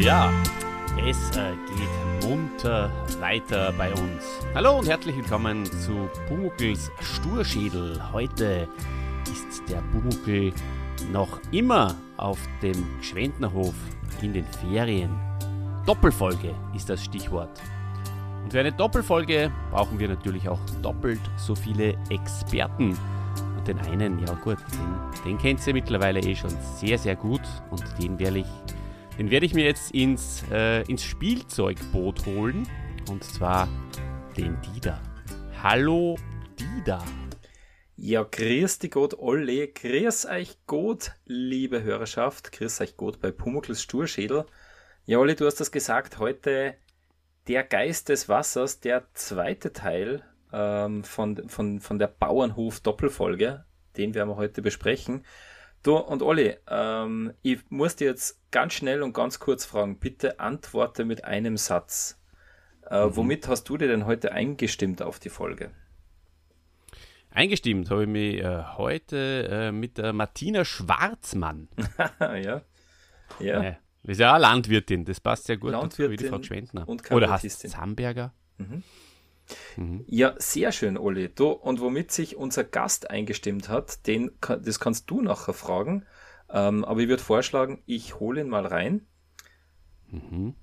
Ja, 0.00 0.32
es 1.06 1.36
äh, 1.36 1.52
geht 1.76 2.26
munter 2.26 2.90
weiter 3.18 3.70
bei 3.76 3.92
uns. 3.92 4.24
Hallo 4.54 4.78
und 4.78 4.88
herzlich 4.88 5.14
willkommen 5.14 5.66
zu 5.66 6.08
Pumuckls 6.26 6.90
Sturschädel. 7.00 8.00
Heute 8.10 8.66
ist 9.24 9.62
der 9.68 9.82
Pumuckl 9.92 10.54
noch 11.12 11.38
immer 11.52 11.94
auf 12.16 12.38
dem 12.62 12.82
Gschwendnerhof 13.02 13.74
in 14.22 14.32
den 14.32 14.46
Ferien. 14.46 15.10
Doppelfolge 15.84 16.54
ist 16.74 16.88
das 16.88 17.04
Stichwort. 17.04 17.60
Und 18.42 18.52
für 18.52 18.60
eine 18.60 18.72
Doppelfolge 18.72 19.52
brauchen 19.70 19.98
wir 19.98 20.08
natürlich 20.08 20.48
auch 20.48 20.60
doppelt 20.80 21.20
so 21.36 21.54
viele 21.54 21.94
Experten. 22.08 22.96
Und 23.58 23.68
den 23.68 23.78
einen, 23.80 24.18
ja 24.20 24.32
gut, 24.42 24.56
den, 24.72 25.32
den 25.32 25.38
kennt 25.38 25.66
ihr 25.66 25.74
mittlerweile 25.74 26.20
eh 26.20 26.34
schon 26.34 26.56
sehr, 26.76 26.96
sehr 26.96 27.16
gut. 27.16 27.42
Und 27.70 27.84
den 28.02 28.18
werde 28.18 28.38
ich, 28.38 28.46
den 29.20 29.30
werde 29.30 29.44
ich 29.44 29.52
mir 29.52 29.64
jetzt 29.64 29.90
ins, 29.90 30.42
äh, 30.50 30.80
ins 30.84 31.04
Spielzeugboot 31.04 32.24
holen. 32.24 32.66
Und 33.10 33.22
zwar 33.22 33.68
den 34.34 34.56
Dida. 34.62 34.98
Hallo 35.62 36.16
Dida. 36.58 37.04
Ja, 37.96 38.22
grüß 38.22 38.78
dich 38.78 38.92
Gott 38.92 39.14
alle, 39.20 39.68
grüß 39.68 40.24
euch 40.24 40.56
Gott, 40.66 41.12
liebe 41.26 41.82
Hörerschaft, 41.82 42.50
grüß 42.50 42.80
euch 42.80 42.96
Gott 42.96 43.20
bei 43.20 43.30
Pumuckls 43.30 43.82
Sturschädel. 43.82 44.46
Ja, 45.04 45.18
Olli, 45.18 45.36
du 45.36 45.44
hast 45.44 45.60
das 45.60 45.70
gesagt, 45.70 46.18
heute 46.18 46.76
der 47.46 47.62
Geist 47.62 48.08
des 48.08 48.26
Wassers, 48.30 48.80
der 48.80 49.04
zweite 49.12 49.74
Teil 49.74 50.22
ähm, 50.50 51.04
von, 51.04 51.46
von, 51.46 51.80
von 51.80 51.98
der 51.98 52.06
Bauernhof-Doppelfolge, 52.06 53.66
den 53.98 54.14
werden 54.14 54.30
wir 54.30 54.36
heute 54.36 54.62
besprechen. 54.62 55.26
Du 55.82 55.96
und 55.96 56.22
Olli, 56.22 56.56
ähm, 56.68 57.32
ich 57.42 57.58
muss 57.70 57.96
dir 57.96 58.08
jetzt 58.08 58.40
ganz 58.50 58.74
schnell 58.74 59.02
und 59.02 59.14
ganz 59.14 59.38
kurz 59.38 59.64
fragen, 59.64 59.98
bitte 59.98 60.38
antworte 60.38 61.04
mit 61.04 61.24
einem 61.24 61.56
Satz. 61.56 62.20
Äh, 62.90 63.06
mhm. 63.06 63.16
Womit 63.16 63.48
hast 63.48 63.64
du 63.64 63.78
dir 63.78 63.88
denn 63.88 64.04
heute 64.04 64.32
eingestimmt 64.32 65.00
auf 65.00 65.18
die 65.18 65.30
Folge? 65.30 65.70
Eingestimmt 67.30 67.90
habe 67.90 68.02
ich 68.02 68.08
mich 68.08 68.38
äh, 68.38 68.64
heute 68.76 69.48
äh, 69.50 69.72
mit 69.72 69.96
der 69.96 70.12
Martina 70.12 70.64
Schwarzmann. 70.64 71.68
ja. 72.20 72.62
Ja. 73.38 73.62
Äh, 73.62 73.76
ist 74.02 74.20
ja 74.20 74.34
eine 74.34 74.42
Landwirtin, 74.42 75.04
das 75.04 75.20
passt 75.20 75.44
sehr 75.44 75.56
gut 75.56 75.72
Landwirtin 75.72 76.04
dazu, 76.04 76.10
wie 76.10 76.16
die 76.16 76.28
Frau 76.28 76.42
Schwendner. 76.42 76.88
Und 76.88 77.10
Oder 77.10 77.30
heißt 77.30 77.68
Zamberger? 77.68 78.34
Mhm. 78.58 78.82
Mhm. 79.76 80.04
Ja, 80.06 80.34
sehr 80.38 80.72
schön, 80.72 80.96
Olli. 80.96 81.28
Du, 81.34 81.48
und 81.48 81.80
womit 81.80 82.12
sich 82.12 82.36
unser 82.36 82.64
Gast 82.64 83.10
eingestimmt 83.10 83.68
hat, 83.68 84.06
den, 84.06 84.30
das 84.40 84.80
kannst 84.80 85.10
du 85.10 85.20
nachher 85.20 85.54
fragen. 85.54 86.06
Ähm, 86.50 86.84
aber 86.84 87.00
ich 87.00 87.08
würde 87.08 87.22
vorschlagen, 87.22 87.82
ich 87.86 88.18
hole 88.18 88.40
ihn 88.40 88.48
mal 88.48 88.66
rein. 88.66 89.06
Mhm. 90.08 90.54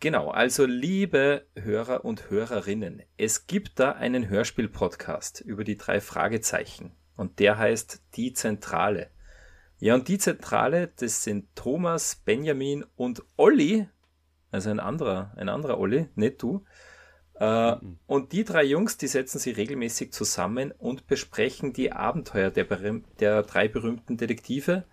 Genau, 0.00 0.30
also 0.30 0.66
liebe 0.66 1.46
Hörer 1.54 2.04
und 2.04 2.28
Hörerinnen, 2.28 3.02
es 3.16 3.46
gibt 3.46 3.78
da 3.78 3.92
einen 3.92 4.28
Hörspiel-Podcast 4.28 5.40
über 5.40 5.64
die 5.64 5.78
drei 5.78 6.00
Fragezeichen 6.00 6.92
und 7.16 7.38
der 7.38 7.56
heißt 7.58 8.02
Die 8.14 8.34
Zentrale. 8.34 9.10
Ja, 9.78 9.94
und 9.94 10.08
die 10.08 10.18
Zentrale, 10.18 10.92
das 10.96 11.24
sind 11.24 11.54
Thomas, 11.54 12.16
Benjamin 12.16 12.84
und 12.96 13.22
Olli, 13.36 13.88
also 14.50 14.70
ein 14.70 14.80
anderer, 14.80 15.32
ein 15.36 15.48
anderer 15.48 15.78
Olli, 15.78 16.08
nicht 16.14 16.42
du. 16.42 16.64
Äh. 17.34 17.76
Und 18.06 18.32
die 18.32 18.44
drei 18.44 18.64
Jungs, 18.64 18.96
die 18.96 19.08
setzen 19.08 19.38
sich 19.38 19.56
regelmäßig 19.56 20.12
zusammen 20.12 20.72
und 20.72 21.06
besprechen 21.06 21.72
die 21.72 21.92
Abenteuer 21.92 22.50
der, 22.50 22.66
der 23.20 23.42
drei 23.42 23.68
berühmten 23.68 24.16
Detektive. 24.16 24.84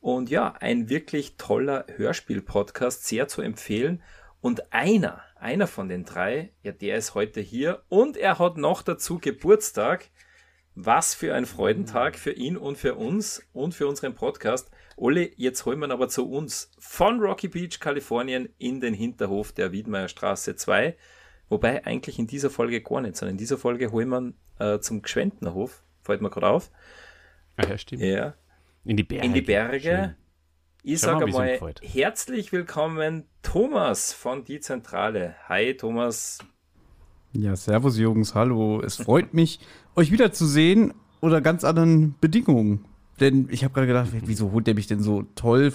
Und 0.00 0.30
ja, 0.30 0.54
ein 0.60 0.88
wirklich 0.88 1.36
toller 1.36 1.84
Hörspiel-Podcast, 1.96 3.06
sehr 3.06 3.28
zu 3.28 3.42
empfehlen. 3.42 4.02
Und 4.40 4.72
einer, 4.72 5.22
einer 5.34 5.66
von 5.66 5.88
den 5.88 6.04
drei, 6.04 6.52
ja, 6.62 6.70
der 6.72 6.96
ist 6.96 7.14
heute 7.14 7.40
hier 7.40 7.82
und 7.88 8.16
er 8.16 8.38
hat 8.38 8.56
noch 8.56 8.82
dazu 8.82 9.18
Geburtstag. 9.18 10.10
Was 10.80 11.12
für 11.12 11.34
ein 11.34 11.44
Freudentag 11.44 12.16
für 12.16 12.30
ihn 12.30 12.56
und 12.56 12.78
für 12.78 12.94
uns 12.94 13.42
und 13.52 13.74
für 13.74 13.88
unseren 13.88 14.14
Podcast. 14.14 14.70
Olli, 14.96 15.32
jetzt 15.36 15.66
holen 15.66 15.80
wir 15.80 15.90
aber 15.90 16.08
zu 16.08 16.30
uns 16.30 16.70
von 16.78 17.18
Rocky 17.18 17.48
Beach, 17.48 17.80
Kalifornien 17.80 18.48
in 18.58 18.80
den 18.80 18.94
Hinterhof 18.94 19.50
der 19.50 19.72
Wiedmeier 19.72 20.06
Straße 20.06 20.54
2. 20.54 20.96
Wobei 21.48 21.84
eigentlich 21.86 22.18
in 22.18 22.26
dieser 22.26 22.50
Folge 22.50 22.82
gar 22.82 23.00
nicht, 23.00 23.16
sondern 23.16 23.34
in 23.34 23.38
dieser 23.38 23.58
Folge 23.58 23.90
holen 23.90 24.08
wir 24.58 24.74
äh, 24.74 24.80
zum 24.80 25.02
Gschwendnerhof. 25.02 25.82
Fällt 26.02 26.20
mir 26.20 26.30
gerade 26.30 26.48
auf. 26.48 26.70
Ah 27.56 27.66
ja, 27.66 27.78
stimmt. 27.78 28.02
Ja. 28.02 28.34
In 28.84 28.96
die 28.96 29.02
Berge. 29.02 29.26
In 29.26 29.34
die 29.34 29.42
Berge. 29.42 29.80
Schön. 29.80 30.14
Ich 30.82 31.00
sage 31.00 31.26
mal 31.26 31.58
herzlich 31.82 32.52
willkommen, 32.52 33.24
Thomas 33.42 34.12
von 34.12 34.44
Die 34.44 34.60
Zentrale. 34.60 35.34
Hi, 35.48 35.76
Thomas. 35.76 36.38
Ja, 37.32 37.56
servus, 37.56 37.98
Jungs. 37.98 38.34
Hallo. 38.34 38.80
Es 38.80 38.96
freut 38.96 39.34
mich, 39.34 39.60
euch 39.96 40.12
wiederzusehen 40.12 40.94
unter 41.20 41.40
ganz 41.40 41.64
anderen 41.64 42.14
Bedingungen. 42.20 42.84
Denn 43.20 43.48
ich 43.50 43.64
habe 43.64 43.74
gerade 43.74 43.86
gedacht, 43.86 44.08
wieso 44.24 44.52
holt 44.52 44.66
der 44.66 44.74
mich 44.74 44.86
denn 44.86 45.00
so 45.00 45.24
toll 45.34 45.72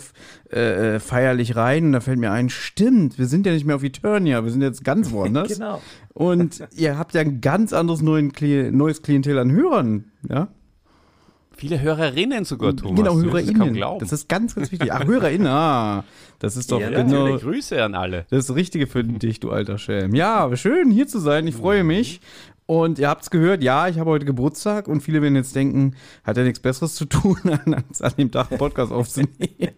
äh, 0.51 0.95
äh, 0.95 0.99
feierlich 0.99 1.55
rein? 1.55 1.85
Und 1.87 1.91
da 1.93 1.99
fällt 1.99 2.19
mir 2.19 2.31
ein, 2.31 2.49
stimmt, 2.49 3.17
wir 3.17 3.25
sind 3.25 3.45
ja 3.45 3.51
nicht 3.51 3.65
mehr 3.65 3.75
auf 3.75 3.83
Eternia, 3.83 4.43
wir 4.43 4.51
sind 4.51 4.61
jetzt 4.61 4.83
ganz 4.83 5.11
woanders. 5.11 5.53
genau. 5.53 5.81
Und 6.13 6.63
ihr 6.75 6.97
habt 6.97 7.13
ja 7.13 7.21
ein 7.21 7.41
ganz 7.41 7.73
anderes 7.73 8.01
neuen 8.01 8.31
Kli 8.31 8.71
neues 8.71 9.01
Klientel 9.01 9.37
an 9.39 9.51
Hörern, 9.51 10.11
ja? 10.29 10.49
Viele 11.55 11.79
Hörerinnen 11.79 12.45
sogar, 12.45 12.75
Thomas. 12.75 12.97
Genau, 12.97 13.15
Hörerinnen. 13.15 13.79
Das 13.99 14.11
ist 14.11 14.27
ganz, 14.27 14.55
ganz 14.55 14.71
wichtig. 14.71 14.91
Ach, 14.91 15.05
Hörerinnen, 15.05 15.47
ah. 15.47 16.03
Das 16.39 16.57
ist 16.57 16.71
doch 16.71 16.81
ja, 16.81 16.89
genau. 16.89 17.37
Grüße 17.37 17.81
an 17.81 17.93
alle. 17.93 18.25
Das 18.29 18.39
ist 18.39 18.49
das 18.49 18.55
Richtige 18.55 18.87
für 18.87 19.03
dich, 19.03 19.39
du 19.39 19.51
alter 19.51 19.77
Schelm. 19.77 20.15
Ja, 20.15 20.53
schön 20.57 20.89
hier 20.89 21.07
zu 21.07 21.19
sein. 21.19 21.47
Ich 21.47 21.55
freue 21.55 21.83
mich. 21.83 22.21
Und 22.73 22.97
ihr 22.97 23.07
habt 23.07 23.22
es 23.22 23.29
gehört, 23.29 23.61
ja, 23.61 23.88
ich 23.88 24.00
habe 24.00 24.09
heute 24.09 24.25
Geburtstag 24.25 24.88
und 24.88 25.01
viele 25.01 25.22
werden 25.22 25.35
jetzt 25.35 25.56
denken, 25.56 25.94
hat 26.23 26.38
er 26.38 26.44
nichts 26.44 26.59
Besseres 26.59 26.95
zu 26.95 27.06
tun, 27.06 27.38
als 27.72 28.01
an 28.01 28.13
dem 28.17 28.31
Tag 28.31 28.50
einen 28.50 28.57
Podcast 28.57 28.91
aufzunehmen. 28.91 29.75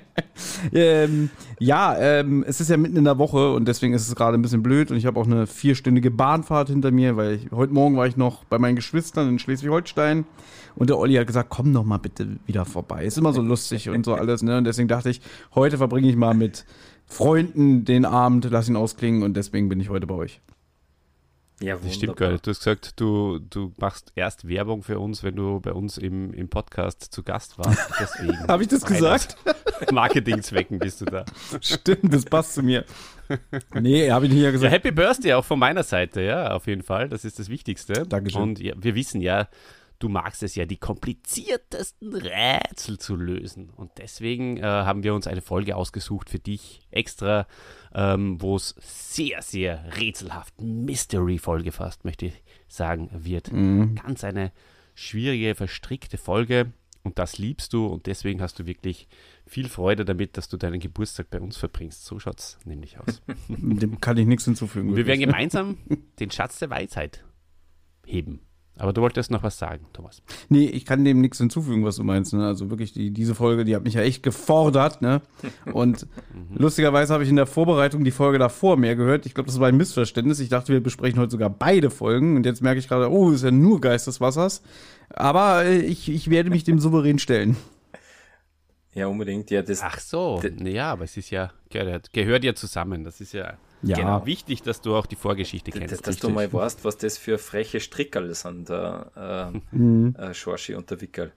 ähm, 0.72 1.28
ja, 1.58 1.98
ähm, 1.98 2.42
es 2.48 2.62
ist 2.62 2.70
ja 2.70 2.78
mitten 2.78 2.96
in 2.96 3.04
der 3.04 3.18
Woche 3.18 3.52
und 3.52 3.68
deswegen 3.68 3.92
ist 3.92 4.08
es 4.08 4.16
gerade 4.16 4.38
ein 4.38 4.40
bisschen 4.42 4.62
blöd 4.62 4.90
und 4.90 4.96
ich 4.96 5.04
habe 5.04 5.20
auch 5.20 5.26
eine 5.26 5.46
vierstündige 5.46 6.10
Bahnfahrt 6.10 6.70
hinter 6.70 6.90
mir, 6.90 7.18
weil 7.18 7.34
ich, 7.34 7.50
heute 7.50 7.74
Morgen 7.74 7.98
war 7.98 8.06
ich 8.06 8.16
noch 8.16 8.44
bei 8.44 8.58
meinen 8.58 8.76
Geschwistern 8.76 9.28
in 9.28 9.38
Schleswig-Holstein 9.38 10.24
und 10.76 10.88
der 10.88 10.96
Olli 10.96 11.16
hat 11.16 11.26
gesagt, 11.26 11.50
komm 11.50 11.74
doch 11.74 11.84
mal 11.84 11.98
bitte 11.98 12.38
wieder 12.46 12.64
vorbei. 12.64 13.04
Ist 13.04 13.18
immer 13.18 13.34
so 13.34 13.42
lustig 13.42 13.90
und 13.90 14.06
so 14.06 14.14
alles, 14.14 14.42
ne? 14.42 14.56
Und 14.56 14.64
deswegen 14.64 14.88
dachte 14.88 15.10
ich, 15.10 15.20
heute 15.54 15.76
verbringe 15.76 16.08
ich 16.08 16.16
mal 16.16 16.32
mit 16.32 16.64
Freunden 17.04 17.84
den 17.84 18.06
Abend, 18.06 18.48
lass 18.50 18.66
ihn 18.66 18.76
ausklingen 18.76 19.24
und 19.24 19.36
deswegen 19.36 19.68
bin 19.68 19.78
ich 19.78 19.90
heute 19.90 20.06
bei 20.06 20.14
euch. 20.14 20.40
Ja, 21.62 21.76
das 21.76 21.94
stimmt 21.94 22.16
geil. 22.16 22.38
Du 22.42 22.50
hast 22.50 22.60
gesagt, 22.60 22.98
du, 22.98 23.38
du 23.38 23.72
machst 23.76 24.12
erst 24.14 24.48
Werbung 24.48 24.82
für 24.82 24.98
uns, 24.98 25.22
wenn 25.22 25.36
du 25.36 25.60
bei 25.60 25.72
uns 25.72 25.98
im, 25.98 26.32
im 26.32 26.48
Podcast 26.48 27.12
zu 27.12 27.22
Gast 27.22 27.58
warst. 27.58 27.90
Deswegen. 28.00 28.48
Habe 28.48 28.62
ich 28.62 28.68
das 28.68 28.84
gesagt? 28.84 29.36
Marketingzwecken 29.92 30.78
bist 30.78 31.02
du 31.02 31.04
da. 31.04 31.26
Stimmt, 31.60 32.14
das 32.14 32.24
passt 32.24 32.54
zu 32.54 32.62
mir. 32.62 32.86
Nee, 33.74 34.10
habe 34.10 34.26
ich 34.26 34.32
nicht 34.32 34.42
gesagt. 34.42 34.64
Ja, 34.64 34.70
Happy 34.70 34.90
Birthday 34.90 35.34
auch 35.34 35.44
von 35.44 35.58
meiner 35.58 35.82
Seite, 35.82 36.22
ja, 36.22 36.52
auf 36.52 36.66
jeden 36.66 36.82
Fall. 36.82 37.08
Das 37.08 37.24
ist 37.26 37.38
das 37.38 37.50
Wichtigste. 37.50 38.06
Dankeschön. 38.06 38.42
Und 38.42 38.60
ja, 38.60 38.74
wir 38.76 38.94
wissen 38.94 39.20
ja, 39.20 39.48
du 40.00 40.08
magst 40.08 40.42
es 40.42 40.56
ja, 40.56 40.66
die 40.66 40.78
kompliziertesten 40.78 42.14
Rätsel 42.14 42.98
zu 42.98 43.14
lösen. 43.14 43.70
Und 43.70 43.92
deswegen 43.98 44.56
äh, 44.56 44.62
haben 44.62 45.04
wir 45.04 45.14
uns 45.14 45.26
eine 45.26 45.42
Folge 45.42 45.76
ausgesucht 45.76 46.30
für 46.30 46.40
dich 46.40 46.80
extra, 46.90 47.46
ähm, 47.94 48.40
wo 48.42 48.56
es 48.56 48.74
sehr, 48.80 49.42
sehr 49.42 49.96
rätselhaft, 49.96 50.60
Mystery-Folge 50.60 51.70
fast, 51.70 52.04
möchte 52.04 52.26
ich 52.26 52.42
sagen, 52.66 53.10
wird. 53.12 53.52
Mhm. 53.52 53.94
Ganz 53.94 54.24
eine 54.24 54.52
schwierige, 54.94 55.54
verstrickte 55.54 56.18
Folge. 56.18 56.72
Und 57.02 57.18
das 57.18 57.38
liebst 57.38 57.72
du 57.72 57.86
und 57.86 58.06
deswegen 58.06 58.42
hast 58.42 58.58
du 58.58 58.66
wirklich 58.66 59.08
viel 59.46 59.68
Freude 59.68 60.04
damit, 60.04 60.36
dass 60.36 60.48
du 60.48 60.58
deinen 60.58 60.80
Geburtstag 60.80 61.30
bei 61.30 61.40
uns 61.40 61.56
verbringst. 61.56 62.04
So 62.04 62.18
schaut 62.18 62.40
es 62.40 62.58
nämlich 62.64 62.98
aus. 62.98 63.22
Dem 63.48 64.00
kann 64.00 64.18
ich 64.18 64.26
nichts 64.26 64.44
hinzufügen. 64.44 64.90
Und 64.90 64.96
wir 64.96 65.06
werden 65.06 65.20
gemeinsam 65.20 65.78
den 66.18 66.30
Schatz 66.30 66.58
der 66.58 66.68
Weisheit 66.68 67.24
heben. 68.04 68.40
Aber 68.80 68.94
du 68.94 69.02
wolltest 69.02 69.30
noch 69.30 69.42
was 69.42 69.58
sagen, 69.58 69.84
Thomas. 69.92 70.22
Nee, 70.48 70.64
ich 70.64 70.86
kann 70.86 71.04
dem 71.04 71.20
nichts 71.20 71.36
hinzufügen, 71.36 71.84
was 71.84 71.96
du 71.96 72.02
meinst. 72.02 72.32
Ne? 72.32 72.46
Also 72.46 72.70
wirklich, 72.70 72.94
die, 72.94 73.10
diese 73.10 73.34
Folge, 73.34 73.66
die 73.66 73.76
hat 73.76 73.84
mich 73.84 73.92
ja 73.92 74.00
echt 74.00 74.22
gefordert. 74.22 75.02
Ne? 75.02 75.20
Und 75.72 76.06
mhm. 76.32 76.56
lustigerweise 76.56 77.12
habe 77.12 77.22
ich 77.22 77.28
in 77.28 77.36
der 77.36 77.46
Vorbereitung 77.46 78.04
die 78.04 78.10
Folge 78.10 78.38
davor 78.38 78.78
mehr 78.78 78.96
gehört. 78.96 79.26
Ich 79.26 79.34
glaube, 79.34 79.48
das 79.48 79.60
war 79.60 79.68
ein 79.68 79.76
Missverständnis. 79.76 80.40
Ich 80.40 80.48
dachte, 80.48 80.72
wir 80.72 80.82
besprechen 80.82 81.20
heute 81.20 81.32
sogar 81.32 81.50
beide 81.50 81.90
Folgen. 81.90 82.36
Und 82.36 82.46
jetzt 82.46 82.62
merke 82.62 82.78
ich 82.78 82.88
gerade, 82.88 83.10
oh, 83.10 83.30
ist 83.30 83.44
ja 83.44 83.50
nur 83.50 83.82
Geist 83.82 84.06
des 84.06 84.20
Wassers. 84.20 84.62
Aber 85.10 85.64
äh, 85.64 85.80
ich, 85.80 86.08
ich 86.08 86.30
werde 86.30 86.48
mich 86.48 86.64
dem 86.64 86.78
souverän 86.78 87.18
stellen. 87.18 87.56
Ja, 88.94 89.08
unbedingt. 89.08 89.50
Ja, 89.50 89.60
das, 89.60 89.82
Ach 89.82 90.00
so, 90.00 90.42
ja, 90.64 90.90
aber 90.92 91.04
es 91.04 91.16
ist 91.16 91.30
ja, 91.30 91.52
gehört, 91.68 92.12
gehört 92.12 92.44
ja 92.44 92.54
zusammen. 92.54 93.04
Das 93.04 93.20
ist 93.20 93.34
ja 93.34 93.58
ja. 93.82 93.96
Genau, 93.96 94.26
wichtig, 94.26 94.62
dass 94.62 94.80
du 94.80 94.94
auch 94.94 95.06
die 95.06 95.16
Vorgeschichte 95.16 95.70
kennst. 95.70 95.92
Dass, 95.92 96.02
dass 96.02 96.16
du 96.18 96.30
mal 96.30 96.52
weißt, 96.52 96.84
was 96.84 96.98
das 96.98 97.16
für 97.18 97.38
freche 97.38 97.80
Strickerl 97.80 98.34
sind, 98.34 98.68
der 98.68 99.52
äh, 99.72 99.76
mhm. 99.76 100.14
äh, 100.16 100.34
Schorschi 100.34 100.74
und 100.74 100.90
der 100.90 101.00
Wickel. 101.00 101.32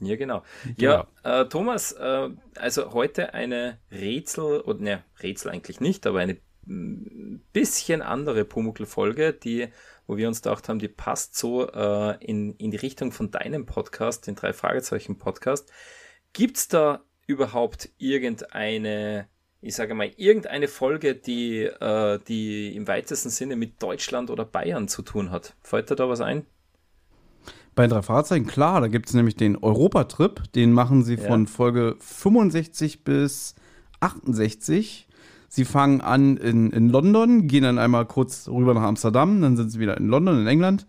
Ja, 0.00 0.16
genau. 0.16 0.42
Ja, 0.76 1.08
genau. 1.22 1.40
Äh, 1.40 1.48
Thomas, 1.48 1.92
äh, 1.92 2.28
also 2.56 2.92
heute 2.92 3.34
eine 3.34 3.78
Rätsel, 3.90 4.60
oder 4.60 4.80
ne, 4.80 5.04
Rätsel 5.22 5.50
eigentlich 5.50 5.80
nicht, 5.80 6.06
aber 6.06 6.20
eine 6.20 6.36
mm, 6.66 7.40
bisschen 7.52 8.02
andere 8.02 8.44
Pumuckl-Folge, 8.44 9.32
die, 9.32 9.68
wo 10.06 10.16
wir 10.16 10.28
uns 10.28 10.42
gedacht 10.42 10.68
haben, 10.68 10.78
die 10.78 10.88
passt 10.88 11.36
so 11.36 11.68
äh, 11.68 12.16
in, 12.24 12.54
in 12.54 12.70
die 12.70 12.76
Richtung 12.76 13.10
von 13.10 13.30
deinem 13.30 13.66
Podcast, 13.66 14.26
den 14.26 14.36
drei 14.36 14.52
Fragezeichen 14.52 15.18
Podcast. 15.18 15.72
Gibt's 16.32 16.68
da 16.68 17.02
überhaupt 17.26 17.90
irgendeine, 17.98 19.28
ich 19.60 19.74
sage 19.74 19.94
mal, 19.94 20.10
irgendeine 20.16 20.68
Folge, 20.68 21.14
die, 21.14 21.62
äh, 21.62 22.18
die 22.28 22.76
im 22.76 22.86
weitesten 22.86 23.30
Sinne 23.30 23.56
mit 23.56 23.82
Deutschland 23.82 24.30
oder 24.30 24.44
Bayern 24.44 24.88
zu 24.88 25.02
tun 25.02 25.30
hat? 25.30 25.54
Fällt 25.62 25.90
dir 25.90 25.96
da 25.96 26.08
was 26.08 26.20
ein? 26.20 26.44
Bei 27.74 27.86
drei 27.86 28.02
Fahrzeugen, 28.02 28.46
klar, 28.46 28.80
da 28.80 28.88
gibt 28.88 29.08
es 29.08 29.14
nämlich 29.14 29.36
den 29.36 29.56
Europatrip, 29.56 30.52
den 30.52 30.72
machen 30.72 31.04
sie 31.04 31.16
von 31.16 31.46
Folge 31.46 31.96
65 32.00 33.04
bis 33.04 33.54
68. 34.00 35.06
Sie 35.48 35.64
fangen 35.64 36.00
an 36.00 36.36
in, 36.36 36.70
in 36.72 36.88
London, 36.88 37.46
gehen 37.46 37.62
dann 37.62 37.78
einmal 37.78 38.04
kurz 38.06 38.48
rüber 38.48 38.74
nach 38.74 38.82
Amsterdam, 38.82 39.40
dann 39.40 39.56
sind 39.56 39.70
sie 39.70 39.78
wieder 39.78 39.96
in 39.96 40.08
London, 40.08 40.40
in 40.40 40.46
England. 40.46 40.86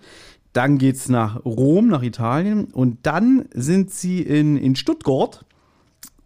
Dann 0.51 0.79
geht 0.79 0.95
es 0.95 1.09
nach 1.09 1.45
Rom, 1.45 1.87
nach 1.87 2.01
Italien 2.01 2.65
und 2.65 3.05
dann 3.05 3.45
sind 3.53 3.91
sie 3.91 4.21
in, 4.21 4.57
in 4.57 4.75
Stuttgart 4.75 5.45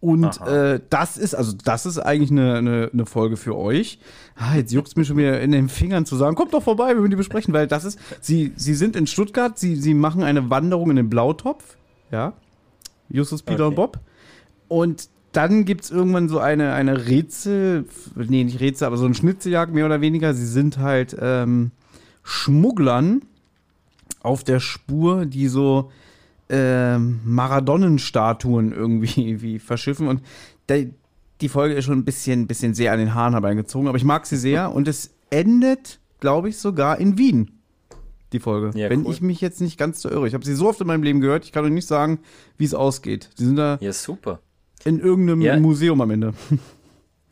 und 0.04 0.38
äh, 0.42 0.80
das 0.90 1.16
ist, 1.16 1.34
also 1.34 1.56
das 1.64 1.86
ist 1.86 1.98
eigentlich 1.98 2.30
eine, 2.30 2.56
eine, 2.56 2.90
eine 2.92 3.06
Folge 3.06 3.38
für 3.38 3.56
euch. 3.56 3.98
Ah, 4.36 4.54
jetzt 4.54 4.70
juckt 4.70 4.88
es 4.88 4.96
mir 4.96 5.06
schon 5.06 5.16
wieder 5.16 5.40
in 5.40 5.50
den 5.50 5.70
Fingern 5.70 6.04
zu 6.04 6.16
sagen, 6.16 6.36
kommt 6.36 6.52
doch 6.52 6.62
vorbei, 6.62 6.88
wir 6.88 6.98
wollen 6.98 7.10
die 7.10 7.16
besprechen, 7.16 7.54
weil 7.54 7.66
das 7.66 7.86
ist, 7.86 7.98
sie, 8.20 8.52
sie 8.54 8.74
sind 8.74 8.96
in 8.96 9.06
Stuttgart, 9.06 9.58
sie, 9.58 9.76
sie 9.76 9.94
machen 9.94 10.22
eine 10.22 10.50
Wanderung 10.50 10.90
in 10.90 10.96
den 10.96 11.08
Blautopf, 11.08 11.78
ja. 12.10 12.34
Justus, 13.08 13.40
Peter 13.40 13.64
okay. 13.64 13.68
und 13.68 13.74
Bob. 13.76 14.00
Und 14.68 15.08
dann 15.32 15.64
gibt 15.64 15.84
es 15.84 15.90
irgendwann 15.90 16.28
so 16.28 16.38
eine, 16.38 16.74
eine 16.74 17.06
Rätsel, 17.06 17.86
nee, 18.14 18.44
nicht 18.44 18.60
Rätsel, 18.60 18.86
aber 18.86 18.98
so 18.98 19.06
ein 19.06 19.14
Schnitzeljagd 19.14 19.72
mehr 19.72 19.86
oder 19.86 20.02
weniger. 20.02 20.34
Sie 20.34 20.46
sind 20.46 20.76
halt 20.76 21.16
ähm, 21.18 21.70
Schmugglern 22.22 23.22
auf 24.20 24.44
der 24.44 24.60
Spur, 24.60 25.24
die 25.24 25.48
so 25.48 25.90
äh, 26.48 26.98
Maradonnenstatuen 26.98 28.72
irgendwie 28.72 29.40
wie 29.42 29.58
verschiffen. 29.58 30.08
Und 30.08 30.22
der, 30.68 30.86
die 31.40 31.48
Folge 31.48 31.74
ist 31.74 31.84
schon 31.84 31.98
ein 31.98 32.04
bisschen, 32.04 32.46
bisschen 32.46 32.74
sehr 32.74 32.92
an 32.92 32.98
den 32.98 33.14
Haaren 33.14 33.34
herbeigezogen, 33.34 33.88
aber 33.88 33.96
ich 33.96 34.04
mag 34.04 34.26
sie 34.26 34.36
sehr. 34.36 34.72
Und 34.72 34.88
es 34.88 35.14
endet, 35.30 36.00
glaube 36.20 36.48
ich, 36.48 36.58
sogar 36.58 36.98
in 36.98 37.18
Wien. 37.18 37.50
Die 38.32 38.40
Folge. 38.40 38.76
Ja, 38.76 38.90
Wenn 38.90 39.06
cool. 39.06 39.12
ich 39.12 39.20
mich 39.20 39.40
jetzt 39.40 39.60
nicht 39.60 39.78
ganz 39.78 40.02
so 40.02 40.10
irre. 40.10 40.26
Ich 40.26 40.34
habe 40.34 40.44
sie 40.44 40.54
so 40.54 40.68
oft 40.68 40.80
in 40.80 40.88
meinem 40.88 41.04
Leben 41.04 41.20
gehört, 41.20 41.44
ich 41.44 41.52
kann 41.52 41.64
euch 41.64 41.70
nicht 41.70 41.86
sagen, 41.86 42.18
wie 42.56 42.64
es 42.64 42.74
ausgeht. 42.74 43.30
Die 43.38 43.44
sind 43.44 43.56
da. 43.56 43.78
Ja, 43.80 43.92
super. 43.92 44.40
In 44.84 44.98
irgendeinem 44.98 45.40
ja. 45.40 45.56
Museum 45.58 46.00
am 46.00 46.10
Ende. 46.10 46.34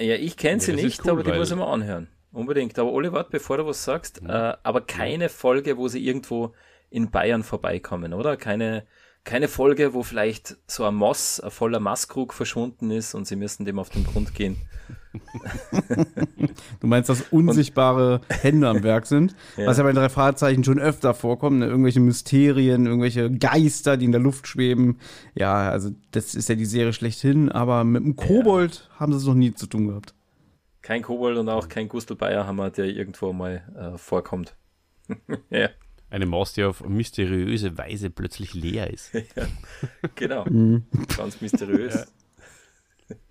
Ja, 0.01 0.17
ich 0.17 0.37
kenne 0.37 0.61
sie 0.61 0.73
ja, 0.73 0.83
nicht, 0.83 1.05
cool, 1.05 1.13
aber 1.13 1.23
die 1.23 1.33
muss 1.33 1.51
ich 1.51 1.57
mal 1.57 1.73
anhören. 1.73 2.09
Unbedingt. 2.33 2.79
Aber 2.79 2.93
warte, 2.93 3.31
bevor 3.31 3.59
du 3.59 3.67
was 3.67 3.85
sagst, 3.85 4.23
mhm. 4.23 4.31
äh, 4.31 4.55
aber 4.63 4.81
keine 4.81 5.29
Folge, 5.29 5.77
wo 5.77 5.87
sie 5.89 6.05
irgendwo 6.05 6.55
in 6.91 7.11
Bayern 7.11 7.43
vorbeikommen, 7.43 8.13
oder? 8.13 8.37
Keine, 8.37 8.85
keine 9.25 9.49
Folge, 9.49 9.95
wo 9.95 10.03
vielleicht 10.03 10.57
so 10.67 10.85
ein 10.85 10.95
Moss, 10.95 11.41
ein 11.41 11.51
voller 11.51 11.81
Masskrug 11.81 12.35
verschwunden 12.35 12.91
ist 12.91 13.15
und 13.15 13.27
sie 13.27 13.37
müssen 13.37 13.65
dem 13.65 13.79
auf 13.79 13.89
den 13.89 14.05
Grund 14.05 14.35
gehen. 14.35 14.57
du 16.81 16.87
meinst, 16.87 17.11
dass 17.11 17.21
unsichtbare 17.31 18.21
und, 18.21 18.43
Hände 18.43 18.69
am 18.69 18.83
Werk 18.83 19.07
sind? 19.07 19.35
Ja. 19.57 19.67
Was 19.67 19.77
ja 19.77 19.85
bei 19.85 19.93
drei 19.93 20.09
Fahrzeichen 20.09 20.65
schon 20.65 20.79
öfter 20.79 21.13
vorkommt, 21.13 21.59
ne? 21.59 21.67
irgendwelche 21.67 22.01
Mysterien, 22.01 22.87
irgendwelche 22.87 23.31
Geister, 23.31 23.99
die 23.99 24.07
in 24.07 24.13
der 24.13 24.21
Luft 24.21 24.47
schweben. 24.47 24.99
Ja, 25.35 25.69
also 25.69 25.91
das 26.11 26.35
ist 26.35 26.49
ja 26.49 26.55
die 26.55 26.65
Serie 26.65 26.95
schlechthin, 26.95 27.51
aber 27.51 27.85
mit 27.85 28.03
dem 28.03 28.17
Kobold 28.17 28.89
ja. 28.89 29.01
haben 29.01 29.13
sie 29.13 29.19
es 29.19 29.27
noch 29.27 29.35
nie 29.35 29.53
zu 29.53 29.67
tun 29.67 29.89
gehabt. 29.89 30.15
Kein 30.81 31.03
Kobold 31.03 31.37
und 31.37 31.49
auch 31.51 31.69
kein 31.69 31.89
Gustl 31.89 32.17
Bayerhammer, 32.17 32.71
der 32.71 32.87
irgendwo 32.87 33.33
mal 33.33 33.63
äh, 33.77 33.99
vorkommt. 33.99 34.57
ja. 35.51 35.69
Eine 36.13 36.27
Maus, 36.27 36.53
die 36.53 36.63
auf 36.63 36.87
mysteriöse 36.87 37.79
Weise 37.79 38.11
plötzlich 38.11 38.53
leer 38.53 38.91
ist. 38.91 39.15
ja, 39.15 39.47
genau. 40.15 40.45
Mhm. 40.45 40.85
Ganz 41.17 41.41
mysteriös. 41.41 42.07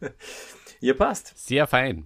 Ja. 0.01 0.10
ja, 0.80 0.94
passt. 0.95 1.38
Sehr 1.38 1.68
fein. 1.68 2.06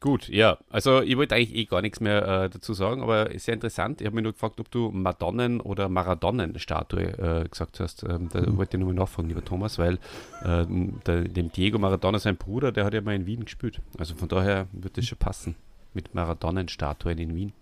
Gut, 0.00 0.28
ja. 0.28 0.58
Also 0.68 1.00
ich 1.00 1.16
wollte 1.16 1.36
eigentlich 1.36 1.54
eh 1.54 1.64
gar 1.64 1.80
nichts 1.80 2.00
mehr 2.00 2.26
äh, 2.26 2.50
dazu 2.50 2.74
sagen, 2.74 3.02
aber 3.02 3.30
sehr 3.38 3.54
interessant. 3.54 4.00
Ich 4.00 4.06
habe 4.08 4.16
mich 4.16 4.24
nur 4.24 4.32
gefragt, 4.32 4.58
ob 4.58 4.68
du 4.72 4.90
Madonnen- 4.90 5.60
oder 5.60 5.88
Maradonnen-Statue 5.88 7.02
äh, 7.44 7.48
gesagt 7.48 7.78
hast. 7.78 8.02
Ähm, 8.02 8.30
da 8.32 8.40
mhm. 8.40 8.56
wollte 8.56 8.76
ich 8.76 8.80
nochmal 8.80 8.96
nachfragen, 8.96 9.28
lieber 9.28 9.44
Thomas, 9.44 9.78
weil 9.78 10.00
äh, 10.42 10.66
der, 11.06 11.22
dem 11.22 11.52
Diego 11.52 11.78
Maradona, 11.78 12.18
sein 12.18 12.36
Bruder, 12.36 12.72
der 12.72 12.84
hat 12.84 12.94
ja 12.94 13.00
mal 13.00 13.14
in 13.14 13.26
Wien 13.26 13.44
gespielt. 13.44 13.80
Also 13.96 14.16
von 14.16 14.28
daher 14.28 14.66
wird 14.72 14.96
das 14.96 15.06
schon 15.06 15.18
passen 15.18 15.54
mit 15.94 16.16
Maradonnen-Statuen 16.16 17.18
in 17.18 17.36
Wien. 17.36 17.52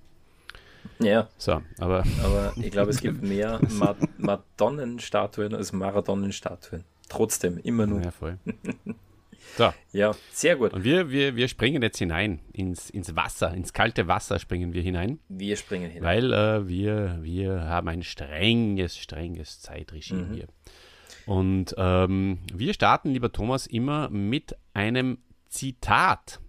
Ja. 1.00 1.28
So, 1.38 1.62
aber. 1.78 2.04
Aber 2.22 2.52
ich 2.56 2.70
glaube, 2.70 2.90
es 2.90 3.00
gibt 3.00 3.22
mehr 3.22 3.60
Ma 3.70 3.96
Madonnenstatuen 4.18 5.54
als 5.54 5.72
Maradonnenstatuen. 5.72 6.84
Trotzdem, 7.08 7.58
immer 7.58 7.86
nur. 7.86 8.02
Ja, 8.02 8.10
voll. 8.10 8.38
So. 9.56 9.72
Ja, 9.92 10.14
sehr 10.30 10.56
gut. 10.56 10.72
Und 10.72 10.84
wir, 10.84 11.10
wir, 11.10 11.34
wir 11.34 11.48
springen 11.48 11.82
jetzt 11.82 11.98
hinein 11.98 12.40
ins, 12.52 12.90
ins 12.90 13.16
Wasser, 13.16 13.54
ins 13.54 13.72
kalte 13.72 14.06
Wasser 14.06 14.38
springen 14.38 14.72
wir 14.72 14.82
hinein. 14.82 15.18
Wir 15.28 15.56
springen 15.56 15.90
hinein. 15.90 16.04
Weil 16.04 16.32
äh, 16.32 16.68
wir, 16.68 17.18
wir 17.22 17.62
haben 17.62 17.88
ein 17.88 18.02
strenges, 18.02 18.96
strenges 18.98 19.60
Zeitregime 19.60 20.24
mhm. 20.24 20.34
hier. 20.34 20.46
Und 21.26 21.74
ähm, 21.76 22.38
wir 22.52 22.72
starten, 22.72 23.10
lieber 23.10 23.32
Thomas, 23.32 23.66
immer 23.66 24.08
mit 24.10 24.56
einem 24.74 25.18
Zitat. 25.48 26.40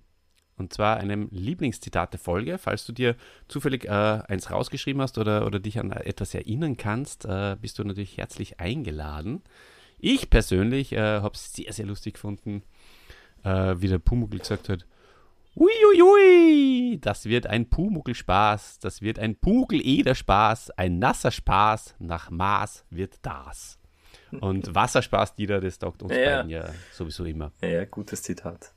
Und 0.59 0.73
zwar 0.73 0.97
einem 0.97 1.29
Lieblingszitat 1.31 2.13
der 2.13 2.19
Folge. 2.19 2.57
Falls 2.57 2.85
du 2.85 2.91
dir 2.91 3.15
zufällig 3.47 3.85
äh, 3.85 3.89
eins 3.89 4.51
rausgeschrieben 4.51 5.01
hast 5.01 5.17
oder, 5.17 5.45
oder 5.47 5.59
dich 5.59 5.79
an 5.79 5.91
etwas 5.91 6.33
erinnern 6.35 6.77
kannst, 6.77 7.25
äh, 7.25 7.55
bist 7.59 7.79
du 7.79 7.83
natürlich 7.83 8.17
herzlich 8.17 8.59
eingeladen. 8.59 9.41
Ich 9.99 10.29
persönlich 10.29 10.93
äh, 10.93 11.21
habe 11.21 11.33
es 11.33 11.53
sehr, 11.53 11.71
sehr 11.73 11.85
lustig 11.85 12.15
gefunden, 12.15 12.63
äh, 13.43 13.75
wie 13.77 13.87
der 13.87 13.99
Pumuckl 13.99 14.39
gesagt 14.39 14.69
hat. 14.69 14.85
Uiuiui, 15.55 16.99
das 17.01 17.25
wird 17.25 17.47
ein 17.47 17.69
Pumuckl-Spaß, 17.69 18.79
das 18.79 19.01
wird 19.01 19.17
ein 19.17 19.35
Pumuckl-Eder-Spaß, 19.35 20.71
ein 20.71 20.99
nasser 20.99 21.31
Spaß, 21.31 21.95
nach 21.99 22.29
Maß 22.29 22.85
wird 22.89 23.15
das. 23.23 23.79
Und 24.39 24.73
Wasserspaß, 24.75 25.35
die 25.35 25.47
da, 25.47 25.59
das 25.59 25.79
taugt 25.79 26.03
uns 26.03 26.13
ja. 26.13 26.37
beiden 26.37 26.51
ja 26.51 26.69
sowieso 26.93 27.25
immer. 27.25 27.51
Ja, 27.61 27.83
gutes 27.85 28.21
Zitat. 28.21 28.73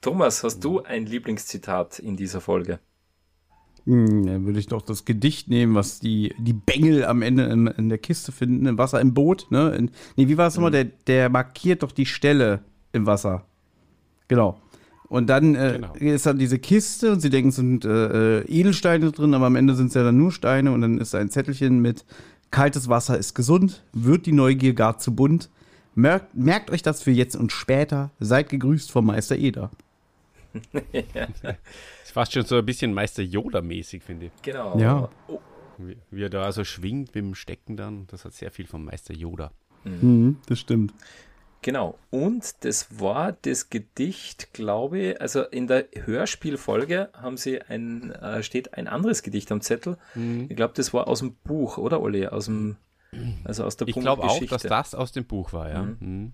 Thomas, 0.00 0.44
hast 0.44 0.60
du 0.60 0.82
ein 0.82 1.06
Lieblingszitat 1.06 1.98
in 1.98 2.16
dieser 2.16 2.40
Folge? 2.40 2.78
Hm, 3.86 4.26
dann 4.26 4.46
würde 4.46 4.58
ich 4.58 4.66
doch 4.66 4.82
das 4.82 5.04
Gedicht 5.04 5.48
nehmen, 5.48 5.74
was 5.74 6.00
die, 6.00 6.34
die 6.38 6.52
Bengel 6.52 7.04
am 7.04 7.22
Ende 7.22 7.44
in, 7.44 7.68
in 7.68 7.88
der 7.88 7.98
Kiste 7.98 8.32
finden, 8.32 8.66
im 8.66 8.78
Wasser, 8.78 9.00
im 9.00 9.14
Boot. 9.14 9.46
Ne? 9.50 9.70
In, 9.76 9.90
nee, 10.16 10.26
wie 10.26 10.36
war 10.36 10.48
es 10.48 10.56
mhm. 10.56 10.64
nochmal? 10.64 10.72
Der, 10.72 10.84
der 11.06 11.28
markiert 11.28 11.82
doch 11.82 11.92
die 11.92 12.06
Stelle 12.06 12.60
im 12.92 13.06
Wasser. 13.06 13.44
Genau. 14.28 14.60
Und 15.08 15.28
dann 15.28 15.54
äh, 15.54 15.74
genau. 15.74 15.94
ist 15.94 16.26
da 16.26 16.32
diese 16.32 16.58
Kiste 16.58 17.12
und 17.12 17.20
sie 17.20 17.30
denken, 17.30 17.50
es 17.50 17.56
sind 17.56 17.84
äh, 17.84 18.40
äh, 18.40 18.44
Edelsteine 18.48 19.12
drin, 19.12 19.34
aber 19.34 19.46
am 19.46 19.54
Ende 19.54 19.76
sind 19.76 19.88
es 19.88 19.94
ja 19.94 20.02
dann 20.02 20.16
nur 20.16 20.32
Steine 20.32 20.72
und 20.72 20.80
dann 20.80 20.98
ist 20.98 21.14
da 21.14 21.18
ein 21.18 21.30
Zettelchen 21.30 21.80
mit 21.80 22.04
kaltes 22.50 22.88
Wasser 22.88 23.16
ist 23.16 23.34
gesund, 23.34 23.84
wird 23.92 24.26
die 24.26 24.32
Neugier 24.32 24.74
gar 24.74 24.98
zu 24.98 25.14
bunt. 25.14 25.48
Merkt, 25.94 26.34
merkt 26.34 26.70
euch 26.72 26.82
das 26.82 27.02
für 27.02 27.12
jetzt 27.12 27.36
und 27.36 27.52
später. 27.52 28.10
Seid 28.18 28.48
gegrüßt 28.48 28.90
vom 28.90 29.06
Meister 29.06 29.36
Eder 29.36 29.70
ja. 30.92 31.28
ist 32.02 32.12
fast 32.12 32.32
schon 32.32 32.44
so 32.44 32.56
ein 32.56 32.66
bisschen 32.66 32.92
Meister 32.92 33.22
Yoda-mäßig, 33.22 34.02
finde 34.02 34.26
ich. 34.26 34.32
Genau. 34.42 34.78
Ja. 34.78 35.08
Oh. 35.28 35.40
Wie, 35.78 35.96
wie, 36.10 36.22
er 36.22 36.30
da 36.30 36.50
so 36.52 36.64
schwingt 36.64 37.14
mit 37.14 37.16
dem 37.16 37.34
Stecken 37.34 37.76
dann, 37.76 38.06
das 38.06 38.24
hat 38.24 38.32
sehr 38.32 38.50
viel 38.50 38.66
vom 38.66 38.84
Meister 38.84 39.14
Yoda. 39.14 39.52
Mhm. 39.84 39.98
Mhm, 40.00 40.36
das 40.46 40.60
stimmt. 40.60 40.94
Genau. 41.62 41.98
Und 42.10 42.64
das 42.64 43.00
war 43.00 43.32
das 43.32 43.70
Gedicht, 43.70 44.52
glaube 44.52 44.98
ich, 44.98 45.20
also 45.20 45.42
in 45.42 45.66
der 45.66 45.86
Hörspielfolge 46.04 47.10
haben 47.12 47.36
sie 47.36 47.60
ein, 47.60 48.12
äh, 48.12 48.42
steht 48.42 48.74
ein 48.74 48.86
anderes 48.86 49.22
Gedicht 49.22 49.50
am 49.50 49.60
Zettel. 49.60 49.98
Mhm. 50.14 50.46
Ich 50.48 50.56
glaube, 50.56 50.74
das 50.76 50.94
war 50.94 51.08
aus 51.08 51.20
dem 51.20 51.34
Buch, 51.34 51.78
oder 51.78 52.00
Olli? 52.00 52.26
Aus 52.28 52.44
dem, 52.46 52.76
also 53.44 53.64
aus 53.64 53.76
der 53.76 53.88
Ich 53.88 53.96
glaube 53.96 54.22
auch, 54.22 54.44
dass 54.46 54.62
das 54.62 54.94
aus 54.94 55.12
dem 55.12 55.24
Buch 55.24 55.52
war, 55.52 55.68
ja. 55.68 55.82
Mhm. 55.82 56.32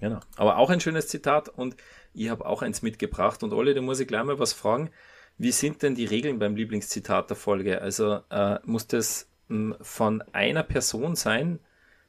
Genau. 0.00 0.20
Aber 0.36 0.58
auch 0.58 0.70
ein 0.70 0.80
schönes 0.80 1.08
Zitat 1.08 1.48
und 1.48 1.76
ich 2.14 2.30
habe 2.30 2.46
auch 2.46 2.62
eins 2.62 2.82
mitgebracht. 2.82 3.42
Und 3.42 3.52
Olli, 3.52 3.74
da 3.74 3.80
muss 3.80 4.00
ich 4.00 4.08
gleich 4.08 4.24
mal 4.24 4.38
was 4.38 4.52
fragen. 4.52 4.90
Wie 5.38 5.52
sind 5.52 5.82
denn 5.82 5.94
die 5.94 6.04
Regeln 6.04 6.38
beim 6.38 6.56
Lieblingszitat 6.56 7.30
der 7.30 7.36
Folge? 7.36 7.80
Also 7.80 8.20
äh, 8.30 8.58
muss 8.64 8.86
das 8.86 9.28
mh, 9.48 9.76
hm, 9.76 9.84
von 9.84 10.22
einer 10.32 10.62
Person 10.62 11.16
sein? 11.16 11.60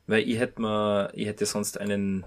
Weil 0.07 0.27
ich 0.27 0.39
hätte 0.39 0.61
mal, 0.61 1.11
ich 1.13 1.27
hätte 1.27 1.45
sonst 1.45 1.79
einen, 1.79 2.25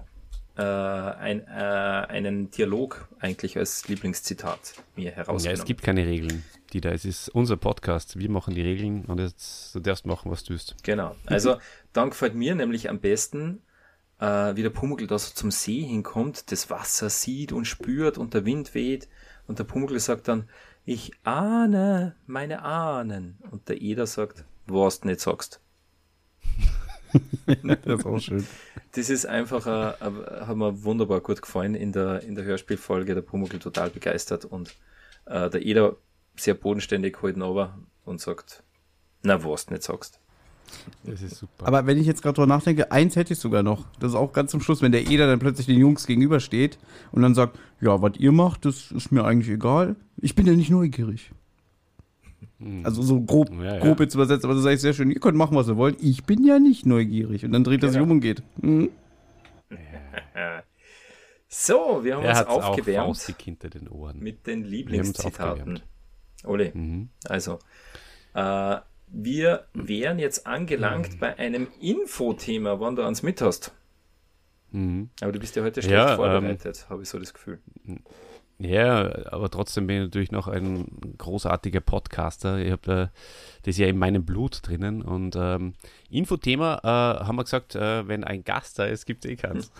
äh, 0.55 0.61
ein, 0.61 1.45
äh, 1.45 1.51
einen 1.51 2.49
Dialog 2.49 3.09
eigentlich 3.19 3.57
als 3.57 3.85
Lieblingszitat 3.89 4.75
mir 4.95 5.11
herausgenommen. 5.11 5.45
Ja, 5.45 5.51
es 5.51 5.65
gibt 5.65 5.81
keine 5.81 6.05
Regeln, 6.05 6.45
die 6.71 6.79
da. 6.79 6.91
Es 6.91 7.03
ist 7.03 7.27
unser 7.27 7.57
Podcast. 7.57 8.17
Wir 8.17 8.29
machen 8.29 8.55
die 8.55 8.61
Regeln 8.61 9.03
und 9.05 9.19
jetzt 9.19 9.75
du 9.75 9.81
darfst 9.81 10.05
machen, 10.05 10.31
was 10.31 10.45
du 10.45 10.51
willst. 10.51 10.75
Genau. 10.83 11.17
Also 11.25 11.57
dann 11.91 12.11
gefällt 12.11 12.35
mir 12.35 12.55
nämlich 12.55 12.89
am 12.89 12.99
besten 12.99 13.61
äh, 14.23 14.55
wie 14.55 14.63
der 14.63 14.69
Pumuckl 14.69 15.05
da 15.05 15.19
so 15.19 15.33
zum 15.33 15.51
See 15.51 15.81
hinkommt, 15.81 16.51
das 16.51 16.69
Wasser 16.69 17.09
sieht 17.09 17.51
und 17.51 17.65
spürt 17.65 18.17
und 18.17 18.33
der 18.33 18.45
Wind 18.45 18.73
weht 18.73 19.09
und 19.47 19.59
der 19.59 19.65
Pumuckl 19.65 19.99
sagt 19.99 20.29
dann, 20.29 20.47
ich 20.85 21.11
ahne 21.23 22.15
meine 22.25 22.63
Ahnen. 22.63 23.37
Und 23.51 23.67
der 23.67 23.81
Eder 23.81 24.07
sagt, 24.07 24.45
was 24.65 25.01
du 25.01 25.07
nicht 25.07 25.19
sagst. 25.19 25.59
das 27.45 27.99
ist 27.99 28.05
auch 28.05 28.19
schön. 28.19 28.47
Das 28.93 29.09
ist 29.09 29.25
einfach, 29.25 29.67
äh, 29.67 30.05
hat 30.45 30.55
mir 30.55 30.83
wunderbar 30.83 31.19
gut 31.21 31.41
gefallen 31.41 31.75
in 31.75 31.91
der, 31.91 32.23
in 32.23 32.35
der 32.35 32.45
Hörspielfolge. 32.45 33.15
Der 33.15 33.21
Pumuckl 33.21 33.59
total 33.59 33.89
begeistert 33.89 34.45
und 34.45 34.75
äh, 35.25 35.49
der 35.49 35.65
Eder 35.65 35.97
sehr 36.35 36.53
bodenständig 36.53 37.21
heute 37.21 37.41
aber 37.43 37.77
und 38.05 38.21
sagt, 38.21 38.63
na, 39.21 39.43
was 39.43 39.65
du 39.65 39.73
nicht 39.73 39.83
sagst. 39.83 40.19
Das 41.03 41.21
ist 41.21 41.35
super. 41.37 41.67
Aber 41.67 41.85
wenn 41.85 41.97
ich 41.97 42.07
jetzt 42.07 42.21
gerade 42.21 42.35
drüber 42.35 42.47
nachdenke, 42.47 42.91
eins 42.91 43.15
hätte 43.15 43.33
ich 43.33 43.39
sogar 43.39 43.63
noch. 43.63 43.85
Das 43.99 44.11
ist 44.11 44.15
auch 44.15 44.33
ganz 44.33 44.51
zum 44.51 44.61
Schluss, 44.61 44.81
wenn 44.81 44.91
der 44.91 45.09
Eder 45.09 45.27
dann 45.27 45.39
plötzlich 45.39 45.67
den 45.67 45.79
Jungs 45.79 46.07
gegenübersteht 46.07 46.77
und 47.11 47.21
dann 47.21 47.35
sagt, 47.35 47.57
ja, 47.81 48.01
was 48.01 48.13
ihr 48.17 48.31
macht, 48.31 48.65
das 48.65 48.91
ist 48.91 49.11
mir 49.11 49.23
eigentlich 49.25 49.49
egal. 49.49 49.95
Ich 50.17 50.35
bin 50.35 50.45
ja 50.45 50.53
nicht 50.53 50.69
neugierig. 50.69 51.31
Hm. 52.59 52.85
Also 52.85 53.01
so 53.01 53.21
grob, 53.21 53.51
ja, 53.51 53.75
ja. 53.75 53.79
grob 53.79 53.99
jetzt 53.99 54.15
übersetzt, 54.15 54.45
aber 54.45 54.53
das 54.53 54.63
ist 54.63 54.67
eigentlich 54.67 54.81
sehr 54.81 54.93
schön. 54.93 55.11
Ihr 55.11 55.19
könnt 55.19 55.37
machen, 55.37 55.55
was 55.55 55.67
ihr 55.67 55.77
wollt. 55.77 56.01
Ich 56.01 56.23
bin 56.23 56.45
ja 56.45 56.59
nicht 56.59 56.85
neugierig. 56.85 57.45
Und 57.45 57.51
dann 57.51 57.63
dreht 57.63 57.83
er 57.83 57.89
sich 57.89 58.01
um 58.01 58.11
und 58.11 58.21
geht. 58.21 58.43
Mhm. 58.61 58.89
So, 61.55 62.03
wir 62.03 62.17
haben 62.17 62.25
uns 62.25 62.47
aufgewärmt. 62.47 63.09
Auch 63.09 63.37
hinter 63.37 63.69
den 63.69 63.87
Ohren. 63.87 64.19
Mit 64.19 64.47
den 64.47 64.63
Lieblingszitaten. 64.63 65.81
Ole, 66.45 66.71
mhm. 66.73 67.09
also, 67.25 67.59
äh, 68.33 68.77
wir 69.13 69.67
wären 69.73 70.19
jetzt 70.19 70.47
angelangt 70.47 71.13
mhm. 71.13 71.19
bei 71.19 71.37
einem 71.37 71.67
Infothema, 71.79 72.79
wann 72.79 72.95
du 72.95 73.03
ans 73.03 73.23
mit 73.23 73.41
hast. 73.41 73.71
Mhm. 74.71 75.11
Aber 75.21 75.31
du 75.31 75.39
bist 75.39 75.55
ja 75.55 75.63
heute 75.63 75.81
schlecht 75.81 75.95
ja, 75.95 76.15
vorbereitet, 76.15 76.83
ähm, 76.83 76.89
habe 76.89 77.03
ich 77.03 77.09
so 77.09 77.19
das 77.19 77.33
Gefühl. 77.33 77.59
Ja, 78.57 79.31
aber 79.31 79.49
trotzdem 79.49 79.87
bin 79.87 79.97
ich 79.97 80.03
natürlich 80.03 80.31
noch 80.31 80.47
ein 80.47 81.15
großartiger 81.17 81.81
Podcaster. 81.81 82.57
Ich 82.57 82.71
habe 82.71 83.11
äh, 83.13 83.19
das 83.63 83.77
ja 83.77 83.87
in 83.87 83.97
meinem 83.97 84.25
Blut 84.25 84.67
drinnen. 84.67 85.03
Und 85.03 85.35
ähm, 85.37 85.73
Infothema 86.09 86.79
äh, 86.83 87.25
haben 87.25 87.35
wir 87.35 87.43
gesagt, 87.43 87.75
äh, 87.75 88.07
wenn 88.07 88.23
ein 88.23 88.43
Gast 88.43 88.79
da 88.79 88.85
ist, 88.85 89.05
gibt 89.05 89.25
es 89.25 89.31
eh 89.31 89.35
keins. 89.35 89.71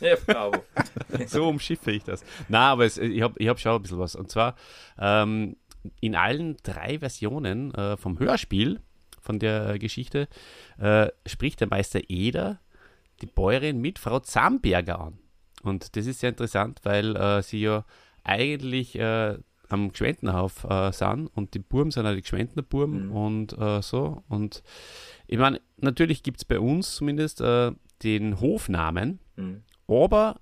Ja, 0.00 0.16
bravo. 0.26 0.64
so 1.26 1.48
umschiffe 1.48 1.90
ich 1.92 2.04
das. 2.04 2.24
Na, 2.48 2.72
aber 2.72 2.86
es, 2.86 2.96
ich 2.96 3.20
habe 3.20 3.34
ich 3.38 3.48
hab 3.48 3.60
schon 3.60 3.72
ein 3.72 3.82
bisschen 3.82 3.98
was. 3.98 4.14
Und 4.16 4.30
zwar, 4.30 4.56
ähm, 4.98 5.56
in 6.00 6.14
allen 6.14 6.56
drei 6.62 6.98
Versionen 6.98 7.74
äh, 7.74 7.96
vom 7.96 8.18
Hörspiel 8.18 8.80
von 9.20 9.38
der 9.38 9.78
Geschichte 9.78 10.28
äh, 10.78 11.08
spricht 11.26 11.60
der 11.60 11.68
Meister 11.68 12.00
Eder 12.08 12.60
die 13.20 13.26
Bäuerin 13.26 13.80
mit 13.80 13.98
Frau 13.98 14.20
Zamberger 14.20 15.00
an. 15.00 15.18
Und 15.62 15.96
das 15.96 16.06
ist 16.06 16.20
sehr 16.20 16.30
interessant, 16.30 16.80
weil 16.84 17.16
äh, 17.16 17.42
sie 17.42 17.60
ja 17.60 17.84
eigentlich 18.24 18.98
äh, 18.98 19.36
am 19.68 19.92
Gschwendenhauf 19.92 20.64
äh, 20.64 20.90
sind 20.92 21.28
und 21.28 21.54
die 21.54 21.58
Burm 21.58 21.90
sind 21.90 22.06
ja 22.06 22.14
die 22.14 22.22
Gschwendener 22.22 22.62
Burm 22.62 23.06
mhm. 23.06 23.12
und 23.12 23.58
äh, 23.58 23.82
so. 23.82 24.22
Und 24.28 24.62
ich 25.26 25.38
meine, 25.38 25.60
natürlich 25.76 26.22
gibt 26.22 26.38
es 26.38 26.44
bei 26.44 26.58
uns 26.58 26.94
zumindest 26.96 27.40
den 27.40 28.40
Hofnamen, 28.40 29.20
mhm. 29.36 29.62
aber 29.86 30.40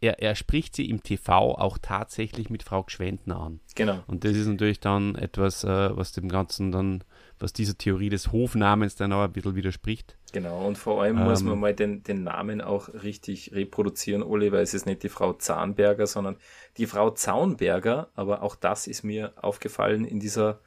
er, 0.00 0.22
er, 0.22 0.34
spricht 0.34 0.76
sie 0.76 0.88
im 0.88 1.02
TV 1.02 1.56
auch 1.56 1.78
tatsächlich 1.78 2.50
mit 2.50 2.62
Frau 2.62 2.84
Gschwendner 2.84 3.38
an. 3.38 3.60
Genau. 3.74 4.02
Und 4.06 4.24
das 4.24 4.36
ist 4.36 4.46
natürlich 4.46 4.80
dann 4.80 5.16
etwas, 5.16 5.64
äh, 5.64 5.96
was 5.96 6.12
dem 6.12 6.28
Ganzen 6.28 6.70
dann, 6.70 7.02
was 7.38 7.52
dieser 7.52 7.76
Theorie 7.76 8.08
des 8.08 8.30
Hofnamens 8.30 8.94
dann 8.94 9.12
auch 9.12 9.22
ein 9.22 9.32
bisschen 9.32 9.56
widerspricht. 9.56 10.16
Genau, 10.32 10.66
und 10.66 10.78
vor 10.78 11.02
allem 11.02 11.18
ähm, 11.18 11.24
muss 11.24 11.42
man 11.42 11.58
mal 11.58 11.74
den, 11.74 12.02
den 12.02 12.24
Namen 12.24 12.60
auch 12.60 12.88
richtig 12.88 13.52
reproduzieren, 13.52 14.22
Oli, 14.22 14.52
weil 14.52 14.62
es 14.62 14.74
ist 14.74 14.86
nicht 14.86 15.02
die 15.02 15.08
Frau 15.08 15.32
Zahnberger, 15.32 16.06
sondern 16.06 16.36
die 16.76 16.86
Frau 16.86 17.10
Zaunberger, 17.10 18.10
aber 18.14 18.42
auch 18.42 18.56
das 18.56 18.86
ist 18.86 19.02
mir 19.04 19.32
aufgefallen 19.36 20.04
in 20.04 20.20
dieser, 20.20 20.60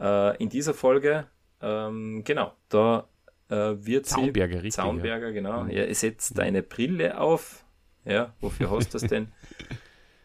äh, 0.00 0.36
in 0.42 0.48
dieser 0.48 0.74
Folge. 0.74 1.26
Ähm, 1.60 2.22
genau, 2.24 2.52
da 2.68 3.08
äh, 3.48 3.54
wird 3.78 4.06
Zaunberger, 4.06 4.54
sie. 4.54 4.62
Richtig, 4.62 4.74
Zaunberger, 4.74 5.28
ja. 5.28 5.32
genau. 5.32 5.64
Mhm. 5.64 5.70
Er 5.70 5.94
setzt 5.94 6.36
mhm. 6.36 6.42
eine 6.42 6.62
Brille 6.62 7.20
auf, 7.20 7.64
ja, 8.08 8.34
wofür 8.40 8.70
hast 8.70 8.94
du 8.94 8.98
das 8.98 9.08
denn? 9.08 9.28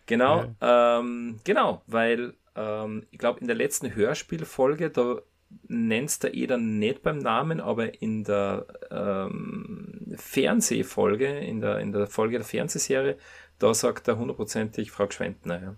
Genau, 0.06 0.44
ja. 0.62 1.00
ähm, 1.00 1.40
genau, 1.46 1.82
weil 1.88 2.34
ähm, 2.58 3.06
ich 3.12 3.20
glaube, 3.20 3.40
in 3.40 3.48
der 3.48 3.56
letzten 3.56 3.96
Hörspielfolge, 3.96 4.90
da 4.90 5.22
nennst 5.68 6.24
du 6.24 6.28
eh 6.28 6.48
dann 6.48 6.80
nicht 6.80 7.04
beim 7.04 7.20
Namen, 7.20 7.62
aber 7.62 8.02
in 8.02 8.24
der 8.24 8.66
ähm, 8.92 10.14
Fernsehfolge, 10.16 11.40
in 11.40 11.62
der, 11.62 11.80
in 11.80 11.92
der 11.92 12.08
Folge 12.08 12.38
der 12.38 12.46
Fernsehserie, 12.46 13.18
da 13.60 13.74
sagt 13.74 14.08
er 14.08 14.18
hundertprozentig 14.18 14.92
Frau 14.92 15.08
Gschwendner. 15.08 15.62
Ja. 15.62 15.76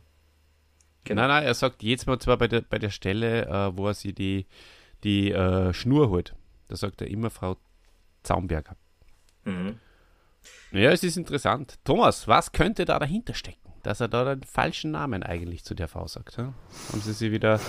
Genau. 1.04 1.22
Nein, 1.22 1.30
nein, 1.30 1.44
er 1.44 1.54
sagt 1.54 1.84
jetzt 1.84 2.08
mal 2.08 2.20
zwar 2.20 2.38
bei 2.38 2.48
der, 2.48 2.62
bei 2.62 2.80
der 2.80 2.90
Stelle, 2.90 3.46
äh, 3.46 3.78
wo 3.78 3.88
er 3.88 3.94
sie 3.94 4.14
die, 4.14 4.48
die 5.04 5.32
äh, 5.32 5.72
Schnur 5.72 6.10
holt. 6.10 6.36
Da 6.68 6.76
sagt 6.76 7.02
er 7.02 7.08
immer 7.08 7.30
Frau 7.30 7.58
Zaumberger. 8.24 8.76
Mhm. 9.44 9.80
Ja, 10.72 10.92
es 10.92 11.04
ist 11.04 11.18
interessant. 11.18 11.80
Thomas, 11.84 12.28
was 12.28 12.52
könnte 12.52 12.86
da 12.86 13.00
dahinter 13.00 13.34
stecken, 13.34 13.72
dass 13.84 14.02
er 14.02 14.08
da 14.08 14.36
den 14.36 14.44
falschen 14.44 14.92
Namen 14.92 15.24
eigentlich 15.24 15.64
zu 15.64 15.74
der 15.74 15.88
V 15.88 16.08
sagt? 16.08 16.38
Ja? 16.38 16.54
Haben 16.92 17.02
Sie 17.02 17.14
sich 17.14 17.32
wieder 17.32 17.60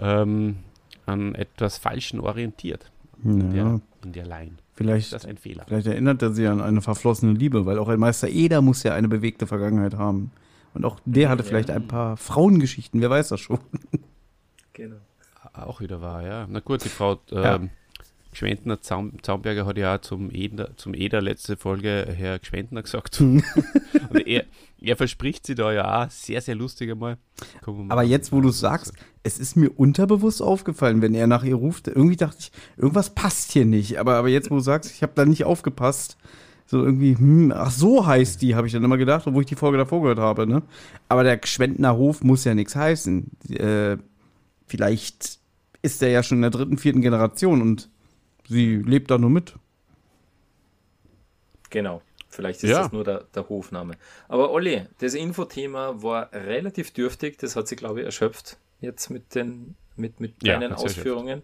ähm, 0.00 0.58
an 1.06 1.34
etwas 1.34 1.78
Falschen 1.78 2.20
orientiert 2.20 2.90
in, 3.22 3.54
ja. 3.54 3.64
der, 3.64 3.80
in 4.04 4.12
der 4.12 4.26
Line? 4.26 4.52
Vielleicht, 4.74 5.06
ist 5.06 5.12
das 5.12 5.24
ein 5.24 5.38
Fehler? 5.38 5.64
Vielleicht 5.66 5.86
erinnert 5.86 6.20
er 6.22 6.32
sich 6.32 6.48
an 6.48 6.60
eine 6.60 6.82
verflossene 6.82 7.32
Liebe, 7.32 7.64
weil 7.64 7.78
auch 7.78 7.88
ein 7.88 8.00
Meister 8.00 8.28
Eder 8.28 8.60
muss 8.60 8.82
ja 8.82 8.94
eine 8.94 9.08
bewegte 9.08 9.46
Vergangenheit 9.46 9.94
haben. 9.94 10.32
Und 10.74 10.84
auch 10.84 10.98
der 11.04 11.28
hatte 11.28 11.44
ja. 11.44 11.48
vielleicht 11.48 11.70
ein 11.70 11.86
paar 11.86 12.16
Frauengeschichten, 12.16 13.00
wer 13.00 13.10
weiß 13.10 13.28
das 13.28 13.40
schon. 13.40 13.60
Genau. 14.72 14.96
Auch 15.52 15.80
wieder 15.80 16.02
wahr, 16.02 16.26
ja. 16.26 16.46
Na 16.48 16.58
gut, 16.58 16.84
die 16.84 16.88
Frau 16.88 17.20
ähm, 17.30 17.70
Gschwendner 18.34 18.80
Zaum, 18.80 19.22
Zaumberger 19.22 19.64
hat 19.64 19.78
ja 19.78 19.94
auch 19.94 20.00
zum 20.00 20.30
Eder, 20.30 20.76
zum 20.76 20.92
Eder 20.92 21.22
letzte 21.22 21.56
Folge 21.56 22.06
Herr 22.14 22.38
Gschwendner 22.38 22.82
gesagt. 22.82 23.20
und 23.20 23.42
er, 24.26 24.44
er 24.80 24.96
verspricht 24.96 25.46
sie 25.46 25.54
da 25.54 25.72
ja 25.72 26.04
auch 26.04 26.10
sehr, 26.10 26.40
sehr 26.42 26.54
lustig 26.54 26.90
einmal. 26.90 27.16
Aber 27.88 28.02
jetzt, 28.02 28.32
wo 28.32 28.40
du 28.40 28.50
sagst, 28.50 28.92
es 29.22 29.38
ist 29.38 29.56
mir 29.56 29.70
unterbewusst 29.70 30.42
aufgefallen, 30.42 31.00
wenn 31.00 31.14
er 31.14 31.26
nach 31.26 31.44
ihr 31.44 31.54
ruft. 31.54 31.88
Irgendwie 31.88 32.16
dachte 32.16 32.38
ich, 32.40 32.52
irgendwas 32.76 33.14
passt 33.14 33.52
hier 33.52 33.64
nicht. 33.64 33.98
Aber, 33.98 34.16
aber 34.16 34.28
jetzt, 34.28 34.50
wo 34.50 34.56
du 34.56 34.60
sagst, 34.60 34.90
ich 34.90 35.02
habe 35.02 35.12
da 35.14 35.24
nicht 35.24 35.44
aufgepasst. 35.44 36.18
So 36.66 36.82
irgendwie, 36.82 37.16
hm, 37.16 37.52
ach 37.54 37.70
so 37.70 38.06
heißt 38.06 38.42
die, 38.42 38.54
habe 38.54 38.66
ich 38.66 38.72
dann 38.72 38.84
immer 38.84 38.96
gedacht, 38.96 39.26
obwohl 39.26 39.42
ich 39.42 39.48
die 39.48 39.54
Folge 39.54 39.78
davor 39.78 40.00
gehört 40.00 40.18
habe. 40.18 40.46
Ne? 40.46 40.62
Aber 41.08 41.22
der 41.22 41.36
Gschwendner 41.36 41.96
Hof 41.96 42.22
muss 42.22 42.44
ja 42.44 42.54
nichts 42.54 42.74
heißen. 42.74 43.30
Äh, 43.50 43.98
vielleicht 44.66 45.38
ist 45.82 46.00
der 46.02 46.08
ja 46.08 46.22
schon 46.22 46.38
in 46.38 46.42
der 46.42 46.50
dritten, 46.50 46.78
vierten 46.78 47.02
Generation 47.02 47.60
und 47.60 47.90
sie 48.48 48.76
lebt 48.76 49.10
da 49.10 49.18
nur 49.18 49.30
mit. 49.30 49.54
Genau. 51.70 52.02
Vielleicht 52.28 52.64
ist 52.64 52.70
ja. 52.70 52.82
das 52.82 52.92
nur 52.92 53.04
der, 53.04 53.24
der, 53.34 53.48
Hofname. 53.48 53.94
Aber 54.26 54.50
Olli, 54.50 54.86
das 54.98 55.14
Infothema 55.14 56.02
war 56.02 56.32
relativ 56.32 56.92
dürftig. 56.92 57.38
Das 57.38 57.54
hat 57.54 57.68
sich, 57.68 57.78
glaube 57.78 58.00
ich, 58.00 58.06
erschöpft 58.06 58.58
jetzt 58.80 59.08
mit 59.08 59.34
den 59.36 59.76
mit, 59.96 60.20
mit 60.20 60.46
deinen 60.46 60.72
ja, 60.72 60.76
Ausführungen. 60.76 61.42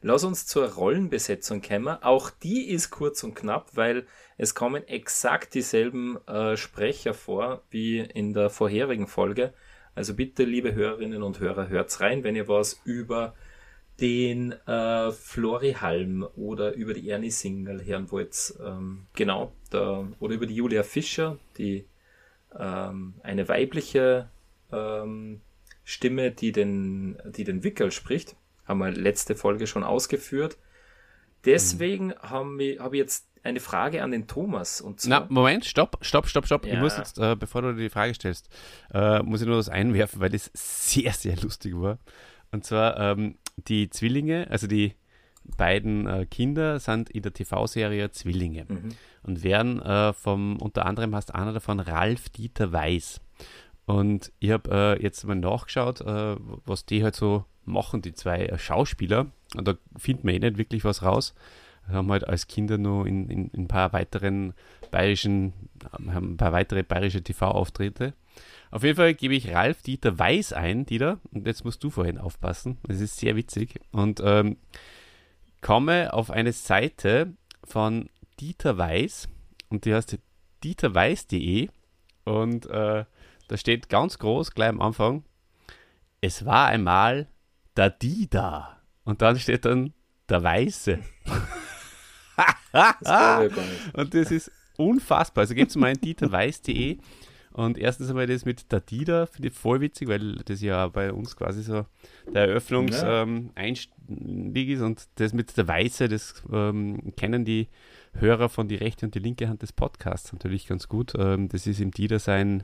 Lass 0.00 0.22
uns 0.22 0.46
zur 0.46 0.72
Rollenbesetzung 0.72 1.60
kommen. 1.60 2.00
Auch 2.02 2.30
die 2.30 2.68
ist 2.68 2.90
kurz 2.90 3.24
und 3.24 3.34
knapp, 3.34 3.70
weil 3.74 4.06
es 4.36 4.54
kommen 4.54 4.86
exakt 4.86 5.54
dieselben 5.54 6.24
äh, 6.28 6.56
Sprecher 6.56 7.14
vor 7.14 7.62
wie 7.70 7.98
in 7.98 8.32
der 8.32 8.48
vorherigen 8.48 9.08
Folge. 9.08 9.52
Also 9.96 10.14
bitte, 10.14 10.44
liebe 10.44 10.72
Hörerinnen 10.72 11.24
und 11.24 11.40
Hörer, 11.40 11.68
hört's 11.68 12.00
rein, 12.00 12.22
wenn 12.22 12.36
ihr 12.36 12.46
was 12.46 12.80
über 12.84 13.34
den 14.00 14.52
äh, 14.66 15.10
Flori 15.10 15.74
Halm 15.74 16.26
oder 16.36 16.72
über 16.74 16.94
die 16.94 17.08
Ernie 17.08 17.30
Single 17.30 17.84
hören 17.84 18.10
wollt. 18.10 18.54
Ähm, 18.64 19.06
genau, 19.14 19.52
da, 19.70 20.06
oder 20.20 20.34
über 20.34 20.46
die 20.46 20.54
Julia 20.54 20.82
Fischer, 20.84 21.38
die 21.56 21.84
ähm, 22.56 23.14
eine 23.22 23.48
weibliche 23.48 24.28
ähm, 24.72 25.40
Stimme, 25.84 26.30
die 26.30 26.52
den, 26.52 27.18
die 27.24 27.44
den 27.44 27.64
Wickel 27.64 27.90
spricht. 27.90 28.36
Haben 28.66 28.80
wir 28.80 28.90
letzte 28.90 29.34
Folge 29.34 29.66
schon 29.66 29.82
ausgeführt. 29.82 30.58
Deswegen 31.44 32.08
mhm. 32.08 32.22
habe 32.22 32.64
ich, 32.64 32.78
hab 32.78 32.94
jetzt 32.94 33.26
eine 33.42 33.60
Frage 33.60 34.02
an 34.02 34.10
den 34.10 34.26
Thomas. 34.26 34.80
Und 34.80 35.00
zwar, 35.00 35.20
Na, 35.20 35.26
Moment, 35.28 35.64
stopp, 35.64 35.98
stopp, 36.02 36.28
stopp, 36.28 36.46
stopp. 36.46 36.66
Ja. 36.66 36.74
Ich 36.74 36.78
muss 36.78 36.96
jetzt, 36.96 37.18
äh, 37.18 37.34
bevor 37.36 37.62
du 37.62 37.74
die 37.74 37.88
Frage 37.88 38.14
stellst, 38.14 38.48
äh, 38.92 39.22
muss 39.22 39.40
ich 39.40 39.46
nur 39.46 39.56
das 39.56 39.68
einwerfen, 39.68 40.20
weil 40.20 40.30
das 40.30 40.50
sehr, 40.54 41.12
sehr 41.12 41.36
lustig 41.36 41.74
war. 41.74 41.98
Und 42.50 42.64
zwar, 42.64 42.98
ähm, 42.98 43.38
die 43.66 43.90
Zwillinge, 43.90 44.46
also 44.50 44.66
die 44.66 44.94
beiden 45.56 46.06
äh, 46.06 46.26
Kinder 46.26 46.78
sind 46.78 47.10
in 47.10 47.22
der 47.22 47.32
TV-Serie 47.32 48.10
Zwillinge 48.10 48.66
mhm. 48.68 48.90
und 49.22 49.42
werden 49.42 49.80
äh, 49.80 50.12
vom, 50.12 50.56
unter 50.58 50.86
anderem 50.86 51.14
heißt 51.14 51.34
einer 51.34 51.52
davon 51.52 51.80
Ralf 51.80 52.28
Dieter 52.28 52.72
Weiß. 52.72 53.20
Und 53.86 54.32
ich 54.38 54.50
habe 54.50 54.98
äh, 54.98 55.02
jetzt 55.02 55.24
mal 55.24 55.34
nachgeschaut, 55.34 56.02
äh, 56.02 56.36
was 56.66 56.84
die 56.84 57.02
halt 57.02 57.16
so 57.16 57.44
machen, 57.64 58.02
die 58.02 58.12
zwei 58.12 58.46
äh, 58.46 58.58
Schauspieler. 58.58 59.26
Und 59.56 59.66
da 59.66 59.74
findet 59.96 60.24
man 60.24 60.34
eh 60.34 60.38
nicht 60.40 60.58
wirklich 60.58 60.84
was 60.84 61.02
raus. 61.02 61.34
haben 61.90 62.10
halt 62.10 62.28
als 62.28 62.48
Kinder 62.48 62.76
noch 62.76 63.04
in, 63.04 63.30
in, 63.30 63.48
in 63.48 63.62
ein 63.62 63.68
paar 63.68 63.94
weiteren 63.94 64.52
bayerischen, 64.90 65.54
haben 65.92 66.32
ein 66.32 66.36
paar 66.36 66.52
weitere 66.52 66.82
bayerische 66.82 67.22
TV-Auftritte. 67.22 68.12
Auf 68.70 68.82
jeden 68.84 68.96
Fall 68.96 69.14
gebe 69.14 69.34
ich 69.34 69.52
Ralf 69.52 69.82
Dieter 69.82 70.18
Weiß 70.18 70.52
ein, 70.52 70.84
Dieter, 70.84 71.20
und 71.32 71.46
jetzt 71.46 71.64
musst 71.64 71.82
du 71.82 71.90
vorhin 71.90 72.18
aufpassen. 72.18 72.78
Das 72.82 73.00
ist 73.00 73.18
sehr 73.18 73.36
witzig. 73.36 73.80
Und 73.92 74.20
ähm, 74.24 74.58
komme 75.60 76.12
auf 76.12 76.30
eine 76.30 76.52
Seite 76.52 77.32
von 77.64 78.08
Dieter 78.40 78.78
Weiß 78.78 79.28
und 79.68 79.84
die 79.84 79.94
heißt 79.94 80.18
dieterweiß.de 80.64 81.68
und 82.24 82.66
äh, 82.66 83.04
da 83.48 83.56
steht 83.56 83.88
ganz 83.88 84.18
groß 84.18 84.52
gleich 84.52 84.68
am 84.68 84.80
Anfang, 84.80 85.24
es 86.20 86.44
war 86.44 86.66
einmal 86.66 87.28
der 87.76 87.90
Dida. 87.90 88.80
Und 89.04 89.22
dann 89.22 89.38
steht 89.38 89.64
dann 89.64 89.94
der 90.28 90.42
Weiße. 90.42 90.98
das 92.72 93.52
und 93.94 94.14
das 94.14 94.30
ist 94.30 94.52
unfassbar. 94.76 95.42
Also 95.42 95.54
gebt 95.54 95.74
mal 95.76 95.88
ein 95.88 96.00
dieterweiß.de 96.00 96.98
und 97.58 97.76
erstens 97.76 98.08
einmal 98.08 98.28
das 98.28 98.44
mit 98.44 98.70
der 98.70 98.80
Dida, 98.80 99.26
finde 99.26 99.48
ich 99.48 99.54
voll 99.54 99.80
witzig, 99.80 100.06
weil 100.06 100.36
das 100.44 100.62
ja 100.62 100.86
bei 100.86 101.12
uns 101.12 101.34
quasi 101.34 101.64
so 101.64 101.86
der 102.32 102.46
Eröffnungseinstieg 102.46 103.90
ähm, 104.06 104.54
ist 104.54 104.80
und 104.80 105.08
das 105.16 105.32
mit 105.32 105.56
der 105.56 105.66
Weiße, 105.66 106.08
das 106.08 106.44
ähm, 106.52 107.12
kennen 107.16 107.44
die 107.44 107.66
Hörer 108.12 108.48
von 108.48 108.68
die 108.68 108.76
rechte 108.76 109.06
und 109.06 109.16
die 109.16 109.18
linke 109.18 109.48
Hand 109.48 109.62
des 109.62 109.72
Podcasts 109.72 110.32
natürlich 110.32 110.68
ganz 110.68 110.86
gut. 110.86 111.14
Ähm, 111.18 111.48
das 111.48 111.66
ist 111.66 111.80
im 111.80 111.90
Dida 111.90 112.20
sein, 112.20 112.62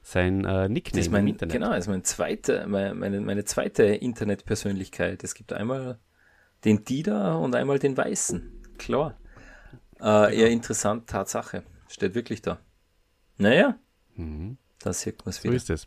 sein 0.00 0.46
äh, 0.46 0.70
Nickname 0.70 0.96
das 0.96 1.06
ist 1.06 1.12
mein, 1.12 1.24
im 1.24 1.34
Internet. 1.34 1.52
Genau, 1.52 1.68
das 1.68 1.80
ist 1.80 1.88
mein 1.88 2.04
zweite, 2.04 2.66
meine, 2.66 2.94
meine, 2.94 3.20
meine 3.20 3.44
zweite 3.44 3.84
Internetpersönlichkeit. 3.84 5.22
Es 5.22 5.34
gibt 5.34 5.52
einmal 5.52 5.98
den 6.64 6.86
Dida 6.86 7.34
und 7.34 7.54
einmal 7.54 7.78
den 7.78 7.94
Weißen. 7.94 8.62
Klar. 8.78 9.18
Äh, 9.96 9.98
genau. 9.98 10.28
Eher 10.28 10.48
interessant, 10.48 11.10
Tatsache. 11.10 11.62
Steht 11.88 12.14
wirklich 12.14 12.40
da. 12.40 12.58
Naja, 13.36 13.78
mhm. 14.20 14.58
da 14.78 14.92
sieht 14.92 15.24
man 15.24 15.30
es 15.30 15.42
wieder. 15.42 15.58
So 15.58 15.74
ist 15.74 15.86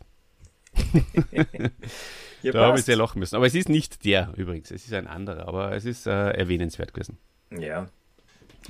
da 2.52 2.66
habe 2.66 2.78
ich 2.78 2.84
sehr 2.84 2.96
lachen 2.96 3.18
müssen. 3.18 3.36
Aber 3.36 3.46
es 3.46 3.54
ist 3.54 3.68
nicht 3.68 4.04
der 4.04 4.32
übrigens, 4.36 4.70
es 4.70 4.84
ist 4.84 4.92
ein 4.92 5.06
anderer, 5.06 5.48
aber 5.48 5.72
es 5.72 5.84
ist 5.84 6.06
äh, 6.06 6.30
erwähnenswert 6.30 6.92
gewesen. 6.92 7.18
Ja. 7.50 7.88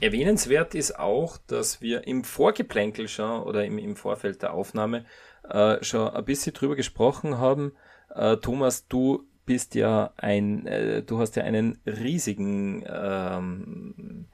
Erwähnenswert 0.01 0.75
ist 0.75 0.99
auch, 0.99 1.39
dass 1.47 1.81
wir 1.81 2.07
im 2.07 2.25
Vorgeplänkel 2.25 3.09
schon 3.09 3.43
oder 3.43 3.65
im, 3.65 3.79
im 3.79 3.97
Vorfeld 3.97 4.43
der 4.43 4.53
Aufnahme 4.53 5.05
äh, 5.49 5.83
schon 5.83 6.09
ein 6.09 6.25
bisschen 6.25 6.53
drüber 6.53 6.75
gesprochen 6.75 7.39
haben. 7.39 7.73
Äh, 8.15 8.37
Thomas, 8.39 8.89
du 8.89 9.25
bist 9.47 9.75
ja 9.75 10.13
ein, 10.17 10.67
äh, 10.67 11.03
du 11.03 11.19
hast 11.19 11.37
ja 11.37 11.45
einen 11.45 11.79
riesigen 11.87 12.85
ähm, 12.89 14.27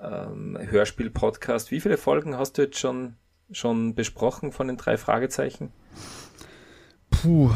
ähm, 0.00 0.58
Hörspiel-Podcast. 0.60 1.70
Wie 1.70 1.80
viele 1.80 1.96
Folgen 1.96 2.36
hast 2.36 2.58
du 2.58 2.62
jetzt 2.62 2.78
schon, 2.78 3.16
schon 3.50 3.94
besprochen 3.94 4.52
von 4.52 4.66
den 4.68 4.76
drei 4.76 4.96
Fragezeichen? 4.96 5.70
Puh, 7.10 7.50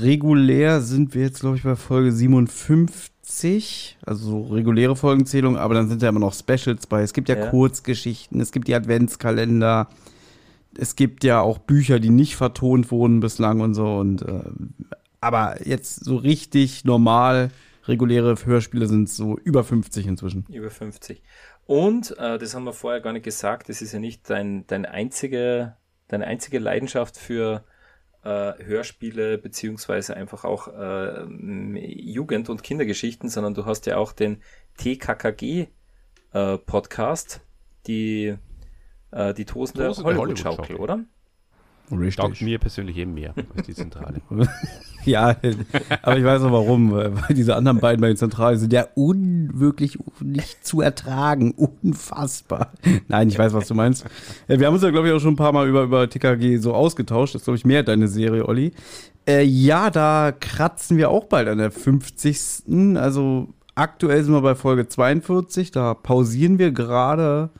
regulär 0.00 0.80
sind 0.80 1.14
wir 1.14 1.22
jetzt, 1.22 1.40
glaube 1.40 1.56
ich, 1.56 1.62
bei 1.62 1.76
Folge 1.76 2.12
57, 2.12 3.98
also 4.04 4.30
so 4.30 4.42
reguläre 4.52 4.96
Folgenzählung, 4.96 5.56
aber 5.56 5.74
dann 5.74 5.88
sind 5.88 6.02
ja 6.02 6.08
immer 6.08 6.20
noch 6.20 6.34
Specials 6.34 6.86
bei. 6.86 7.02
Es 7.02 7.12
gibt 7.12 7.28
ja, 7.28 7.36
ja. 7.36 7.48
Kurzgeschichten, 7.48 8.40
es 8.40 8.52
gibt 8.52 8.68
die 8.68 8.74
Adventskalender, 8.74 9.88
es 10.76 10.96
gibt 10.96 11.24
ja 11.24 11.40
auch 11.40 11.58
Bücher, 11.58 12.00
die 12.00 12.10
nicht 12.10 12.36
vertont 12.36 12.90
wurden 12.90 13.20
bislang 13.20 13.60
und 13.60 13.74
so. 13.74 13.96
Und 13.96 14.22
äh, 14.22 14.42
aber 15.20 15.66
jetzt 15.66 16.04
so 16.04 16.16
richtig 16.16 16.84
normal 16.84 17.50
reguläre 17.84 18.34
Hörspiele 18.44 18.86
sind 18.86 19.08
so 19.08 19.38
über 19.38 19.64
50 19.64 20.06
inzwischen. 20.06 20.44
Über 20.48 20.70
50. 20.70 21.22
Und 21.72 22.18
äh, 22.18 22.36
das 22.36 22.54
haben 22.54 22.64
wir 22.64 22.74
vorher 22.74 23.00
gar 23.00 23.14
nicht 23.14 23.24
gesagt, 23.24 23.70
das 23.70 23.80
ist 23.80 23.94
ja 23.94 23.98
nicht 23.98 24.28
dein, 24.28 24.66
dein 24.66 24.84
einzige, 24.84 25.74
deine 26.06 26.26
einzige 26.26 26.58
Leidenschaft 26.58 27.16
für 27.16 27.64
äh, 28.24 28.52
Hörspiele 28.62 29.38
beziehungsweise 29.38 30.14
einfach 30.14 30.44
auch 30.44 30.68
äh, 30.68 31.24
Jugend- 31.24 32.50
und 32.50 32.62
Kindergeschichten, 32.62 33.30
sondern 33.30 33.54
du 33.54 33.64
hast 33.64 33.86
ja 33.86 33.96
auch 33.96 34.12
den 34.12 34.42
TKKG 34.76 35.68
äh, 36.34 36.58
die, 37.86 38.36
äh, 39.10 39.32
die 39.32 39.44
Tosen 39.46 39.78
der 39.78 39.96
Hollywood-Schaukel, 39.96 40.76
Hollywood 40.76 40.78
oder? 40.78 41.04
Richtig. 41.90 42.16
Taugt 42.16 42.40
mir 42.40 42.58
persönlich 42.58 42.96
eben 42.96 43.14
mehr 43.14 43.34
als 43.56 43.66
die 43.66 43.74
Zentrale. 43.74 44.20
ja, 45.04 45.36
aber 46.02 46.16
ich 46.16 46.24
weiß 46.24 46.42
auch 46.42 46.52
warum, 46.52 46.92
weil 46.92 47.14
diese 47.34 47.54
anderen 47.54 47.80
beiden 47.80 48.00
bei 48.00 48.08
den 48.08 48.16
Zentralen 48.16 48.58
sind 48.58 48.72
ja 48.72 48.86
unwirklich 48.94 49.98
nicht 50.20 50.64
zu 50.64 50.80
ertragen. 50.80 51.52
Unfassbar. 51.52 52.72
Nein, 53.08 53.28
ich 53.28 53.38
weiß, 53.38 53.52
was 53.52 53.68
du 53.68 53.74
meinst. 53.74 54.06
Wir 54.46 54.66
haben 54.66 54.74
uns 54.74 54.82
ja, 54.82 54.90
glaube 54.90 55.08
ich, 55.08 55.14
auch 55.14 55.20
schon 55.20 55.34
ein 55.34 55.36
paar 55.36 55.52
Mal 55.52 55.68
über, 55.68 55.82
über 55.82 56.08
TKG 56.08 56.58
so 56.58 56.72
ausgetauscht. 56.72 57.34
Das 57.34 57.42
ist, 57.42 57.44
glaube 57.44 57.58
ich, 57.58 57.64
mehr 57.66 57.82
deine 57.82 58.08
Serie, 58.08 58.48
Olli. 58.48 58.72
Äh, 59.26 59.44
ja, 59.44 59.90
da 59.90 60.32
kratzen 60.32 60.96
wir 60.96 61.10
auch 61.10 61.24
bald 61.24 61.48
an 61.48 61.58
der 61.58 61.70
50. 61.70 62.96
Also 62.96 63.48
aktuell 63.74 64.24
sind 64.24 64.32
wir 64.32 64.42
bei 64.42 64.54
Folge 64.54 64.88
42. 64.88 65.70
Da 65.70 65.94
pausieren 65.94 66.58
wir 66.58 66.72
gerade 66.72 67.50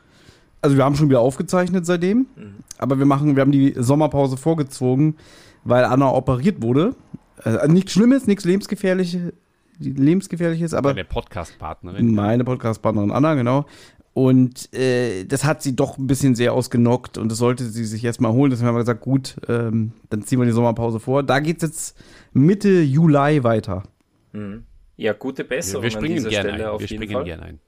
also 0.63 0.77
wir 0.77 0.85
haben 0.85 0.95
schon 0.95 1.11
wieder 1.11 1.21
aufgezeichnet 1.21 1.85
seitdem, 1.85 2.27
mhm. 2.37 2.55
aber 2.79 2.99
wir 2.99 3.07
machen, 3.07 3.37
wir 3.37 3.41
haben 3.41 3.53
die 3.53 3.75
Sommerpause 3.77 4.37
vorgezogen, 4.37 5.17
weil 5.65 5.85
Anna 5.85 6.11
operiert 6.11 6.63
wurde. 6.63 6.95
Also 7.43 7.67
nichts 7.67 7.93
Schlimmes, 7.93 8.27
nichts 8.27 8.45
lebensgefährliches, 8.45 9.33
lebensgefährliches, 9.79 10.73
aber 10.73 10.91
meine 10.91 11.05
Podcast-Partnerin. 11.05 12.15
Meine 12.15 12.45
Podcast-Partnerin 12.45 13.11
Anna, 13.11 13.35
genau. 13.35 13.67
Und 14.15 14.73
äh, 14.75 15.25
das 15.25 15.45
hat 15.45 15.63
sie 15.63 15.75
doch 15.75 15.97
ein 15.97 16.07
bisschen 16.07 16.35
sehr 16.35 16.53
ausgenockt 16.53 17.17
und 17.17 17.31
das 17.31 17.39
sollte 17.39 17.65
sie 17.65 17.85
sich 17.85 18.03
jetzt 18.03 18.21
mal 18.21 18.33
holen. 18.33 18.51
Deswegen 18.51 18.69
haben 18.69 18.75
wir 18.75 18.81
gesagt, 18.81 19.01
gut, 19.01 19.37
ähm, 19.49 19.93
dann 20.11 20.23
ziehen 20.23 20.39
wir 20.39 20.45
die 20.45 20.53
Sommerpause 20.53 21.01
vor. 21.01 21.23
Da 21.23 21.41
geht 21.41 21.57
es 21.57 21.63
jetzt 21.63 21.99
Mitte 22.33 22.83
Juli 22.83 23.43
weiter. 23.43 23.85
Mhm. 24.33 24.65
Ja, 24.97 25.15
gute 25.15 25.45
Besserung. 25.45 25.83
Ja, 25.83 25.85
wir 25.85 25.91
springen 25.91 26.29
gerne 26.29 26.53
ein. 26.53 26.79
wir 26.79 26.87
springen 26.87 27.25
gerne 27.25 27.43
ein. 27.43 27.61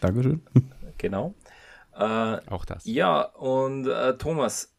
Dankeschön. 0.00 0.42
Genau. 0.98 1.34
Äh, 1.96 2.38
Auch 2.50 2.64
das. 2.64 2.84
Ja, 2.84 3.22
und 3.22 3.86
äh, 3.86 4.16
Thomas, 4.16 4.74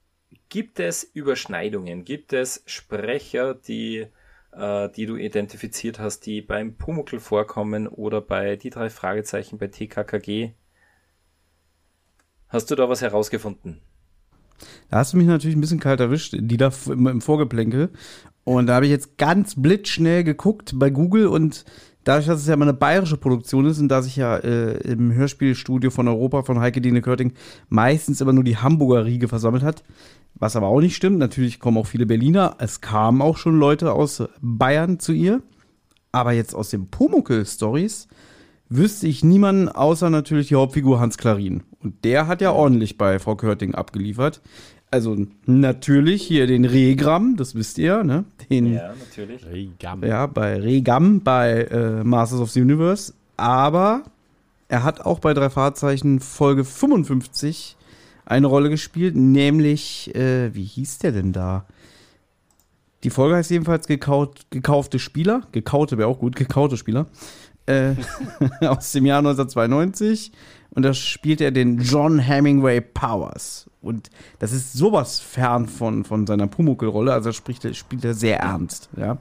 gibt 0.49 0.80
es 0.80 1.04
Überschneidungen? 1.04 2.06
Gibt 2.06 2.34
es 2.34 2.63
Sprecher, 2.65 3.54
die, 3.54 4.08
äh, 4.51 4.89
die 4.89 5.06
du 5.06 5.15
identifiziert 5.15 5.99
hast, 5.99 6.25
die 6.25 6.41
beim 6.41 6.75
Pumuckl 6.75 7.19
vorkommen 7.19 7.88
oder 7.88 8.21
bei 8.21 8.56
die 8.56 8.69
drei 8.69 8.89
Fragezeichen 8.89 9.58
bei 9.58 9.67
TKKG? 9.67 10.51
Hast 12.47 12.71
du 12.71 12.75
da 12.75 12.88
was 12.89 13.01
herausgefunden? 13.01 13.82
Da 14.89 14.99
hast 14.99 15.13
du 15.13 15.17
mich 15.17 15.28
natürlich 15.28 15.58
ein 15.58 15.62
bisschen 15.62 15.80
kalt 15.80 15.99
erwischt, 15.99 16.36
die 16.38 16.58
da 16.58 16.71
im 16.88 17.21
Vorgeplänkel. 17.21 17.91
Und 18.43 18.67
da 18.67 18.75
habe 18.75 18.86
ich 18.86 18.91
jetzt 18.91 19.17
ganz 19.17 19.60
blitzschnell 19.62 20.23
geguckt 20.23 20.73
bei 20.75 20.89
Google 20.89 21.28
und 21.28 21.65
dadurch, 22.05 22.27
dass 22.27 22.39
es 22.39 22.47
ja 22.47 22.55
mal 22.55 22.63
eine 22.63 22.77
bayerische 22.77 23.17
Produktion 23.17 23.65
ist 23.65 23.79
und 23.79 23.89
dass 23.89 24.07
ich 24.07 24.15
ja 24.15 24.37
äh, 24.37 24.77
im 24.91 25.13
Hörspielstudio 25.13 25.91
von 25.91 26.07
Europa 26.07 26.43
von 26.43 26.59
Heike 26.59 26.79
Dine 26.79 27.01
Körting 27.01 27.33
meistens 27.67 28.21
immer 28.21 28.33
nur 28.33 28.45
die 28.45 28.57
Hamburger 28.57 29.03
Riege 29.03 29.27
versammelt 29.27 29.63
hat, 29.63 29.83
was 30.35 30.55
aber 30.55 30.67
auch 30.67 30.79
nicht 30.79 30.95
stimmt. 30.95 31.17
Natürlich 31.17 31.59
kommen 31.59 31.77
auch 31.77 31.87
viele 31.87 32.05
Berliner. 32.05 32.55
Es 32.59 32.79
kamen 32.79 33.21
auch 33.21 33.37
schon 33.37 33.59
Leute 33.59 33.91
aus 33.91 34.23
Bayern 34.41 34.99
zu 34.99 35.11
ihr. 35.11 35.41
Aber 36.11 36.31
jetzt 36.31 36.55
aus 36.55 36.69
den 36.69 36.87
Pumuckl-Stories 36.87 38.07
wüsste 38.69 39.07
ich 39.07 39.23
niemanden, 39.23 39.67
außer 39.67 40.09
natürlich 40.09 40.47
die 40.47 40.55
Hauptfigur 40.55 40.99
Hans 40.99 41.17
Klarin. 41.17 41.63
Und 41.83 42.05
der 42.05 42.27
hat 42.27 42.41
ja 42.41 42.51
ordentlich 42.51 42.97
bei 42.97 43.19
Frau 43.19 43.35
Körting 43.35 43.75
abgeliefert 43.75 44.41
also 44.95 45.17
natürlich 45.45 46.23
hier 46.23 46.47
den 46.47 46.63
Regram, 46.63 47.36
das 47.36 47.53
wisst 47.53 47.77
ihr, 47.77 48.05
ne? 48.05 48.23
Den, 48.49 48.73
ja, 48.73 48.93
natürlich. 48.97 49.45
Regam. 49.45 50.01
Ja, 50.05 50.25
bei 50.25 50.58
Regam, 50.58 51.19
bei 51.19 51.63
äh, 51.63 52.01
Masters 52.05 52.39
of 52.39 52.51
the 52.51 52.62
Universe. 52.62 53.13
Aber 53.36 54.03
er 54.69 54.84
hat 54.84 55.01
auch 55.01 55.19
bei 55.19 55.34
drei 55.34 55.49
Fahrzeichen 55.49 56.21
Folge 56.21 56.63
55 56.63 57.75
eine 58.23 58.47
Rolle 58.47 58.69
gespielt, 58.69 59.17
nämlich, 59.17 60.15
äh, 60.15 60.55
wie 60.55 60.63
hieß 60.63 60.99
der 60.99 61.12
denn 61.12 61.34
da? 61.34 61.65
Die 63.03 63.10
Folge 63.10 63.36
heißt 63.36 63.51
jedenfalls 63.51 63.86
gekaut, 63.88 64.45
gekaufte 64.49 64.97
Spieler. 64.97 65.41
Gekaute 65.51 65.97
wäre 65.97 66.08
auch 66.08 66.19
gut, 66.19 66.38
gekaute 66.38 66.77
Spieler. 66.77 67.08
Äh, 67.65 67.95
aus 68.62 68.93
dem 68.93 69.05
Jahr 69.05 69.19
1992. 69.19 70.31
Und 70.69 70.84
da 70.84 70.93
spielt 70.93 71.41
er 71.41 71.51
den 71.51 71.79
John 71.79 72.17
Hemingway 72.17 72.79
Powers. 72.79 73.69
Und 73.86 74.10
das 74.39 74.52
ist 74.52 74.74
sowas 74.74 75.19
fern 75.19 75.67
von, 75.67 76.04
von 76.04 76.26
seiner 76.26 76.48
Pumuckl-Rolle. 76.48 77.13
Also 77.13 77.32
spricht, 77.32 77.76
spielt 77.76 78.04
er 78.04 78.13
sehr 78.13 78.39
ernst. 78.39 78.89
Ja. 78.98 79.17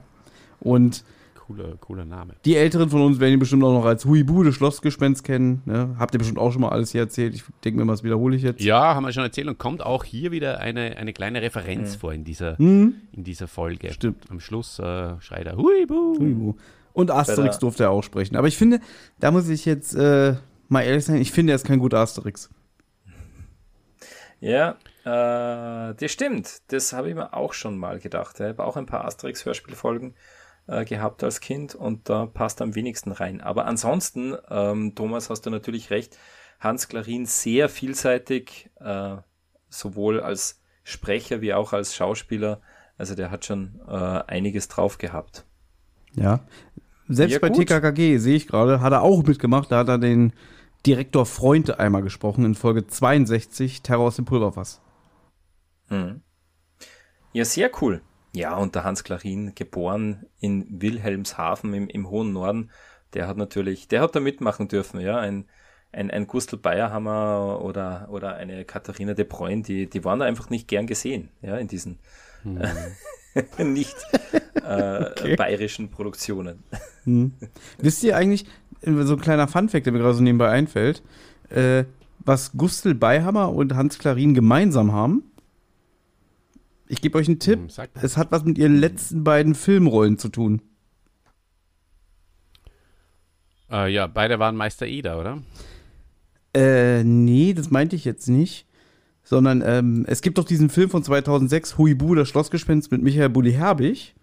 Und 0.59 1.03
cooler, 1.45 1.75
cooler 1.79 2.05
Name. 2.05 2.33
Die 2.45 2.55
Älteren 2.55 2.89
von 2.89 3.01
uns 3.01 3.19
werden 3.19 3.33
ihn 3.33 3.39
bestimmt 3.39 3.63
auch 3.63 3.73
noch 3.73 3.85
als 3.85 4.05
Huibu, 4.05 4.43
das 4.43 4.55
Schlossgespenst 4.55 5.23
kennen. 5.23 5.61
Ne? 5.65 5.95
Habt 5.99 6.15
ihr 6.15 6.17
bestimmt 6.17 6.39
auch 6.39 6.51
schon 6.51 6.61
mal 6.61 6.69
alles 6.69 6.91
hier 6.91 7.01
erzählt. 7.01 7.35
Ich 7.35 7.43
denke 7.63 7.79
mir 7.79 7.85
mal, 7.85 7.93
das 7.93 8.03
wiederhole 8.03 8.35
ich 8.35 8.41
jetzt. 8.41 8.61
Ja, 8.61 8.95
haben 8.95 9.03
wir 9.03 9.11
schon 9.11 9.23
erzählt 9.23 9.47
und 9.47 9.59
kommt 9.59 9.85
auch 9.85 10.03
hier 10.03 10.31
wieder 10.31 10.59
eine, 10.59 10.97
eine 10.97 11.13
kleine 11.13 11.41
Referenz 11.41 11.93
mhm. 11.93 11.99
vor 11.99 12.13
in 12.13 12.23
dieser, 12.23 12.55
mhm. 12.59 12.95
in 13.11 13.23
dieser 13.23 13.47
Folge. 13.47 13.93
Stimmt. 13.93 14.25
Am 14.29 14.39
Schluss 14.39 14.79
äh, 14.79 15.19
schreit 15.19 15.45
er 15.45 15.57
Huibu. 15.57 16.17
Huibu. 16.19 16.55
Und 16.93 17.11
Asterix 17.11 17.59
durfte 17.59 17.83
er 17.83 17.91
auch 17.91 18.03
sprechen. 18.03 18.37
Aber 18.37 18.47
ich 18.47 18.57
finde, 18.57 18.79
da 19.19 19.29
muss 19.29 19.49
ich 19.49 19.65
jetzt 19.65 19.93
äh, 19.95 20.35
mal 20.69 20.81
ehrlich 20.81 21.05
sein, 21.05 21.17
ich 21.17 21.31
finde, 21.31 21.51
er 21.51 21.57
ist 21.57 21.65
kein 21.65 21.79
guter 21.79 21.99
Asterix. 21.99 22.49
Ja, 24.45 24.77
äh, 25.05 25.95
das 25.95 26.11
stimmt. 26.11 26.61
Das 26.67 26.93
habe 26.93 27.09
ich 27.09 27.15
mir 27.15 27.33
auch 27.33 27.53
schon 27.53 27.79
mal 27.79 27.97
gedacht. 27.97 28.39
Ich 28.39 28.45
habe 28.45 28.63
auch 28.63 28.77
ein 28.77 28.85
paar 28.85 29.03
Asterix-Hörspielfolgen 29.05 30.13
äh, 30.67 30.85
gehabt 30.85 31.23
als 31.23 31.39
Kind 31.39 31.73
und 31.73 32.09
da 32.09 32.27
passt 32.27 32.61
am 32.61 32.75
wenigsten 32.75 33.11
rein. 33.11 33.41
Aber 33.41 33.65
ansonsten, 33.65 34.35
ähm, 34.51 34.93
Thomas, 34.93 35.31
hast 35.31 35.47
du 35.47 35.49
natürlich 35.49 35.89
recht, 35.89 36.19
Hans 36.59 36.87
Klarin 36.87 37.25
sehr 37.25 37.69
vielseitig, 37.69 38.69
äh, 38.79 39.15
sowohl 39.69 40.19
als 40.19 40.61
Sprecher 40.83 41.41
wie 41.41 41.55
auch 41.55 41.73
als 41.73 41.95
Schauspieler. 41.95 42.61
Also 42.99 43.15
der 43.15 43.31
hat 43.31 43.45
schon 43.45 43.81
äh, 43.87 43.93
einiges 43.93 44.67
drauf 44.67 44.99
gehabt. 44.99 45.43
Ja. 46.13 46.41
Selbst 47.07 47.33
ja, 47.33 47.39
bei 47.39 47.49
gut. 47.49 47.67
TKKG 47.67 48.19
sehe 48.19 48.35
ich 48.35 48.45
gerade, 48.45 48.79
hat 48.79 48.93
er 48.93 49.01
auch 49.01 49.23
mitgemacht. 49.23 49.71
Da 49.71 49.79
hat 49.79 49.89
er 49.89 49.97
den 49.97 50.33
Direktor 50.85 51.25
Freund 51.25 51.79
einmal 51.79 52.03
gesprochen 52.03 52.45
in 52.45 52.55
Folge 52.55 52.85
62, 52.85 53.81
Terror 53.81 54.07
aus 54.07 54.17
dem 54.17 54.25
Pulverfass. 54.25 54.81
Hm. 55.87 56.21
Ja, 57.33 57.45
sehr 57.45 57.71
cool. 57.81 58.01
Ja, 58.33 58.55
und 58.57 58.75
der 58.75 58.83
Hans 58.83 59.03
Klarin, 59.03 59.55
geboren 59.55 60.25
in 60.39 60.81
Wilhelmshaven 60.81 61.73
im, 61.73 61.87
im 61.87 62.09
hohen 62.09 62.33
Norden, 62.33 62.71
der 63.13 63.27
hat 63.27 63.37
natürlich, 63.37 63.87
der 63.87 64.01
hat 64.01 64.15
da 64.15 64.19
mitmachen 64.19 64.67
dürfen, 64.67 64.99
ja, 64.99 65.17
ein, 65.17 65.47
ein, 65.91 66.11
ein 66.11 66.27
Gustl 66.27 66.57
Bayerhammer 66.57 67.61
oder, 67.61 68.07
oder 68.09 68.35
eine 68.35 68.65
Katharina 68.65 69.13
de 69.13 69.25
Bruyne, 69.25 69.63
die, 69.63 69.89
die 69.89 70.03
waren 70.03 70.19
da 70.19 70.25
einfach 70.25 70.49
nicht 70.49 70.67
gern 70.67 70.85
gesehen, 70.85 71.29
ja, 71.41 71.57
in 71.57 71.67
diesen 71.67 71.99
hm. 72.43 72.61
äh, 72.61 73.63
nicht 73.63 73.95
äh, 74.65 75.05
okay. 75.11 75.35
bayerischen 75.35 75.89
Produktionen. 75.89 76.63
Hm. 77.05 77.33
Wisst 77.77 78.03
ihr 78.03 78.17
eigentlich, 78.17 78.45
so 78.85 79.13
ein 79.13 79.21
kleiner 79.21 79.47
Funfact, 79.47 79.85
der 79.85 79.93
mir 79.93 79.99
gerade 79.99 80.15
so 80.15 80.23
nebenbei 80.23 80.49
einfällt, 80.49 81.03
äh, 81.49 81.85
was 82.19 82.53
Gustl 82.53 82.95
Beihammer 82.95 83.53
und 83.53 83.75
Hans 83.75 83.99
Klarin 83.99 84.33
gemeinsam 84.33 84.91
haben? 84.91 85.23
Ich 86.87 87.01
gebe 87.01 87.17
euch 87.17 87.27
einen 87.27 87.39
Tipp. 87.39 87.59
Hm, 87.59 87.87
es 88.01 88.17
hat 88.17 88.31
was 88.31 88.43
mit 88.45 88.57
ihren 88.57 88.77
letzten 88.77 89.23
beiden 89.23 89.55
Filmrollen 89.55 90.17
zu 90.17 90.29
tun. 90.29 90.61
Äh, 93.71 93.91
ja, 93.91 94.07
beide 94.07 94.39
waren 94.39 94.55
Meister 94.55 94.85
Eder, 94.85 95.19
oder? 95.19 95.41
Äh, 96.55 97.03
nee, 97.03 97.53
das 97.53 97.71
meinte 97.71 97.95
ich 97.95 98.05
jetzt 98.05 98.27
nicht. 98.27 98.67
Sondern 99.23 99.63
ähm, 99.65 100.05
es 100.07 100.21
gibt 100.21 100.37
doch 100.37 100.45
diesen 100.45 100.69
Film 100.69 100.91
von 100.91 101.03
2006, 101.03 101.79
Huibu, 101.79 102.13
das 102.13 102.29
Schlossgespenst 102.29 102.91
mit 102.91 103.01
Michael 103.01 103.29
Bulli 103.29 103.53
Herbig. 103.53 104.13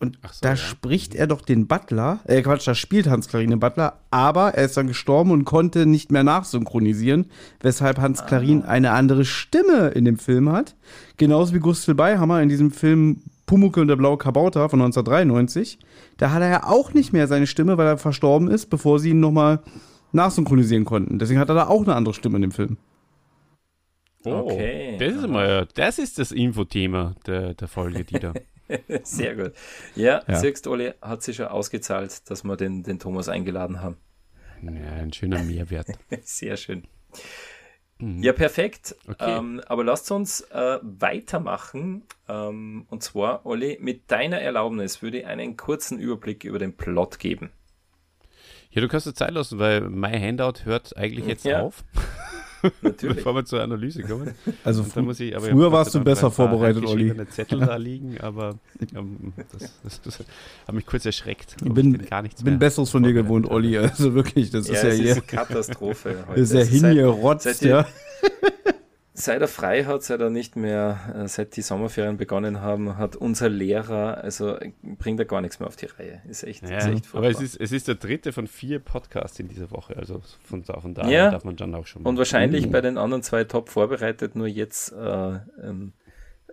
Und 0.00 0.18
so, 0.30 0.38
da 0.42 0.50
ja. 0.50 0.56
spricht 0.56 1.14
er 1.14 1.26
doch 1.26 1.40
den 1.40 1.66
Butler, 1.66 2.20
äh 2.24 2.40
Quatsch, 2.42 2.68
da 2.68 2.74
spielt 2.76 3.08
Hans 3.08 3.26
Klarin 3.26 3.50
den 3.50 3.58
Butler, 3.58 3.98
aber 4.10 4.54
er 4.54 4.64
ist 4.64 4.76
dann 4.76 4.86
gestorben 4.86 5.32
und 5.32 5.44
konnte 5.44 5.86
nicht 5.86 6.12
mehr 6.12 6.22
nachsynchronisieren, 6.22 7.26
weshalb 7.60 7.98
Hans 7.98 8.24
Klarin 8.24 8.62
ah. 8.62 8.68
eine 8.68 8.92
andere 8.92 9.24
Stimme 9.24 9.88
in 9.88 10.04
dem 10.04 10.16
Film 10.16 10.52
hat. 10.52 10.76
Genauso 11.16 11.52
wie 11.52 11.58
Gustl 11.58 11.94
Beihammer 11.94 12.40
in 12.42 12.48
diesem 12.48 12.70
Film 12.70 13.22
Pumuckel 13.46 13.80
und 13.80 13.88
der 13.88 13.96
blaue 13.96 14.18
Kabauter 14.18 14.68
von 14.68 14.80
1993. 14.80 15.80
Da 16.18 16.30
hat 16.30 16.42
er 16.42 16.50
ja 16.50 16.64
auch 16.64 16.94
nicht 16.94 17.12
mehr 17.12 17.26
seine 17.26 17.48
Stimme, 17.48 17.76
weil 17.76 17.86
er 17.86 17.98
verstorben 17.98 18.48
ist, 18.48 18.66
bevor 18.66 19.00
sie 19.00 19.10
ihn 19.10 19.20
nochmal 19.20 19.60
nachsynchronisieren 20.12 20.84
konnten. 20.84 21.18
Deswegen 21.18 21.40
hat 21.40 21.48
er 21.48 21.54
da 21.56 21.66
auch 21.66 21.82
eine 21.82 21.96
andere 21.96 22.14
Stimme 22.14 22.36
in 22.36 22.42
dem 22.42 22.52
Film. 22.52 22.76
Oh, 24.24 24.42
okay. 24.44 24.96
Das 24.98 25.14
ist 25.14 25.28
mal, 25.28 25.66
das 25.74 25.98
ist 25.98 26.18
das 26.18 26.30
Infothema 26.30 27.14
der, 27.26 27.54
der 27.54 27.68
Folge, 27.68 28.04
Dieter. 28.04 28.34
Sehr 29.02 29.36
gut. 29.36 29.52
Ja, 29.94 30.22
ja. 30.26 30.36
siehst 30.36 30.66
Oli, 30.66 30.92
hat 31.00 31.22
sich 31.22 31.36
schon 31.36 31.46
ausgezahlt, 31.46 32.30
dass 32.30 32.44
wir 32.44 32.56
den, 32.56 32.82
den 32.82 32.98
Thomas 32.98 33.28
eingeladen 33.28 33.82
haben. 33.82 33.96
Ja, 34.62 34.92
ein 34.92 35.12
schöner 35.12 35.42
Mehrwert. 35.42 35.88
Sehr 36.22 36.56
schön. 36.56 36.86
Mhm. 37.98 38.22
Ja, 38.22 38.32
perfekt. 38.32 38.96
Okay. 39.06 39.38
Ähm, 39.38 39.60
aber 39.66 39.84
lasst 39.84 40.10
uns 40.10 40.40
äh, 40.40 40.78
weitermachen. 40.82 42.04
Ähm, 42.28 42.86
und 42.90 43.02
zwar, 43.02 43.44
Olli, 43.44 43.78
mit 43.80 44.10
deiner 44.10 44.40
Erlaubnis 44.40 45.02
würde 45.02 45.20
ich 45.20 45.26
einen 45.26 45.56
kurzen 45.56 45.98
Überblick 45.98 46.44
über 46.44 46.58
den 46.58 46.76
Plot 46.76 47.18
geben. 47.18 47.50
Ja, 48.70 48.82
du 48.82 48.88
kannst 48.88 49.06
dir 49.06 49.14
Zeit 49.14 49.32
lassen, 49.32 49.58
weil 49.58 49.80
mein 49.80 50.20
Handout 50.20 50.64
hört 50.64 50.96
eigentlich 50.96 51.26
jetzt 51.26 51.44
ja. 51.44 51.62
auf. 51.62 51.84
Natürlich. 52.82 53.16
Bevor 53.16 53.34
wir 53.34 53.44
zur 53.44 53.62
Analyse 53.62 54.02
kommen. 54.02 54.34
Also 54.64 54.82
ich, 54.82 55.34
früher 55.34 55.72
warst 55.72 55.94
du 55.94 56.00
besser 56.00 56.30
vorbereitet, 56.30 56.84
Olli. 56.86 57.14
Zettel 57.30 57.60
da 57.60 57.76
liegen, 57.76 58.18
aber 58.20 58.56
ähm, 58.94 59.32
das, 59.52 59.72
das, 59.82 60.02
das, 60.02 60.18
hat 60.66 60.74
mich 60.74 60.86
kurz 60.86 61.04
erschreckt. 61.06 61.56
Ich 61.64 61.72
bin, 61.72 61.92
ich 61.94 62.00
bin 62.00 62.08
gar 62.08 62.22
nichts 62.22 62.42
bin 62.42 62.58
Besseres 62.58 62.90
von 62.90 63.02
dir 63.02 63.12
gewohnt, 63.12 63.50
Olli. 63.50 63.78
Also 63.78 64.14
wirklich, 64.14 64.50
das 64.50 64.68
ja, 64.68 64.74
ist 64.74 64.82
ja 64.82 64.90
hier. 64.90 65.12
Ist 65.12 65.28
Katastrophe. 65.28 66.24
Heute. 66.28 66.40
Das 66.48 66.50
ist 66.50 66.82
ja 66.82 66.88
hingerotzt, 66.88 67.62
ja. 67.62 67.84
Seit 67.84 68.74
er 69.26 69.48
frei 69.48 69.84
hat, 69.84 70.02
seit 70.02 70.20
er 70.20 70.30
nicht 70.30 70.54
mehr, 70.54 70.98
äh, 71.14 71.28
seit 71.28 71.56
die 71.56 71.62
Sommerferien 71.62 72.16
begonnen 72.16 72.60
haben, 72.60 72.96
hat 72.96 73.16
unser 73.16 73.48
Lehrer, 73.48 74.18
also 74.18 74.56
bringt 74.82 75.18
er 75.18 75.26
gar 75.26 75.40
nichts 75.40 75.58
mehr 75.58 75.66
auf 75.66 75.76
die 75.76 75.86
Reihe. 75.86 76.22
Ist 76.28 76.44
echt, 76.44 76.62
ja, 76.68 76.78
ist 76.78 76.86
echt 76.86 77.14
Aber 77.14 77.28
es 77.28 77.40
ist, 77.40 77.60
es 77.60 77.72
ist 77.72 77.88
der 77.88 77.96
dritte 77.96 78.32
von 78.32 78.46
vier 78.46 78.78
Podcasts 78.78 79.40
in 79.40 79.48
dieser 79.48 79.70
Woche, 79.70 79.96
also 79.96 80.22
von, 80.44 80.62
von 80.64 80.94
daher 80.94 81.10
ja, 81.10 81.30
darf 81.30 81.44
man 81.44 81.56
dann 81.56 81.74
auch 81.74 81.86
schon. 81.86 82.02
Und 82.02 82.18
wahrscheinlich 82.18 82.66
mhm. 82.66 82.72
bei 82.72 82.80
den 82.80 82.98
anderen 82.98 83.22
zwei 83.22 83.44
top 83.44 83.68
vorbereitet, 83.68 84.36
nur 84.36 84.46
jetzt 84.46 84.92
äh, 84.92 85.38
ähm, 85.62 85.92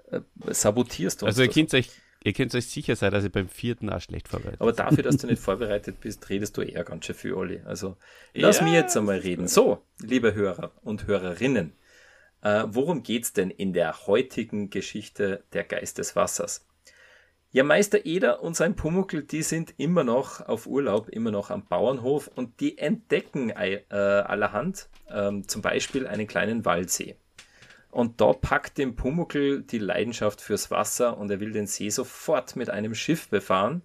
äh, 0.10 0.22
sabotierst 0.48 1.22
du 1.22 1.26
uns. 1.26 1.36
Also 1.36 1.44
ihr 1.44 1.50
könnt 1.50 1.74
euch 1.74 1.90
Ihr 2.26 2.34
könnt 2.34 2.56
euch 2.56 2.66
sicher 2.66 2.96
sein, 2.96 3.12
dass 3.12 3.24
ihr 3.24 3.30
beim 3.30 3.48
vierten 3.48 3.88
auch 3.88 4.02
schlecht 4.02 4.28
vorbereitet 4.28 4.60
Aber 4.60 4.74
dafür, 4.74 5.04
dass 5.04 5.18
du 5.18 5.28
nicht 5.28 5.40
vorbereitet 5.44 6.02
bist, 6.02 6.28
redest 6.28 6.58
du 6.58 6.64
eher 6.64 6.84
ganz 6.84 7.06
schön 7.06 7.14
viel, 7.14 7.34
Olli. 7.34 7.62
Also 7.66 7.98
lass 8.34 8.62
ja, 8.62 8.64
mir 8.64 8.74
jetzt 8.74 8.98
einmal 8.98 9.20
reden. 9.20 9.48
So, 9.48 9.84
liebe 10.02 10.34
Hörer 10.34 10.72
und 10.82 11.06
Hörerinnen, 11.06 11.74
äh, 12.46 12.68
worum 12.68 13.02
geht's 13.02 13.34
denn 13.34 13.50
in 13.50 13.74
der 13.74 14.06
heutigen 14.06 14.70
Geschichte 14.70 15.44
der 15.54 15.64
Geist 15.64 15.98
des 15.98 16.16
Wassers? 16.16 16.68
Ja, 17.50 17.64
Meister 17.64 18.06
Eder 18.06 18.44
und 18.44 18.56
sein 18.56 18.76
Pumuckel, 18.76 19.24
die 19.24 19.42
sind 19.42 19.74
immer 19.78 20.04
noch 20.04 20.42
auf 20.42 20.68
Urlaub, 20.68 21.10
immer 21.10 21.32
noch 21.32 21.50
am 21.50 21.66
Bauernhof 21.66 22.28
und 22.28 22.60
die 22.60 22.78
entdecken 22.78 23.50
äh, 23.50 23.82
allerhand, 23.90 24.90
ähm, 25.10 25.48
zum 25.48 25.64
Beispiel 25.64 26.06
einen 26.06 26.28
kleinen 26.28 26.66
Waldsee. 26.66 27.16
Und 27.90 28.22
da 28.22 28.34
packt 28.34 28.78
dem 28.78 28.96
Pumuckel 28.96 29.64
die 29.64 29.80
Leidenschaft 29.80 30.40
fürs 30.40 30.70
Wasser 30.70 31.18
und 31.18 31.32
er 31.32 31.40
will 31.40 31.52
den 31.52 31.66
See 31.66 31.90
sofort 31.90 32.56
mit 32.56 32.70
einem 32.70 32.94
Schiff 32.94 33.28
befahren. 33.30 33.82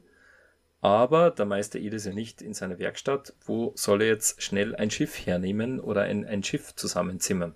Aber 0.82 1.30
der 1.30 1.46
Meister 1.46 1.78
Eder 1.78 1.96
ist 1.96 2.06
ja 2.06 2.12
nicht 2.12 2.42
in 2.42 2.52
seiner 2.52 2.78
Werkstatt. 2.78 3.34
Wo 3.46 3.72
soll 3.76 4.02
er 4.02 4.08
jetzt 4.08 4.42
schnell 4.42 4.76
ein 4.76 4.90
Schiff 4.90 5.24
hernehmen 5.24 5.80
oder 5.80 6.02
ein, 6.02 6.26
ein 6.26 6.42
Schiff 6.42 6.74
zusammenzimmern? 6.74 7.54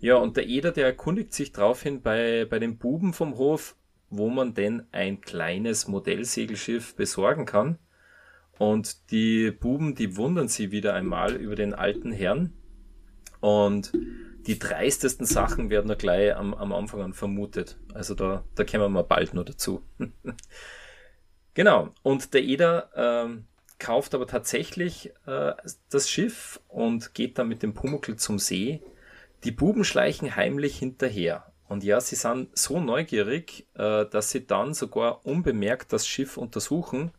Ja, 0.00 0.16
und 0.16 0.36
der 0.36 0.46
Eder, 0.46 0.72
der 0.72 0.86
erkundigt 0.86 1.32
sich 1.32 1.52
daraufhin 1.52 2.02
bei, 2.02 2.46
bei 2.48 2.58
den 2.58 2.78
Buben 2.78 3.12
vom 3.12 3.36
Hof, 3.36 3.76
wo 4.10 4.28
man 4.28 4.54
denn 4.54 4.86
ein 4.92 5.20
kleines 5.20 5.88
Modellsegelschiff 5.88 6.94
besorgen 6.94 7.44
kann. 7.44 7.78
Und 8.58 9.10
die 9.10 9.50
Buben, 9.50 9.94
die 9.94 10.16
wundern 10.16 10.48
sie 10.48 10.70
wieder 10.70 10.94
einmal 10.94 11.34
über 11.34 11.56
den 11.56 11.74
alten 11.74 12.12
Herrn. 12.12 12.52
Und 13.40 13.92
die 14.46 14.58
dreistesten 14.58 15.26
Sachen 15.26 15.70
werden 15.70 15.88
da 15.88 15.94
gleich 15.94 16.34
am, 16.36 16.54
am 16.54 16.72
Anfang 16.72 17.02
an 17.02 17.12
vermutet. 17.12 17.78
Also 17.92 18.14
da, 18.14 18.44
da 18.54 18.64
kommen 18.64 18.92
wir 18.92 19.02
bald 19.02 19.34
noch 19.34 19.44
dazu. 19.44 19.82
genau. 21.54 21.90
Und 22.02 22.32
der 22.32 22.44
Eder 22.44 22.90
ähm, 22.94 23.46
kauft 23.78 24.14
aber 24.14 24.26
tatsächlich 24.26 25.12
äh, 25.26 25.52
das 25.90 26.08
Schiff 26.08 26.60
und 26.68 27.12
geht 27.12 27.38
dann 27.38 27.48
mit 27.48 27.62
dem 27.62 27.74
Pumuckl 27.74 28.16
zum 28.16 28.38
See 28.38 28.82
die 29.44 29.50
Buben 29.50 29.84
schleichen 29.84 30.36
heimlich 30.36 30.78
hinterher. 30.78 31.52
Und 31.68 31.82
ja, 31.84 32.00
sie 32.00 32.16
sind 32.16 32.56
so 32.56 32.80
neugierig, 32.80 33.66
äh, 33.74 34.06
dass 34.06 34.30
sie 34.30 34.46
dann 34.46 34.74
sogar 34.74 35.26
unbemerkt 35.26 35.92
das 35.92 36.06
Schiff 36.06 36.36
untersuchen 36.36 37.12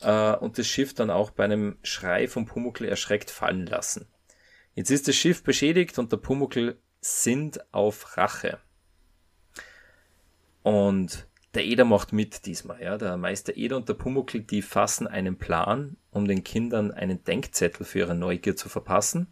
äh, 0.00 0.34
und 0.34 0.58
das 0.58 0.66
Schiff 0.66 0.94
dann 0.94 1.10
auch 1.10 1.30
bei 1.30 1.44
einem 1.44 1.78
Schrei 1.82 2.26
vom 2.26 2.46
Pumuckl 2.46 2.84
erschreckt 2.84 3.30
fallen 3.30 3.66
lassen. 3.66 4.06
Jetzt 4.74 4.90
ist 4.90 5.08
das 5.08 5.16
Schiff 5.16 5.42
beschädigt 5.42 5.98
und 5.98 6.10
der 6.12 6.16
Pumuckl 6.16 6.78
sind 7.00 7.60
auf 7.72 8.16
Rache. 8.16 8.58
Und 10.62 11.26
der 11.54 11.64
Eder 11.64 11.84
macht 11.84 12.12
mit 12.12 12.46
diesmal, 12.46 12.80
ja. 12.82 12.96
Der 12.96 13.16
Meister 13.16 13.56
Eder 13.56 13.76
und 13.76 13.88
der 13.88 13.94
Pumuckl, 13.94 14.40
die 14.40 14.62
fassen 14.62 15.06
einen 15.06 15.36
Plan, 15.36 15.96
um 16.10 16.28
den 16.28 16.44
Kindern 16.44 16.92
einen 16.92 17.24
Denkzettel 17.24 17.84
für 17.84 18.00
ihre 18.00 18.14
Neugier 18.14 18.56
zu 18.56 18.68
verpassen. 18.68 19.26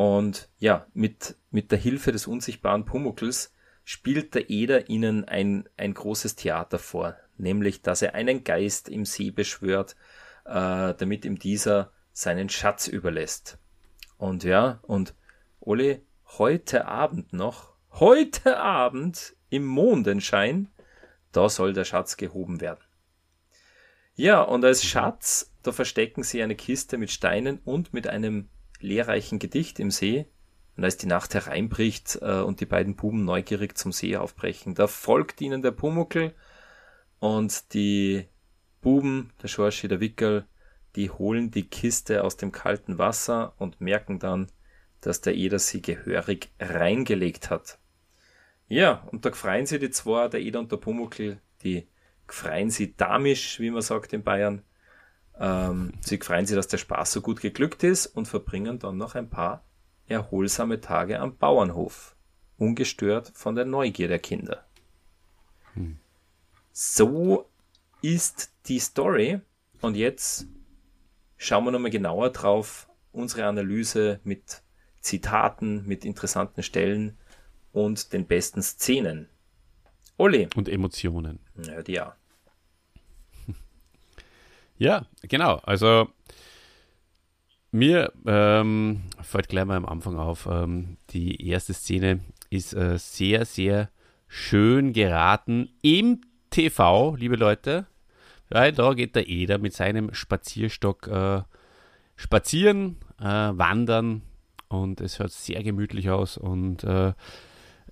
Und 0.00 0.48
ja, 0.58 0.86
mit, 0.94 1.36
mit 1.50 1.70
der 1.70 1.78
Hilfe 1.78 2.10
des 2.10 2.26
unsichtbaren 2.26 2.86
Pumuckls 2.86 3.52
spielt 3.84 4.34
der 4.34 4.48
Eder 4.48 4.88
ihnen 4.88 5.26
ein, 5.26 5.68
ein 5.76 5.92
großes 5.92 6.36
Theater 6.36 6.78
vor, 6.78 7.18
nämlich 7.36 7.82
dass 7.82 8.00
er 8.00 8.14
einen 8.14 8.42
Geist 8.42 8.88
im 8.88 9.04
See 9.04 9.30
beschwört, 9.30 9.96
äh, 10.46 10.94
damit 10.94 11.26
ihm 11.26 11.38
dieser 11.38 11.92
seinen 12.14 12.48
Schatz 12.48 12.88
überlässt. 12.88 13.58
Und 14.16 14.42
ja, 14.42 14.80
und 14.84 15.14
Ole, 15.60 16.00
heute 16.38 16.86
Abend 16.86 17.34
noch, 17.34 17.74
heute 17.90 18.56
Abend 18.56 19.36
im 19.50 19.66
Mondenschein, 19.66 20.70
da 21.30 21.50
soll 21.50 21.74
der 21.74 21.84
Schatz 21.84 22.16
gehoben 22.16 22.62
werden. 22.62 22.80
Ja, 24.14 24.40
und 24.40 24.64
als 24.64 24.82
Schatz 24.82 25.50
da 25.62 25.72
verstecken 25.72 26.22
sie 26.22 26.42
eine 26.42 26.56
Kiste 26.56 26.96
mit 26.96 27.10
Steinen 27.10 27.58
und 27.66 27.92
mit 27.92 28.06
einem 28.06 28.48
lehrreichen 28.80 29.38
Gedicht 29.38 29.78
im 29.78 29.90
See. 29.90 30.26
Und 30.76 30.84
als 30.84 30.96
die 30.96 31.06
Nacht 31.06 31.34
hereinbricht 31.34 32.18
äh, 32.22 32.40
und 32.40 32.60
die 32.60 32.66
beiden 32.66 32.96
Buben 32.96 33.24
neugierig 33.24 33.76
zum 33.76 33.92
See 33.92 34.16
aufbrechen, 34.16 34.74
da 34.74 34.86
folgt 34.86 35.40
ihnen 35.40 35.62
der 35.62 35.72
Pumuckel 35.72 36.34
und 37.18 37.74
die 37.74 38.26
Buben, 38.80 39.32
der 39.42 39.48
Schorschi, 39.48 39.88
der 39.88 40.00
Wickel, 40.00 40.46
die 40.96 41.10
holen 41.10 41.50
die 41.50 41.68
Kiste 41.68 42.24
aus 42.24 42.36
dem 42.36 42.50
kalten 42.50 42.98
Wasser 42.98 43.54
und 43.58 43.80
merken 43.80 44.18
dann, 44.18 44.50
dass 45.00 45.20
der 45.20 45.34
Eder 45.34 45.58
sie 45.58 45.82
gehörig 45.82 46.50
reingelegt 46.58 47.50
hat. 47.50 47.78
Ja, 48.68 49.06
und 49.10 49.24
da 49.24 49.32
freuen 49.32 49.66
sie 49.66 49.78
die 49.78 49.90
zwei, 49.90 50.28
der 50.28 50.40
Eder 50.40 50.60
und 50.60 50.72
der 50.72 50.76
Pumuckel, 50.76 51.40
die 51.62 51.88
freuen 52.26 52.70
sie 52.70 52.96
damisch, 52.96 53.60
wie 53.60 53.70
man 53.70 53.82
sagt 53.82 54.12
in 54.12 54.22
Bayern. 54.22 54.62
Ähm, 55.40 55.92
sie 56.02 56.18
freuen 56.18 56.44
sich, 56.44 56.54
dass 56.54 56.68
der 56.68 56.78
Spaß 56.78 57.12
so 57.12 57.22
gut 57.22 57.40
geglückt 57.40 57.82
ist 57.82 58.06
und 58.06 58.28
verbringen 58.28 58.78
dann 58.78 58.98
noch 58.98 59.14
ein 59.14 59.30
paar 59.30 59.64
erholsame 60.06 60.80
Tage 60.80 61.18
am 61.18 61.38
Bauernhof, 61.38 62.14
ungestört 62.58 63.32
von 63.34 63.54
der 63.54 63.64
Neugier 63.64 64.08
der 64.08 64.18
Kinder. 64.18 64.66
Hm. 65.74 65.98
So 66.72 67.48
ist 68.02 68.52
die 68.66 68.80
Story 68.80 69.40
und 69.80 69.96
jetzt 69.96 70.46
schauen 71.38 71.64
wir 71.64 71.70
nochmal 71.70 71.90
genauer 71.90 72.30
drauf, 72.30 72.88
unsere 73.12 73.46
Analyse 73.46 74.20
mit 74.24 74.62
Zitaten, 75.00 75.86
mit 75.86 76.04
interessanten 76.04 76.62
Stellen 76.62 77.16
und 77.72 78.12
den 78.12 78.26
besten 78.26 78.62
Szenen. 78.62 79.28
Olli. 80.18 80.48
Und 80.54 80.68
Emotionen. 80.68 81.38
Ja, 81.64 81.82
die 81.82 81.92
ja. 81.92 82.16
Ja, 84.80 85.04
genau. 85.28 85.56
Also 85.56 86.08
mir 87.70 88.12
ähm, 88.26 89.02
fällt 89.20 89.48
gleich 89.50 89.66
mal 89.66 89.76
am 89.76 89.84
Anfang 89.84 90.16
auf, 90.16 90.48
ähm, 90.50 90.96
die 91.10 91.46
erste 91.46 91.74
Szene 91.74 92.20
ist 92.48 92.72
äh, 92.72 92.96
sehr, 92.98 93.44
sehr 93.44 93.90
schön 94.26 94.94
geraten 94.94 95.68
im 95.82 96.22
TV, 96.48 97.14
liebe 97.16 97.36
Leute. 97.36 97.86
Weil 98.48 98.72
da 98.72 98.94
geht 98.94 99.14
der 99.16 99.28
Eder 99.28 99.58
mit 99.58 99.74
seinem 99.74 100.14
Spazierstock 100.14 101.08
äh, 101.08 101.42
spazieren, 102.16 102.96
äh, 103.20 103.24
wandern 103.24 104.22
und 104.68 105.02
es 105.02 105.18
hört 105.18 105.32
sehr 105.32 105.62
gemütlich 105.62 106.08
aus 106.08 106.38
und 106.38 106.84
äh, 106.84 107.12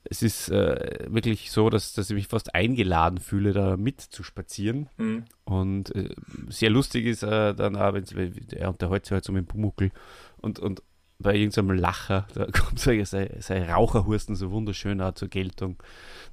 es 0.04 0.22
ist 0.22 0.48
äh, 0.48 1.06
wirklich 1.08 1.50
so, 1.50 1.70
dass, 1.70 1.92
dass 1.92 2.10
ich 2.10 2.14
mich 2.14 2.28
fast 2.28 2.54
eingeladen 2.54 3.18
fühle, 3.18 3.52
da 3.52 3.76
mit 3.76 4.00
zu 4.00 4.22
spazieren. 4.22 4.88
Mhm. 4.96 5.24
Und 5.44 5.94
äh, 5.94 6.14
sehr 6.48 6.70
lustig 6.70 7.06
ist 7.06 7.22
äh, 7.22 7.54
dann 7.54 7.76
auch, 7.76 7.94
wenn 7.94 8.32
er 8.52 8.68
unterhält 8.70 9.06
sich 9.06 9.12
halt 9.12 9.24
so 9.24 9.32
mit 9.32 9.42
dem 9.42 9.48
Pumuckel 9.48 9.90
und, 10.40 10.58
und 10.58 10.82
bei 11.20 11.34
irgendeinem 11.34 11.76
Lacher, 11.76 12.26
da 12.34 12.46
kommt 12.52 12.78
so 12.78 12.92
sein, 13.04 13.30
sein 13.40 13.62
Raucherhursten 13.64 14.36
so 14.36 14.50
wunderschön 14.50 15.00
auch 15.00 15.14
zur 15.14 15.28
Geltung. 15.28 15.76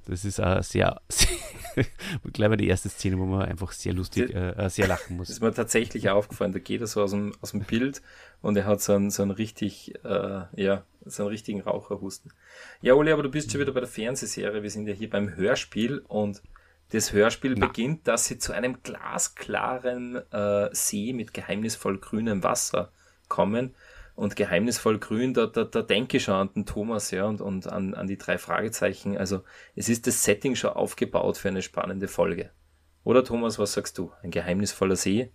Das 0.06 0.24
ist 0.24 0.40
auch 0.40 0.62
sehr, 0.62 1.00
sehr 1.08 1.28
gleich 2.32 2.48
mal 2.48 2.56
die 2.56 2.68
erste 2.68 2.88
Szene, 2.88 3.18
wo 3.18 3.24
man 3.24 3.42
einfach 3.42 3.72
sehr 3.72 3.92
lustig, 3.92 4.32
äh, 4.32 4.50
äh, 4.50 4.70
sehr 4.70 4.86
lachen 4.86 5.16
muss. 5.16 5.26
Das 5.26 5.36
ist 5.36 5.42
mir 5.42 5.52
tatsächlich 5.52 6.08
aufgefallen, 6.08 6.52
da 6.52 6.60
geht 6.60 6.80
er 6.80 6.86
so 6.86 7.02
aus 7.02 7.10
dem, 7.10 7.32
aus 7.40 7.50
dem 7.50 7.62
Bild 7.62 8.00
und 8.42 8.56
er 8.56 8.64
hat 8.64 8.80
so 8.80 8.92
einen, 8.92 9.10
so 9.10 9.22
einen 9.22 9.32
richtig, 9.32 9.94
äh, 10.04 10.42
ja, 10.54 10.84
so 11.04 11.24
einen 11.24 11.30
richtigen 11.30 11.62
Raucherhusten. 11.62 12.32
Ja, 12.80 12.94
Uli, 12.94 13.10
aber 13.10 13.24
du 13.24 13.30
bist 13.30 13.50
schon 13.50 13.60
wieder 13.60 13.72
bei 13.72 13.80
der 13.80 13.88
Fernsehserie, 13.88 14.62
wir 14.62 14.70
sind 14.70 14.86
ja 14.86 14.94
hier 14.94 15.10
beim 15.10 15.34
Hörspiel 15.34 15.98
und 16.06 16.42
das 16.90 17.12
Hörspiel 17.12 17.56
Na. 17.58 17.66
beginnt, 17.66 18.06
dass 18.06 18.26
sie 18.26 18.38
zu 18.38 18.52
einem 18.52 18.84
glasklaren 18.84 20.22
äh, 20.30 20.68
See 20.72 21.12
mit 21.12 21.34
geheimnisvoll 21.34 21.98
grünem 21.98 22.44
Wasser 22.44 22.92
kommen 23.28 23.74
und 24.16 24.34
geheimnisvoll 24.34 24.98
grün, 24.98 25.34
da, 25.34 25.46
da, 25.46 25.64
da 25.64 25.82
denke 25.82 26.16
ich 26.16 26.24
schon 26.24 26.34
an 26.34 26.50
den 26.56 26.66
Thomas, 26.66 27.10
ja, 27.10 27.26
und, 27.26 27.40
und 27.40 27.70
an, 27.70 27.94
an 27.94 28.06
die 28.06 28.16
drei 28.16 28.38
Fragezeichen. 28.38 29.16
Also 29.16 29.42
es 29.76 29.88
ist 29.88 30.06
das 30.06 30.24
Setting 30.24 30.56
schon 30.56 30.70
aufgebaut 30.70 31.36
für 31.36 31.48
eine 31.48 31.62
spannende 31.62 32.08
Folge. 32.08 32.50
Oder 33.04 33.22
Thomas, 33.22 33.58
was 33.58 33.74
sagst 33.74 33.98
du? 33.98 34.10
Ein 34.22 34.30
geheimnisvoller 34.30 34.96
See? 34.96 35.30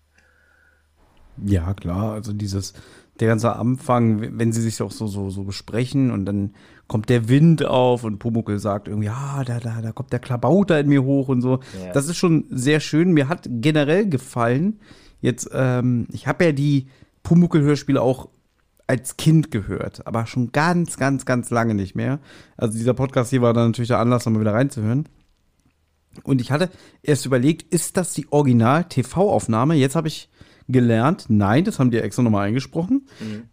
Ja, 1.45 1.73
klar, 1.73 2.13
also 2.13 2.33
dieses, 2.33 2.73
der 3.19 3.27
ganze 3.27 3.55
Anfang, 3.55 4.37
wenn 4.37 4.51
sie 4.51 4.61
sich 4.61 4.81
auch 4.81 4.91
so, 4.91 5.07
so, 5.07 5.29
so 5.29 5.43
besprechen 5.43 6.11
und 6.11 6.25
dann 6.25 6.55
kommt 6.87 7.07
der 7.07 7.29
Wind 7.29 7.63
auf 7.63 8.03
und 8.03 8.17
Pumuckel 8.17 8.59
sagt 8.59 8.87
irgendwie, 8.87 9.07
ja, 9.07 9.43
da, 9.45 9.59
da, 9.59 9.81
da 9.81 9.91
kommt 9.91 10.11
der 10.11 10.19
Klabauter 10.19 10.79
in 10.79 10.89
mir 10.89 11.03
hoch 11.03 11.29
und 11.29 11.41
so. 11.41 11.59
Ja. 11.81 11.93
Das 11.93 12.07
ist 12.09 12.17
schon 12.17 12.45
sehr 12.49 12.79
schön. 12.79 13.13
Mir 13.13 13.29
hat 13.29 13.47
generell 13.47 14.09
gefallen, 14.09 14.79
jetzt, 15.21 15.49
ähm, 15.53 16.07
ich 16.11 16.27
habe 16.27 16.45
ja 16.45 16.51
die 16.51 16.87
Pumuckel-Hörspiele 17.23 18.01
auch 18.01 18.27
als 18.91 19.15
Kind 19.15 19.51
gehört, 19.51 20.05
aber 20.05 20.25
schon 20.25 20.51
ganz, 20.51 20.97
ganz, 20.97 21.25
ganz 21.25 21.49
lange 21.49 21.75
nicht 21.75 21.95
mehr. 21.95 22.19
Also 22.57 22.77
dieser 22.77 22.93
Podcast 22.93 23.29
hier 23.29 23.41
war 23.41 23.53
dann 23.53 23.67
natürlich 23.67 23.87
der 23.87 23.99
Anlass, 23.99 24.25
nochmal 24.25 24.41
wieder 24.41 24.53
reinzuhören. 24.53 25.07
Und 26.23 26.41
ich 26.41 26.51
hatte 26.51 26.69
erst 27.01 27.25
überlegt, 27.25 27.73
ist 27.73 27.95
das 27.95 28.11
die 28.11 28.29
Original-TV-Aufnahme? 28.29 29.75
Jetzt 29.75 29.95
habe 29.95 30.09
ich 30.09 30.29
gelernt, 30.67 31.27
nein, 31.29 31.63
das 31.63 31.79
haben 31.79 31.89
die 31.89 31.99
extra 31.99 32.21
nochmal 32.21 32.49
eingesprochen. 32.49 33.07
Mhm. 33.21 33.43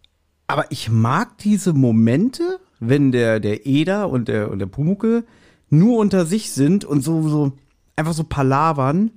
Aber 0.47 0.69
ich 0.73 0.91
mag 0.91 1.37
diese 1.37 1.71
Momente, 1.71 2.59
wenn 2.81 3.13
der, 3.13 3.39
der 3.39 3.65
Eder 3.65 4.09
und 4.09 4.27
der, 4.27 4.51
und 4.51 4.59
der 4.59 4.65
Pumuckel 4.65 5.25
nur 5.69 5.99
unter 5.99 6.25
sich 6.25 6.51
sind 6.51 6.83
und 6.83 7.01
so, 7.01 7.29
so 7.29 7.53
einfach 7.95 8.13
so 8.13 8.25
palavern 8.25 9.11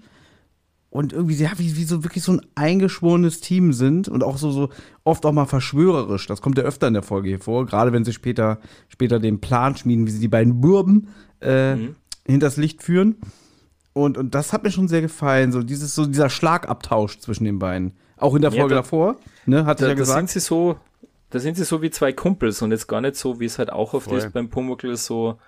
und 0.93 1.15
irgendwie, 1.15 1.37
ja, 1.37 1.53
wie, 1.57 1.75
wie 1.79 1.85
so 1.85 2.05
wirklich 2.05 2.23
so 2.23 2.33
ein 2.33 2.43
eingeschworenes 2.55 3.41
Team 3.41 3.73
sind 3.73 4.09
und 4.09 4.23
auch 4.23 4.37
so, 4.37 4.51
so 4.51 4.69
oft 5.05 5.25
auch 5.25 5.33
mal 5.33 5.47
verschwörerisch. 5.47 6.27
Das 6.27 6.43
kommt 6.43 6.59
ja 6.59 6.65
öfter 6.65 6.87
in 6.87 6.93
der 6.93 7.03
Folge 7.03 7.31
hier 7.31 7.41
vor, 7.41 7.65
gerade 7.65 7.95
wenn 7.95 8.05
sie 8.05 8.13
später, 8.13 8.59
später 8.89 9.19
den 9.19 9.41
Plan 9.41 9.75
schmieden, 9.75 10.07
wie 10.07 10.11
sie 10.11 10.21
die 10.21 10.29
beiden 10.29 10.61
Burben 10.61 11.09
äh, 11.41 11.77
mhm. 11.77 11.97
hinters 12.27 12.59
Licht 12.59 12.83
führen. 12.83 13.17
Und, 13.95 14.19
und 14.19 14.35
das 14.35 14.53
hat 14.53 14.65
mir 14.65 14.71
schon 14.71 14.87
sehr 14.87 15.01
gefallen, 15.01 15.51
so 15.51 15.63
dieses, 15.63 15.95
so 15.95 16.05
dieser 16.05 16.29
Schlagabtausch 16.29 17.21
zwischen 17.21 17.45
den 17.45 17.59
beiden. 17.59 17.95
Auch 18.19 18.35
in 18.35 18.43
der 18.43 18.51
Folge 18.51 18.75
ja, 18.75 18.81
da, 18.81 18.83
davor, 18.83 19.17
ne, 19.47 19.65
hat 19.65 19.81
da, 19.81 19.89
ja 19.89 19.95
gesagt. 19.95 20.15
Da 20.15 20.21
sind 20.21 20.29
sie 20.29 20.41
so, 20.41 20.77
da 21.31 21.39
sind 21.39 21.57
sie 21.57 21.65
so 21.65 21.81
wie 21.81 21.91
zwei 21.91 22.13
Kumpels 22.13 22.61
und 22.61 22.71
jetzt 22.71 22.87
gar 22.87 23.01
nicht 23.01 23.17
so, 23.17 23.41
wie 23.41 23.47
es 23.47 23.59
halt 23.59 23.73
auch 23.73 23.95
oft 23.95 24.11
Voll. 24.11 24.19
ist 24.19 24.35
beim 24.35 24.51
Pumuckl, 24.51 24.95
so 24.97 25.39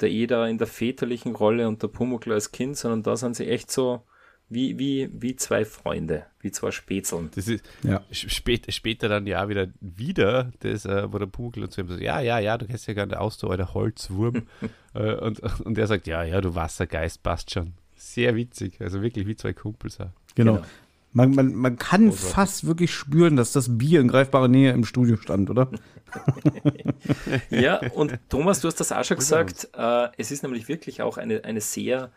der 0.00 0.10
Eder 0.10 0.48
in 0.48 0.56
der 0.56 0.66
väterlichen 0.66 1.34
Rolle 1.34 1.68
und 1.68 1.82
der 1.82 1.88
Pumuckl 1.88 2.32
als 2.32 2.52
Kind, 2.52 2.78
sondern 2.78 3.02
da 3.02 3.16
sind 3.16 3.36
sie 3.36 3.46
echt 3.46 3.70
so, 3.70 4.00
wie, 4.48 4.78
wie, 4.78 5.10
wie 5.12 5.36
zwei 5.36 5.64
Freunde, 5.64 6.26
wie 6.40 6.50
zwei 6.50 6.70
Spätzeln. 6.70 7.30
Das 7.34 7.48
ist 7.48 7.64
ja. 7.82 8.02
spät, 8.10 8.72
später 8.72 9.08
dann 9.08 9.26
ja 9.26 9.48
wieder, 9.48 9.68
wieder 9.80 10.52
das, 10.60 10.84
äh, 10.84 11.12
wo 11.12 11.18
der 11.18 11.26
Pugel 11.26 11.64
und 11.64 11.72
so 11.72 11.86
sagt, 11.86 12.00
ja, 12.00 12.20
ja, 12.20 12.38
ja, 12.38 12.58
du 12.58 12.66
kennst 12.66 12.86
ja 12.86 12.94
gar 12.94 13.06
nicht 13.06 13.16
aus, 13.16 13.38
du 13.38 13.48
alter 13.48 13.74
Holzwurm. 13.74 14.42
äh, 14.94 15.14
und, 15.14 15.40
und 15.60 15.78
er 15.78 15.86
sagt, 15.86 16.06
ja, 16.06 16.22
ja, 16.22 16.40
du 16.40 16.54
Wassergeist, 16.54 17.22
passt 17.22 17.50
schon. 17.50 17.72
Sehr 17.96 18.36
witzig, 18.36 18.80
also 18.80 19.02
wirklich 19.02 19.26
wie 19.26 19.36
zwei 19.36 19.52
Kumpels. 19.52 19.98
Genau. 20.34 20.54
genau. 20.54 20.66
Man, 21.16 21.30
man, 21.30 21.54
man 21.54 21.76
kann 21.78 22.08
oh, 22.08 22.12
fast 22.12 22.66
wirklich 22.66 22.92
spüren, 22.92 23.36
dass 23.36 23.52
das 23.52 23.78
Bier 23.78 24.00
in 24.00 24.08
greifbarer 24.08 24.48
Nähe 24.48 24.72
im 24.72 24.84
Studio 24.84 25.16
stand, 25.16 25.48
oder? 25.48 25.70
ja, 27.50 27.78
und 27.92 28.18
Thomas, 28.28 28.60
du 28.60 28.66
hast 28.66 28.80
das 28.80 28.90
auch 28.90 29.04
schon 29.04 29.18
gesagt, 29.18 29.68
äh, 29.76 30.08
es 30.18 30.32
ist 30.32 30.42
nämlich 30.42 30.66
wirklich 30.66 31.02
auch 31.02 31.16
eine, 31.16 31.44
eine 31.44 31.60
sehr 31.60 32.10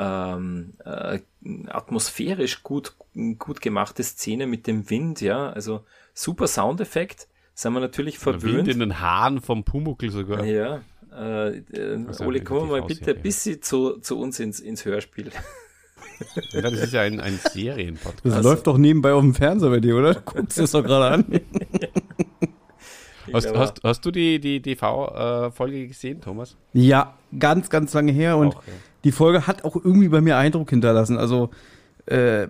ähm, 0.00 0.72
äh, 0.84 1.18
atmosphärisch 1.68 2.62
gut, 2.62 2.94
gut 3.38 3.60
gemachte 3.60 4.02
Szene 4.02 4.46
mit 4.46 4.66
dem 4.66 4.88
Wind, 4.88 5.20
ja, 5.20 5.50
also 5.50 5.84
super 6.14 6.46
Soundeffekt, 6.46 7.28
sind 7.54 7.74
wir 7.74 7.80
natürlich 7.80 8.18
verwöhnt. 8.18 8.56
Wind 8.56 8.68
in 8.68 8.80
den 8.80 9.00
Haaren 9.00 9.42
vom 9.42 9.62
Pumuckl 9.62 10.10
sogar. 10.10 10.42
Ja, 10.44 10.80
äh, 11.12 11.58
äh, 11.58 12.24
Ole, 12.24 12.42
komm 12.42 12.70
mal 12.70 12.82
bitte 12.82 13.14
ein 13.14 13.20
bisschen 13.20 13.60
zu, 13.60 13.98
zu 13.98 14.18
uns 14.18 14.40
ins, 14.40 14.60
ins 14.60 14.84
Hörspiel. 14.84 15.30
Ja, 16.52 16.60
das 16.60 16.74
ist 16.74 16.92
ja 16.92 17.00
ein, 17.00 17.18
ein 17.18 17.40
Serienpodcast. 17.50 18.26
Das 18.26 18.34
also. 18.34 18.50
läuft 18.50 18.66
doch 18.66 18.76
nebenbei 18.76 19.14
auf 19.14 19.22
dem 19.22 19.34
Fernseher 19.34 19.70
bei 19.70 19.80
dir, 19.80 19.96
oder? 19.96 20.12
Du 20.12 20.20
guckst 20.20 20.58
es 20.58 20.72
doch 20.72 20.82
gerade 20.82 21.14
an. 21.14 21.24
Hast, 23.32 23.54
hast, 23.54 23.80
hast, 23.84 24.04
du 24.04 24.10
die, 24.10 24.40
die 24.40 24.60
DV-Folge 24.60 25.76
äh, 25.76 25.86
gesehen, 25.86 26.20
Thomas? 26.20 26.56
Ja, 26.72 27.14
ganz, 27.38 27.70
ganz 27.70 27.94
lange 27.94 28.12
her. 28.12 28.36
Und 28.36 28.56
auch, 28.56 28.66
ja. 28.66 28.72
Die 29.04 29.12
Folge 29.12 29.46
hat 29.46 29.64
auch 29.64 29.76
irgendwie 29.76 30.08
bei 30.08 30.20
mir 30.20 30.36
Eindruck 30.36 30.70
hinterlassen. 30.70 31.18
Also, 31.18 31.50
äh, 32.06 32.48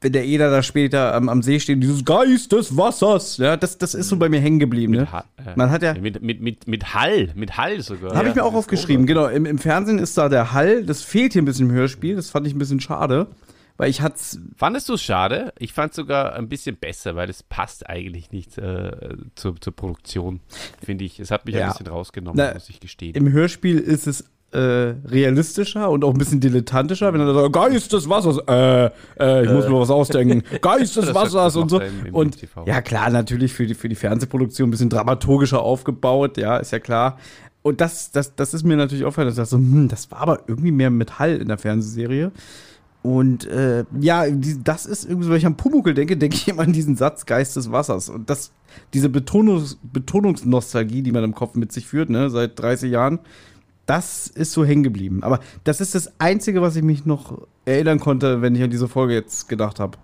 wenn 0.00 0.12
der 0.12 0.26
Eder 0.26 0.50
da 0.50 0.62
später 0.62 1.14
am, 1.14 1.28
am 1.28 1.42
See 1.42 1.58
steht, 1.58 1.82
dieses 1.82 2.04
Geist 2.04 2.52
des 2.52 2.76
Wassers, 2.76 3.38
ja, 3.38 3.56
das, 3.56 3.78
das 3.78 3.94
ist 3.94 4.08
so 4.08 4.16
bei 4.16 4.28
mir 4.28 4.40
hängen 4.40 4.58
geblieben. 4.58 4.92
Ne? 4.92 5.08
Äh, 5.38 5.56
Man 5.56 5.70
hat 5.70 5.82
ja, 5.82 5.94
mit, 5.94 6.22
mit, 6.22 6.40
mit, 6.40 6.68
mit 6.68 6.94
Hall, 6.94 7.30
mit 7.34 7.56
Hall 7.56 7.80
sogar. 7.80 8.14
Habe 8.14 8.28
ich 8.28 8.34
mir 8.34 8.44
auch 8.44 8.54
aufgeschrieben, 8.54 9.06
genau. 9.06 9.26
Im, 9.26 9.46
Im 9.46 9.58
Fernsehen 9.58 9.98
ist 9.98 10.16
da 10.18 10.28
der 10.28 10.52
Hall, 10.52 10.84
das 10.84 11.02
fehlt 11.02 11.32
hier 11.32 11.42
ein 11.42 11.46
bisschen 11.46 11.70
im 11.70 11.74
Hörspiel, 11.74 12.16
das 12.16 12.30
fand 12.30 12.46
ich 12.46 12.54
ein 12.54 12.58
bisschen 12.58 12.80
schade. 12.80 13.28
Weil 13.78 13.90
ich 13.90 14.00
hatte 14.00 14.18
Fandest 14.56 14.88
du 14.88 14.94
es 14.94 15.02
schade? 15.02 15.52
Ich 15.58 15.72
fand 15.72 15.90
es 15.90 15.96
sogar 15.96 16.34
ein 16.34 16.48
bisschen 16.48 16.76
besser, 16.76 17.14
weil 17.14 17.28
es 17.28 17.42
passt 17.42 17.88
eigentlich 17.88 18.30
nicht 18.32 18.56
äh, 18.56 19.16
zur, 19.34 19.60
zur 19.60 19.74
Produktion, 19.74 20.40
finde 20.82 21.04
ich. 21.04 21.20
Es 21.20 21.30
hat 21.30 21.44
mich 21.44 21.56
ja. 21.56 21.66
ein 21.66 21.72
bisschen 21.72 21.88
rausgenommen, 21.88 22.42
Na, 22.42 22.54
muss 22.54 22.70
ich 22.70 22.80
gestehen. 22.80 23.14
Im 23.14 23.30
Hörspiel 23.30 23.78
ist 23.78 24.06
es 24.06 24.24
äh, 24.52 24.58
realistischer 24.58 25.90
und 25.90 26.04
auch 26.04 26.12
ein 26.12 26.18
bisschen 26.18 26.40
dilettantischer, 26.40 27.12
wenn 27.12 27.20
er 27.20 27.34
sagt, 27.34 27.52
Geist 27.52 27.92
des 27.92 28.08
Wassers, 28.08 28.38
äh, 28.48 28.90
äh, 29.18 29.44
ich 29.44 29.50
muss 29.50 29.68
mir 29.68 29.78
was 29.78 29.90
ausdenken, 29.90 30.42
Geist 30.62 30.96
des 30.96 31.12
Wassers 31.12 31.56
und 31.56 31.68
so. 31.68 31.80
Und 32.12 32.36
ja, 32.64 32.80
klar, 32.80 33.10
natürlich 33.10 33.52
für 33.52 33.66
die, 33.66 33.74
für 33.74 33.88
die 33.88 33.96
Fernsehproduktion 33.96 34.68
ein 34.68 34.70
bisschen 34.70 34.90
dramaturgischer 34.90 35.60
aufgebaut, 35.60 36.38
ja, 36.38 36.56
ist 36.58 36.70
ja 36.72 36.78
klar. 36.78 37.18
Und 37.62 37.80
das, 37.80 38.12
das, 38.12 38.36
das 38.36 38.54
ist 38.54 38.62
mir 38.62 38.76
natürlich 38.76 39.04
aufgefallen, 39.04 39.34
dass 39.34 39.38
ich 39.38 39.50
so, 39.50 39.56
hm, 39.56 39.88
das 39.88 40.10
war 40.12 40.20
aber 40.20 40.40
irgendwie 40.46 40.70
mehr 40.70 40.90
Metall 40.90 41.36
in 41.36 41.48
der 41.48 41.58
Fernsehserie. 41.58 42.30
Und 43.02 43.46
äh, 43.46 43.84
ja, 44.00 44.28
die, 44.28 44.62
das 44.62 44.86
ist 44.86 45.04
irgendwie, 45.08 45.28
wenn 45.28 45.36
ich 45.36 45.46
an 45.46 45.56
Pumukel 45.56 45.94
denke, 45.94 46.16
denke 46.16 46.36
ich 46.36 46.48
immer 46.48 46.62
an 46.62 46.72
diesen 46.72 46.96
Satz 46.96 47.26
Geist 47.26 47.56
des 47.56 47.70
Wassers. 47.70 48.08
Und 48.08 48.30
das, 48.30 48.52
diese 48.94 49.08
Betonungs, 49.08 49.78
Betonungsnostalgie, 49.82 51.02
die 51.02 51.12
man 51.12 51.24
im 51.24 51.34
Kopf 51.34 51.54
mit 51.54 51.72
sich 51.72 51.86
führt, 51.86 52.10
ne, 52.10 52.30
seit 52.30 52.58
30 52.58 52.90
Jahren, 52.90 53.20
das 53.86 54.26
ist 54.26 54.52
so 54.52 54.64
hängen 54.64 54.82
geblieben. 54.82 55.22
Aber 55.22 55.40
das 55.64 55.80
ist 55.80 55.94
das 55.94 56.20
Einzige, 56.20 56.60
was 56.60 56.76
ich 56.76 56.82
mich 56.82 57.06
noch 57.06 57.46
erinnern 57.64 58.00
konnte, 58.00 58.42
wenn 58.42 58.54
ich 58.54 58.62
an 58.62 58.70
diese 58.70 58.88
Folge 58.88 59.14
jetzt 59.14 59.48
gedacht 59.48 59.80
habe. 59.80 59.98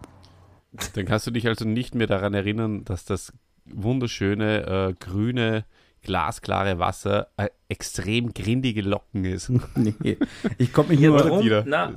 Dann 0.95 1.05
kannst 1.05 1.27
du 1.27 1.31
dich 1.31 1.47
also 1.47 1.65
nicht 1.65 1.95
mehr 1.95 2.07
daran 2.07 2.33
erinnern, 2.33 2.85
dass 2.85 3.05
das 3.05 3.33
wunderschöne 3.67 4.91
äh, 4.91 4.95
grüne 4.99 5.65
glasklare 6.03 6.79
Wasser 6.79 7.29
äh, 7.37 7.49
extrem 7.69 8.35
grindige 8.35 8.83
Locken 8.83 9.25
ist. 9.25 9.51
nee, 9.77 10.19
ich 10.59 10.73
komme 10.73 10.91
mich 10.91 10.99
hier 10.99 11.13
warum? 11.13 11.47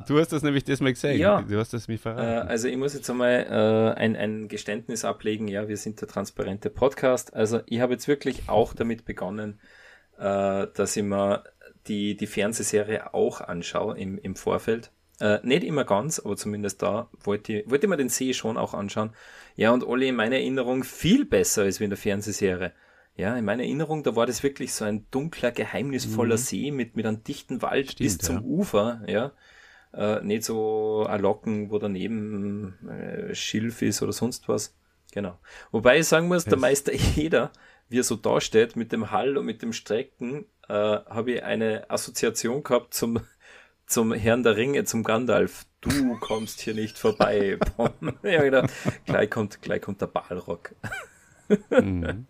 Du 0.07 0.19
hast 0.19 0.31
das 0.31 0.43
nämlich 0.43 0.63
das 0.63 0.79
mal 0.79 0.93
gesagt. 0.93 1.15
Ja. 1.15 1.41
Du 1.41 1.57
hast 1.57 1.73
das 1.73 1.87
mir 1.87 1.97
verraten. 1.97 2.47
Äh, 2.47 2.49
also 2.49 2.67
ich 2.67 2.77
muss 2.77 2.93
jetzt 2.93 3.09
einmal 3.09 3.47
äh, 3.49 3.99
ein, 3.99 4.15
ein 4.15 4.47
Geständnis 4.47 5.05
ablegen. 5.05 5.47
Ja, 5.47 5.67
wir 5.67 5.77
sind 5.77 6.01
der 6.01 6.07
transparente 6.07 6.69
Podcast. 6.69 7.33
Also 7.33 7.61
ich 7.65 7.79
habe 7.79 7.93
jetzt 7.93 8.07
wirklich 8.07 8.47
auch 8.47 8.73
damit 8.73 9.05
begonnen, 9.05 9.59
äh, 10.17 10.67
dass 10.73 10.95
ich 10.95 11.03
mir 11.03 11.43
die, 11.87 12.15
die 12.15 12.27
Fernsehserie 12.27 13.13
auch 13.13 13.41
anschaue 13.41 13.97
im, 13.97 14.17
im 14.17 14.35
Vorfeld. 14.35 14.91
Äh, 15.19 15.39
nicht 15.43 15.63
immer 15.63 15.85
ganz, 15.85 16.19
aber 16.19 16.35
zumindest 16.35 16.81
da 16.81 17.09
wollte 17.23 17.53
ich, 17.53 17.69
wollte 17.69 17.87
mir 17.87 17.97
den 17.97 18.09
See 18.09 18.33
schon 18.33 18.57
auch 18.57 18.73
anschauen. 18.73 19.11
Ja, 19.55 19.71
und 19.71 19.85
Olli 19.85 20.09
in 20.09 20.15
meiner 20.15 20.35
Erinnerung 20.35 20.83
viel 20.83 21.25
besser 21.25 21.63
als 21.63 21.79
wie 21.79 21.85
in 21.85 21.89
der 21.89 21.97
Fernsehserie. 21.97 22.73
Ja, 23.15 23.37
in 23.37 23.45
meiner 23.45 23.63
Erinnerung, 23.63 24.03
da 24.03 24.17
war 24.17 24.25
das 24.25 24.43
wirklich 24.43 24.73
so 24.73 24.83
ein 24.83 25.05
dunkler, 25.11 25.51
geheimnisvoller 25.51 26.35
mhm. 26.35 26.39
See 26.39 26.71
mit, 26.71 26.97
mit 26.97 27.05
einem 27.05 27.23
dichten 27.23 27.61
Wald 27.61 27.91
Stimmt, 27.91 27.99
bis 27.99 28.17
zum 28.17 28.35
ja. 28.37 28.41
Ufer, 28.41 29.01
ja. 29.07 29.31
Äh, 29.93 30.21
nicht 30.21 30.43
so 30.43 31.05
ein 31.07 31.21
Locken, 31.21 31.71
wo 31.71 31.79
daneben 31.79 32.77
äh, 32.89 33.33
Schilf 33.33 33.81
ist 33.81 34.01
oder 34.01 34.11
sonst 34.11 34.49
was. 34.49 34.75
Genau. 35.13 35.39
Wobei 35.71 35.99
ich 35.99 36.07
sagen 36.07 36.27
muss, 36.27 36.43
der 36.43 36.57
Meister 36.57 36.93
jeder, 37.15 37.51
wie 37.89 37.99
er 37.99 38.03
so 38.03 38.15
dasteht, 38.15 38.75
mit 38.75 38.91
dem 38.91 39.11
Hall 39.11 39.37
und 39.37 39.45
mit 39.45 39.61
dem 39.61 39.73
Strecken, 39.73 40.45
äh, 40.67 40.73
habe 40.73 41.33
ich 41.33 41.43
eine 41.43 41.89
Assoziation 41.89 42.63
gehabt 42.63 42.93
zum, 42.93 43.19
zum 43.87 44.13
Herrn 44.13 44.43
der 44.43 44.57
Ringe, 44.57 44.83
zum 44.85 45.03
Gandalf. 45.03 45.65
Du 45.81 46.17
kommst 46.19 46.61
hier 46.61 46.73
nicht 46.73 46.97
vorbei. 46.97 47.59
ja, 48.23 48.43
gedacht, 48.43 48.71
gleich 49.05 49.29
kommt, 49.29 49.61
gleich 49.61 49.81
kommt 49.81 50.01
der 50.01 50.07
Balrog. 50.07 50.73
mhm. 51.69 52.25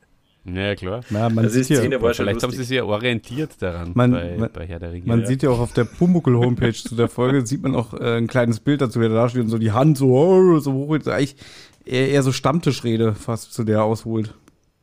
Ja, 0.48 0.76
klar. 0.76 1.02
Ja, 1.10 1.30
man 1.30 1.46
also 1.46 1.50
sieht 1.50 1.70
ja, 1.70 1.78
Szene 1.78 2.00
war 2.02 2.14
schon 2.14 2.26
Vielleicht 2.26 2.36
lustig. 2.36 2.44
haben 2.44 2.58
sie 2.58 2.64
sich 2.68 2.78
ja 2.78 2.84
orientiert 2.84 3.60
daran 3.62 3.94
man, 3.96 4.12
bei, 4.12 4.38
man, 4.38 4.52
bei 4.54 4.68
Herr 4.68 4.78
der 4.78 4.92
Ringe. 4.92 5.08
Man 5.08 5.22
ja. 5.22 5.26
sieht 5.26 5.42
ja 5.42 5.50
auch 5.50 5.60
auf 5.60 5.74
der 5.74 5.86
Pumuckl-Homepage 5.86 6.74
zu 6.74 6.96
der 6.96 7.08
Folge, 7.08 7.48
sieht 7.48 7.64
man 7.64 7.74
auch 7.74 7.96
äh, 7.96 8.18
ein 8.18 8.28
kleines 8.28 8.60
Bild 8.60 8.82
dazu, 8.82 9.00
wie 9.00 9.06
er 9.06 9.10
da 9.10 9.28
steht 9.28 9.42
und 9.42 9.50
so 9.50 9.58
die 9.58 9.72
Hand 9.72 9.98
so, 9.98 10.16
oh, 10.16 10.60
so 10.60 10.74
hoch. 10.74 10.94
Eigentlich 11.08 11.36
eher, 11.84 12.10
eher 12.10 12.22
so 12.22 12.32
Stammtischrede 12.32 13.16
fast 13.16 13.54
zu 13.54 13.64
der 13.64 13.84
ausholt. 13.84 14.36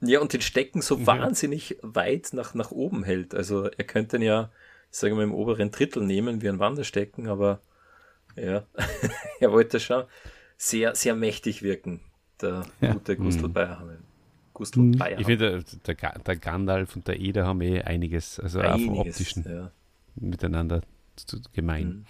Ja, 0.05 0.21
und 0.21 0.33
den 0.33 0.41
Stecken 0.41 0.83
so 0.83 0.99
ja. 0.99 1.07
wahnsinnig 1.07 1.79
weit 1.83 2.31
nach, 2.33 2.55
nach 2.55 2.73
oben 2.73 3.05
hält. 3.05 3.35
Also 3.35 3.67
er 3.67 3.85
könnte 3.85 4.17
ihn 4.17 4.23
ja, 4.23 4.51
ich 4.91 4.99
sage 4.99 5.15
mal, 5.15 5.23
im 5.23 5.35
oberen 5.35 5.71
Drittel 5.71 6.03
nehmen 6.05 6.43
wie 6.43 6.49
ein 6.49 6.59
Wanderstecken, 6.59 7.29
aber 7.29 7.61
ja, 8.37 8.65
er 9.41 9.53
wollte 9.53 9.79
schon 9.79 10.05
sehr, 10.57 10.95
sehr 10.95 11.15
mächtig 11.15 11.62
wirken, 11.62 12.01
der 12.41 12.67
ja. 12.81 12.93
gute 12.93 13.17
Gustl 13.17 13.49
mhm. 13.49 13.53
Bayerhamel. 13.53 13.99
Gustl 14.55 14.81
mhm. 14.81 14.99
Bayerhamel. 14.99 15.21
Ich 15.21 15.27
finde, 15.27 15.65
der, 15.87 16.19
der 16.19 16.37
Gandalf 16.37 16.97
und 16.97 17.07
der 17.07 17.21
Eder 17.21 17.47
haben 17.47 17.61
eh 17.61 17.83
einiges, 17.83 18.41
also 18.41 18.59
einiges, 18.59 18.75
auch 18.75 18.87
vom 18.87 18.99
optischen 18.99 19.45
ja. 19.49 19.71
miteinander 20.17 20.83
gemein. 21.53 21.87
Mhm. 21.87 22.05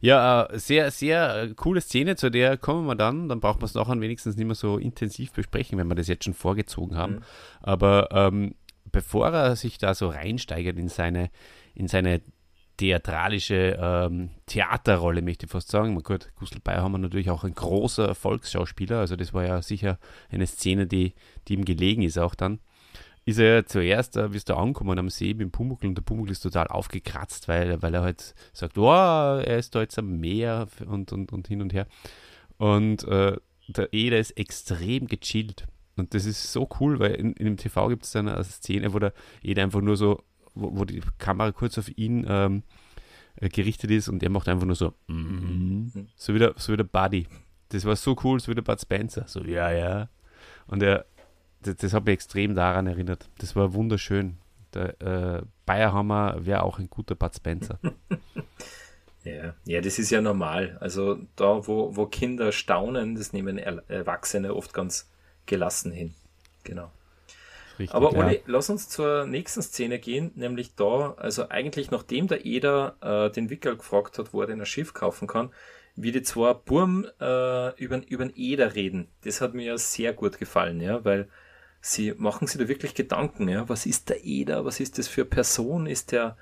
Ja, 0.00 0.44
äh, 0.44 0.58
sehr, 0.58 0.90
sehr 0.90 1.42
äh, 1.42 1.54
coole 1.54 1.80
Szene, 1.80 2.16
zu 2.16 2.30
der 2.30 2.56
kommen 2.56 2.86
wir 2.86 2.94
dann. 2.94 3.28
Dann 3.28 3.40
braucht 3.40 3.60
man 3.60 3.66
es 3.66 3.74
nachher 3.74 4.00
wenigstens 4.00 4.36
nicht 4.36 4.46
mehr 4.46 4.54
so 4.54 4.78
intensiv 4.78 5.32
besprechen, 5.32 5.78
wenn 5.78 5.88
wir 5.88 5.94
das 5.94 6.08
jetzt 6.08 6.24
schon 6.24 6.34
vorgezogen 6.34 6.96
haben. 6.96 7.14
Mhm. 7.16 7.22
Aber 7.60 8.08
ähm, 8.12 8.54
bevor 8.90 9.28
er 9.28 9.56
sich 9.56 9.78
da 9.78 9.94
so 9.94 10.08
reinsteigert 10.08 10.78
in 10.78 10.88
seine, 10.88 11.30
in 11.74 11.88
seine 11.88 12.20
theatralische 12.78 13.76
ähm, 13.80 14.30
Theaterrolle, 14.46 15.20
möchte 15.22 15.46
ich 15.46 15.52
fast 15.52 15.70
sagen. 15.70 16.00
Gut, 16.02 16.30
Gustl 16.36 16.60
Bayer 16.60 16.82
haben 16.82 16.92
wir 16.92 16.98
natürlich 16.98 17.30
auch 17.30 17.44
ein 17.44 17.54
großer 17.54 18.06
Erfolgsschauspieler, 18.06 19.00
also 19.00 19.16
das 19.16 19.34
war 19.34 19.44
ja 19.44 19.60
sicher 19.62 19.98
eine 20.30 20.46
Szene, 20.46 20.86
die, 20.86 21.14
die 21.48 21.54
ihm 21.54 21.64
gelegen 21.64 22.02
ist 22.02 22.18
auch 22.18 22.34
dann 22.34 22.60
ist 23.28 23.38
er 23.38 23.66
zuerst, 23.66 24.16
äh, 24.16 24.32
wie 24.32 24.38
es 24.38 24.46
da 24.46 24.56
ankommen 24.56 24.98
am 24.98 25.10
See 25.10 25.34
mit 25.34 25.42
dem 25.42 25.50
Pumuckl 25.50 25.86
und 25.86 25.94
der 25.96 26.02
Pumuckl 26.02 26.30
ist 26.32 26.40
total 26.40 26.66
aufgekratzt, 26.68 27.46
weil, 27.46 27.82
weil 27.82 27.94
er 27.94 28.00
halt 28.00 28.34
sagt, 28.54 28.78
oh, 28.78 28.88
er 28.88 29.58
ist 29.58 29.74
da 29.74 29.82
jetzt 29.82 29.98
am 29.98 30.18
Meer 30.18 30.66
und, 30.86 31.12
und, 31.12 31.30
und 31.30 31.46
hin 31.46 31.60
und 31.60 31.74
her. 31.74 31.86
Und 32.56 33.04
äh, 33.04 33.36
der 33.66 33.92
Eder 33.92 34.18
ist 34.18 34.30
extrem 34.38 35.08
gechillt. 35.08 35.66
Und 35.96 36.14
das 36.14 36.24
ist 36.24 36.52
so 36.52 36.66
cool, 36.80 37.00
weil 37.00 37.16
in, 37.16 37.34
in 37.34 37.44
dem 37.44 37.56
TV 37.58 37.88
gibt 37.88 38.04
es 38.04 38.12
dann 38.12 38.28
eine 38.28 38.44
Szene, 38.44 38.94
wo 38.94 38.98
der 38.98 39.12
Eder 39.42 39.62
einfach 39.62 39.82
nur 39.82 39.98
so, 39.98 40.22
wo, 40.54 40.78
wo 40.78 40.84
die 40.86 41.02
Kamera 41.18 41.52
kurz 41.52 41.76
auf 41.76 41.90
ihn 41.98 42.24
ähm, 42.26 42.62
äh, 43.36 43.50
gerichtet 43.50 43.90
ist 43.90 44.08
und 44.08 44.22
er 44.22 44.30
macht 44.30 44.48
einfach 44.48 44.64
nur 44.64 44.76
so, 44.76 44.94
mm 45.06 45.90
-hmm. 45.92 46.06
so 46.16 46.32
wie 46.32 46.38
der, 46.38 46.54
so 46.56 46.72
wie 46.72 46.78
der 46.78 46.84
Buddy. 46.84 47.26
Das 47.68 47.84
war 47.84 47.94
so 47.94 48.16
cool, 48.24 48.40
so 48.40 48.48
wie 48.50 48.54
der 48.54 48.62
Bud 48.62 48.80
Spencer. 48.80 49.28
So, 49.28 49.44
ja, 49.44 49.70
ja. 49.70 50.08
Und 50.66 50.82
er, 50.82 51.04
das, 51.62 51.76
das 51.76 51.92
hat 51.92 52.04
mich 52.04 52.14
extrem 52.14 52.54
daran 52.54 52.86
erinnert. 52.86 53.28
Das 53.38 53.56
war 53.56 53.74
wunderschön. 53.74 54.38
Der 54.74 55.00
äh, 55.00 55.42
Bayerhammer 55.66 56.44
wäre 56.44 56.62
auch 56.62 56.78
ein 56.78 56.90
guter 56.90 57.14
Bud 57.14 57.34
Spencer. 57.34 57.78
ja. 59.24 59.54
ja, 59.64 59.80
das 59.80 59.98
ist 59.98 60.10
ja 60.10 60.20
normal. 60.20 60.76
Also 60.80 61.18
da, 61.36 61.66
wo, 61.66 61.96
wo 61.96 62.06
Kinder 62.06 62.52
staunen, 62.52 63.14
das 63.14 63.32
nehmen 63.32 63.58
Erwachsene 63.58 64.54
oft 64.54 64.74
ganz 64.74 65.10
gelassen 65.46 65.92
hin. 65.92 66.14
Genau. 66.64 66.90
Richtig, 67.78 67.94
Aber 67.94 68.12
Olli, 68.12 68.36
ja. 68.36 68.40
lass 68.46 68.70
uns 68.70 68.88
zur 68.88 69.24
nächsten 69.26 69.62
Szene 69.62 69.98
gehen, 70.00 70.32
nämlich 70.34 70.74
da, 70.74 71.14
also 71.16 71.48
eigentlich 71.48 71.90
nachdem 71.90 72.26
der 72.26 72.44
Eder 72.44 72.96
äh, 73.00 73.30
den 73.30 73.50
Wickel 73.50 73.76
gefragt 73.76 74.18
hat, 74.18 74.32
wo 74.32 74.40
er 74.40 74.48
denn 74.48 74.60
ein 74.60 74.66
Schiff 74.66 74.94
kaufen 74.94 75.28
kann, 75.28 75.50
wie 75.94 76.12
die 76.12 76.22
zwei 76.22 76.54
Burm 76.54 77.06
äh, 77.20 77.74
über, 77.76 78.00
über 78.08 78.24
den 78.24 78.32
Eder 78.34 78.74
reden. 78.74 79.08
Das 79.22 79.40
hat 79.40 79.54
mir 79.54 79.64
ja 79.64 79.78
sehr 79.78 80.12
gut 80.12 80.38
gefallen, 80.38 80.80
ja, 80.80 81.04
weil 81.04 81.28
sie 81.80 82.14
machen 82.16 82.46
sich 82.46 82.60
da 82.60 82.68
wirklich 82.68 82.94
Gedanken, 82.94 83.48
ja, 83.48 83.68
was 83.68 83.86
ist 83.86 84.08
der 84.08 84.24
Eder, 84.24 84.64
was 84.64 84.80
ist 84.80 84.98
das 84.98 85.08
für 85.08 85.22
eine 85.22 85.30
Person, 85.30 85.86
ist 85.86 86.12
der, 86.12 86.36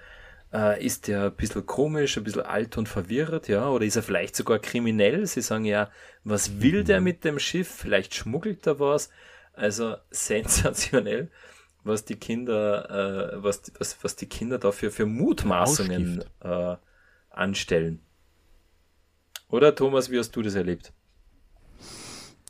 äh, 0.52 0.84
ist 0.84 1.08
der 1.08 1.24
ein 1.24 1.36
bisschen 1.36 1.66
komisch, 1.66 2.16
ein 2.16 2.24
bisschen 2.24 2.42
alt 2.42 2.76
und 2.78 2.88
verwirrt, 2.88 3.48
ja, 3.48 3.68
oder 3.68 3.84
ist 3.84 3.96
er 3.96 4.02
vielleicht 4.02 4.36
sogar 4.36 4.58
kriminell? 4.58 5.26
Sie 5.26 5.42
sagen 5.42 5.64
ja, 5.64 5.90
was 6.24 6.60
will 6.60 6.84
der 6.84 7.00
mhm. 7.00 7.04
mit 7.04 7.24
dem 7.24 7.38
Schiff? 7.38 7.68
Vielleicht 7.68 8.14
schmuggelt 8.14 8.66
er 8.66 8.80
was. 8.80 9.10
Also 9.52 9.96
sensationell, 10.10 11.30
was 11.84 12.04
die 12.04 12.16
Kinder, 12.16 13.34
äh, 13.34 13.42
was, 13.42 13.62
was, 13.78 13.96
was 14.02 14.16
die 14.16 14.28
Kinder 14.28 14.58
dafür 14.58 14.90
für 14.90 15.06
Mutmaßungen 15.06 16.24
äh, 16.40 16.76
anstellen. 17.30 18.00
Oder 19.48 19.74
Thomas, 19.74 20.10
wie 20.10 20.18
hast 20.18 20.34
du 20.34 20.42
das 20.42 20.54
erlebt? 20.54 20.92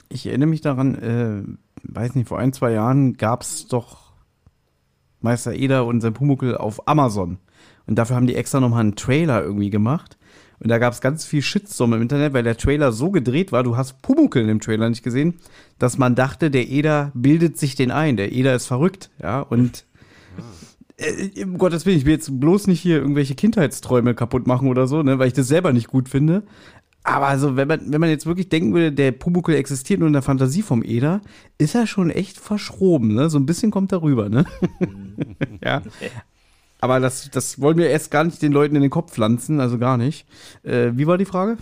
Ich 0.08 0.26
erinnere 0.26 0.48
mich 0.48 0.62
daran, 0.62 0.94
äh, 0.94 1.65
weiß 1.88 2.14
nicht, 2.14 2.28
vor 2.28 2.38
ein, 2.38 2.52
zwei 2.52 2.72
Jahren 2.72 3.16
gab 3.16 3.42
es 3.42 3.66
doch 3.66 4.12
Meister 5.20 5.54
Eder 5.54 5.86
und 5.86 6.00
sein 6.00 6.14
Pumuckel 6.14 6.56
auf 6.56 6.86
Amazon. 6.88 7.38
Und 7.86 7.96
dafür 7.96 8.16
haben 8.16 8.26
die 8.26 8.36
extra 8.36 8.60
nochmal 8.60 8.80
einen 8.80 8.96
Trailer 8.96 9.42
irgendwie 9.42 9.70
gemacht. 9.70 10.18
Und 10.58 10.70
da 10.70 10.78
gab 10.78 10.92
es 10.92 11.00
ganz 11.00 11.24
viel 11.24 11.42
Shitstorm 11.42 11.92
im 11.92 12.02
Internet, 12.02 12.32
weil 12.32 12.42
der 12.42 12.56
Trailer 12.56 12.92
so 12.92 13.10
gedreht 13.10 13.52
war, 13.52 13.62
du 13.62 13.76
hast 13.76 14.00
Pumuckel 14.00 14.42
in 14.42 14.48
dem 14.48 14.60
Trailer 14.60 14.88
nicht 14.88 15.02
gesehen, 15.02 15.34
dass 15.78 15.98
man 15.98 16.14
dachte, 16.14 16.50
der 16.50 16.68
Eder 16.68 17.12
bildet 17.14 17.58
sich 17.58 17.74
den 17.74 17.90
ein. 17.90 18.16
Der 18.16 18.32
Eder 18.32 18.54
ist 18.54 18.66
verrückt, 18.66 19.10
ja. 19.22 19.40
Und 19.40 19.84
äh, 20.96 21.44
um 21.44 21.58
Gottes 21.58 21.84
Willen, 21.84 21.98
ich 21.98 22.06
will 22.06 22.14
jetzt 22.14 22.40
bloß 22.40 22.68
nicht 22.68 22.80
hier 22.80 22.96
irgendwelche 22.96 23.34
Kindheitsträume 23.34 24.14
kaputt 24.14 24.46
machen 24.46 24.68
oder 24.68 24.86
so, 24.86 25.02
ne, 25.02 25.18
weil 25.18 25.28
ich 25.28 25.34
das 25.34 25.48
selber 25.48 25.72
nicht 25.72 25.88
gut 25.88 26.08
finde. 26.08 26.44
Aber 27.06 27.28
also, 27.28 27.54
wenn 27.54 27.68
man, 27.68 27.92
wenn 27.92 28.00
man 28.00 28.10
jetzt 28.10 28.26
wirklich 28.26 28.48
denken 28.48 28.74
würde, 28.74 28.90
der 28.90 29.12
Pumuckl 29.12 29.54
existiert 29.54 30.00
nur 30.00 30.08
in 30.08 30.12
der 30.12 30.22
Fantasie 30.22 30.62
vom 30.62 30.82
Eder, 30.82 31.20
ist 31.56 31.76
er 31.76 31.86
schon 31.86 32.10
echt 32.10 32.36
verschroben, 32.36 33.14
ne? 33.14 33.30
So 33.30 33.38
ein 33.38 33.46
bisschen 33.46 33.70
kommt 33.70 33.92
er 33.92 34.02
rüber, 34.02 34.28
ne? 34.28 34.44
ja. 35.64 35.82
Aber 36.80 36.98
das, 36.98 37.30
das 37.30 37.60
wollen 37.60 37.78
wir 37.78 37.88
erst 37.88 38.10
gar 38.10 38.24
nicht 38.24 38.42
den 38.42 38.50
Leuten 38.50 38.74
in 38.74 38.82
den 38.82 38.90
Kopf 38.90 39.12
pflanzen, 39.12 39.60
also 39.60 39.78
gar 39.78 39.96
nicht. 39.96 40.26
Äh, 40.64 40.90
wie 40.94 41.06
war 41.06 41.16
die 41.16 41.26
Frage? 41.26 41.58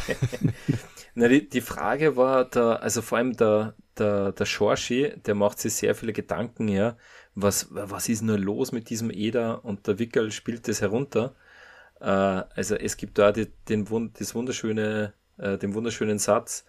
Na, 1.14 1.28
die, 1.28 1.48
die 1.48 1.62
Frage 1.62 2.18
war, 2.18 2.46
da, 2.46 2.74
also 2.78 3.04
vor 3.04 3.20
allem 3.20 3.38
der, 3.38 3.76
der, 4.00 4.32
der 4.32 4.46
Schorschi, 4.46 5.14
der 5.24 5.36
macht 5.36 5.60
sich 5.60 5.74
sehr 5.74 5.94
viele 5.94 6.14
Gedanken, 6.14 6.68
ja, 6.68 6.98
was, 7.36 7.68
was 7.70 8.10
ist 8.10 8.24
nur 8.24 8.40
los 8.40 8.72
mit 8.72 8.90
diesem 8.90 9.12
Eder? 9.12 9.64
Und 9.64 9.86
der 9.86 10.00
Wickel 10.00 10.32
spielt 10.32 10.68
das 10.68 10.82
herunter. 10.82 11.36
Äh, 12.00 12.06
also 12.06 12.76
es 12.76 12.98
gibt 12.98 13.18
da 13.18 13.32
die, 13.32 13.48
den, 13.68 13.88
das 14.18 14.36
wunderschöne, 14.36 15.14
äh, 15.38 15.58
den 15.58 15.74
wunderschönen 15.74 16.20
Satz, 16.20 16.66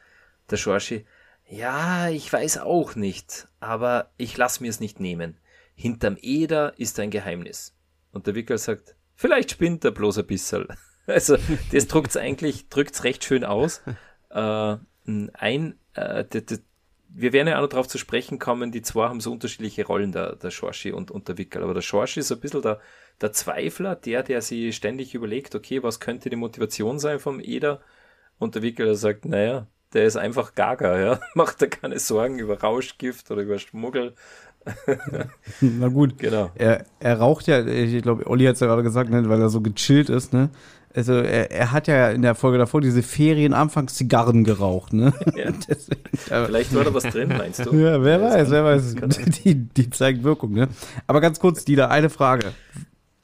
der 0.51 0.57
Schorschi, 0.57 1.07
ja, 1.51 2.09
ich 2.09 2.33
weiß 2.33 2.59
auch 2.59 2.95
nicht, 2.95 3.49
aber 3.59 4.13
ich 4.17 4.37
lass 4.37 4.61
mir 4.61 4.71
es 4.71 4.79
nicht 4.79 5.01
nehmen. 5.01 5.37
Hinterm 5.75 6.17
Eder 6.21 6.79
ist 6.79 7.01
ein 7.01 7.11
Geheimnis. 7.11 7.77
Und 8.13 8.29
der 8.29 8.37
Wickel 8.37 8.57
sagt, 8.57 8.95
vielleicht 9.17 9.51
spinnt 9.51 9.85
er 9.85 9.91
bloß 9.91 10.19
ein 10.19 10.27
bisschen. 10.27 10.67
Also 11.07 11.37
das 11.73 11.89
drückt 11.89 12.11
es 12.11 12.17
eigentlich, 12.17 12.69
drückt 12.69 13.03
recht 13.03 13.25
schön 13.25 13.43
aus. 13.43 13.83
Äh, 14.29 14.77
ein, 15.07 15.79
äh, 15.95 16.25
die, 16.25 16.59
wir 17.13 17.33
werden 17.33 17.49
ja 17.49 17.57
auch 17.57 17.63
noch 17.63 17.69
darauf 17.69 17.89
zu 17.89 17.99
sprechen 17.99 18.39
kommen, 18.39 18.73
die 18.73 18.83
zwei 18.83 19.09
haben 19.09 19.21
so 19.21 19.33
unterschiedliche 19.33 19.87
Rollen, 19.87 20.13
der, 20.13 20.37
der 20.37 20.51
Schorschi 20.51 20.93
und, 20.93 21.11
und 21.11 21.29
der 21.29 21.39
Wickel. 21.39 21.63
Aber 21.63 21.75
der 21.75 21.83
Schorschi 21.83 22.21
ist 22.21 22.31
ein 22.33 22.41
bisschen 22.41 22.63
der, 22.63 22.81
der 23.21 23.33
Zweifler, 23.33 23.97
der, 23.97 24.23
der 24.23 24.43
sich 24.43 24.75
ständig 24.77 25.15
überlegt, 25.15 25.55
okay, 25.55 25.83
was 25.83 26.01
könnte 26.01 26.31
die 26.31 26.37
Motivation 26.37 26.99
sein 26.99 27.19
vom 27.19 27.41
Eder? 27.41 27.81
Und 28.39 28.55
der 28.55 28.63
Wickel, 28.63 28.95
sagt, 28.95 29.25
naja, 29.25 29.67
der 29.93 30.05
ist 30.05 30.17
einfach 30.17 30.55
gaga, 30.55 30.99
ja. 30.99 31.21
Macht 31.35 31.61
er 31.63 31.69
keine 31.69 31.99
Sorgen 31.99 32.39
über 32.39 32.61
Rauschgift 32.61 33.31
oder 33.31 33.43
über 33.43 33.59
Schmuggel. 33.59 34.15
Na 35.61 35.89
gut, 35.89 36.19
genau. 36.19 36.51
Er, 36.55 36.85
er 37.01 37.19
raucht 37.19 37.47
ja, 37.47 37.65
ich 37.67 38.03
glaube, 38.03 38.27
Olli 38.27 38.45
hat 38.45 38.55
es 38.55 38.61
ja 38.61 38.67
gerade 38.67 38.83
gesagt, 38.83 39.11
ne, 39.11 39.29
weil 39.29 39.41
er 39.41 39.49
so 39.49 39.61
gechillt 39.61 40.11
ist, 40.11 40.33
ne? 40.33 40.51
Also 40.93 41.15
er, 41.15 41.53
er, 41.53 41.71
hat 41.71 41.87
ja 41.87 42.11
in 42.11 42.23
der 42.23 42.35
Folge 42.35 42.59
davor 42.59 42.81
diese 42.81 43.03
Ferien-Anfangs-Zigarren 43.03 44.43
geraucht, 44.43 44.93
ne? 44.93 45.13
Ja. 45.37 45.51
Deswegen, 45.69 46.01
Vielleicht 46.13 46.75
war 46.75 46.83
da 46.83 46.93
was 46.93 47.05
drin, 47.05 47.29
meinst 47.29 47.65
du? 47.65 47.77
Ja, 47.77 48.03
wer 48.03 48.21
weiß, 48.21 48.51
wer 48.51 48.65
weiß. 48.65 48.97
Die, 49.45 49.55
die 49.55 49.91
zeigen 49.91 50.25
Wirkung, 50.25 50.53
ne? 50.53 50.69
Aber 51.07 51.21
ganz 51.21 51.39
kurz, 51.39 51.65
Dieter, 51.65 51.91
eine 51.91 52.11
Frage, 52.11 52.53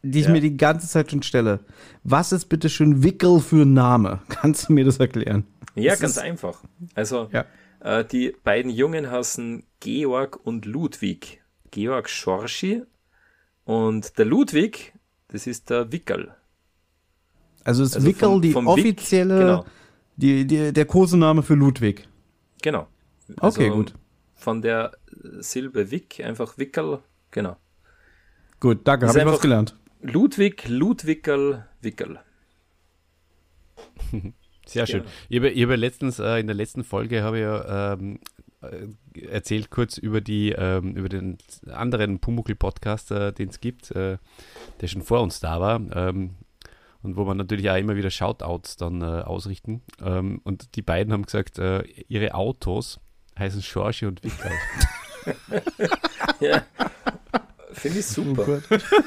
die 0.03 0.21
ich 0.21 0.27
ja. 0.27 0.33
mir 0.33 0.41
die 0.41 0.57
ganze 0.57 0.87
Zeit 0.87 1.11
schon 1.11 1.25
stelle. 1.25 1.61
Was 2.05 2.31
ist 2.31 2.47
bitte 2.47 2.69
schön 2.69 3.03
Wickel 3.03 3.41
für 3.41 3.63
ein 3.63 3.73
Name? 3.73 4.21
Kannst 4.29 4.69
du 4.69 4.73
mir 4.73 4.85
das 4.85 4.99
erklären? 4.99 5.45
Ja, 5.75 5.93
das 5.93 6.01
ganz 6.01 6.19
einfach. 6.19 6.61
Also, 6.95 7.29
ja. 7.33 7.47
äh, 7.81 8.05
die 8.05 8.33
beiden 8.45 8.71
Jungen 8.71 9.11
heißen 9.11 9.65
Georg 9.81 10.39
und 10.45 10.67
Ludwig. 10.67 11.43
Georg 11.73 12.09
Schorschi 12.09 12.85
und 13.65 14.17
der 14.19 14.25
Ludwig, 14.25 14.95
das 15.29 15.47
ist 15.47 15.69
der 15.69 15.91
Wickel. 15.93 16.33
Also 17.67 17.83
ist 17.83 17.97
also 17.97 18.07
Wickel 18.07 18.29
vom, 18.29 18.43
die 18.43 18.53
vom 18.53 18.69
offizielle, 18.69 19.35
Wick, 19.35 19.45
genau. 19.45 19.65
die, 20.17 20.47
die, 20.47 20.73
der 20.73 20.85
Kosename 20.85 21.43
für 21.43 21.55
Ludwig. 21.55 22.07
Genau. 22.63 22.87
Also 23.39 23.61
okay, 23.61 23.71
gut. 23.71 23.93
Von 24.37 24.63
der 24.63 24.93
Silbe 25.41 25.91
Wick, 25.91 26.21
einfach 26.25 26.59
Wickel, 26.59 27.01
genau. 27.33 27.57
Gut, 28.61 28.83
danke, 28.85 29.09
habe 29.09 29.19
ich 29.19 29.27
was 29.27 29.41
gelernt. 29.41 29.77
Ludwig, 30.01 30.69
Ludwickel, 30.69 31.65
Wickel. 31.81 32.21
Sehr 34.67 34.87
schön. 34.87 35.03
Ich 35.29 35.39
habe, 35.39 35.51
ich 35.51 35.63
habe 35.65 35.75
letztens, 35.75 36.21
äh, 36.21 36.39
in 36.39 36.47
der 36.47 36.55
letzten 36.55 36.85
Folge 36.85 37.25
habe 37.25 37.39
ich 37.39 37.43
ja 37.43 37.95
ähm, 37.95 38.21
äh, 38.63 39.27
erzählt 39.27 39.71
kurz 39.71 39.99
über 39.99 40.21
die, 40.21 40.53
ähm, 40.53 40.95
über 40.95 41.09
den 41.09 41.39
anderen 41.73 42.21
Pumuckl-Podcast, 42.21 43.11
äh, 43.11 43.33
den 43.33 43.49
es 43.49 43.59
gibt, 43.59 43.91
äh, 43.91 44.19
der 44.81 44.87
schon 44.87 45.03
vor 45.03 45.21
uns 45.23 45.41
da 45.41 45.61
war. 45.61 45.81
Ähm, 45.93 46.37
und 47.07 47.17
wo 47.17 47.25
man 47.25 47.37
natürlich 47.37 47.71
auch 47.71 47.77
immer 47.77 47.95
wieder 47.95 48.11
Shoutouts 48.11 48.77
dann 48.77 49.01
äh, 49.01 49.05
ausrichten. 49.05 49.81
Ähm, 50.05 50.41
und 50.43 50.75
die 50.75 50.83
beiden 50.83 51.13
haben 51.13 51.25
gesagt, 51.25 51.59
äh, 51.59 51.83
ihre 52.09 52.35
Autos 52.35 53.01
heißen 53.39 53.63
Schorsche 53.63 54.09
und 54.09 54.25
Wickel. 54.25 54.51
ja. 56.41 56.65
Finde 57.73 57.99
ich 58.01 58.07
super. 58.07 58.61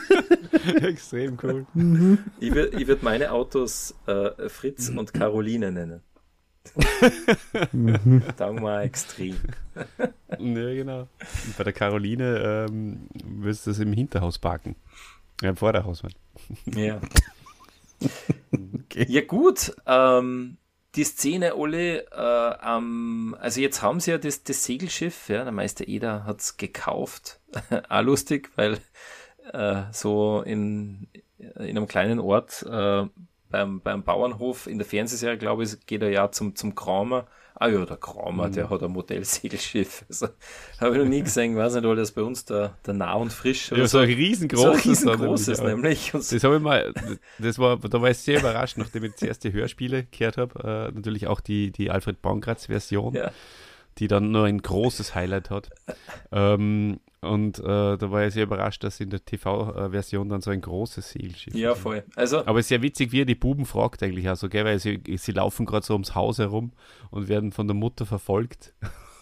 Extrem 0.81 1.37
cool. 1.43 1.65
Mhm. 1.73 2.19
Ich 2.39 2.53
würde 2.53 2.87
würd 2.87 3.03
meine 3.03 3.31
Autos 3.31 3.95
äh, 4.05 4.47
Fritz 4.47 4.89
und 4.89 5.13
Caroline 5.13 5.71
nennen. 5.71 6.01
Mhm. 7.73 8.23
Sagen 8.37 8.61
wir 8.61 8.81
extrem. 8.81 9.35
ja, 9.99 10.73
genau. 10.73 10.99
Und 10.99 11.57
bei 11.57 11.63
der 11.65 11.73
Caroline 11.73 12.67
ähm, 12.69 13.09
wirst 13.25 13.67
du 13.67 13.71
es 13.71 13.79
im 13.79 13.91
Hinterhaus 13.91 14.37
parken. 14.37 14.75
Ja, 15.41 15.49
im 15.49 15.57
Vorderhaus, 15.57 16.03
Mann. 16.03 16.13
Ja. 16.65 17.01
Okay. 18.85 19.05
Ja, 19.07 19.21
gut. 19.21 19.75
Ähm, 19.85 20.57
die 20.95 21.03
Szene 21.03 21.53
alle, 21.53 22.07
äh, 22.11 22.55
ähm, 22.65 23.35
also 23.39 23.61
jetzt 23.61 23.81
haben 23.81 23.99
sie 23.99 24.11
ja 24.11 24.17
das, 24.17 24.43
das 24.43 24.63
Segelschiff, 24.63 25.29
ja, 25.29 25.43
der 25.43 25.51
Meister 25.51 25.87
Eder 25.87 26.25
hat 26.25 26.39
es 26.39 26.57
gekauft. 26.57 27.39
Auch 27.89 28.01
lustig, 28.01 28.49
weil 28.55 28.79
äh, 29.53 29.83
so 29.91 30.41
in, 30.41 31.07
in 31.37 31.55
einem 31.55 31.87
kleinen 31.87 32.19
Ort 32.19 32.63
äh, 32.63 33.05
beim, 33.49 33.81
beim 33.81 34.03
Bauernhof 34.03 34.67
in 34.67 34.77
der 34.77 34.87
Fernsehserie, 34.87 35.37
glaube 35.37 35.63
ich, 35.63 35.85
geht 35.85 36.01
er 36.01 36.09
ja 36.09 36.31
zum, 36.31 36.55
zum 36.55 36.75
Kramer 36.75 37.27
Ah 37.61 37.67
ja, 37.67 37.85
der 37.85 37.97
Kramer, 37.97 38.47
mhm. 38.47 38.53
der 38.53 38.69
hat 38.69 38.81
ein 38.81 38.91
Modellsegelschiff. 38.91 40.05
Also, 40.09 40.29
habe 40.79 40.95
ich 40.95 41.03
noch 41.03 41.09
nie 41.09 41.21
gesehen, 41.21 41.57
weiß 41.57 41.75
nicht, 41.75 41.83
weil 41.83 41.95
das 41.97 42.13
bei 42.13 42.21
uns 42.21 42.45
der, 42.45 42.77
der 42.85 42.93
Nah 42.93 43.15
und 43.15 43.33
Frisch. 43.33 43.71
Ja, 43.71 43.85
so 43.85 43.97
ein 43.97 44.05
riesengroßes. 44.05 45.01
So 45.01 45.11
ein 45.11 45.19
riesengroßes 45.19 45.61
nämlich. 45.61 46.11
Das 46.13 46.43
habe 46.43 46.55
ich 46.55 46.61
mal, 46.61 46.93
das 47.37 47.59
war, 47.59 47.77
da 47.77 48.01
war 48.01 48.09
ich 48.09 48.17
sehr 48.17 48.39
überrascht, 48.39 48.77
nachdem 48.77 49.03
ich 49.03 49.17
zuerst 49.17 49.43
die 49.43 49.51
Hörspiele 49.51 50.05
gehört 50.05 50.37
habe. 50.37 50.89
Äh, 50.89 50.95
natürlich 50.95 51.27
auch 51.27 51.41
die, 51.41 51.71
die 51.71 51.91
Alfred 51.91 52.21
Baumgratz-Version. 52.21 53.13
Ja 53.13 53.31
die 53.97 54.07
dann 54.07 54.31
nur 54.31 54.45
ein 54.45 54.61
großes 54.61 55.13
Highlight 55.13 55.49
hat. 55.49 55.69
Ähm, 56.31 57.01
und 57.21 57.59
äh, 57.59 57.97
da 57.97 58.11
war 58.11 58.25
ich 58.25 58.33
sehr 58.33 58.43
überrascht, 58.43 58.83
dass 58.83 58.99
in 58.99 59.09
der 59.09 59.23
TV-Version 59.23 60.29
dann 60.29 60.41
so 60.41 60.51
ein 60.51 60.61
großes 60.61 61.09
Segelschiff 61.11 61.53
Ja, 61.53 61.75
voll. 61.75 62.03
Also, 62.15 62.45
Aber 62.45 62.59
es 62.59 62.67
ist 62.67 62.69
ja 62.71 62.81
witzig, 62.81 63.11
wie 63.11 63.21
er 63.21 63.25
die 63.25 63.35
Buben 63.35 63.65
fragt 63.65 64.01
eigentlich 64.03 64.29
auch 64.29 64.37
so, 64.37 64.47
gell? 64.47 64.63
weil 64.63 64.79
sie, 64.79 65.01
sie 65.17 65.31
laufen 65.33 65.65
gerade 65.65 65.85
so 65.85 65.93
ums 65.93 66.15
Haus 66.15 66.37
herum 66.37 66.71
und 67.11 67.27
werden 67.27 67.51
von 67.51 67.67
der 67.67 67.75
Mutter 67.75 68.05
verfolgt. 68.05 68.73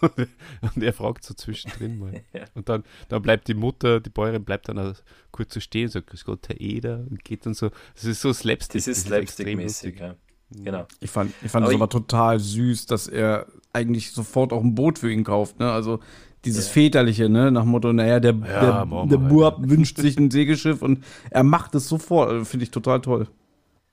und 0.76 0.82
er 0.82 0.92
fragt 0.92 1.24
so 1.24 1.34
zwischendrin 1.34 1.98
mal. 1.98 2.12
ja. 2.32 2.44
Und 2.54 2.68
dann, 2.68 2.84
dann 3.08 3.20
bleibt 3.20 3.48
die 3.48 3.54
Mutter, 3.54 3.98
die 3.98 4.10
Bäuerin 4.10 4.44
bleibt 4.44 4.68
dann 4.68 4.94
kurz 5.32 5.54
so 5.54 5.58
stehen, 5.58 5.88
sagt, 5.88 6.06
Grüß 6.06 6.24
Gott, 6.24 6.48
Herr 6.48 6.60
Eder, 6.60 7.04
und 7.10 7.24
geht 7.24 7.46
dann 7.46 7.54
so. 7.54 7.70
Das 7.94 8.04
ist 8.04 8.20
so 8.20 8.32
Slapstick. 8.32 8.80
Das 8.80 8.86
ist 8.86 9.06
Slapstick-mäßig, 9.08 9.98
ja. 9.98 10.14
Genau. 10.50 10.86
Ich 11.00 11.10
fand, 11.10 11.34
ich 11.42 11.50
fand 11.50 11.64
aber 11.64 11.72
das 11.72 11.80
aber 11.80 11.90
total 11.90 12.38
süß, 12.38 12.86
dass 12.86 13.06
er 13.06 13.46
eigentlich 13.72 14.12
sofort 14.12 14.52
auch 14.52 14.62
ein 14.62 14.74
Boot 14.74 14.98
für 14.98 15.10
ihn 15.12 15.24
kauft. 15.24 15.58
Ne? 15.58 15.70
Also 15.70 16.00
dieses 16.44 16.68
ja. 16.68 16.72
väterliche, 16.72 17.28
ne, 17.28 17.50
nach 17.50 17.64
Motto, 17.64 17.92
naja, 17.92 18.20
der, 18.20 18.34
ja, 18.34 18.84
der, 18.84 19.06
der 19.06 19.16
Buab 19.16 19.56
wünscht 19.60 19.98
sich 19.98 20.16
ein 20.18 20.30
Segelschiff 20.30 20.82
und 20.82 21.04
er 21.30 21.42
macht 21.42 21.74
es 21.74 21.88
sofort. 21.88 22.30
Also, 22.30 22.44
Finde 22.44 22.64
ich 22.64 22.70
total 22.70 23.00
toll. 23.00 23.28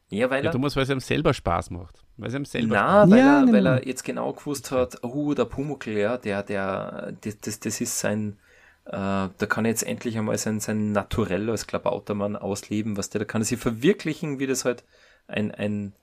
Ja, 0.10 0.30
weil 0.30 0.42
er, 0.42 0.46
ja, 0.46 0.52
du 0.52 0.60
musst, 0.60 0.76
weil 0.76 0.84
es 0.84 0.90
ihm 0.90 1.00
selber 1.00 1.34
Spaß 1.34 1.72
macht. 1.72 2.04
Weil 2.18 2.30
es 2.30 2.36
ihm 2.36 2.46
selber 2.46 2.76
Na, 2.76 3.02
Spaß 3.02 3.12
weil, 3.12 3.20
ja, 3.20 3.34
er, 3.34 3.40
genau. 3.42 3.54
weil 3.54 3.66
er 3.66 3.88
jetzt 3.88 4.04
genau 4.04 4.34
gewusst 4.34 4.72
hat, 4.72 5.04
oh, 5.04 5.34
der 5.34 5.46
Pumuckl, 5.46 5.92
ja, 5.92 6.18
der, 6.18 6.44
der, 6.44 7.14
das, 7.22 7.40
das, 7.40 7.60
das 7.60 7.82
ist 7.82 8.00
sein, 8.00 8.38
äh, 8.86 8.92
da 8.92 9.46
kann 9.50 9.66
er 9.66 9.72
jetzt 9.72 9.84
endlich 9.84 10.18
einmal 10.18 10.38
sein, 10.38 10.60
sein 10.60 10.92
Naturell 10.92 11.50
als 11.50 11.66
Klabautermann 11.66 12.36
ausleben, 12.36 12.98
was 12.98 13.10
der, 13.10 13.20
da 13.20 13.26
kann 13.26 13.42
er 13.42 13.46
sich 13.46 13.60
verwirklichen, 13.60 14.40
wie 14.40 14.48
das 14.48 14.64
halt 14.64 14.84
ein, 15.28 15.52
ein, 15.52 15.94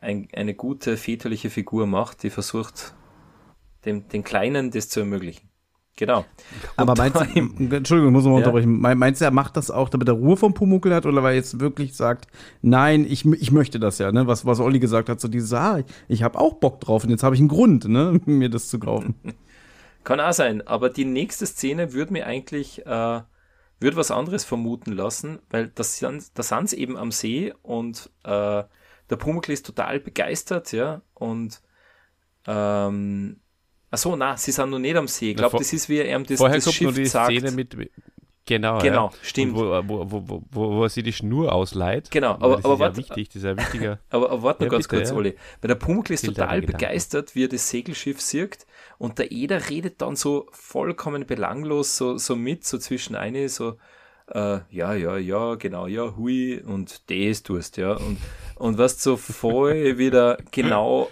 ein, 0.00 0.28
eine 0.34 0.54
gute 0.54 0.96
väterliche 0.96 1.48
Figur 1.48 1.86
macht, 1.86 2.24
die 2.24 2.30
versucht, 2.30 2.94
dem, 3.84 4.08
den 4.08 4.24
Kleinen 4.24 4.72
das 4.72 4.88
zu 4.88 5.00
ermöglichen. 5.00 5.51
Genau. 5.96 6.24
Aber 6.76 6.94
meinst 6.96 7.20
du, 7.20 7.20
Entschuldigung, 7.74 8.12
muss 8.12 8.24
mal 8.24 8.30
ja. 8.30 8.36
unterbrechen. 8.38 8.80
Meinst 8.80 9.20
du, 9.20 9.26
er 9.26 9.30
macht 9.30 9.56
das 9.56 9.70
auch, 9.70 9.88
damit 9.90 10.08
er 10.08 10.14
Ruhe 10.14 10.36
vom 10.36 10.54
Pumuckel 10.54 10.94
hat 10.94 11.04
oder 11.04 11.22
weil 11.22 11.32
er 11.32 11.36
jetzt 11.36 11.60
wirklich 11.60 11.94
sagt, 11.94 12.28
nein, 12.62 13.04
ich, 13.08 13.26
ich 13.26 13.52
möchte 13.52 13.78
das 13.78 13.98
ja, 13.98 14.10
ne? 14.10 14.26
Was, 14.26 14.46
was 14.46 14.58
Olli 14.58 14.78
gesagt 14.78 15.08
hat, 15.08 15.20
so 15.20 15.28
dieses, 15.28 15.52
ah, 15.52 15.80
ich 16.08 16.22
habe 16.22 16.38
auch 16.38 16.54
Bock 16.54 16.80
drauf 16.80 17.04
und 17.04 17.10
jetzt 17.10 17.22
habe 17.22 17.34
ich 17.34 17.40
einen 17.40 17.48
Grund, 17.48 17.86
ne, 17.86 18.20
mir 18.24 18.48
das 18.48 18.68
zu 18.68 18.78
kaufen. 18.78 19.14
Kann 20.04 20.18
auch 20.18 20.32
sein, 20.32 20.66
aber 20.66 20.88
die 20.88 21.04
nächste 21.04 21.46
Szene 21.46 21.92
würde 21.92 22.12
mir 22.12 22.26
eigentlich, 22.26 22.84
äh, 22.86 23.20
würde 23.78 23.96
was 23.96 24.10
anderes 24.10 24.44
vermuten 24.44 24.92
lassen, 24.92 25.40
weil 25.50 25.68
das, 25.68 26.00
da 26.34 26.42
sind 26.42 26.70
sie 26.70 26.78
eben 26.78 26.96
am 26.96 27.12
See 27.12 27.52
und 27.62 28.10
äh, 28.24 28.64
der 29.10 29.16
Pumuckl 29.16 29.52
ist 29.52 29.66
total 29.66 30.00
begeistert, 30.00 30.72
ja, 30.72 31.02
und 31.14 31.60
ähm, 32.46 33.40
Achso, 33.92 34.16
na, 34.16 34.36
sie 34.36 34.52
sind 34.52 34.70
noch 34.70 34.78
nicht 34.78 34.96
am 34.96 35.06
See. 35.06 35.30
Ich 35.30 35.36
glaube, 35.36 35.58
das 35.58 35.72
ist 35.72 35.88
wie 35.88 35.98
er 35.98 36.18
das, 36.20 36.38
vorher 36.38 36.56
das 36.56 36.72
Schiff 36.72 36.94
die 36.94 37.06
sagt. 37.06 37.30
Szene 37.30 37.50
mit, 37.52 37.76
Genau, 38.44 38.78
genau 38.78 39.10
ja. 39.10 39.12
stimmt. 39.22 39.54
Wo, 39.54 39.82
wo, 39.86 40.10
wo, 40.10 40.42
wo, 40.50 40.72
wo, 40.72 40.88
sie 40.88 41.04
die 41.04 41.12
Schnur 41.12 41.52
ausleiht. 41.52 42.10
Genau, 42.10 42.32
aber, 42.32 42.56
das 42.56 42.64
aber 42.64 42.74
ist 42.74 42.80
warte, 42.80 43.00
ja 43.00 43.06
wichtig, 43.08 43.28
das 43.28 43.36
ist 43.36 43.44
ja 43.44 43.56
wichtiger. 43.56 43.98
aber, 44.10 44.30
aber 44.30 44.42
warte 44.42 44.64
noch 44.64 44.72
ganz 44.72 44.88
bitte, 44.88 45.02
kurz, 45.02 45.10
ja. 45.10 45.16
Oli. 45.16 45.36
Weil 45.60 45.68
der 45.68 45.74
Pumuckl 45.76 46.14
ist 46.14 46.24
total 46.24 46.60
begeistert, 46.62 47.36
wie 47.36 47.44
er 47.44 47.48
das 47.48 47.68
Segelschiff 47.68 48.20
sieht 48.20 48.66
und 48.98 49.18
der 49.18 49.30
Eder 49.30 49.68
redet 49.70 50.02
dann 50.02 50.16
so 50.16 50.48
vollkommen 50.50 51.24
belanglos 51.24 51.96
so, 51.96 52.18
so 52.18 52.34
mit, 52.34 52.64
so 52.64 52.78
zwischen 52.78 53.14
eine, 53.14 53.48
so, 53.48 53.76
äh, 54.34 54.60
ja, 54.70 54.94
ja, 54.94 55.16
ja, 55.18 55.54
genau, 55.56 55.86
ja, 55.86 56.16
hui 56.16 56.60
und 56.60 57.10
das 57.10 57.42
tust, 57.42 57.76
ja. 57.76 57.92
Und, 57.92 58.18
und 58.56 58.78
was 58.78 59.02
so 59.02 59.16
voll 59.16 59.98
wieder 59.98 60.38
genau, 60.50 61.10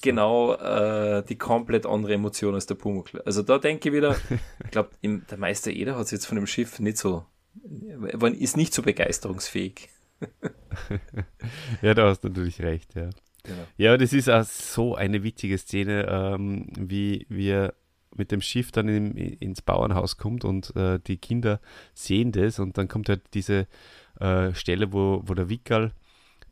genau 0.00 0.54
äh, 0.54 1.24
die 1.24 1.36
komplett 1.36 1.86
andere 1.86 2.14
Emotion 2.14 2.54
als 2.54 2.66
der 2.66 2.76
Pumuckl. 2.76 3.20
Also 3.24 3.42
da 3.42 3.58
denke 3.58 3.88
ich 3.88 3.94
wieder, 3.94 4.16
ich 4.64 4.70
glaube, 4.70 4.90
der 5.02 5.38
Meister 5.38 5.70
Eder 5.70 5.96
hat 5.96 6.10
jetzt 6.12 6.26
von 6.26 6.36
dem 6.36 6.46
Schiff 6.46 6.78
nicht 6.78 6.98
so, 6.98 7.26
ist 8.38 8.56
nicht 8.56 8.74
so 8.74 8.82
begeisterungsfähig. 8.82 9.88
ja, 11.82 11.94
da 11.94 12.08
hast 12.08 12.20
du 12.20 12.28
natürlich 12.28 12.60
recht, 12.62 12.94
ja. 12.94 13.10
Genau. 13.42 13.62
Ja, 13.76 13.96
das 13.96 14.12
ist 14.12 14.28
auch 14.28 14.44
so 14.44 14.94
eine 14.94 15.22
witzige 15.22 15.56
Szene, 15.58 16.06
ähm, 16.08 16.66
wie 16.76 17.26
wir 17.28 17.74
mit 18.18 18.32
dem 18.32 18.40
Schiff 18.40 18.72
dann 18.72 18.88
in, 18.88 19.14
ins 19.14 19.62
Bauernhaus 19.62 20.16
kommt 20.16 20.44
und 20.44 20.74
äh, 20.76 20.98
die 21.06 21.16
Kinder 21.16 21.60
sehen 21.94 22.32
das 22.32 22.58
und 22.58 22.78
dann 22.78 22.88
kommt 22.88 23.08
halt 23.08 23.22
diese 23.34 23.66
äh, 24.20 24.54
Stelle, 24.54 24.92
wo, 24.92 25.22
wo 25.24 25.34
der 25.34 25.48
Wickerl 25.48 25.92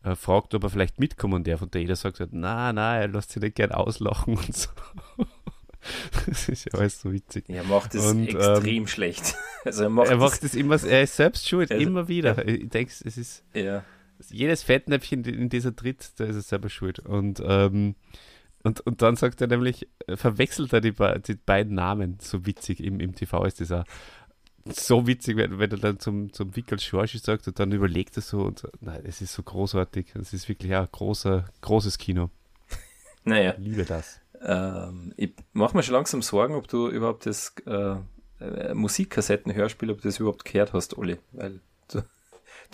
äh, 0.02 0.14
fragt, 0.14 0.54
ob 0.54 0.62
er 0.62 0.70
vielleicht 0.70 1.00
mitkommen 1.00 1.34
und 1.34 1.46
der 1.46 1.58
von 1.58 1.70
der 1.70 1.80
jeder 1.80 1.96
sagt 1.96 2.20
halt, 2.20 2.30
na, 2.32 2.72
na, 2.72 2.98
er 2.98 3.08
lässt 3.08 3.30
sich 3.30 3.42
nicht 3.42 3.56
gern 3.56 3.72
auslachen 3.72 4.36
und 4.36 4.54
so. 4.54 4.68
das 6.26 6.48
ist 6.48 6.66
ja 6.66 6.78
alles 6.78 7.00
so 7.00 7.12
witzig. 7.12 7.44
Er 7.48 7.64
macht 7.64 7.94
das 7.94 8.06
und, 8.06 8.28
extrem 8.28 8.82
ähm, 8.82 8.86
schlecht. 8.86 9.34
Also 9.66 9.84
er 9.84 9.88
macht, 9.88 10.10
er 10.10 10.18
macht 10.18 10.42
das, 10.42 10.50
das, 10.50 10.54
immer, 10.54 10.82
er 10.84 11.04
ist 11.04 11.16
selbst 11.16 11.48
schuld, 11.48 11.70
also, 11.70 11.82
immer 11.82 12.06
wieder. 12.06 12.36
Ja. 12.36 12.44
Ich 12.44 12.68
denke, 12.68 12.92
es 13.02 13.16
ist 13.16 13.44
ja. 13.54 13.82
jedes 14.28 14.62
Fettnäpfchen, 14.62 15.24
in 15.24 15.48
dieser 15.48 15.74
tritt, 15.74 16.12
da 16.18 16.24
ist 16.24 16.36
er 16.36 16.42
selber 16.42 16.68
schuld. 16.68 16.98
Und 16.98 17.42
ähm, 17.42 17.94
und, 18.64 18.80
und 18.80 19.02
dann 19.02 19.16
sagt 19.16 19.40
er 19.40 19.46
nämlich, 19.46 19.88
äh, 20.06 20.16
verwechselt 20.16 20.72
er 20.72 20.80
die, 20.80 20.92
die 20.92 21.34
beiden 21.34 21.74
Namen. 21.74 22.18
So 22.20 22.46
witzig 22.46 22.80
im, 22.80 22.98
im 22.98 23.14
TV 23.14 23.44
ist 23.44 23.60
das 23.60 23.70
auch 23.70 23.84
so 24.66 25.06
witzig, 25.06 25.36
wenn, 25.36 25.58
wenn 25.58 25.70
er 25.70 25.76
dann 25.76 25.98
zum, 26.00 26.32
zum 26.32 26.56
Wickel 26.56 26.80
Schorsch 26.80 27.18
sagt 27.18 27.46
und 27.46 27.58
dann 27.58 27.72
überlegt 27.72 28.16
er 28.16 28.22
so 28.22 28.42
und 28.42 28.58
so. 28.58 28.68
Nein, 28.80 29.02
es 29.04 29.20
ist 29.20 29.34
so 29.34 29.42
großartig. 29.42 30.14
Es 30.14 30.32
ist 30.32 30.48
wirklich 30.48 30.74
auch 30.74 30.90
großer, 30.90 31.44
großes 31.60 31.98
Kino. 31.98 32.30
Naja. 33.26 33.54
Ich 33.56 33.64
liebe 33.64 33.84
das. 33.84 34.20
Ähm, 34.42 35.14
ich 35.16 35.32
mache 35.54 35.74
mir 35.74 35.82
schon 35.82 35.94
langsam 35.94 36.20
Sorgen, 36.20 36.54
ob 36.54 36.68
du 36.68 36.90
überhaupt 36.90 37.24
das 37.24 37.54
äh, 37.66 37.96
äh, 38.38 38.74
Musikkassettenhörspiel, 38.74 39.90
ob 39.90 40.02
du 40.02 40.08
das 40.08 40.18
überhaupt 40.18 40.44
gehört 40.44 40.74
hast, 40.74 40.98
Olli. 40.98 41.16
Weil 41.32 41.60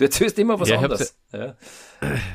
du, 0.01 0.05
erzählst 0.05 0.39
immer 0.39 0.59
was 0.59 0.69
ja, 0.69 0.79
anderes. 0.79 1.17
Ja. 1.33 1.57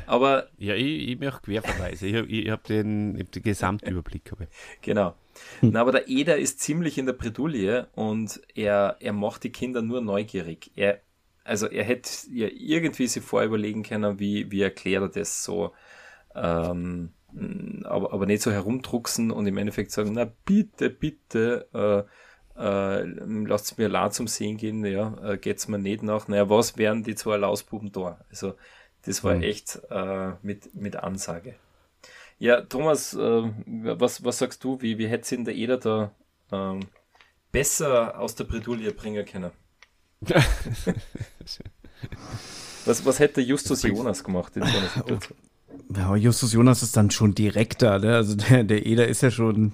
Aber 0.05 0.47
ja, 0.57 0.75
ich, 0.75 1.09
ich 1.09 1.19
mache 1.19 1.41
Querverweise. 1.41 2.07
Ich, 2.07 2.15
ich 2.15 2.49
habe 2.49 2.61
den, 2.67 3.17
hab 3.19 3.31
den 3.31 3.43
Gesamtüberblick. 3.43 4.31
Hab 4.31 4.39
Genau. 4.81 5.15
Hm. 5.59 5.71
Na, 5.71 5.81
aber 5.81 5.91
der 5.91 6.07
Eder 6.07 6.37
ist 6.37 6.59
ziemlich 6.59 6.97
in 6.97 7.05
der 7.05 7.13
Bredouille 7.13 7.87
und 7.95 8.41
er, 8.53 8.97
er 8.99 9.13
macht 9.13 9.43
die 9.43 9.51
Kinder 9.51 9.81
nur 9.81 10.01
neugierig. 10.01 10.71
Er, 10.75 11.01
also 11.43 11.67
er 11.67 11.83
hätte 11.83 12.09
ja 12.31 12.47
irgendwie 12.51 13.07
sich 13.07 13.23
vorüberlegen 13.23 13.83
können, 13.83 14.19
wie, 14.19 14.51
wie 14.51 14.61
erklärt 14.61 15.03
er 15.03 15.09
das 15.09 15.43
so. 15.43 15.73
Ähm, 16.33 17.11
aber, 17.83 18.13
aber 18.13 18.25
nicht 18.25 18.41
so 18.41 18.51
herumdrucksen 18.51 19.31
und 19.31 19.45
im 19.45 19.57
Endeffekt 19.57 19.91
sagen, 19.91 20.13
na 20.13 20.31
bitte, 20.45 20.89
bitte, 20.89 21.67
äh, 21.73 22.09
äh, 22.57 23.03
lasst 23.03 23.77
mir 23.77 23.89
la 23.89 24.09
zum 24.11 24.27
Sehen 24.27 24.57
gehen, 24.57 24.85
ja, 24.85 25.15
äh, 25.23 25.37
geht's 25.37 25.67
mir 25.67 25.79
nicht 25.79 26.03
nach. 26.03 26.27
Naja, 26.27 26.49
was 26.49 26.77
wären 26.77 27.03
die 27.03 27.15
zwei 27.15 27.37
Lausbuben 27.37 27.91
da? 27.91 28.19
Also, 28.29 28.55
das 29.03 29.23
war 29.23 29.35
mhm. 29.35 29.43
echt 29.43 29.81
äh, 29.89 30.31
mit, 30.41 30.73
mit 30.75 30.95
Ansage. 30.95 31.55
Ja, 32.37 32.61
Thomas, 32.61 33.13
äh, 33.13 33.43
was, 33.65 34.23
was 34.23 34.37
sagst 34.39 34.63
du? 34.63 34.81
Wie, 34.81 34.97
wie 34.97 35.07
hätte 35.07 35.35
ihn 35.35 35.45
der 35.45 35.55
Eder 35.55 35.77
da 35.77 36.11
ähm, 36.51 36.81
besser 37.51 38.19
aus 38.19 38.35
der 38.35 38.43
Bredouille 38.45 38.91
bringen 38.91 39.25
können? 39.25 39.51
was, 42.85 43.05
was 43.05 43.19
hätte 43.19 43.41
Justus 43.41 43.83
Jonas 43.83 44.23
gemacht 44.23 44.55
in 44.57 44.63
so 44.63 44.77
einer 44.77 44.87
Situation? 44.95 45.37
Ja, 45.95 46.15
Justus 46.15 46.53
Jonas 46.53 46.83
ist 46.83 46.97
dann 46.97 47.11
schon 47.11 47.35
direkter, 47.35 47.99
ne? 47.99 48.15
Also 48.15 48.35
der, 48.35 48.63
der 48.63 48.85
Eder 48.85 49.07
ist 49.07 49.21
ja 49.21 49.29
schon 49.31 49.73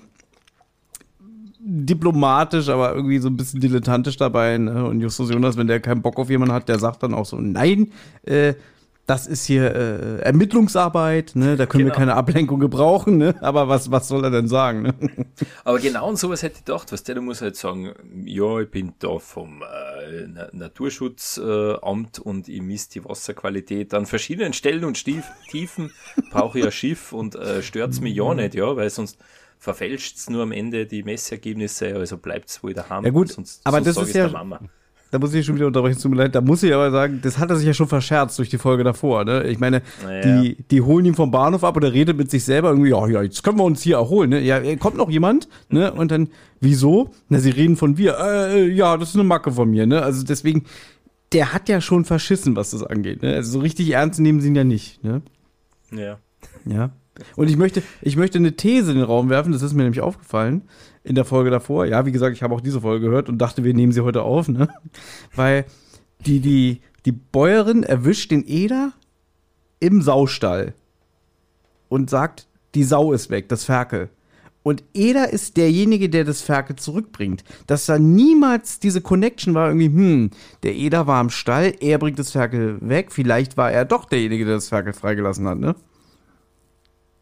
diplomatisch, 1.63 2.69
aber 2.69 2.95
irgendwie 2.95 3.19
so 3.19 3.29
ein 3.29 3.37
bisschen 3.37 3.59
dilettantisch 3.59 4.17
dabei. 4.17 4.57
Ne? 4.57 4.85
Und 4.85 4.99
Justus 4.99 5.29
Jonas, 5.29 5.57
wenn 5.57 5.67
der 5.67 5.79
keinen 5.79 6.01
Bock 6.01 6.17
auf 6.17 6.29
jemanden 6.29 6.53
hat, 6.53 6.69
der 6.69 6.79
sagt 6.79 7.03
dann 7.03 7.13
auch 7.13 7.25
so, 7.25 7.37
nein, 7.37 7.91
äh, 8.23 8.53
das 9.07 9.27
ist 9.27 9.45
hier 9.45 9.75
äh, 9.75 10.21
Ermittlungsarbeit, 10.21 11.31
ne? 11.35 11.57
da 11.57 11.65
können 11.65 11.83
genau. 11.83 11.93
wir 11.93 11.97
keine 11.97 12.13
Ablenkung 12.13 12.59
gebrauchen, 12.59 13.17
ne? 13.17 13.35
aber 13.41 13.67
was, 13.67 13.91
was 13.91 14.07
soll 14.07 14.23
er 14.23 14.31
denn 14.31 14.47
sagen? 14.47 14.83
Ne? 14.83 14.93
Aber 15.65 15.79
genau 15.79 16.07
und 16.07 16.17
sowas 16.17 16.43
hätte 16.43 16.59
ich 16.59 16.65
gedacht, 16.65 16.91
was 16.91 17.03
der, 17.03 17.15
der 17.15 17.21
muss 17.21 17.41
halt 17.41 17.55
sagen, 17.55 17.93
ja, 18.23 18.59
ich 18.59 18.69
bin 18.69 18.93
da 18.99 19.19
vom 19.19 19.63
äh, 19.63 20.27
Naturschutzamt 20.53 22.19
äh, 22.19 22.21
und 22.21 22.47
ich 22.47 22.61
misst 22.61 22.95
die 22.95 23.03
Wasserqualität 23.03 23.93
an 23.93 24.05
verschiedenen 24.05 24.53
Stellen 24.53 24.85
und 24.85 24.97
Stief 24.97 25.25
Tiefen, 25.49 25.91
brauche 26.31 26.59
ich 26.59 26.65
ein 26.65 26.71
Schiff 26.71 27.11
und 27.11 27.35
äh, 27.35 27.61
stört's 27.63 27.99
mich 27.99 28.15
ja 28.15 28.33
nicht, 28.33 28.55
ja, 28.55 28.75
weil 28.75 28.89
sonst 28.89 29.17
verfälscht 29.61 30.17
es 30.17 30.27
nur 30.27 30.41
am 30.41 30.51
Ende 30.51 30.87
die 30.87 31.03
Messergebnisse, 31.03 31.95
also 31.95 32.17
bleibt 32.17 32.49
es 32.49 32.63
wohl 32.63 32.73
daheim. 32.73 33.05
Ja 33.05 33.11
gut, 33.11 33.31
sonst, 33.31 33.61
aber 33.63 33.79
das 33.79 33.95
ist 33.95 34.15
ja, 34.15 34.27
da 35.11 35.19
muss 35.19 35.33
ich 35.35 35.45
schon 35.45 35.55
wieder 35.55 35.67
unterbrechen, 35.67 36.01
tut 36.01 36.09
mir 36.09 36.17
leid, 36.17 36.33
da 36.33 36.41
muss 36.41 36.63
ich 36.63 36.73
aber 36.73 36.89
sagen, 36.89 37.19
das 37.21 37.37
hat 37.37 37.51
er 37.51 37.57
sich 37.57 37.67
ja 37.67 37.73
schon 37.75 37.87
verscherzt 37.87 38.39
durch 38.39 38.49
die 38.49 38.57
Folge 38.57 38.83
davor, 38.83 39.23
ne? 39.23 39.43
Ich 39.43 39.59
meine, 39.59 39.83
naja. 40.03 40.41
die, 40.41 40.55
die 40.71 40.81
holen 40.81 41.05
ihn 41.05 41.13
vom 41.13 41.29
Bahnhof 41.29 41.63
ab 41.63 41.75
und 41.75 41.83
er 41.83 41.93
redet 41.93 42.17
mit 42.17 42.31
sich 42.31 42.43
selber 42.43 42.69
irgendwie, 42.69 42.89
ja, 42.89 43.07
ja, 43.07 43.21
jetzt 43.21 43.43
können 43.43 43.59
wir 43.59 43.63
uns 43.63 43.83
hier 43.83 43.97
erholen, 43.97 44.31
ne? 44.31 44.41
Ja, 44.41 44.75
kommt 44.77 44.97
noch 44.97 45.11
jemand, 45.11 45.47
ne? 45.69 45.93
Und 45.93 46.09
dann, 46.09 46.29
wieso? 46.59 47.11
Na, 47.29 47.37
sie 47.37 47.51
reden 47.51 47.77
von 47.77 47.99
wir, 47.99 48.17
äh, 48.17 48.67
ja, 48.67 48.97
das 48.97 49.09
ist 49.09 49.15
eine 49.15 49.25
Macke 49.25 49.51
von 49.51 49.69
mir, 49.69 49.85
ne? 49.85 50.01
Also 50.01 50.23
deswegen, 50.23 50.65
der 51.33 51.53
hat 51.53 51.69
ja 51.69 51.81
schon 51.81 52.03
verschissen, 52.03 52.55
was 52.55 52.71
das 52.71 52.81
angeht, 52.81 53.21
ne? 53.21 53.35
Also 53.35 53.51
so 53.51 53.59
richtig 53.59 53.91
ernst 53.91 54.19
nehmen 54.19 54.41
sie 54.41 54.47
ihn 54.47 54.55
ja 54.55 54.63
nicht, 54.63 55.03
ne? 55.03 55.21
Ja. 55.91 56.17
Ja. 56.65 56.89
Und 57.35 57.49
ich 57.49 57.57
möchte, 57.57 57.83
ich 58.01 58.15
möchte 58.15 58.37
eine 58.37 58.55
These 58.55 58.91
in 58.91 58.97
den 58.97 59.05
Raum 59.05 59.29
werfen, 59.29 59.51
das 59.51 59.61
ist 59.61 59.73
mir 59.73 59.83
nämlich 59.83 60.01
aufgefallen 60.01 60.63
in 61.03 61.15
der 61.15 61.25
Folge 61.25 61.49
davor. 61.49 61.85
Ja, 61.85 62.05
wie 62.05 62.11
gesagt, 62.11 62.35
ich 62.35 62.43
habe 62.43 62.53
auch 62.53 62.61
diese 62.61 62.81
Folge 62.81 63.07
gehört 63.07 63.29
und 63.29 63.37
dachte, 63.39 63.63
wir 63.63 63.73
nehmen 63.73 63.91
sie 63.91 64.01
heute 64.01 64.23
auf, 64.23 64.47
ne? 64.47 64.69
Weil 65.35 65.65
die, 66.25 66.39
die, 66.39 66.81
die 67.05 67.11
Bäuerin 67.11 67.83
erwischt 67.83 68.31
den 68.31 68.45
Eder 68.47 68.93
im 69.79 70.01
Saustall 70.01 70.73
und 71.89 72.09
sagt, 72.09 72.47
die 72.75 72.83
Sau 72.83 73.13
ist 73.13 73.29
weg, 73.29 73.49
das 73.49 73.65
Ferkel. 73.65 74.09
Und 74.63 74.83
Eder 74.93 75.31
ist 75.31 75.57
derjenige, 75.57 76.07
der 76.07 76.23
das 76.23 76.41
Ferkel 76.41 76.75
zurückbringt. 76.75 77.43
Dass 77.65 77.87
da 77.87 77.97
niemals 77.97 78.79
diese 78.79 79.01
Connection 79.01 79.55
war, 79.55 79.69
irgendwie, 79.69 79.87
hm, 79.87 80.29
der 80.61 80.75
Eder 80.75 81.07
war 81.07 81.19
am 81.19 81.31
Stall, 81.31 81.73
er 81.79 81.97
bringt 81.97 82.19
das 82.19 82.31
Ferkel 82.31 82.77
weg. 82.79 83.11
Vielleicht 83.11 83.57
war 83.57 83.71
er 83.71 83.85
doch 83.85 84.05
derjenige, 84.05 84.45
der 84.45 84.55
das 84.55 84.69
Ferkel 84.69 84.93
freigelassen 84.93 85.47
hat, 85.47 85.57
ne? 85.57 85.75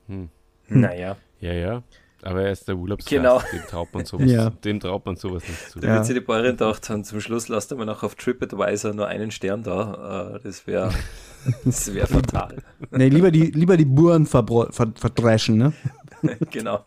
Hm. 0.09 0.29
Naja. 0.67 1.15
Ja, 1.39 1.53
ja. 1.53 1.83
Aber 2.21 2.41
er 2.41 2.51
ist 2.51 2.67
der 2.67 2.75
Urlaubsgast, 2.75 3.09
genau. 3.09 3.41
dem 3.53 3.61
traut 3.67 3.93
man 3.93 4.05
sowas, 4.05 4.29
ja. 4.29 4.49
dem 4.49 4.79
traut 4.81 5.05
man 5.05 5.15
sowas 5.15 5.47
nicht 5.47 5.69
zu. 5.69 5.79
Da 5.79 5.87
wird 5.87 6.05
sich 6.05 6.15
die 6.15 6.21
Bäuerin 6.21 6.57
gedacht 6.57 6.89
haben, 6.89 7.05
zum 7.05 7.21
Schluss 7.21 7.47
lasst 7.47 7.71
er 7.71 7.77
noch 7.85 8.03
auf 8.03 8.15
TripAdvisor 8.15 8.93
nur 8.93 9.07
einen 9.07 9.31
Stern 9.31 9.63
da. 9.63 10.35
Äh, 10.35 10.39
das 10.43 10.67
wäre 10.67 10.91
das 11.63 11.93
wär 11.93 12.07
fatal. 12.07 12.57
Nee, 12.91 13.07
lieber 13.07 13.31
die, 13.31 13.51
lieber 13.51 13.77
die 13.77 13.85
Buren 13.85 14.25
verdreschen, 14.25 15.57
ne? 15.57 15.73
genau. 16.51 16.83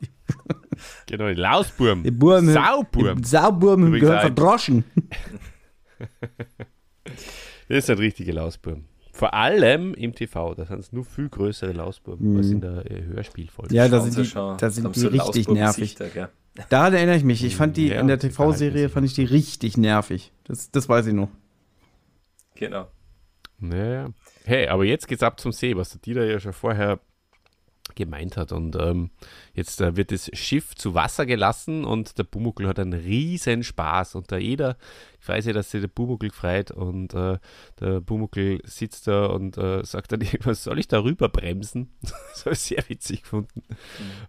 Genau, 1.07 1.29
die 1.29 1.35
Lausburm. 1.35 2.03
Die 2.03 2.11
Burm, 2.11 2.51
Sauburm. 2.51 3.23
Die 3.23 3.29
Sauburm 3.29 3.93
gehören 3.93 4.21
verdroschen. 4.21 4.85
das 7.69 7.79
ist 7.79 7.91
ein 7.91 7.99
richtiger 7.99 8.35
Lausburm. 8.35 8.85
Vor 9.13 9.35
allem 9.35 9.93
im 9.93 10.15
TV, 10.15 10.55
da 10.55 10.65
sind 10.65 10.79
es 10.79 10.91
nur 10.91 11.05
viel 11.05 11.29
größere 11.29 11.73
Lausbuben 11.73 12.33
mhm. 12.33 12.37
als 12.39 12.51
in 12.51 12.61
der 12.63 12.91
äh, 12.91 13.05
Hörspielfolge. 13.05 13.75
Ja, 13.75 13.87
da 13.87 14.01
sind 14.01 14.17
die, 14.17 14.33
da 14.33 14.71
sind 14.71 14.97
die 14.97 15.01
so 15.01 15.09
richtig 15.09 15.49
nervig. 15.49 15.97
Da 16.71 16.89
erinnere 16.89 17.17
ich 17.17 17.25
mich. 17.25 17.45
Ich 17.45 17.55
fand 17.55 17.77
die 17.77 17.89
ja, 17.89 18.01
in 18.01 18.09
der 18.09 18.19
TV-Serie 18.19 18.89
fand 18.89 19.07
ich 19.07 19.15
die 19.15 19.25
richtig 19.25 19.77
nervig. 19.77 20.33
Das, 20.45 20.71
das 20.71 20.89
weiß 20.89 21.07
ich 21.07 21.15
noch. 21.15 21.29
Genau. 22.55 22.89
Naja. 23.59 24.11
Hey, 24.45 24.69
aber 24.69 24.85
jetzt 24.85 25.07
geht's 25.07 25.23
ab 25.23 25.39
zum 25.39 25.53
See, 25.53 25.77
was 25.77 25.91
der 25.91 26.01
Dieter 26.01 26.25
ja 26.25 26.41
schon 26.41 26.53
vorher 26.53 26.99
gemeint 27.97 28.37
hat. 28.37 28.53
Und 28.53 28.77
ähm, 28.77 29.11
jetzt 29.55 29.81
äh, 29.81 29.97
wird 29.97 30.13
das 30.13 30.31
Schiff 30.33 30.75
zu 30.75 30.95
Wasser 30.95 31.27
gelassen 31.27 31.85
und 31.85 32.19
der 32.19 32.25
Bumuckel 32.25 32.69
hat 32.69 32.79
einen 32.79 32.93
riesen 32.93 33.63
Spaß. 33.63 34.15
Und 34.15 34.31
der 34.31 34.41
Eder, 34.41 34.77
ich 35.21 35.29
weiß 35.29 35.47
ja, 35.47 35.53
dass 35.53 35.71
sich 35.71 35.81
der 35.81 35.89
Bumuckel 35.89 36.31
freut 36.31 36.71
und 36.71 37.15
äh, 37.15 37.39
der 37.81 38.01
Bumuckel 38.01 38.61
sitzt 38.65 39.07
da 39.07 39.27
und 39.27 39.57
äh, 39.59 39.85
sagt 39.85 40.13
dann, 40.13 40.21
was 40.45 40.65
soll 40.65 40.79
ich 40.79 40.89
da 40.89 41.03
rüber 41.03 41.29
bremsen? 41.29 41.93
das 42.03 42.45
habe 42.45 42.55
ich 42.55 42.61
sehr 42.61 42.85
witzig 42.89 43.23
gefunden. 43.23 43.63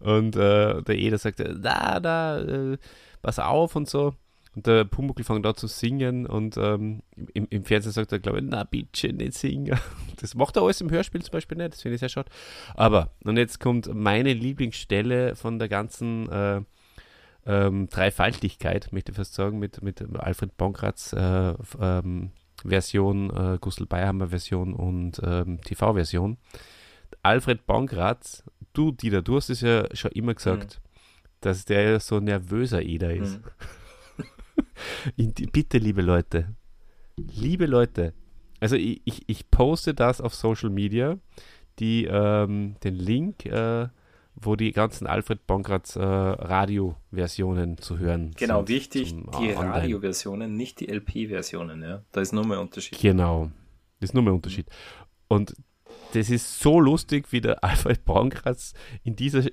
Mhm. 0.01 0.07
Und 0.07 0.35
äh, 0.35 0.81
der 0.81 0.95
Eder 0.95 1.17
sagt, 1.17 1.39
da, 1.39 1.99
da, 1.99 2.39
äh, 2.39 2.77
pass 3.21 3.39
auf 3.39 3.75
und 3.75 3.89
so. 3.89 4.15
Und 4.55 4.67
der 4.67 4.85
Pumuckl 4.85 5.23
fängt 5.23 5.45
da 5.45 5.55
zu 5.55 5.67
singen 5.67 6.27
und 6.27 6.57
ähm, 6.57 7.01
im, 7.33 7.47
im, 7.49 7.63
Fernsehen 7.63 7.91
sagt 7.91 8.11
er, 8.11 8.19
glaube 8.19 8.39
ich, 8.39 8.45
na 8.47 8.63
bitte 8.63 9.11
nicht 9.11 9.33
singen. 9.33 9.79
Das 10.21 10.35
macht 10.35 10.55
er 10.55 10.63
alles 10.63 10.79
im 10.79 10.89
Hörspiel 10.89 11.21
zum 11.21 11.33
Beispiel 11.33 11.57
nicht, 11.57 11.73
das 11.73 11.81
finde 11.81 11.95
ich 11.95 11.99
sehr 11.99 12.07
schade. 12.07 12.29
Aber, 12.75 13.09
und 13.25 13.35
jetzt 13.35 13.59
kommt 13.59 13.93
meine 13.93 14.31
Lieblingsstelle 14.31 15.35
von 15.35 15.59
der 15.59 15.67
ganzen 15.67 16.29
äh, 16.29 16.61
ähm, 17.45 17.89
Dreifaltigkeit, 17.89 18.93
möchte 18.93 19.11
ich 19.11 19.17
fast 19.17 19.33
sagen, 19.33 19.59
mit, 19.59 19.81
mit 19.81 20.01
Alfred 20.17 20.55
Bankratz 20.55 21.11
äh, 21.11 21.53
ähm, 21.81 22.31
Version, 22.63 23.29
äh, 23.31 23.57
Gustl 23.59 23.85
Bayhammer 23.85 24.29
Version 24.29 24.73
und 24.73 25.19
ähm, 25.23 25.59
TV-Version. 25.61 26.37
Alfred 27.21 27.65
Bankratz, 27.65 28.43
du, 28.73 28.91
Dieter, 28.91 29.21
du 29.21 29.35
hast 29.35 29.49
es 29.49 29.61
ja 29.61 29.93
schon 29.93 30.11
immer 30.11 30.33
gesagt, 30.33 30.79
mhm. 30.81 30.89
dass 31.41 31.65
der 31.65 31.99
so 31.99 32.19
nervöser 32.19 32.81
Eder 32.81 33.13
ist. 33.13 33.39
Mhm. 33.39 33.43
bitte, 35.51 35.77
liebe 35.77 36.01
Leute, 36.01 36.55
liebe 37.17 37.65
Leute, 37.65 38.13
also 38.59 38.75
ich, 38.75 39.01
ich, 39.05 39.23
ich, 39.27 39.51
poste 39.51 39.93
das 39.93 40.21
auf 40.21 40.33
Social 40.33 40.69
Media, 40.69 41.17
die, 41.79 42.05
ähm, 42.05 42.75
den 42.83 42.95
Link, 42.95 43.45
äh, 43.45 43.87
wo 44.35 44.55
die 44.55 44.71
ganzen 44.71 45.05
Alfred 45.05 45.45
Bankratz 45.45 45.95
äh, 45.95 46.01
Radio-Versionen 46.01 47.77
zu 47.77 47.99
hören 47.99 48.31
Genau, 48.35 48.59
sind 48.59 48.69
wichtig, 48.69 49.15
die 49.39 49.51
Radio-Versionen, 49.51 50.55
nicht 50.55 50.79
die 50.79 50.87
LP-Versionen, 50.87 51.81
ja. 51.83 52.03
Da 52.11 52.21
ist 52.21 52.33
nur 52.33 52.45
mehr 52.45 52.59
Unterschied. 52.59 52.99
Genau, 52.99 53.51
das 53.99 54.09
ist 54.09 54.13
nur 54.13 54.23
mehr 54.23 54.33
Unterschied. 54.33 54.67
Und 55.27 55.53
das 56.15 56.29
ist 56.29 56.59
so 56.59 56.79
lustig, 56.79 57.31
wie 57.31 57.41
der 57.41 57.63
Alfred 57.63 58.05
Baumkratz 58.05 58.73
in 59.03 59.15
dieser, 59.15 59.43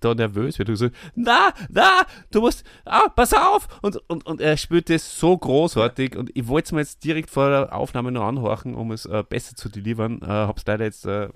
da 0.00 0.14
nervös 0.14 0.58
wird. 0.58 0.68
Und 0.68 0.76
so, 0.76 0.88
na, 1.14 1.52
na, 1.68 2.06
du 2.30 2.40
musst, 2.40 2.64
ah, 2.84 3.08
pass 3.08 3.32
auf! 3.34 3.68
Und, 3.82 3.96
und, 4.08 4.26
und 4.26 4.40
er 4.40 4.56
spürt 4.56 4.90
das 4.90 5.18
so 5.18 5.36
großartig 5.36 6.16
und 6.16 6.30
ich 6.34 6.48
wollte 6.48 6.66
es 6.66 6.72
mir 6.72 6.80
jetzt 6.80 7.04
direkt 7.04 7.30
vor 7.30 7.48
der 7.50 7.74
Aufnahme 7.74 8.12
noch 8.12 8.24
anhorchen, 8.24 8.74
um 8.74 8.92
es 8.92 9.06
äh, 9.06 9.22
besser 9.28 9.56
zu 9.56 9.68
delivern. 9.68 10.20
Äh, 10.22 10.26
hab's 10.26 10.64
leider 10.66 10.84
jetzt, 10.84 11.06
äh, 11.06 11.28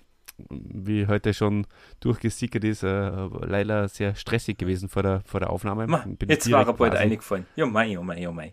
wie 0.49 1.07
heute 1.07 1.35
schon 1.35 1.66
durchgesickert 2.01 2.64
ist, 2.64 2.83
äh, 2.83 3.11
leider 3.43 3.89
sehr 3.89 4.14
stressig 4.14 4.57
gewesen 4.59 4.89
vor 4.89 5.03
der, 5.03 5.22
vor 5.26 5.41
der 5.41 5.51
Aufnahme. 5.51 5.87
Ma, 5.87 6.05
jetzt 6.26 6.51
war 6.51 6.66
er 6.66 6.72
bald 6.72 6.95
eingefallen. 6.95 7.47
Ja, 7.57 7.66
mei, 7.66 7.99
oh 7.99 8.03
mei, 8.03 8.26
oh 8.28 8.33
mei. 8.33 8.53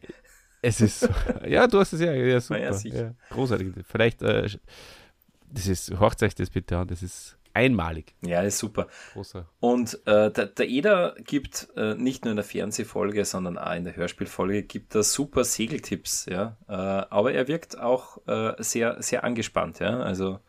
Es 0.61 0.82
ist, 0.82 1.07
ja, 1.47 1.67
du 1.67 1.80
hast 1.80 1.93
es 1.93 2.01
ja, 2.01 2.11
ja 2.11 2.41
super. 2.41 2.59
Ja, 2.59 2.71
ja, 2.71 3.13
großartig. 3.30 3.73
Vielleicht 3.88 4.21
äh, 4.21 4.49
das 5.49 5.67
ist, 5.67 5.99
hört 5.99 6.21
euch 6.23 6.35
das 6.35 6.49
bitte 6.49 6.77
an, 6.77 6.87
das 6.87 7.03
ist 7.03 7.37
einmalig. 7.53 8.13
Ja, 8.21 8.41
ist 8.41 8.59
super. 8.59 8.87
Großer. 9.13 9.47
Und 9.59 9.99
äh, 10.05 10.31
der, 10.31 10.45
der 10.45 10.67
Eder 10.67 11.15
gibt 11.25 11.69
äh, 11.75 11.95
nicht 11.95 12.23
nur 12.23 12.31
in 12.31 12.37
der 12.37 12.45
Fernsehfolge, 12.45 13.25
sondern 13.25 13.57
auch 13.57 13.73
in 13.73 13.83
der 13.83 13.95
Hörspielfolge, 13.95 14.63
gibt 14.63 14.93
er 14.93 15.03
super 15.03 15.43
Segeltipps, 15.43 16.27
ja. 16.27 16.57
Äh, 16.67 16.73
aber 16.73 17.33
er 17.33 17.47
wirkt 17.47 17.79
auch 17.79 18.21
äh, 18.27 18.53
sehr, 18.59 19.01
sehr 19.01 19.23
angespannt, 19.23 19.79
ja. 19.79 19.99
Also 19.99 20.39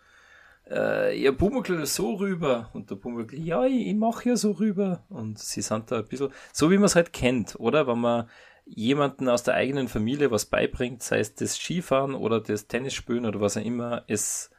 äh, 0.71 1.19
ihr 1.19 1.33
Pumuckl 1.33 1.87
so 1.87 2.15
rüber 2.15 2.69
und 2.75 2.91
der 2.91 2.97
Pumuckl, 2.97 3.39
ja, 3.39 3.65
ich, 3.65 3.87
ich 3.87 3.95
mache 3.95 4.29
ja 4.29 4.37
so 4.37 4.53
rüber. 4.53 5.05
Und 5.09 5.39
sie 5.39 5.63
sind 5.63 5.91
da 5.91 5.99
ein 5.99 6.07
bisschen, 6.07 6.29
so 6.53 6.71
wie 6.71 6.77
man 6.77 6.85
es 6.85 6.95
halt 6.95 7.15
kennt, 7.15 7.59
oder? 7.59 7.87
Wenn 7.87 8.01
man 8.01 8.29
jemanden 8.67 9.31
aus 9.31 9.43
der 9.45 9.55
eigenen 9.55 9.89
Familie 9.89 10.31
was 10.31 10.45
beibringt, 10.45 11.03
sei 11.03 11.21
es 11.21 11.35
das 11.35 11.57
Skifahren 11.57 12.15
oder 12.15 12.41
das 12.41 12.67
Tennisspielen 12.67 13.25
oder 13.25 13.41
was 13.41 13.57
auch 13.57 13.65
immer, 13.65 14.05
es 14.09 14.51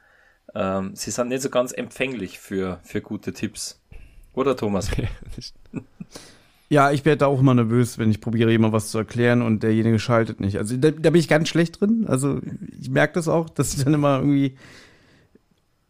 ähm, 0.55 0.91
sie 0.93 1.11
sind 1.11 1.29
nicht 1.29 1.41
so 1.41 1.49
ganz 1.49 1.71
empfänglich 1.71 2.39
für, 2.39 2.79
für 2.83 3.01
gute 3.01 3.33
Tipps. 3.33 3.79
Oder 4.33 4.55
Thomas? 4.55 4.89
Ja, 6.71 6.91
ich 6.91 7.03
werde 7.03 7.25
auch 7.25 7.39
immer 7.39 7.55
nervös, 7.55 7.97
wenn 7.97 8.11
ich 8.11 8.21
probiere, 8.21 8.51
jemand 8.51 8.73
was 8.73 8.91
zu 8.91 8.99
erklären 8.99 9.41
und 9.41 9.63
derjenige 9.63 9.97
schaltet 9.97 10.39
nicht. 10.39 10.59
Also 10.59 10.77
da, 10.77 10.91
da 10.91 11.09
bin 11.09 11.19
ich 11.19 11.27
ganz 11.27 11.49
schlecht 11.49 11.81
drin. 11.81 12.05
Also 12.07 12.39
ich 12.79 12.91
merke 12.91 13.13
das 13.13 13.27
auch, 13.27 13.49
dass 13.49 13.73
ich 13.73 13.83
dann 13.83 13.95
immer 13.95 14.19
irgendwie 14.19 14.55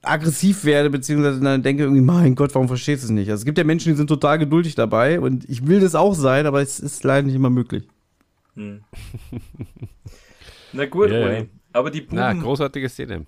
aggressiv 0.01 0.63
werde, 0.63 0.89
beziehungsweise 0.89 1.41
dann 1.41 1.63
denke 1.63 1.83
irgendwie, 1.83 2.01
mein 2.01 2.33
Gott, 2.33 2.55
warum 2.55 2.69
verstehst 2.69 3.03
du 3.03 3.07
es 3.07 3.11
nicht? 3.11 3.29
Also 3.29 3.41
es 3.41 3.45
gibt 3.45 3.57
ja 3.57 3.65
Menschen, 3.65 3.91
die 3.91 3.97
sind 3.97 4.07
total 4.07 4.39
geduldig 4.39 4.75
dabei 4.75 5.19
und 5.19 5.47
ich 5.49 5.67
will 5.67 5.81
das 5.81 5.95
auch 5.95 6.15
sein, 6.15 6.45
aber 6.45 6.61
es 6.61 6.79
ist 6.79 7.03
leider 7.03 7.27
nicht 7.27 7.35
immer 7.35 7.49
möglich. 7.49 7.85
Hm. 8.55 8.81
Na 10.71 10.85
gut, 10.85 11.09
yeah. 11.09 11.43
aber 11.73 11.91
die 11.91 12.01
Buben... 12.01 12.15
Na, 12.15 12.31
großartige 12.31 12.87
Szene. 12.87 13.25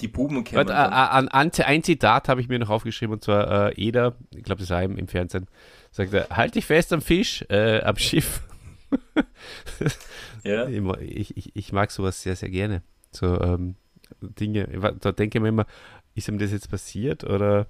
Die 0.00 0.08
Buben 0.08 0.42
kennen. 0.44 0.68
Äh, 0.68 0.72
an, 0.72 1.28
an, 1.28 1.50
ein 1.50 1.82
Zitat 1.82 2.28
habe 2.28 2.40
ich 2.40 2.48
mir 2.48 2.58
noch 2.58 2.70
aufgeschrieben, 2.70 3.14
und 3.14 3.22
zwar 3.22 3.70
äh, 3.70 3.74
Eder, 3.74 4.16
ich 4.34 4.42
glaube, 4.42 4.60
das 4.60 4.70
war 4.70 4.82
im, 4.82 4.96
im 4.96 5.08
Fernsehen, 5.08 5.46
sagt 5.90 6.12
er, 6.12 6.28
halt 6.30 6.54
dich 6.54 6.66
fest 6.66 6.92
am 6.92 7.00
Fisch, 7.00 7.44
äh, 7.48 7.80
am 7.82 7.96
Schiff. 7.96 8.42
ja. 10.44 10.66
Ich, 10.68 11.36
ich, 11.36 11.56
ich, 11.56 11.72
mag 11.72 11.90
sowas 11.90 12.22
sehr, 12.22 12.36
sehr 12.36 12.50
gerne. 12.50 12.82
So 13.10 13.40
ähm, 13.40 13.76
Dinge, 14.20 14.66
da 15.00 15.12
denke 15.12 15.38
ich 15.38 15.42
mir 15.42 15.48
immer, 15.48 15.66
ist 16.14 16.28
ihm 16.28 16.38
das 16.38 16.52
jetzt 16.52 16.70
passiert 16.70 17.24
oder 17.24 17.66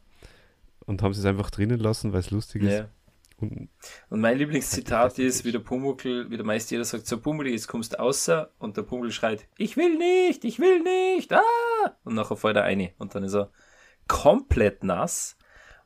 und 0.87 1.03
haben 1.03 1.15
sie 1.15 1.21
es 1.21 1.27
einfach 1.27 1.51
drinnen 1.51 1.79
lassen, 1.79 2.12
weil 2.12 2.21
es 2.21 2.31
lustig 2.31 2.62
ist? 2.62 2.85
Und, 3.41 3.68
und 4.11 4.20
mein 4.20 4.39
Lieblingszitat 4.39 5.18
ist, 5.18 5.45
wie 5.45 5.53
der 5.53 5.59
Pumuckl, 5.59 6.30
wie 6.30 6.37
der 6.37 6.47
meist 6.47 6.70
jeder 6.70 6.85
sagt, 6.85 7.07
so 7.07 7.20
Pumuckl, 7.20 7.51
jetzt 7.51 7.68
kommst 7.68 7.95
du 7.95 8.01
außer 8.01 8.53
und 8.59 8.76
der 8.76 8.82
Pumuckl 8.82 9.11
schreit, 9.11 9.49
ich 9.59 9.76
will 9.76 9.97
nicht, 9.97 10.45
ich 10.45 10.59
will 10.59 10.80
nicht, 10.80 11.32
ah! 11.32 11.97
Und 12.05 12.14
nachher 12.14 12.37
fällt 12.37 12.57
er 12.57 12.64
eine 12.64 12.93
und 12.99 13.14
dann 13.14 13.24
ist 13.24 13.35
er 13.35 13.51
komplett 14.09 14.85
nass. 14.85 15.37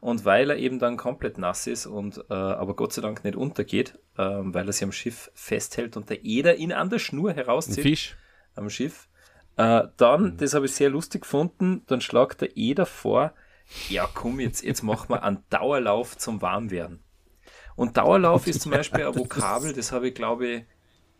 Und 0.00 0.24
weil 0.24 0.50
er 0.50 0.56
eben 0.56 0.78
dann 0.78 0.96
komplett 0.96 1.38
nass 1.38 1.66
ist 1.66 1.86
und 1.86 2.24
äh, 2.30 2.34
aber 2.34 2.76
Gott 2.76 2.92
sei 2.92 3.02
Dank 3.02 3.24
nicht 3.24 3.34
untergeht, 3.34 3.98
äh, 4.16 4.22
weil 4.22 4.68
er 4.68 4.72
sich 4.72 4.84
am 4.84 4.92
Schiff 4.92 5.28
festhält 5.34 5.96
und 5.96 6.08
der 6.08 6.24
Eder 6.24 6.54
ihn 6.54 6.72
an 6.72 6.88
der 6.88 7.00
Schnur 7.00 7.32
herauszieht. 7.32 7.78
Ein 7.78 7.82
Fisch. 7.82 8.16
Am 8.54 8.70
Schiff. 8.70 9.08
Äh, 9.56 9.88
dann, 9.96 10.22
mhm. 10.22 10.36
das 10.36 10.54
habe 10.54 10.66
ich 10.66 10.72
sehr 10.72 10.88
lustig 10.88 11.22
gefunden, 11.22 11.82
dann 11.86 12.00
schlagt 12.00 12.42
der 12.42 12.56
Eder 12.56 12.86
vor, 12.86 13.34
ja 13.88 14.08
komm, 14.14 14.38
jetzt, 14.38 14.62
jetzt 14.62 14.82
machen 14.82 15.08
wir 15.08 15.24
einen 15.24 15.42
Dauerlauf 15.50 16.16
zum 16.16 16.40
Warmwerden. 16.40 17.02
Und 17.78 17.96
Dauerlauf 17.96 18.48
ist 18.48 18.62
zum 18.62 18.72
Beispiel 18.72 19.06
ein 19.06 19.14
Vokabel, 19.14 19.72
das 19.72 19.92
habe 19.92 20.08
ich, 20.08 20.14
glaube 20.14 20.48
ich, 20.48 20.64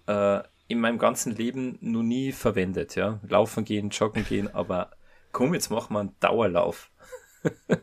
äh, 0.09 0.41
in 0.67 0.81
meinem 0.81 0.99
ganzen 0.99 1.37
Leben 1.37 1.79
noch 1.81 2.03
nie 2.03 2.33
verwendet. 2.33 2.97
Ja? 2.97 3.21
Laufen 3.29 3.65
gehen, 3.65 3.91
joggen 3.91 4.25
gehen, 4.25 4.53
aber 4.53 4.91
komm, 5.31 5.55
jetzt 5.55 5.71
machen 5.71 5.95
wir 5.95 6.01
einen 6.01 6.17
Dauerlauf. 6.19 6.91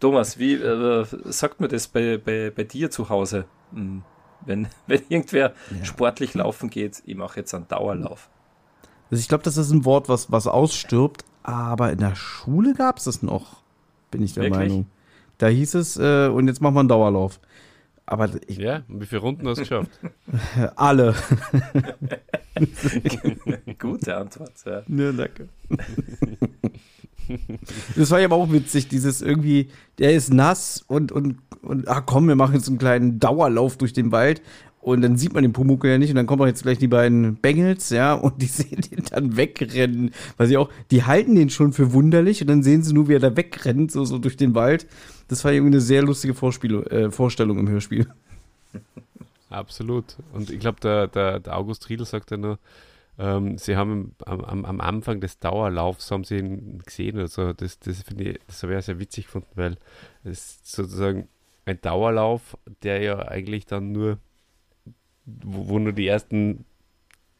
Thomas, 0.00 0.40
wie 0.40 0.54
äh, 0.54 1.06
sagt 1.26 1.60
man 1.60 1.70
das 1.70 1.86
bei, 1.86 2.18
bei, 2.18 2.50
bei 2.50 2.64
dir 2.64 2.90
zu 2.90 3.10
Hause? 3.10 3.44
Hm, 3.72 4.02
wenn, 4.44 4.66
wenn 4.88 5.02
irgendwer 5.08 5.54
ja. 5.70 5.84
sportlich 5.84 6.34
laufen 6.34 6.68
geht, 6.68 7.04
ich 7.06 7.14
mache 7.14 7.38
jetzt 7.38 7.54
einen 7.54 7.68
Dauerlauf. 7.68 8.28
Also 9.08 9.20
ich 9.20 9.28
glaube, 9.28 9.44
das 9.44 9.56
ist 9.56 9.70
ein 9.70 9.84
Wort, 9.84 10.08
was, 10.08 10.32
was 10.32 10.48
ausstirbt, 10.48 11.24
aber 11.44 11.92
in 11.92 11.98
der 11.98 12.16
Schule 12.16 12.74
gab 12.74 12.98
es 12.98 13.04
das 13.04 13.22
noch, 13.22 13.62
bin 14.10 14.20
ich 14.20 14.34
der 14.34 14.42
Wirklich? 14.42 14.68
Meinung. 14.68 14.86
Da 15.38 15.46
hieß 15.46 15.74
es, 15.74 15.96
äh, 15.96 16.26
und 16.26 16.48
jetzt 16.48 16.60
machen 16.60 16.74
wir 16.74 16.80
einen 16.80 16.88
Dauerlauf. 16.88 17.38
Aber 18.10 18.28
ich, 18.48 18.58
ja, 18.58 18.82
wie 18.88 19.06
viele 19.06 19.20
Runden 19.20 19.46
hast 19.46 19.58
du 19.58 19.62
geschafft? 19.62 19.90
Alle. 20.76 21.14
Gute 23.78 24.16
Antwort, 24.16 24.52
ja. 24.66 24.82
Ja, 24.88 25.12
danke. 25.12 25.48
Das 27.94 28.10
war 28.10 28.18
ja 28.18 28.24
aber 28.24 28.34
auch 28.34 28.50
witzig, 28.50 28.88
dieses 28.88 29.22
irgendwie, 29.22 29.70
der 29.98 30.12
ist 30.14 30.34
nass 30.34 30.84
und, 30.88 31.12
und, 31.12 31.36
und 31.62 31.86
ach 31.86 32.02
komm, 32.04 32.26
wir 32.26 32.34
machen 32.34 32.56
jetzt 32.56 32.66
einen 32.66 32.78
kleinen 32.78 33.20
Dauerlauf 33.20 33.78
durch 33.78 33.92
den 33.92 34.10
Wald 34.10 34.42
und 34.80 35.02
dann 35.02 35.16
sieht 35.16 35.34
man 35.34 35.42
den 35.42 35.52
Pumuckl 35.52 35.88
ja 35.88 35.98
nicht 35.98 36.10
und 36.10 36.16
dann 36.16 36.26
kommen 36.26 36.42
auch 36.42 36.46
jetzt 36.46 36.62
gleich 36.62 36.78
die 36.78 36.88
beiden 36.88 37.36
Bengels, 37.36 37.90
ja, 37.90 38.14
und 38.14 38.40
die 38.40 38.46
sehen 38.46 38.80
den 38.80 39.04
dann 39.10 39.36
wegrennen. 39.36 40.12
Weil 40.36 40.46
sie 40.46 40.56
auch, 40.56 40.70
die 40.90 41.04
halten 41.04 41.36
den 41.36 41.50
schon 41.50 41.72
für 41.72 41.92
wunderlich 41.92 42.40
und 42.40 42.48
dann 42.48 42.62
sehen 42.62 42.82
sie 42.82 42.94
nur, 42.94 43.08
wie 43.08 43.14
er 43.14 43.20
da 43.20 43.36
wegrennt, 43.36 43.92
so, 43.92 44.04
so 44.04 44.18
durch 44.18 44.36
den 44.36 44.54
Wald. 44.54 44.86
Das 45.28 45.44
war 45.44 45.52
irgendwie 45.52 45.74
eine 45.74 45.80
sehr 45.80 46.02
lustige 46.02 46.34
Vorspiel, 46.34 46.82
äh, 46.84 47.10
Vorstellung 47.10 47.58
im 47.58 47.68
Hörspiel. 47.68 48.06
Absolut. 49.50 50.16
Und 50.32 50.50
ich 50.50 50.60
glaube, 50.60 50.80
der, 50.80 51.08
der, 51.08 51.40
der, 51.40 51.56
August 51.56 51.88
Riedl 51.88 52.06
sagt 52.06 52.30
ja 52.30 52.36
nur, 52.36 52.58
ähm, 53.18 53.58
sie 53.58 53.76
haben 53.76 54.14
am, 54.24 54.40
am, 54.40 54.64
am, 54.64 54.80
Anfang 54.80 55.20
des 55.20 55.38
Dauerlaufs 55.40 56.10
haben 56.10 56.24
sie 56.24 56.38
ihn 56.38 56.80
gesehen 56.86 57.16
oder 57.16 57.28
so. 57.28 57.52
Das, 57.52 57.78
das 57.80 58.02
finde 58.02 58.24
ich, 58.24 58.38
das 58.46 58.62
ich 58.62 58.84
sehr 58.84 58.98
witzig 58.98 59.26
gefunden, 59.26 59.50
weil 59.56 59.76
es 60.24 60.60
sozusagen 60.62 61.28
ein 61.66 61.80
Dauerlauf, 61.80 62.56
der 62.82 63.02
ja 63.02 63.18
eigentlich 63.18 63.66
dann 63.66 63.92
nur 63.92 64.18
wo, 65.44 65.68
wo 65.68 65.78
nur 65.78 65.92
die 65.92 66.06
ersten 66.06 66.64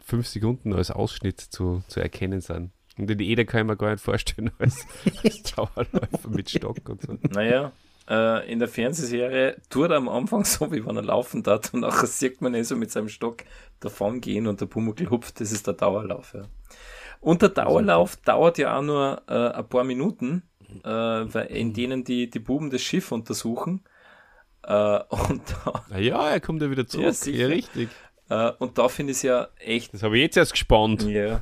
fünf 0.00 0.26
Sekunden 0.26 0.72
als 0.72 0.90
Ausschnitt 0.90 1.40
zu, 1.40 1.82
zu 1.88 2.00
erkennen 2.00 2.40
sind. 2.40 2.70
Und 2.98 3.08
den 3.08 3.20
Eder 3.20 3.44
kann 3.44 3.62
ich 3.62 3.66
mir 3.66 3.76
gar 3.76 3.92
nicht 3.92 4.02
vorstellen 4.02 4.50
als, 4.58 4.86
als 5.24 5.42
Dauerläufer 5.56 6.28
mit 6.28 6.50
Stock 6.50 6.88
und 6.88 7.02
so. 7.02 7.16
Naja, 7.30 7.72
äh, 8.08 8.50
in 8.50 8.58
der 8.58 8.68
Fernsehserie 8.68 9.56
tut 9.70 9.90
er 9.90 9.96
am 9.96 10.08
Anfang 10.08 10.44
so, 10.44 10.70
wie 10.72 10.84
wenn 10.84 10.96
er 10.96 11.02
laufen 11.02 11.44
hat 11.46 11.72
und 11.72 11.80
nachher 11.80 12.06
sieht 12.06 12.42
man 12.42 12.54
ihn 12.54 12.64
so 12.64 12.76
mit 12.76 12.90
seinem 12.90 13.08
Stock 13.08 13.44
davon 13.78 14.20
gehen 14.20 14.46
und 14.46 14.60
der 14.60 14.66
Pumuckl 14.66 15.10
hupft, 15.10 15.40
das 15.40 15.52
ist 15.52 15.66
der 15.66 15.74
Dauerlauf. 15.74 16.34
Ja. 16.34 16.42
Und 17.20 17.42
der 17.42 17.50
Dauerlauf 17.50 18.14
okay. 18.14 18.22
dauert 18.24 18.58
ja 18.58 18.76
auch 18.76 18.82
nur 18.82 19.22
äh, 19.28 19.52
ein 19.52 19.68
paar 19.68 19.84
Minuten, 19.84 20.42
äh, 20.82 20.88
weil 20.88 21.46
in 21.46 21.72
denen 21.72 22.04
die, 22.04 22.28
die 22.28 22.38
Buben 22.38 22.70
das 22.70 22.82
Schiff 22.82 23.12
untersuchen 23.12 23.82
äh, 24.62 24.98
und 25.08 25.42
da, 25.64 25.98
ja, 25.98 26.30
er 26.30 26.40
kommt 26.40 26.62
ja 26.62 26.70
wieder 26.70 26.86
zurück. 26.86 27.14
Ja, 27.26 27.32
ja 27.32 27.46
richtig. 27.46 27.88
Äh, 28.28 28.52
und 28.58 28.78
da 28.78 28.88
finde 28.88 29.12
ich 29.12 29.18
es 29.18 29.22
ja 29.22 29.48
echt. 29.58 29.92
Das 29.94 30.02
habe 30.02 30.16
ich 30.16 30.22
jetzt 30.22 30.36
erst 30.36 30.52
gespannt. 30.52 31.02
Ja. 31.02 31.40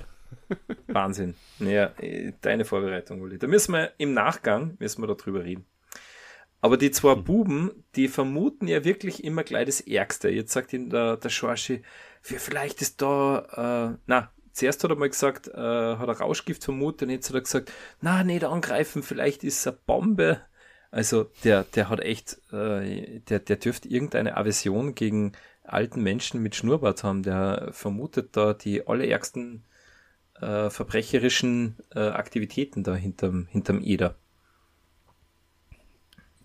Wahnsinn. 0.86 1.34
Ja, 1.58 1.92
deine 2.40 2.64
Vorbereitung, 2.64 3.20
Uli. 3.20 3.38
Da 3.38 3.46
müssen 3.46 3.72
wir 3.72 3.92
im 3.98 4.14
Nachgang 4.14 4.76
müssen 4.78 5.02
wir 5.02 5.14
darüber 5.14 5.44
reden. 5.44 5.66
Aber 6.60 6.76
die 6.76 6.90
zwei 6.90 7.14
hm. 7.14 7.24
Buben, 7.24 7.84
die 7.94 8.08
vermuten 8.08 8.66
ja 8.66 8.84
wirklich 8.84 9.22
immer 9.22 9.44
gleich 9.44 9.66
das 9.66 9.80
Ärgste. 9.80 10.28
Jetzt 10.28 10.52
sagt 10.52 10.72
ihnen 10.72 10.90
der, 10.90 11.16
der 11.16 11.28
Schorschi, 11.28 11.82
vielleicht 12.20 12.82
ist 12.82 13.00
da, 13.00 13.92
äh, 13.92 13.98
na, 14.06 14.32
zuerst 14.52 14.82
hat 14.82 14.90
er 14.90 14.96
mal 14.96 15.08
gesagt, 15.08 15.48
äh, 15.48 15.52
hat 15.52 16.08
er 16.08 16.20
Rauschgift 16.20 16.64
vermutet 16.64 17.02
und 17.02 17.10
jetzt 17.10 17.28
hat 17.28 17.36
er 17.36 17.42
gesagt, 17.42 17.72
na, 18.00 18.24
nicht 18.24 18.44
angreifen, 18.44 19.02
vielleicht 19.02 19.44
ist 19.44 19.58
es 19.58 19.66
eine 19.66 19.78
Bombe. 19.86 20.40
Also 20.90 21.30
der, 21.44 21.64
der 21.64 21.90
hat 21.90 22.00
echt, 22.00 22.40
äh, 22.52 23.20
der, 23.20 23.40
der 23.40 23.56
dürfte 23.56 23.88
irgendeine 23.88 24.36
Aversion 24.36 24.94
gegen 24.94 25.32
alten 25.64 26.02
Menschen 26.02 26.42
mit 26.42 26.54
Schnurrbart 26.54 27.04
haben. 27.04 27.22
Der 27.22 27.70
vermutet 27.72 28.36
da 28.36 28.54
die 28.54 28.86
allerärgsten 28.86 29.64
äh, 30.40 30.70
verbrecherischen 30.70 31.76
äh, 31.94 32.08
Aktivitäten 32.08 32.84
da 32.84 32.94
hinterm, 32.94 33.46
hinterm 33.50 33.82
Eder. 33.82 34.16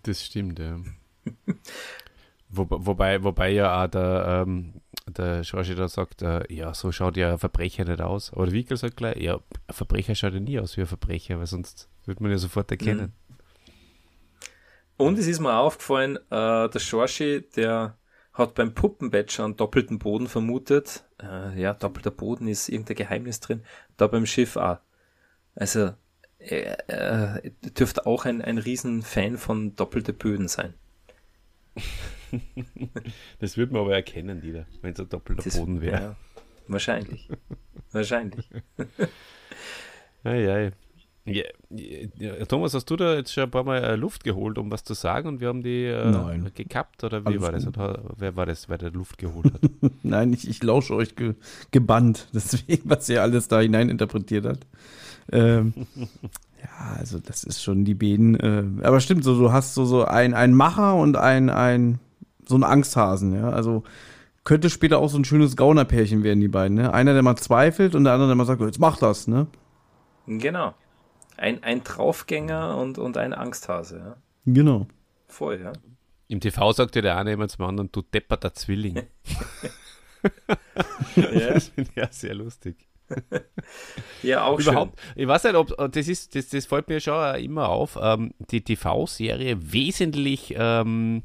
Das 0.02 0.24
stimmt, 0.24 0.58
ja. 0.58 0.78
Wo, 2.50 2.66
wobei, 2.68 3.24
wobei 3.24 3.50
ja 3.50 3.82
auch 3.82 3.88
der, 3.88 4.44
ähm, 4.46 4.74
der 5.08 5.42
Schorsch 5.42 5.74
da 5.74 5.88
sagt, 5.88 6.22
äh, 6.22 6.44
ja, 6.54 6.72
so 6.72 6.92
schaut 6.92 7.16
ja 7.16 7.32
ein 7.32 7.38
Verbrecher 7.38 7.84
nicht 7.84 8.00
aus. 8.00 8.32
Aber 8.32 8.44
der 8.44 8.54
Wickel 8.54 8.76
sagt 8.76 8.96
gleich, 8.96 9.16
ja, 9.16 9.40
ein 9.66 9.74
Verbrecher 9.74 10.14
schaut 10.14 10.34
ja 10.34 10.40
nie 10.40 10.60
aus 10.60 10.76
wie 10.76 10.82
ein 10.82 10.86
Verbrecher, 10.86 11.38
weil 11.38 11.46
sonst 11.46 11.88
würde 12.04 12.22
man 12.22 12.30
ja 12.30 12.38
sofort 12.38 12.70
erkennen. 12.70 13.12
Mhm. 13.18 13.23
Und 14.96 15.18
es 15.18 15.26
ist 15.26 15.40
mir 15.40 15.56
aufgefallen, 15.58 16.16
äh, 16.30 16.68
der 16.68 16.78
Schorschi, 16.78 17.42
der 17.56 17.98
hat 18.32 18.54
beim 18.54 18.74
Puppenbett 18.74 19.32
schon 19.32 19.46
einen 19.46 19.56
doppelten 19.56 19.98
Boden 19.98 20.26
vermutet. 20.26 21.04
Äh, 21.22 21.60
ja, 21.60 21.74
doppelter 21.74 22.10
Boden 22.10 22.48
ist 22.48 22.68
irgendein 22.68 22.96
Geheimnis 22.96 23.40
drin. 23.40 23.62
Da 23.96 24.06
beim 24.06 24.26
Schiff 24.26 24.56
auch. 24.56 24.78
Also, 25.54 25.92
er, 26.38 26.88
er 26.88 27.42
dürfte 27.78 28.06
auch 28.06 28.24
ein, 28.24 28.42
ein 28.42 28.58
Riesenfan 28.58 29.38
von 29.38 29.76
doppelte 29.76 30.12
Böden 30.12 30.48
sein. 30.48 30.74
das 33.38 33.56
würde 33.56 33.72
man 33.72 33.82
aber 33.82 33.94
erkennen, 33.94 34.40
Dieter, 34.40 34.66
wenn 34.82 34.92
es 34.92 35.00
ein 35.00 35.08
doppelter 35.08 35.42
das, 35.42 35.56
Boden 35.56 35.80
wäre. 35.80 36.00
Ja, 36.00 36.16
wahrscheinlich. 36.66 37.28
wahrscheinlich. 37.92 38.48
ei, 40.24 40.50
ei. 40.50 40.72
Ja, 41.26 41.44
ja, 41.70 42.44
Thomas, 42.44 42.74
hast 42.74 42.90
du 42.90 42.96
da 42.96 43.14
jetzt 43.14 43.32
schon 43.32 43.44
ein 43.44 43.50
paar 43.50 43.64
Mal 43.64 43.82
äh, 43.82 43.96
Luft 43.96 44.24
geholt, 44.24 44.58
um 44.58 44.70
was 44.70 44.84
zu 44.84 44.92
sagen 44.92 45.26
und 45.26 45.40
wir 45.40 45.48
haben 45.48 45.62
die 45.62 45.84
äh, 45.86 46.50
gekappt 46.54 47.02
oder 47.02 47.22
wie 47.22 47.28
Alles 47.28 47.42
war 47.42 47.52
das? 47.52 47.66
Oder 47.66 48.02
wer 48.18 48.36
war 48.36 48.44
das, 48.44 48.68
wer 48.68 48.76
der 48.76 48.90
Luft 48.90 49.16
geholt 49.16 49.46
hat? 49.46 49.60
Nein, 50.02 50.34
ich, 50.34 50.46
ich 50.46 50.62
lausche 50.62 50.94
euch 50.94 51.16
ge 51.16 51.34
gebannt, 51.70 52.28
deswegen, 52.34 52.90
was 52.90 53.08
ihr 53.08 53.22
alles 53.22 53.48
da 53.48 53.60
hinein 53.60 53.88
interpretiert 53.88 54.44
habt. 54.44 54.66
Ähm, 55.32 55.72
ja, 56.60 56.96
also 56.98 57.18
das 57.18 57.42
ist 57.42 57.62
schon 57.62 57.86
die 57.86 57.94
Beden. 57.94 58.38
Äh, 58.38 58.86
aber 58.86 59.00
stimmt, 59.00 59.24
so 59.24 59.38
du 59.38 59.50
hast 59.50 59.72
so, 59.72 59.86
so 59.86 60.04
ein, 60.04 60.34
ein 60.34 60.52
Macher 60.52 60.94
und 60.94 61.16
ein, 61.16 61.48
ein 61.48 62.00
so 62.46 62.56
ein 62.56 62.64
Angsthasen, 62.64 63.34
ja. 63.34 63.48
Also 63.48 63.82
könnte 64.44 64.68
später 64.68 64.98
auch 64.98 65.08
so 65.08 65.16
ein 65.16 65.24
schönes 65.24 65.56
Gaunerpärchen 65.56 66.22
werden, 66.22 66.40
die 66.40 66.48
beiden, 66.48 66.76
ne? 66.76 66.92
Einer, 66.92 67.14
der 67.14 67.22
mal 67.22 67.36
zweifelt 67.36 67.94
und 67.94 68.04
der 68.04 68.12
andere, 68.12 68.28
der 68.28 68.36
mal 68.36 68.44
sagt, 68.44 68.60
jetzt 68.60 68.78
mach 68.78 68.98
das, 68.98 69.26
ne? 69.26 69.46
Genau. 70.26 70.74
Ein, 71.36 71.62
ein 71.62 71.82
Draufgänger 71.82 72.76
und, 72.76 72.98
und 72.98 73.16
ein 73.16 73.32
Angsthase, 73.32 73.98
ja. 73.98 74.16
Genau. 74.46 74.86
Voll, 75.26 75.60
ja. 75.60 75.72
Im 76.28 76.40
TV 76.40 76.72
sagte 76.72 77.02
der 77.02 77.16
eine 77.16 77.32
immer 77.32 77.48
zum 77.48 77.64
anderen, 77.64 77.90
du 77.92 78.02
depperter 78.02 78.54
Zwilling. 78.54 79.02
ja. 81.16 81.52
Das 81.54 81.68
finde 81.68 81.90
ich 81.90 81.96
ja 81.96 82.08
sehr 82.10 82.34
lustig. 82.34 82.88
ja, 84.22 84.44
auch 84.44 84.58
Überhaupt, 84.58 84.98
schön. 85.00 85.22
Ich 85.22 85.28
weiß 85.28 85.44
nicht, 85.44 85.54
ob 85.56 85.92
das 85.92 86.08
ist, 86.08 86.34
das, 86.34 86.48
das 86.48 86.66
fällt 86.66 86.88
mir 86.88 87.00
schon 87.00 87.34
immer 87.36 87.68
auf, 87.68 87.98
ähm, 88.00 88.32
die 88.50 88.62
TV-Serie 88.62 89.72
wesentlich 89.72 90.54
ähm, 90.56 91.22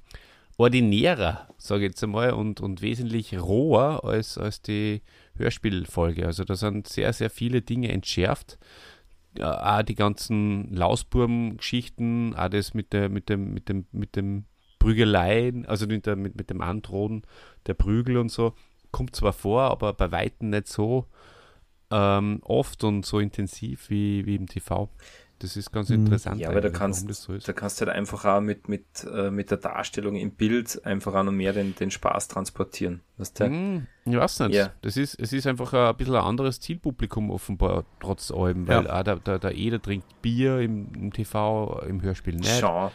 ordinärer, 0.58 1.48
sage 1.58 1.86
ich 1.86 1.92
jetzt 1.92 2.04
einmal, 2.04 2.34
und, 2.34 2.60
und 2.60 2.82
wesentlich 2.82 3.40
roher 3.40 4.04
als, 4.04 4.38
als 4.38 4.62
die 4.62 5.02
Hörspielfolge. 5.38 6.26
Also 6.26 6.44
da 6.44 6.56
sind 6.56 6.88
sehr, 6.88 7.14
sehr 7.14 7.30
viele 7.30 7.62
Dinge 7.62 7.90
entschärft 7.92 8.58
auch 9.40 9.84
die 9.84 9.96
ganzen 9.96 10.74
Lausburm-Geschichten, 10.74 12.36
auch 12.36 12.50
das 12.50 12.74
mit, 12.74 12.94
der, 12.94 13.10
mit 13.10 13.30
dem, 13.30 13.54
mit 13.54 13.70
dem, 13.70 13.86
mit 13.92 14.16
dem 14.16 14.46
Prügeleien, 14.80 15.66
also 15.66 15.88
mit, 15.88 16.06
der, 16.06 16.16
mit, 16.16 16.36
mit 16.36 16.50
dem 16.50 16.62
Androhen 16.62 17.24
der 17.68 17.74
Prügel 17.74 18.18
und 18.18 18.30
so, 18.30 18.54
kommt 18.92 19.16
zwar 19.16 19.34
vor, 19.34 19.64
aber 19.64 19.94
bei 19.94 20.12
Weitem 20.12 20.50
nicht 20.50 20.68
so 20.68 21.06
ähm, 21.92 22.40
oft 22.44 22.84
und 22.84 23.06
so 23.06 23.20
intensiv 23.20 23.90
wie, 23.90 24.26
wie 24.26 24.36
im 24.36 24.48
TV. 24.48 24.90
Das 25.40 25.56
ist 25.56 25.72
ganz 25.72 25.90
mhm. 25.90 25.96
interessant. 25.96 26.40
Ja, 26.40 26.50
aber 26.50 26.60
da 26.60 26.70
kannst, 26.70 27.10
so 27.14 27.38
da 27.38 27.54
kannst 27.54 27.80
du 27.80 27.86
halt 27.86 27.96
einfach 27.96 28.26
auch 28.26 28.42
mit, 28.42 28.68
mit, 28.68 28.84
äh, 29.12 29.32
mit 29.32 29.50
der 29.52 29.58
Darstellung 29.58 30.16
im 30.16 30.32
Bild 30.32 30.86
einfach 30.86 31.16
auch 31.16 31.24
noch 31.24 31.32
mehr 31.32 31.54
den, 31.54 31.76
den 31.76 31.92
Spaß 31.92 32.28
transportieren. 32.28 33.00
Weißt 33.18 33.40
du? 33.40 33.50
Mm, 33.50 33.88
ich 34.04 34.18
weiß 34.18 34.40
nicht. 34.42 34.56
Ja. 34.56 34.74
Das 34.82 34.98
ist, 34.98 35.16
es 35.16 35.32
ist 35.32 35.48
einfach 35.48 35.72
ein 35.74 35.96
bisschen 35.96 36.16
ein 36.16 36.24
anderes 36.24 36.60
Zielpublikum 36.60 37.32
offenbar, 37.32 37.86
trotz 38.02 38.32
allem, 38.32 38.68
weil 38.68 38.84
ja. 38.84 39.00
auch 39.00 39.04
der, 39.04 39.16
der, 39.16 39.40
der 39.40 39.56
Eder 39.56 39.82
trinkt 39.82 40.22
Bier 40.22 40.60
im, 40.60 40.94
im 40.94 41.14
TV, 41.14 41.84
im 41.88 42.02
Hörspiel 42.02 42.36
nicht. 42.36 42.60
Schon. 42.60 42.92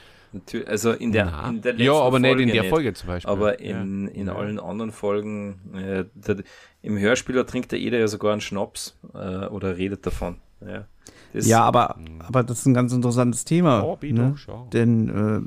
Also 0.66 0.90
in 0.92 1.12
der, 1.12 1.32
in 1.48 1.62
der 1.62 1.76
Ja, 1.76 1.92
aber 1.92 2.18
Folge 2.18 2.44
nicht 2.44 2.54
in 2.54 2.62
der 2.62 2.64
Folge 2.64 2.92
zum 2.92 3.06
Beispiel. 3.06 3.30
Aber 3.30 3.60
in, 3.60 4.08
ja. 4.08 4.12
in 4.12 4.28
allen 4.28 4.58
anderen 4.58 4.90
Folgen, 4.90 5.60
äh, 5.74 6.04
der, 6.14 6.42
im 6.82 6.98
Hörspiel 6.98 7.42
trinkt 7.44 7.72
der 7.72 7.78
Eder 7.78 7.98
ja 7.98 8.08
sogar 8.08 8.32
einen 8.32 8.40
Schnaps 8.40 8.98
äh, 9.14 9.46
oder 9.46 9.78
redet 9.78 10.04
davon. 10.04 10.40
Ja. 10.60 10.86
Das 11.34 11.46
ja, 11.46 11.62
aber, 11.62 11.96
aber 12.20 12.44
das 12.44 12.60
ist 12.60 12.66
ein 12.66 12.74
ganz 12.74 12.92
interessantes 12.92 13.44
Thema. 13.44 13.98
Ne? 14.02 14.34
Denn 14.72 15.08
äh, 15.08 15.40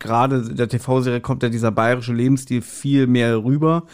gerade 0.00 0.42
der 0.54 0.68
TV-Serie 0.68 1.20
kommt 1.20 1.44
ja 1.44 1.48
dieser 1.48 1.70
bayerische 1.70 2.12
Lebensstil 2.12 2.62
viel 2.62 3.06
mehr 3.06 3.42
rüber. 3.44 3.84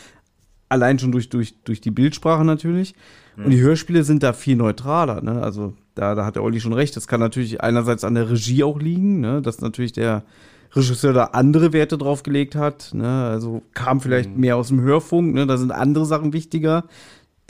Allein 0.71 0.99
schon 0.99 1.13
durch, 1.13 1.29
durch, 1.29 1.55
durch 1.63 1.81
die 1.81 1.91
Bildsprache 1.91 2.45
natürlich. 2.45 2.95
Und 3.37 3.51
die 3.51 3.61
Hörspiele 3.61 4.03
sind 4.03 4.23
da 4.23 4.33
viel 4.33 4.57
neutraler. 4.57 5.21
Ne? 5.21 5.43
Also 5.43 5.75
da, 5.95 6.15
da 6.15 6.25
hat 6.25 6.37
der 6.37 6.43
Olli 6.43 6.59
schon 6.59 6.73
recht. 6.73 6.97
Das 6.97 7.07
kann 7.07 7.21
natürlich 7.21 7.61
einerseits 7.61 8.03
an 8.03 8.15
der 8.15 8.31
Regie 8.31 8.65
auch 8.65 8.81
liegen, 8.81 9.21
ne? 9.21 9.43
dass 9.43 9.61
natürlich 9.61 9.93
der 9.93 10.25
Regisseur 10.75 11.13
da 11.13 11.25
andere 11.25 11.75
Werte 11.75 11.99
drauf 11.99 12.23
gelegt 12.23 12.55
hat. 12.55 12.95
Ne? 12.95 13.07
Also 13.07 13.63
kam 13.75 14.01
vielleicht 14.01 14.31
mhm. 14.31 14.41
mehr 14.41 14.57
aus 14.57 14.69
dem 14.69 14.81
Hörfunk. 14.81 15.35
Ne? 15.35 15.47
Da 15.47 15.59
sind 15.59 15.71
andere 15.71 16.07
Sachen 16.07 16.33
wichtiger. 16.33 16.85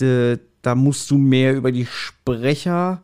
De, 0.00 0.38
da 0.62 0.74
musst 0.74 1.10
du 1.10 1.18
mehr 1.18 1.56
über 1.56 1.70
die 1.70 1.86
Sprecher 1.86 3.02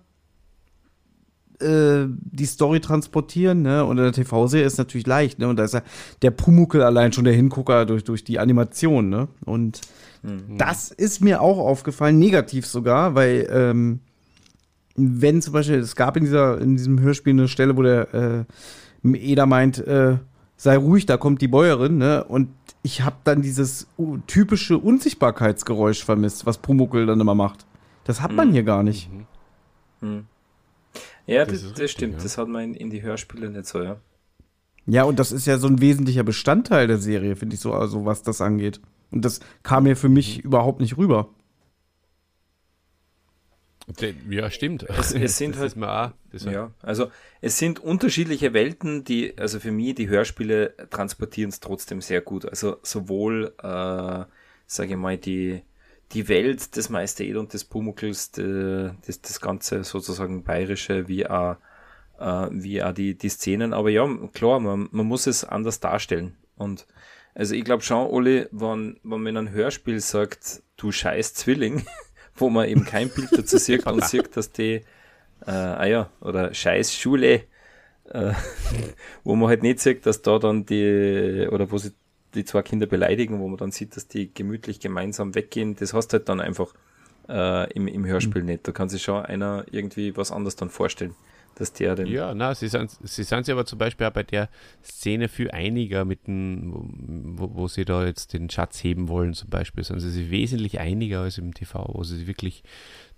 äh, 1.63 2.09
die 2.09 2.45
Story 2.45 2.81
transportieren, 2.81 3.63
ne? 3.63 3.85
Und 3.85 3.99
in 3.99 4.05
der 4.05 4.13
TV-Serie 4.13 4.67
ist 4.67 4.79
natürlich 4.79 5.07
leicht, 5.07 5.39
ne? 5.39 5.49
Und 5.49 5.57
da 5.57 5.65
ist 5.65 5.75
ja 5.75 5.83
der 6.23 6.31
Pumuckel 6.31 6.83
allein 6.83 7.13
schon 7.13 7.25
der 7.25 7.35
Hingucker 7.35 7.87
durch, 7.87 8.05
durch 8.05 8.25
die 8.25 8.39
Animation, 8.39 9.09
ne? 9.09 9.29
Und 9.45 9.81
mhm. 10.23 10.59
das 10.59 10.91
ist 10.91 11.21
mir 11.21 11.41
auch 11.41 11.59
aufgefallen, 11.59 12.19
negativ 12.19 12.67
sogar, 12.67 13.15
weil 13.15 13.49
ähm, 13.51 14.01
wenn 14.97 15.41
zum 15.41 15.53
Beispiel, 15.53 15.79
es 15.79 15.97
gab 15.97 16.17
in, 16.17 16.25
dieser, 16.25 16.61
in 16.61 16.77
diesem 16.77 17.01
Hörspiel 17.01 17.33
eine 17.33 17.49
Stelle, 17.49 17.77
wo 17.77 17.83
der 17.83 18.47
äh, 19.05 19.17
Eder 19.17 19.47
meint, 19.47 19.79
äh, 19.79 20.19
sei 20.57 20.77
ruhig, 20.77 21.07
da 21.07 21.17
kommt 21.17 21.41
die 21.41 21.49
Bäuerin, 21.49 21.99
ne? 21.99 22.25
Und 22.25 22.49
ich 22.83 23.03
habe 23.03 23.17
dann 23.25 23.43
dieses 23.43 23.87
typische 24.27 24.79
Unsichtbarkeitsgeräusch 24.79 26.05
vermisst, 26.05 26.47
was 26.47 26.59
Pumuckel 26.59 27.07
dann 27.07 27.21
immer 27.21 27.35
macht. 27.35 27.67
Das 28.05 28.21
hat 28.21 28.33
man 28.33 28.49
mhm. 28.49 28.53
hier 28.53 28.63
gar 28.65 28.83
nicht. 28.83 29.11
Mhm. 29.13 29.27
Mhm. 30.09 30.25
Ja, 31.27 31.45
das, 31.45 31.55
das, 31.55 31.63
das 31.63 31.71
richtig, 31.71 31.91
stimmt. 31.91 32.15
Ja. 32.15 32.23
Das 32.23 32.39
hat 32.39 32.49
man 32.49 32.65
in, 32.65 32.75
in, 32.75 32.91
die 32.91 33.03
Hörspiele 33.03 33.51
nicht 33.51 33.67
so, 33.67 33.83
ja. 33.83 34.01
Ja, 34.87 35.05
und 35.05 35.19
das 35.19 35.31
ist 35.31 35.47
ja 35.47 35.59
so 35.59 35.69
ein 35.69 35.81
wesentlicher 35.81 36.25
Bestandteil 36.25 36.89
der 36.89 36.99
Serie, 36.99 37.37
finde 37.37 37.55
ich 37.55 37.61
so, 37.61 37.73
also 37.73 38.05
was 38.05 38.23
das 38.23 38.41
angeht. 38.41 38.81
Und 39.13 39.25
das 39.25 39.41
kam 39.63 39.85
mir 39.85 39.97
für 39.97 40.09
mich 40.09 40.39
mhm. 40.39 40.45
überhaupt 40.45 40.81
nicht 40.81 40.97
rüber. 40.97 41.29
Ja, 44.29 44.51
stimmt. 44.51 44.85
Es, 44.89 45.13
es 45.13 45.37
sind 45.39 45.57
halt, 45.57 45.77
auch, 45.77 46.13
ja, 46.45 46.71
also 46.83 47.11
es 47.41 47.59
sind 47.59 47.81
unterschiedliche 47.81 48.55
Welten, 48.55 49.05
die, 49.05 49.37
also 49.37 49.61
für 49.61 49.73
mich, 49.73 49.95
die 49.97 50.09
Hörspiele 50.09 50.75
transportieren 50.91 51.51
es 51.51 51.61
trotzdem 51.61 52.01
sehr 52.01 52.21
gut. 52.21 52.47
Also 52.47 52.77
sowohl, 52.83 53.55
äh, 53.59 54.25
sage 54.67 54.91
ich 54.91 54.97
mal, 54.97 55.19
die, 55.19 55.63
die 56.13 56.29
Welt 56.29 56.77
des 56.77 56.89
Meister 56.91 57.25
Ed 57.25 57.37
und 57.37 57.53
des 57.53 57.65
Pumuckls, 57.65 58.33
de, 58.33 58.91
das, 59.07 59.21
das 59.21 59.41
ganze 59.41 59.85
sozusagen 59.85 60.45
bayerische, 60.45 61.09
wie 61.09 61.27
auch, 61.27 61.57
äh, 62.19 62.49
wie 62.51 62.83
auch 62.83 62.93
die, 62.93 63.17
die 63.17 63.29
Szenen. 63.29 63.73
Aber 63.73 63.91
ja, 63.91 64.07
klar, 64.33 64.61
man, 64.61 64.89
man 64.93 65.07
muss 65.07 65.27
es 65.27 65.45
anders 65.45 65.81
darstellen. 65.81 66.37
Und 66.57 66.87
also 67.35 67.55
ich 67.55 67.65
glaube 67.65 67.83
schon, 67.83 68.07
Oli, 68.07 68.47
wenn, 68.51 69.01
wenn 69.03 69.23
man 69.23 69.27
in 69.27 69.37
einem 69.37 69.51
Hörspiel 69.51 70.01
sagt, 70.01 70.63
du 70.77 70.93
scheiß 70.93 71.35
Zwilling, 71.35 71.85
wo 72.35 72.51
man 72.51 72.69
eben 72.69 72.85
kein 72.85 73.09
Bild 73.09 73.31
dazu 73.33 73.57
sieht 73.59 73.87
und 73.87 74.05
sieht, 74.05 74.37
dass 74.37 74.53
die, 74.53 74.83
äh, 75.47 75.51
ah 75.51 75.87
ja, 75.87 76.11
oder 76.21 76.53
scheiß 76.53 76.95
Schule, 76.95 77.45
äh, 78.11 78.33
wo 79.25 79.35
man 79.35 79.49
halt 79.49 79.63
nicht 79.63 79.81
sieht, 79.81 80.05
dass 80.05 80.21
da 80.21 80.39
dann 80.39 80.67
die, 80.67 81.49
oder 81.51 81.71
wo 81.71 81.79
sie 81.79 81.93
die 82.35 82.45
zwei 82.45 82.63
Kinder 82.63 82.87
beleidigen, 82.87 83.41
wo 83.41 83.49
man 83.49 83.59
dann 83.59 83.73
sieht, 83.73 83.97
dass 83.97 84.09
die 84.09 84.33
gemütlich 84.33 84.81
gemeinsam 84.81 85.35
weggehen, 85.35 85.77
das 85.77 85.95
hast 85.95 86.09
du 86.09 86.19
halt 86.19 86.29
dann 86.29 86.41
einfach 86.41 86.75
äh, 87.29 87.73
im, 87.73 87.87
im 87.89 88.05
Hörspiel 88.05 88.43
mhm. 88.43 88.49
nicht. 88.49 88.69
Da 88.69 88.73
kann 88.73 88.89
sich 88.89 89.03
schon 89.03 89.25
einer 89.25 89.65
irgendwie 89.71 90.17
was 90.17 90.33
anderes 90.33 90.57
dann 90.57 90.71
vorstellen. 90.71 91.15
dass 91.55 91.73
der 91.73 91.95
den. 91.95 92.07
Ja, 92.07 92.35
na, 92.35 92.55
sie 92.55 92.69
sind, 92.69 92.91
sie 93.03 93.23
sind 93.25 93.45
sich 93.45 93.53
aber 93.53 93.67
zum 93.67 93.79
Beispiel 93.79 94.07
auch 94.07 94.13
bei 94.13 94.23
der 94.23 94.49
Szene 94.83 95.29
viel 95.29 95.51
einiger 95.51 96.05
mit 96.05 96.27
dem, 96.27 97.39
wo, 97.39 97.55
wo 97.55 97.69
sie 97.69 97.85
da 97.85 98.05
jetzt 98.05 98.33
den 98.33 98.49
Schatz 98.51 98.83
heben 98.83 99.09
wollen, 99.09 99.35
zum 99.35 99.51
Beispiel, 99.51 99.85
sind 99.85 100.01
sie 100.01 100.11
sich 100.11 100.31
wesentlich 100.31 100.81
einiger 100.81 101.21
als 101.21 101.39
im 101.39 101.53
TV, 101.55 101.91
wo 101.93 102.03
sie 102.05 102.27
wirklich, 102.27 102.63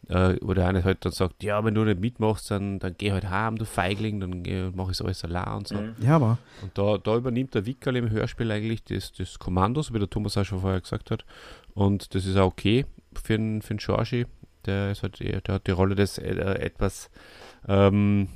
äh, 0.09 0.37
wo 0.41 0.55
der 0.55 0.69
eine 0.69 0.85
halt 0.85 1.05
dann 1.05 1.13
sagt, 1.13 1.43
ja, 1.43 1.65
wenn 1.65 1.75
du 1.75 1.85
nicht 1.85 2.01
mitmachst, 2.01 2.51
dann, 2.51 2.79
dann 2.79 2.95
geh 2.97 3.13
halt 3.13 3.29
heim, 3.31 3.57
du 3.57 3.65
Feigling, 3.65 4.21
dann 4.21 4.75
mache 4.75 4.93
ich 4.93 5.01
alles 5.01 5.25
allein 5.25 5.59
und 5.59 5.69
so. 5.69 5.77
Mhm. 5.77 5.95
Ja, 6.01 6.17
aber. 6.17 6.39
Und 6.63 6.77
da, 6.77 6.99
da 6.99 7.17
übernimmt 7.17 7.55
der 7.55 7.67
Wickerl 7.67 7.97
im 7.97 8.11
Hörspiel 8.11 8.51
eigentlich 8.51 8.85
das, 8.85 9.13
das 9.13 9.39
Kommando, 9.39 9.83
so 9.83 9.95
wie 9.95 9.99
der 9.99 10.11
Thomas 10.11 10.37
auch 10.37 10.45
schon 10.45 10.61
vorher 10.61 10.81
gesagt 10.81 11.11
hat. 11.11 11.25
Und 11.75 12.15
das 12.15 12.27
ist 12.27 12.37
auch 12.37 12.49
okay 12.49 12.87
für 13.15 13.37
den, 13.37 13.63
für 13.63 13.75
den 13.75 13.79
Georgie. 13.79 14.27
Der, 14.67 14.93
ist 14.93 15.03
halt, 15.03 15.21
der 15.21 15.55
hat 15.55 15.67
die 15.67 15.73
Rolle 15.73 15.95
des 15.95 16.19
äh, 16.19 16.33
etwas 16.33 17.11
ähm, 17.69 18.29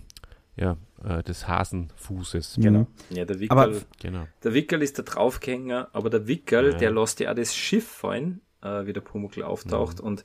ja, 0.57 0.77
äh, 1.05 1.23
des 1.23 1.47
Hasenfußes. 1.47 2.57
Genau. 2.61 2.87
Ja, 3.11 3.25
der 3.25 3.41
Wickel, 3.41 3.59
aber, 3.59 3.81
genau. 4.01 4.27
der 4.43 4.55
Wickel 4.55 4.83
ist 4.83 4.99
der 4.99 5.05
Draufgänger, 5.05 5.89
aber 5.93 6.11
der 6.11 6.27
Wickel, 6.27 6.73
ja. 6.73 6.79
der 6.79 6.91
lässt 6.91 7.21
ja 7.21 7.31
auch 7.31 7.37
das 7.37 7.55
Schiff 7.55 7.87
fallen, 7.87 8.41
äh, 8.63 8.85
wie 8.87 8.93
der 8.93 9.01
Pumuckl 9.01 9.43
auftaucht. 9.43 10.01
Mhm. 10.01 10.07
Und 10.07 10.25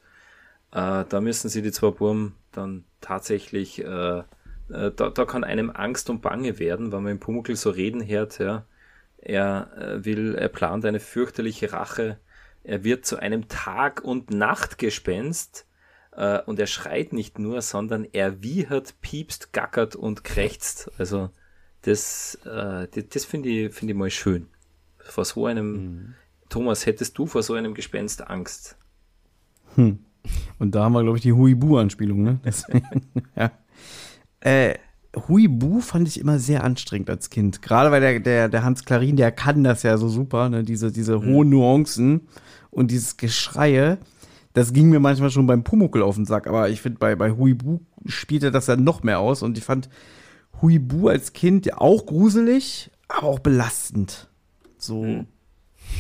äh, 0.73 1.05
da 1.07 1.21
müssen 1.21 1.49
sie 1.49 1.61
die 1.61 1.71
zwei 1.71 1.91
Burm 1.91 2.33
dann 2.51 2.83
tatsächlich, 2.99 3.83
äh, 3.83 4.19
äh, 4.19 4.23
da, 4.69 5.09
da 5.09 5.25
kann 5.25 5.43
einem 5.43 5.69
Angst 5.69 6.09
und 6.09 6.21
Bange 6.21 6.57
werden, 6.57 6.91
wenn 6.91 7.03
man 7.03 7.11
im 7.13 7.19
Pumuckl 7.19 7.55
so 7.55 7.69
reden 7.69 8.05
hört, 8.05 8.39
ja. 8.39 8.65
Er 9.17 9.71
äh, 9.77 10.03
will, 10.03 10.35
er 10.35 10.49
plant 10.49 10.83
eine 10.83 10.99
fürchterliche 10.99 11.71
Rache. 11.71 12.17
Er 12.63 12.83
wird 12.83 13.05
zu 13.05 13.17
einem 13.17 13.47
Tag- 13.47 14.03
und 14.03 14.31
Nachtgespenst 14.31 15.65
äh, 16.11 16.41
und 16.41 16.59
er 16.59 16.67
schreit 16.67 17.13
nicht 17.13 17.39
nur, 17.39 17.61
sondern 17.61 18.05
er 18.11 18.41
wiehert, 18.41 18.99
piepst, 19.01 19.53
gackert 19.53 19.95
und 19.95 20.23
krächzt. 20.23 20.91
Also 20.97 21.29
das, 21.83 22.35
äh, 22.45 22.87
das, 22.87 23.07
das 23.09 23.25
finde 23.25 23.49
ich, 23.49 23.73
finde 23.73 23.93
ich 23.93 23.97
mal 23.97 24.09
schön. 24.09 24.47
Vor 24.97 25.23
so 25.23 25.45
einem, 25.45 25.71
mhm. 25.71 26.15
Thomas, 26.49 26.85
hättest 26.85 27.17
du 27.17 27.27
vor 27.27 27.43
so 27.43 27.53
einem 27.53 27.75
Gespenst 27.75 28.27
Angst? 28.27 28.77
Hm. 29.75 30.03
Und 30.59 30.75
da 30.75 30.83
haben 30.83 30.93
wir, 30.93 31.03
glaube 31.03 31.17
ich, 31.17 31.23
die 31.23 31.33
Huibu-Anspielung, 31.33 32.21
ne? 32.23 32.39
ja. 33.35 33.51
Äh, 34.39 34.75
Huibu 35.27 35.79
fand 35.79 36.07
ich 36.07 36.19
immer 36.19 36.39
sehr 36.39 36.63
anstrengend 36.63 37.09
als 37.09 37.29
Kind. 37.29 37.61
Gerade 37.61 37.91
weil 37.91 38.01
der, 38.01 38.19
der, 38.19 38.49
der 38.49 38.63
Hans 38.63 38.83
Klarin, 38.83 39.15
der 39.15 39.31
kann 39.31 39.63
das 39.63 39.83
ja 39.83 39.97
so 39.97 40.09
super, 40.09 40.49
ne? 40.49 40.63
Diese, 40.63 40.91
diese 40.91 41.19
mhm. 41.19 41.25
hohen 41.25 41.49
Nuancen 41.49 42.21
und 42.71 42.91
dieses 42.91 43.17
Geschreie. 43.17 43.99
Das 44.53 44.73
ging 44.73 44.89
mir 44.89 44.99
manchmal 44.99 45.31
schon 45.31 45.47
beim 45.47 45.63
Pumuckel 45.63 46.03
auf 46.03 46.15
den 46.15 46.25
Sack, 46.25 46.45
aber 46.47 46.69
ich 46.69 46.81
finde, 46.81 46.99
bei, 46.99 47.15
bei 47.15 47.31
Huibu 47.31 47.79
spielt 48.05 48.43
er 48.43 48.51
das 48.51 48.67
ja 48.67 48.75
noch 48.75 49.01
mehr 49.01 49.19
aus 49.19 49.41
und 49.41 49.57
ich 49.57 49.63
fand 49.63 49.89
Huibu 50.61 51.07
als 51.07 51.33
Kind 51.33 51.65
ja 51.65 51.79
auch 51.79 52.05
gruselig, 52.05 52.91
aber 53.07 53.27
auch 53.27 53.39
belastend. 53.39 54.29
So. 54.77 55.03
Hm. 55.03 55.27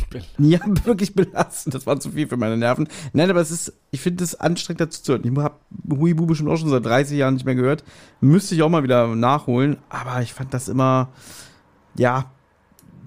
Ja, 0.37 0.59
wirklich 0.83 1.15
belastend. 1.15 1.75
Das 1.75 1.85
war 1.85 1.99
zu 1.99 2.11
viel 2.11 2.27
für 2.27 2.37
meine 2.37 2.57
Nerven. 2.57 2.87
Nein, 3.13 3.29
aber 3.29 3.41
es 3.41 3.51
ist, 3.51 3.73
ich 3.91 4.01
finde 4.01 4.23
es 4.23 4.35
anstrengend 4.35 4.81
dazu 4.81 5.01
zu 5.01 5.13
hören. 5.13 5.23
Ich 5.25 5.37
habe 5.37 5.55
Huibu 5.89 6.25
bestimmt 6.25 6.49
auch 6.49 6.57
schon 6.57 6.69
seit 6.69 6.85
30 6.85 7.17
Jahren 7.17 7.33
nicht 7.33 7.45
mehr 7.45 7.55
gehört. 7.55 7.83
Müsste 8.21 8.55
ich 8.55 8.61
auch 8.61 8.69
mal 8.69 8.83
wieder 8.83 9.15
nachholen, 9.15 9.77
aber 9.89 10.21
ich 10.21 10.33
fand 10.33 10.53
das 10.53 10.67
immer, 10.67 11.09
ja, 11.95 12.31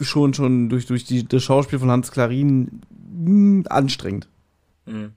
schon, 0.01 0.34
schon 0.34 0.68
durch, 0.68 0.87
durch 0.87 1.05
die, 1.05 1.26
das 1.26 1.43
Schauspiel 1.43 1.78
von 1.78 1.91
Hans 1.91 2.11
Klarin 2.11 2.80
mh, 2.91 3.26
hm, 3.26 3.64
anstrengend. 3.68 4.28
Mhm. 4.87 5.12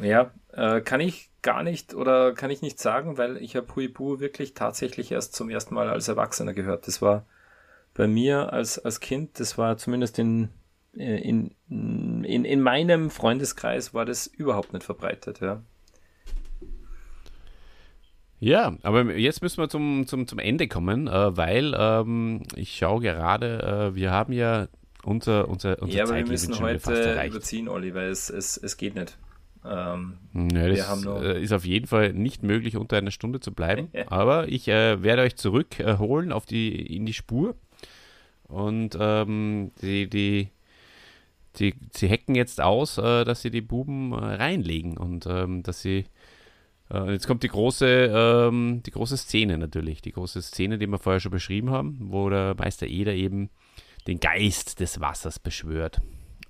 Ja, 0.00 0.30
äh, 0.52 0.80
kann 0.80 1.00
ich 1.00 1.30
gar 1.42 1.62
nicht 1.62 1.94
oder 1.94 2.32
kann 2.32 2.50
ich 2.50 2.62
nicht 2.62 2.78
sagen, 2.78 3.18
weil 3.18 3.36
ich 3.38 3.56
habe 3.56 3.74
Huibu 3.74 4.20
wirklich 4.20 4.54
tatsächlich 4.54 5.12
erst 5.12 5.34
zum 5.34 5.50
ersten 5.50 5.74
Mal 5.74 5.90
als 5.90 6.08
Erwachsener 6.08 6.54
gehört. 6.54 6.86
Das 6.86 7.02
war 7.02 7.26
bei 7.94 8.06
mir 8.06 8.52
als, 8.52 8.78
als 8.78 9.00
Kind, 9.00 9.38
das 9.40 9.58
war 9.58 9.76
zumindest 9.76 10.18
in, 10.18 10.48
äh, 10.96 11.20
in, 11.20 11.54
in, 11.68 12.44
in 12.44 12.60
meinem 12.60 13.10
Freundeskreis 13.10 13.94
war 13.94 14.04
das 14.04 14.26
überhaupt 14.26 14.72
nicht 14.72 14.84
verbreitet, 14.84 15.40
ja. 15.40 15.62
Ja, 18.40 18.76
aber 18.82 19.16
jetzt 19.16 19.40
müssen 19.40 19.58
wir 19.58 19.68
zum, 19.68 20.04
zum, 20.08 20.26
zum 20.26 20.40
Ende 20.40 20.66
kommen, 20.66 21.06
äh, 21.06 21.36
weil 21.36 21.74
ähm, 21.78 22.42
ich 22.56 22.76
schaue 22.76 23.00
gerade, 23.00 23.92
äh, 23.92 23.94
wir 23.94 24.10
haben 24.10 24.32
ja 24.32 24.66
unser, 25.04 25.48
unser, 25.48 25.80
unser 25.80 25.96
Ja, 25.96 26.04
aber 26.04 26.16
wir 26.16 26.26
müssen 26.26 26.58
heute 26.58 27.20
überziehen, 27.24 27.68
Olli, 27.68 27.94
weil 27.94 28.10
es, 28.10 28.30
es, 28.30 28.56
es 28.56 28.76
geht 28.76 28.96
nicht. 28.96 29.16
Ähm, 29.64 30.18
ja, 30.34 30.68
das 30.68 31.04
äh, 31.06 31.40
ist 31.40 31.52
auf 31.52 31.64
jeden 31.64 31.86
Fall 31.86 32.12
nicht 32.14 32.42
möglich, 32.42 32.76
unter 32.76 32.96
einer 32.96 33.12
Stunde 33.12 33.38
zu 33.38 33.52
bleiben. 33.52 33.90
aber 34.06 34.48
ich 34.48 34.66
äh, 34.66 35.02
werde 35.02 35.22
euch 35.22 35.36
zurückholen 35.36 36.32
auf 36.32 36.44
die, 36.44 36.96
in 36.96 37.06
die 37.06 37.12
Spur. 37.12 37.54
Und 38.52 38.96
ähm, 39.00 39.72
die, 39.80 40.08
die, 40.08 40.48
die, 41.56 41.74
sie 41.92 42.08
hacken 42.08 42.34
jetzt 42.34 42.60
aus, 42.60 42.98
äh, 42.98 43.24
dass 43.24 43.42
sie 43.42 43.50
die 43.50 43.62
Buben 43.62 44.12
äh, 44.12 44.16
reinlegen 44.16 44.96
und 44.96 45.26
ähm, 45.26 45.62
dass 45.62 45.80
sie. 45.80 46.04
Äh, 46.90 47.12
jetzt 47.12 47.26
kommt 47.26 47.42
die 47.42 47.48
große, 47.48 48.12
ähm, 48.14 48.82
die 48.84 48.90
große 48.90 49.16
Szene 49.16 49.56
natürlich, 49.56 50.02
die 50.02 50.12
große 50.12 50.42
Szene, 50.42 50.78
die 50.78 50.86
wir 50.86 50.98
vorher 50.98 51.20
schon 51.20 51.32
beschrieben 51.32 51.70
haben, 51.70 51.98
wo 52.10 52.28
der 52.28 52.54
Meister 52.58 52.86
Eder 52.86 53.14
eben 53.14 53.48
den 54.06 54.20
Geist 54.20 54.80
des 54.80 55.00
Wassers 55.00 55.38
beschwört. 55.38 56.00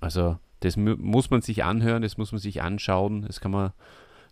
Also 0.01 0.37
das 0.59 0.75
muss 0.75 1.29
man 1.29 1.41
sich 1.41 1.63
anhören, 1.63 2.01
das 2.01 2.17
muss 2.17 2.31
man 2.31 2.39
sich 2.39 2.61
anschauen, 2.61 3.23
das 3.27 3.39
kann 3.39 3.51
man 3.51 3.71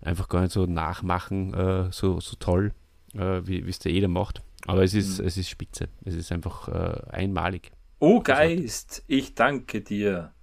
einfach 0.01 0.27
gar 0.27 0.41
nicht 0.41 0.53
so 0.53 0.65
nachmachen, 0.65 1.53
äh, 1.53 1.91
so, 1.91 2.19
so 2.19 2.35
toll, 2.37 2.73
äh, 3.13 3.41
wie 3.45 3.59
es 3.59 3.79
der 3.79 3.91
jeder 3.91 4.07
macht. 4.07 4.41
Aber 4.67 4.83
es 4.83 4.93
ist, 4.93 5.19
mhm. 5.19 5.27
es 5.27 5.37
ist 5.37 5.49
spitze, 5.49 5.89
es 6.05 6.15
ist 6.15 6.31
einfach 6.31 6.67
äh, 6.67 7.01
einmalig. 7.11 7.71
Oh 7.99 8.21
Geist, 8.21 9.03
ich 9.07 9.35
danke 9.35 9.81
dir. 9.81 10.33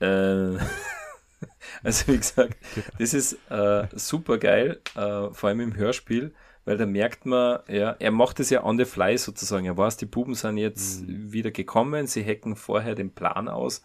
Äh, 0.00 0.06
also 1.82 2.12
wie 2.12 2.16
gesagt, 2.16 2.56
das 2.98 3.14
ist 3.14 3.38
äh, 3.50 3.86
super 3.92 4.38
geil, 4.38 4.80
äh, 4.94 5.30
vor 5.30 5.48
allem 5.48 5.60
im 5.60 5.76
Hörspiel, 5.76 6.34
weil 6.64 6.76
da 6.76 6.86
merkt 6.86 7.26
man, 7.26 7.60
ja, 7.68 7.96
er 7.98 8.10
macht 8.10 8.40
es 8.40 8.50
ja 8.50 8.64
on 8.64 8.78
the 8.78 8.84
fly 8.84 9.16
sozusagen. 9.18 9.66
Er 9.66 9.76
weiß, 9.76 9.96
die 9.98 10.06
Buben 10.06 10.34
sind 10.34 10.56
jetzt 10.56 11.02
mhm. 11.02 11.32
wieder 11.32 11.50
gekommen, 11.50 12.06
sie 12.06 12.24
hacken 12.24 12.56
vorher 12.56 12.94
den 12.94 13.14
Plan 13.14 13.48
aus 13.48 13.82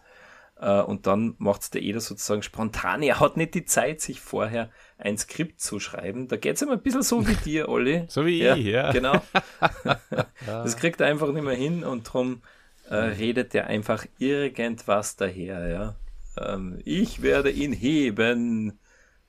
äh, 0.60 0.82
und 0.82 1.06
dann 1.06 1.34
macht 1.38 1.62
es 1.62 1.70
der 1.70 1.82
Eder 1.82 2.00
sozusagen 2.00 2.42
spontan. 2.42 3.02
Er 3.02 3.18
hat 3.18 3.36
nicht 3.36 3.54
die 3.54 3.64
Zeit, 3.64 4.00
sich 4.00 4.20
vorher 4.20 4.70
ein 4.98 5.16
Skript 5.16 5.60
zu 5.60 5.80
schreiben. 5.80 6.28
Da 6.28 6.36
geht 6.36 6.56
es 6.56 6.62
ihm 6.62 6.68
ein 6.68 6.82
bisschen 6.82 7.02
so 7.02 7.26
wie 7.26 7.34
dir, 7.34 7.68
Olli. 7.68 8.04
so 8.08 8.26
wie 8.26 8.42
ja, 8.42 8.56
ich, 8.56 8.66
ja. 8.66 8.92
Genau. 8.92 9.22
das 10.46 10.76
kriegt 10.76 11.00
er 11.00 11.06
einfach 11.06 11.32
nicht 11.32 11.44
mehr 11.44 11.54
hin 11.54 11.82
und 11.82 12.06
darum 12.08 12.42
äh, 12.88 12.94
redet 12.94 13.54
er 13.54 13.68
einfach 13.68 14.04
irgendwas 14.18 15.16
daher, 15.16 15.68
ja. 15.68 15.94
Ähm, 16.36 16.80
ich 16.84 17.22
werde 17.22 17.50
ihn 17.50 17.72
heben, 17.72 18.78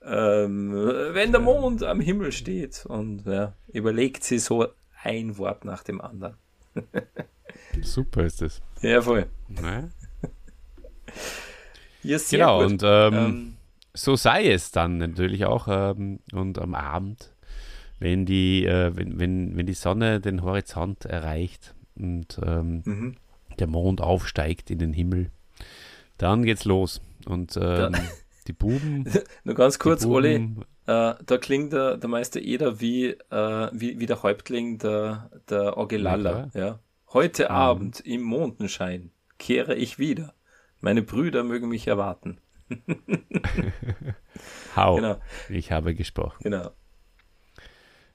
ähm, 0.04 0.74
wenn 0.74 1.32
der 1.32 1.42
Mond 1.42 1.84
am 1.84 2.02
Himmel 2.02 2.34
steht. 2.34 2.86
Und 2.86 3.26
ja, 3.26 3.54
überlegt 3.72 4.24
sie 4.24 4.40
so 4.40 4.68
ein 5.04 5.38
Wort 5.38 5.64
nach 5.64 5.84
dem 5.84 6.02
anderen. 6.02 6.36
Super 7.82 8.26
ist 8.26 8.42
das. 8.42 8.62
Ja, 8.82 9.02
voll. 9.02 9.28
Naja. 9.48 9.90
Ja, 12.04 12.18
genau, 12.30 12.62
gut. 12.62 12.72
und 12.72 12.84
ähm, 12.84 13.14
ähm, 13.14 13.58
so 13.94 14.16
sei 14.16 14.50
es 14.50 14.72
dann 14.72 14.98
natürlich 14.98 15.46
auch. 15.46 15.68
Ähm, 15.70 16.20
und 16.34 16.60
am 16.60 16.76
Abend, 16.76 17.34
wenn 18.00 18.26
die, 18.26 18.66
äh, 18.66 18.96
wenn, 18.96 19.20
wenn, 19.20 19.58
wenn 19.58 19.66
die 19.66 19.74
Sonne 19.74 20.20
den 20.20 20.42
Horizont 20.44 21.06
erreicht 21.06 21.76
und 21.96 22.40
ähm, 22.44 22.82
mhm. 22.86 23.16
der 23.60 23.68
Mond 23.68 24.02
aufsteigt 24.02 24.72
in 24.72 24.80
den 24.80 24.94
Himmel, 24.94 25.30
dann 26.18 26.44
geht's 26.44 26.66
los. 26.66 27.02
Und 27.26 27.58
ähm, 27.62 27.96
die 28.48 28.54
Buben. 28.54 29.06
Nur 29.44 29.56
ganz 29.56 29.78
kurz, 29.78 30.04
Buben, 30.04 30.16
Oli, 30.16 30.36
äh, 30.88 31.16
da 31.24 31.38
klingt 31.40 31.74
der, 31.74 31.98
der 31.98 32.10
Meister 32.10 32.42
Eder 32.42 32.82
wie, 32.82 33.10
äh, 33.10 33.70
wie, 33.72 34.00
wie 34.00 34.06
der 34.06 34.24
Häuptling 34.24 34.80
der, 34.80 35.30
der 35.50 35.78
Orgelalla. 35.78 36.50
Ja. 36.54 36.80
Heute 37.14 37.46
mhm. 37.46 37.52
Abend 37.52 38.00
im 38.00 38.22
Mondenschein 38.22 39.12
kehre 39.38 39.76
ich 39.76 40.00
wieder. 40.00 40.34
Meine 40.82 41.04
Brüder 41.04 41.44
mögen 41.44 41.70
mich 41.70 41.88
erwarten. 41.88 42.40
Hau. 44.76 44.96
Genau. 44.96 45.18
Ich 45.50 45.72
habe 45.72 45.94
gesprochen. 45.94 46.40
Genau. 46.44 46.72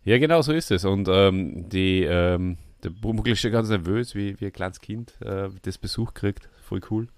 Ja, 0.02 0.18
genau 0.18 0.42
so 0.42 0.52
ist 0.52 0.70
es. 0.70 0.84
Und 0.84 1.08
ähm, 1.10 1.68
die, 1.68 2.02
ähm, 2.04 2.58
der 2.82 2.90
Bumuckl 2.90 3.30
ist 3.30 3.40
schon 3.40 3.52
ganz 3.52 3.68
nervös, 3.68 4.14
wie, 4.14 4.40
wie 4.40 4.46
ein 4.46 4.52
kleines 4.52 4.80
Kind 4.80 5.20
äh, 5.20 5.48
das 5.62 5.78
Besuch 5.78 6.14
kriegt. 6.14 6.48
Voll 6.62 6.80
cool. 6.90 7.08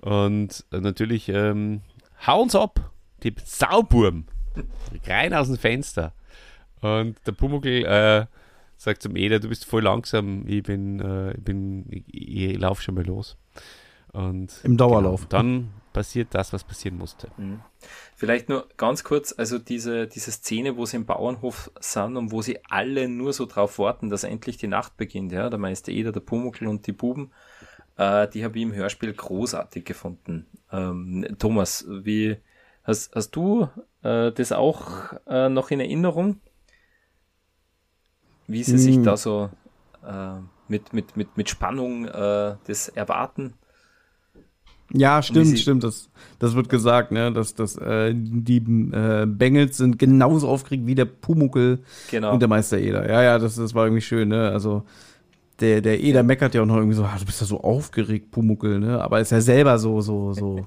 Und 0.00 0.64
äh, 0.72 0.80
natürlich 0.80 1.28
ähm, 1.28 1.82
hauen's 2.26 2.54
ab, 2.54 2.90
die 3.22 3.34
Sauburm. 3.44 4.26
Rein 5.06 5.34
aus 5.34 5.48
dem 5.48 5.58
Fenster. 5.58 6.14
Und 6.80 7.18
der 7.26 7.32
Pumuckl 7.32 7.84
äh, 7.84 8.26
sagt 8.76 9.02
zum 9.02 9.16
Eder, 9.16 9.40
du 9.40 9.48
bist 9.48 9.66
voll 9.66 9.82
langsam, 9.82 10.46
ich 10.46 10.62
bin, 10.62 11.00
äh, 11.00 11.32
ich 11.32 11.44
bin, 11.44 11.86
ich, 11.90 12.04
ich 12.08 12.58
laufe 12.58 12.82
schon 12.82 12.94
mal 12.94 13.04
los. 13.04 13.36
Und 14.12 14.60
Im 14.64 14.76
Dauerlauf. 14.76 15.28
Genau, 15.28 15.42
dann, 15.42 15.70
passiert 15.92 16.28
das, 16.32 16.52
was 16.52 16.64
passieren 16.64 16.98
musste. 16.98 17.28
Mhm. 17.36 17.60
Vielleicht 18.14 18.48
nur 18.48 18.68
ganz 18.76 19.04
kurz, 19.04 19.34
also 19.36 19.58
diese, 19.58 20.06
diese 20.06 20.30
Szene, 20.30 20.76
wo 20.76 20.86
sie 20.86 20.96
im 20.96 21.06
Bauernhof 21.06 21.70
sind 21.80 22.16
und 22.16 22.32
wo 22.32 22.42
sie 22.42 22.58
alle 22.68 23.08
nur 23.08 23.32
so 23.32 23.46
drauf 23.46 23.78
warten, 23.78 24.10
dass 24.10 24.24
endlich 24.24 24.56
die 24.56 24.68
Nacht 24.68 24.96
beginnt, 24.96 25.32
ja, 25.32 25.50
der 25.50 25.58
Meister 25.58 25.92
Eder, 25.92 26.12
der 26.12 26.20
Pumuckl 26.20 26.66
und 26.66 26.86
die 26.86 26.92
Buben, 26.92 27.32
äh, 27.96 28.28
die 28.28 28.44
habe 28.44 28.58
ich 28.58 28.64
im 28.64 28.74
Hörspiel 28.74 29.12
großartig 29.12 29.84
gefunden. 29.84 30.46
Ähm, 30.70 31.26
Thomas, 31.38 31.86
wie 31.88 32.36
hast, 32.84 33.14
hast 33.14 33.30
du 33.32 33.68
äh, 34.02 34.32
das 34.32 34.52
auch 34.52 35.12
äh, 35.26 35.48
noch 35.48 35.70
in 35.70 35.80
Erinnerung? 35.80 36.40
Wie 38.46 38.64
sie 38.64 38.72
hm. 38.72 38.78
sich 38.78 39.02
da 39.02 39.16
so 39.16 39.50
äh, 40.04 40.40
mit, 40.68 40.92
mit, 40.92 41.16
mit, 41.16 41.36
mit 41.36 41.48
Spannung 41.48 42.06
äh, 42.06 42.56
das 42.66 42.88
erwarten? 42.88 43.54
Ja, 44.92 45.22
stimmt, 45.22 45.58
stimmt. 45.58 45.84
Das, 45.84 46.10
das 46.38 46.54
wird 46.54 46.68
gesagt, 46.68 47.12
ne? 47.12 47.32
Dass, 47.32 47.54
dass 47.54 47.76
äh, 47.76 48.12
die 48.14 48.56
äh, 48.56 49.26
Bengels 49.26 49.76
sind 49.76 49.98
genauso 49.98 50.48
aufgeregt 50.48 50.86
wie 50.86 50.94
der 50.94 51.04
Pumuckel 51.04 51.80
genau. 52.10 52.32
und 52.32 52.40
der 52.40 52.48
Meister 52.48 52.78
Eder. 52.78 53.08
Ja, 53.08 53.22
ja, 53.22 53.38
das, 53.38 53.56
das 53.56 53.74
war 53.74 53.86
irgendwie 53.86 54.02
schön, 54.02 54.28
ne? 54.28 54.50
Also 54.50 54.84
der, 55.60 55.80
der 55.80 56.00
Eder 56.00 56.22
meckert 56.22 56.54
ja 56.54 56.62
auch 56.62 56.66
noch 56.66 56.76
irgendwie 56.76 56.96
so, 56.96 57.04
ah, 57.04 57.16
du 57.18 57.24
bist 57.24 57.40
ja 57.40 57.46
so 57.46 57.60
aufgeregt, 57.60 58.30
Pumuckel, 58.30 58.80
ne? 58.80 59.00
Aber 59.00 59.20
ist 59.20 59.30
ja 59.30 59.40
selber 59.40 59.78
so, 59.78 60.00
so, 60.00 60.32
so. 60.32 60.66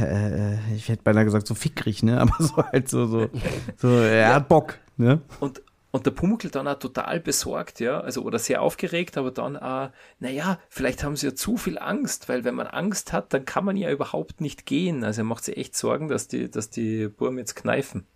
ja, 0.00 0.06
äh, 0.06 0.58
ich 0.76 0.88
hätte 0.88 1.02
beinahe 1.02 1.24
gesagt, 1.24 1.46
so 1.46 1.54
fickrig, 1.54 2.02
ne? 2.02 2.20
Aber 2.20 2.34
so 2.38 2.56
halt 2.56 2.88
so, 2.88 3.06
so, 3.06 3.28
so 3.76 3.88
er 3.88 4.28
ja. 4.28 4.34
hat 4.34 4.48
Bock, 4.48 4.78
ne? 4.96 5.20
Und, 5.40 5.60
und 5.92 6.06
der 6.06 6.10
Pumuckl 6.10 6.50
dann 6.50 6.66
auch 6.66 6.78
total 6.78 7.20
besorgt, 7.20 7.78
ja, 7.78 8.00
also 8.00 8.22
oder 8.22 8.38
sehr 8.38 8.62
aufgeregt, 8.62 9.18
aber 9.18 9.30
dann 9.30 9.58
auch, 9.58 9.90
naja, 10.18 10.58
vielleicht 10.70 11.04
haben 11.04 11.16
sie 11.16 11.26
ja 11.26 11.34
zu 11.34 11.58
viel 11.58 11.78
Angst, 11.78 12.30
weil 12.30 12.44
wenn 12.44 12.54
man 12.54 12.66
Angst 12.66 13.12
hat, 13.12 13.32
dann 13.34 13.44
kann 13.44 13.66
man 13.66 13.76
ja 13.76 13.90
überhaupt 13.90 14.40
nicht 14.40 14.64
gehen. 14.64 15.04
Also 15.04 15.20
er 15.20 15.24
macht 15.24 15.44
sich 15.44 15.58
echt 15.58 15.76
Sorgen, 15.76 16.08
dass 16.08 16.28
die, 16.28 16.50
dass 16.50 16.70
die 16.70 17.08
Burm 17.08 17.36
jetzt 17.38 17.54
kneifen. 17.54 18.06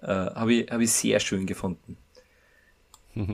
Äh, 0.00 0.06
Habe 0.06 0.54
ich, 0.54 0.70
hab 0.70 0.80
ich 0.80 0.92
sehr 0.92 1.18
schön 1.18 1.46
gefunden. 1.46 1.96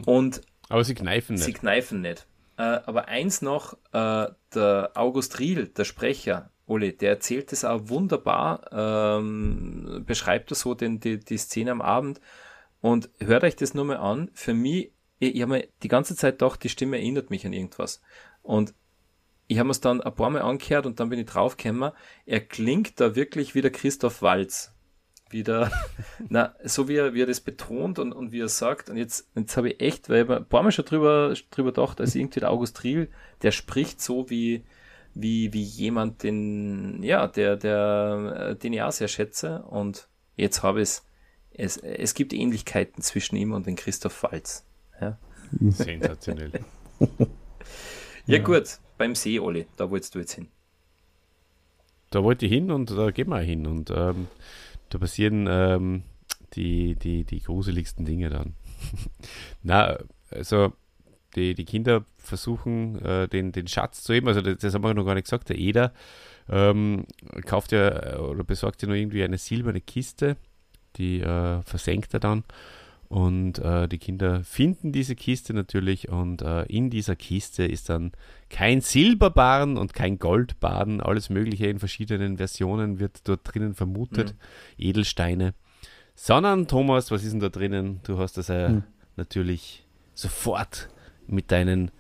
Und 0.06 0.40
aber 0.70 0.84
sie 0.84 0.94
kneifen 0.94 1.34
nicht. 1.34 1.44
Sie 1.44 1.52
kneifen 1.52 2.00
nicht. 2.00 2.26
Äh, 2.56 2.62
aber 2.62 3.08
eins 3.08 3.42
noch, 3.42 3.74
äh, 3.92 4.28
der 4.54 4.90
August 4.94 5.38
Riel, 5.38 5.66
der 5.66 5.84
Sprecher, 5.84 6.50
Ole, 6.66 6.92
der 6.92 7.10
erzählt 7.10 7.52
es 7.52 7.64
auch 7.66 7.88
wunderbar, 7.88 8.62
ähm, 8.72 10.04
beschreibt 10.06 10.50
er 10.52 10.54
so 10.54 10.74
den, 10.74 11.00
die, 11.00 11.18
die 11.18 11.36
Szene 11.36 11.72
am 11.72 11.82
Abend 11.82 12.20
und 12.82 13.08
hört 13.20 13.44
euch 13.44 13.56
das 13.56 13.72
nur 13.72 13.86
mal 13.86 13.96
an. 13.96 14.30
Für 14.34 14.52
mich, 14.52 14.92
ich, 15.18 15.36
ich 15.36 15.42
habe 15.42 15.52
mir 15.52 15.68
die 15.82 15.88
ganze 15.88 16.14
Zeit 16.14 16.34
gedacht, 16.34 16.62
die 16.62 16.68
Stimme 16.68 16.98
erinnert 16.98 17.30
mich 17.30 17.46
an 17.46 17.54
irgendwas. 17.54 18.02
Und 18.42 18.74
ich 19.46 19.58
habe 19.58 19.70
es 19.70 19.80
dann 19.80 20.00
ein 20.00 20.14
paar 20.14 20.30
Mal 20.30 20.42
angehört 20.42 20.84
und 20.84 21.00
dann 21.00 21.08
bin 21.08 21.18
ich 21.18 21.26
draufgekommen, 21.26 21.92
er 22.26 22.40
klingt 22.40 23.00
da 23.00 23.14
wirklich 23.14 23.54
wie 23.54 23.62
der 23.62 23.70
Christoph 23.70 24.20
Walz 24.20 24.74
wieder, 25.30 25.70
na, 26.28 26.54
so 26.64 26.88
wie 26.88 26.96
er, 26.96 27.14
wie 27.14 27.22
er 27.22 27.26
das 27.26 27.40
betont 27.40 27.98
und, 27.98 28.12
und 28.12 28.32
wie 28.32 28.40
er 28.40 28.48
sagt, 28.48 28.90
und 28.90 28.96
jetzt, 28.96 29.30
jetzt 29.34 29.56
habe 29.56 29.70
ich 29.70 29.80
echt, 29.80 30.08
weil 30.08 30.24
ich 30.24 30.30
ein 30.30 30.44
paar 30.44 30.62
Mal 30.62 30.72
schon 30.72 30.84
drüber, 30.84 31.34
drüber 31.50 31.70
gedacht, 31.70 32.00
also 32.00 32.18
irgendwie 32.18 32.40
der 32.40 32.50
August 32.50 32.82
Riel, 32.82 33.10
der 33.42 33.52
spricht 33.52 34.00
so 34.00 34.28
wie, 34.28 34.64
wie, 35.14 35.52
wie 35.52 35.62
jemand, 35.62 36.22
den, 36.24 37.02
ja, 37.02 37.28
der, 37.28 37.56
der, 37.56 38.48
äh, 38.50 38.56
den 38.56 38.72
ich 38.72 38.82
auch 38.82 38.92
sehr 38.92 39.08
schätze, 39.08 39.62
und 39.62 40.08
jetzt 40.36 40.62
habe 40.62 40.80
ich 40.80 40.88
es, 40.88 41.06
es, 41.54 41.76
es 41.76 42.14
gibt 42.14 42.32
Ähnlichkeiten 42.32 43.02
zwischen 43.02 43.36
ihm 43.36 43.52
und 43.52 43.66
den 43.66 43.76
Christoph 43.76 44.22
Walz. 44.22 44.64
Ja. 45.00 45.18
Sensationell. 45.70 46.52
ja, 47.00 47.26
ja, 48.26 48.38
gut, 48.38 48.78
beim 48.96 49.14
See, 49.14 49.38
Olli, 49.38 49.66
da 49.76 49.90
wolltest 49.90 50.14
du 50.14 50.20
jetzt 50.20 50.32
hin. 50.32 50.48
Da 52.10 52.22
wollte 52.22 52.46
ich 52.46 52.52
hin 52.52 52.70
und 52.70 52.90
da 52.90 53.10
gehen 53.10 53.28
wir 53.28 53.40
hin. 53.40 53.66
Und 53.66 53.90
ähm, 53.90 54.28
da 54.90 54.98
passieren 54.98 55.46
ähm, 55.50 56.02
die, 56.54 56.94
die, 56.94 57.24
die 57.24 57.40
gruseligsten 57.40 58.04
Dinge 58.04 58.28
dann. 58.30 58.54
Na, 59.62 59.98
also 60.30 60.72
die, 61.34 61.54
die 61.54 61.64
Kinder 61.64 62.04
versuchen, 62.18 63.00
äh, 63.02 63.28
den, 63.28 63.52
den 63.52 63.66
Schatz 63.66 64.02
zu 64.02 64.12
heben. 64.12 64.28
Also 64.28 64.40
das, 64.40 64.58
das 64.58 64.74
haben 64.74 64.84
wir 64.84 64.94
noch 64.94 65.06
gar 65.06 65.14
nicht 65.14 65.24
gesagt. 65.24 65.48
Der 65.48 65.58
Eder 65.58 65.92
ähm, 66.48 67.06
kauft 67.46 67.72
ja 67.72 68.18
oder 68.18 68.44
besorgt 68.44 68.82
ja 68.82 68.88
nur 68.88 68.96
irgendwie 68.96 69.22
eine 69.22 69.38
silberne 69.38 69.80
Kiste, 69.80 70.36
die 70.96 71.20
äh, 71.20 71.62
versenkt 71.62 72.14
er 72.14 72.20
dann. 72.20 72.44
Und 73.12 73.58
äh, 73.58 73.88
die 73.88 73.98
Kinder 73.98 74.42
finden 74.42 74.90
diese 74.90 75.14
Kiste 75.14 75.52
natürlich 75.52 76.08
und 76.08 76.40
äh, 76.40 76.62
in 76.62 76.88
dieser 76.88 77.14
Kiste 77.14 77.62
ist 77.62 77.90
dann 77.90 78.12
kein 78.48 78.80
Silberbarren 78.80 79.76
und 79.76 79.92
kein 79.92 80.18
Goldbarren, 80.18 81.02
alles 81.02 81.28
Mögliche 81.28 81.66
in 81.66 81.78
verschiedenen 81.78 82.38
Versionen 82.38 83.00
wird 83.00 83.28
dort 83.28 83.40
drinnen 83.44 83.74
vermutet, 83.74 84.32
mhm. 84.32 84.84
Edelsteine, 84.86 85.52
sondern 86.14 86.68
Thomas, 86.68 87.10
was 87.10 87.22
ist 87.22 87.32
denn 87.32 87.40
da 87.40 87.50
drinnen? 87.50 88.00
Du 88.04 88.16
hast 88.16 88.38
das 88.38 88.48
äh, 88.48 88.70
mhm. 88.70 88.84
natürlich 89.16 89.84
sofort 90.14 90.88
mit 91.26 91.50
deinen 91.50 91.90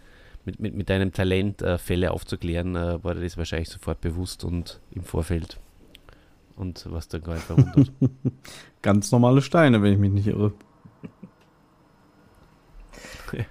mit, 0.46 0.60
mit, 0.60 0.74
mit 0.74 0.88
deinem 0.88 1.12
Talent 1.12 1.60
äh, 1.60 1.76
Fälle 1.76 2.12
aufzuklären, 2.12 2.74
äh, 2.74 3.04
war 3.04 3.14
dir 3.14 3.20
das 3.20 3.36
wahrscheinlich 3.36 3.68
sofort 3.68 4.00
bewusst 4.00 4.44
und 4.44 4.80
im 4.92 5.04
Vorfeld. 5.04 5.60
Und 6.62 6.86
was 6.92 7.08
dann 7.08 7.24
gar 7.24 7.34
nicht 7.34 7.44
verwundert. 7.44 7.90
Ganz 8.82 9.10
normale 9.10 9.42
Steine, 9.42 9.82
wenn 9.82 9.94
ich 9.94 9.98
mich 9.98 10.12
nicht 10.12 10.28
irre. 10.28 10.52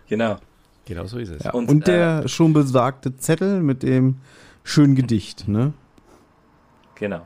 genau. 0.07 0.38
Genau 0.86 1.05
so 1.07 1.18
ist 1.18 1.28
es. 1.28 1.43
Ja, 1.43 1.51
und, 1.51 1.68
und, 1.68 1.88
der 1.88 2.24
äh, 2.24 2.28
schon 2.30 2.53
besagte 2.53 3.18
Zettel 3.18 3.62
mit 3.64 3.84
dem 3.84 4.22
schönen 4.64 4.95
Gedicht, 4.95 5.49
ne? 5.49 5.74
Genau. 6.95 7.26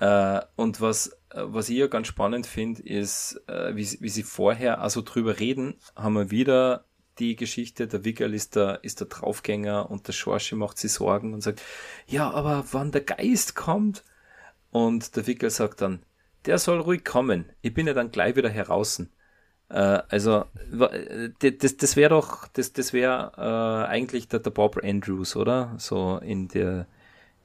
Äh, 0.00 0.42
und 0.56 0.82
was, 0.82 1.16
was 1.34 1.70
ich 1.70 1.78
ja 1.78 1.86
ganz 1.86 2.06
spannend 2.06 2.46
finde, 2.46 2.82
ist, 2.82 3.40
äh, 3.46 3.74
wie, 3.74 3.88
wie 4.02 4.08
sie 4.10 4.22
vorher 4.22 4.82
also 4.82 5.00
drüber 5.00 5.40
reden, 5.40 5.76
haben 5.96 6.12
wir 6.12 6.30
wieder 6.30 6.84
die 7.18 7.36
Geschichte, 7.36 7.88
der 7.88 8.04
Wickel 8.04 8.34
ist 8.34 8.54
der, 8.54 8.84
ist 8.84 9.00
der 9.00 9.06
Draufgänger 9.06 9.90
und 9.90 10.06
der 10.08 10.12
Schorsche 10.12 10.56
macht 10.56 10.76
sich 10.76 10.92
Sorgen 10.92 11.32
und 11.32 11.40
sagt, 11.40 11.62
ja, 12.06 12.30
aber 12.30 12.66
wann 12.72 12.92
der 12.92 13.00
Geist 13.00 13.54
kommt, 13.54 14.04
und 14.70 15.16
der 15.16 15.26
Wickel 15.26 15.50
sagt 15.50 15.80
dann, 15.80 16.02
der 16.46 16.58
soll 16.58 16.80
ruhig 16.80 17.04
kommen, 17.04 17.46
ich 17.60 17.74
bin 17.74 17.86
ja 17.86 17.94
dann 17.94 18.10
gleich 18.10 18.36
wieder 18.36 18.48
heraus. 18.48 19.02
Äh, 19.68 20.02
also, 20.08 20.44
das, 21.40 21.76
das 21.76 21.96
wäre 21.96 22.10
doch, 22.10 22.48
das, 22.48 22.72
das 22.72 22.92
wäre 22.92 23.32
äh, 23.36 23.88
eigentlich 23.88 24.28
der, 24.28 24.40
der 24.40 24.50
Bob 24.50 24.80
Andrews, 24.82 25.36
oder? 25.36 25.74
So 25.78 26.18
in 26.18 26.48
der, 26.48 26.86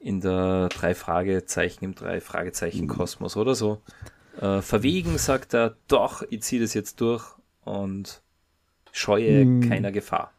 in 0.00 0.20
der 0.20 0.68
drei 0.68 0.94
Fragezeichen, 0.94 1.84
im 1.84 1.94
drei 1.94 2.20
Fragezeichen 2.20 2.88
Kosmos, 2.88 3.36
oder 3.36 3.54
so. 3.54 3.82
Äh, 4.40 4.60
verwegen 4.60 5.18
sagt 5.18 5.54
er, 5.54 5.76
doch, 5.88 6.22
ich 6.28 6.42
ziehe 6.42 6.60
das 6.60 6.74
jetzt 6.74 7.00
durch 7.00 7.24
und 7.64 8.22
scheue 8.92 9.42
hm. 9.42 9.68
keiner 9.68 9.92
Gefahr. 9.92 10.32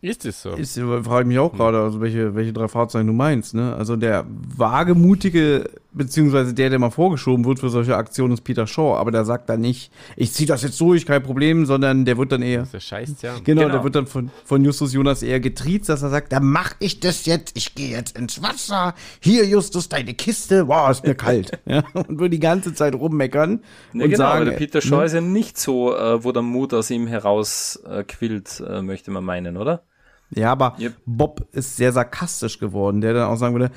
Ist 0.00 0.24
es 0.24 0.42
so? 0.42 0.50
Ist, 0.50 0.78
frage 0.78 1.22
ich 1.22 1.26
mich 1.26 1.38
auch 1.38 1.52
gerade, 1.52 1.80
also 1.80 2.00
welche, 2.00 2.34
welche 2.34 2.52
drei 2.52 2.68
Fahrzeuge 2.68 3.06
du 3.06 3.12
meinst, 3.12 3.54
ne? 3.54 3.74
Also 3.74 3.96
der 3.96 4.24
wagemutige, 4.56 5.70
beziehungsweise 5.98 6.54
der, 6.54 6.70
der 6.70 6.78
mal 6.78 6.90
vorgeschoben 6.90 7.44
wird 7.44 7.58
für 7.58 7.68
solche 7.68 7.96
Aktionen, 7.96 8.34
ist 8.34 8.42
Peter 8.42 8.66
Shaw, 8.66 8.96
aber 8.96 9.10
der 9.10 9.24
sagt 9.24 9.48
dann 9.50 9.60
nicht, 9.60 9.92
ich 10.16 10.32
ziehe 10.32 10.46
das 10.46 10.62
jetzt 10.62 10.80
durch, 10.80 11.04
kein 11.04 11.22
Problem, 11.22 11.66
sondern 11.66 12.04
der 12.04 12.16
wird 12.16 12.32
dann 12.32 12.40
eher. 12.40 12.62
Der 12.72 12.80
scheißt 12.80 13.22
ja. 13.22 13.34
Genau, 13.44 13.62
genau, 13.62 13.72
der 13.72 13.84
wird 13.84 13.94
dann 13.96 14.06
von, 14.06 14.30
von 14.44 14.64
Justus 14.64 14.94
Jonas 14.94 15.22
eher 15.22 15.40
getriezt, 15.40 15.88
dass 15.88 16.02
er 16.02 16.10
sagt, 16.10 16.32
da 16.32 16.40
mach 16.40 16.74
ich 16.78 17.00
das 17.00 17.26
jetzt, 17.26 17.56
ich 17.56 17.74
gehe 17.74 17.90
jetzt 17.90 18.16
ins 18.16 18.42
Wasser, 18.42 18.94
hier 19.20 19.44
Justus, 19.44 19.88
deine 19.88 20.14
Kiste, 20.14 20.68
wow, 20.68 20.90
ist 20.90 21.04
mir 21.04 21.14
kalt. 21.14 21.58
ja, 21.66 21.82
und 21.92 22.18
wird 22.18 22.32
die 22.32 22.40
ganze 22.40 22.72
Zeit 22.72 22.94
rummeckern. 22.94 23.60
Ja, 23.92 24.04
und 24.04 24.10
genau, 24.10 24.16
sagen, 24.16 24.42
aber 24.42 24.50
der 24.52 24.58
Peter 24.58 24.80
Shaw 24.80 24.98
ne? 24.98 25.04
ist 25.04 25.12
ja 25.12 25.20
nicht 25.20 25.58
so, 25.58 25.94
äh, 25.94 26.22
wo 26.24 26.32
der 26.32 26.42
Mut 26.42 26.72
aus 26.72 26.90
ihm 26.90 27.06
heraus 27.06 27.82
äh, 27.88 28.04
quillt, 28.04 28.62
äh, 28.66 28.80
möchte 28.82 29.10
man 29.10 29.24
meinen, 29.24 29.56
oder? 29.56 29.82
Ja, 30.30 30.52
aber 30.52 30.76
yep. 30.78 30.94
Bob 31.06 31.48
ist 31.52 31.76
sehr 31.76 31.92
sarkastisch 31.92 32.58
geworden, 32.58 33.00
der 33.00 33.14
dann 33.14 33.28
auch 33.28 33.36
sagen 33.36 33.54
würde, 33.54 33.70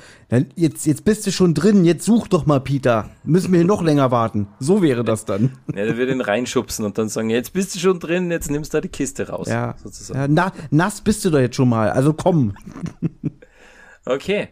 jetzt, 0.54 0.84
jetzt 0.86 1.04
bist 1.04 1.26
du 1.26 1.32
schon 1.32 1.54
drin, 1.54 1.84
jetzt 1.84 2.04
such 2.04 2.28
doch 2.28 2.44
mal 2.44 2.60
Peter. 2.60 3.10
Müssen 3.24 3.52
wir 3.52 3.60
hier 3.60 3.66
noch 3.66 3.82
länger 3.82 4.10
warten. 4.10 4.48
So 4.58 4.82
wäre 4.82 5.02
das 5.02 5.24
dann. 5.24 5.56
Ja, 5.68 5.84
der 5.86 5.96
würde 5.96 6.12
ihn 6.12 6.20
reinschubsen 6.20 6.84
und 6.84 6.98
dann 6.98 7.08
sagen, 7.08 7.30
jetzt 7.30 7.54
bist 7.54 7.74
du 7.74 7.78
schon 7.78 8.00
drin, 8.00 8.30
jetzt 8.30 8.50
nimmst 8.50 8.74
du 8.74 8.76
da 8.76 8.80
die 8.82 8.88
Kiste 8.88 9.28
raus. 9.28 9.48
Ja, 9.48 9.76
sozusagen. 9.82 10.18
Ja, 10.20 10.28
na, 10.28 10.52
nass 10.70 11.00
bist 11.00 11.24
du 11.24 11.30
doch 11.30 11.40
jetzt 11.40 11.56
schon 11.56 11.70
mal, 11.70 11.90
also 11.90 12.12
komm. 12.12 12.54
okay. 14.04 14.48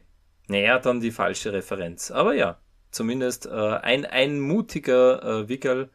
Naja, 0.49 0.79
dann 0.79 1.01
die 1.01 1.13
falsche 1.13 1.53
Referenz. 1.53 2.11
Aber 2.11 2.35
ja, 2.35 2.59
zumindest 2.91 3.47
äh, 3.47 3.51
ein, 3.51 4.05
ein 4.07 4.41
mutiger 4.41 5.23
äh, 5.23 5.49
Wickel, 5.49 5.91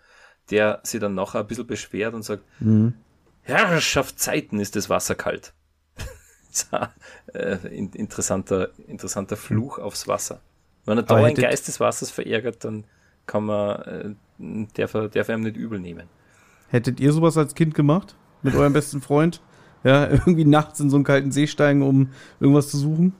der 0.50 0.80
sie 0.84 1.00
dann 1.00 1.16
nachher 1.16 1.40
ein 1.40 1.48
bisschen 1.48 1.68
beschwert 1.68 2.14
und 2.14 2.24
sagt, 2.24 2.44
mhm. 2.60 2.94
Herrschaftszeiten 3.42 4.60
ist 4.60 4.76
das 4.76 4.90
Wasser 4.90 5.16
kalt. 5.16 5.54
Äh, 7.34 7.58
interessanter, 7.76 8.70
interessanter 8.88 9.38
Fluch 9.38 9.80
aufs 9.80 10.08
Wasser. 10.08 10.42
Wenn 10.86 10.98
er 10.98 11.04
da 11.04 11.16
ein 11.16 11.34
Geist 11.34 11.68
des 11.68 11.80
Wassers 11.80 12.12
verärgert, 12.12 12.64
dann 12.64 12.86
kann 13.26 13.46
man, 13.46 13.82
äh, 13.82 14.68
darf, 14.76 14.94
er, 14.94 15.10
darf 15.10 15.30
er 15.30 15.36
ihm 15.36 15.42
nicht 15.42 15.58
übel 15.58 15.80
nehmen. 15.80 16.08
Hättet 16.70 17.00
ihr 17.00 17.12
sowas 17.12 17.38
als 17.38 17.56
Kind 17.56 17.74
gemacht? 17.74 18.16
Mit 18.44 18.56
eurem 18.56 18.74
besten 18.74 19.02
Freund? 19.02 19.42
Ja, 19.84 20.08
irgendwie 20.10 20.46
nachts 20.46 20.80
in 20.80 20.90
so 20.90 20.98
einen 20.98 21.04
kalten 21.04 21.32
See 21.32 21.48
steigen, 21.48 21.82
um 21.82 22.12
irgendwas 22.40 22.70
zu 22.70 22.78
suchen? 22.78 23.14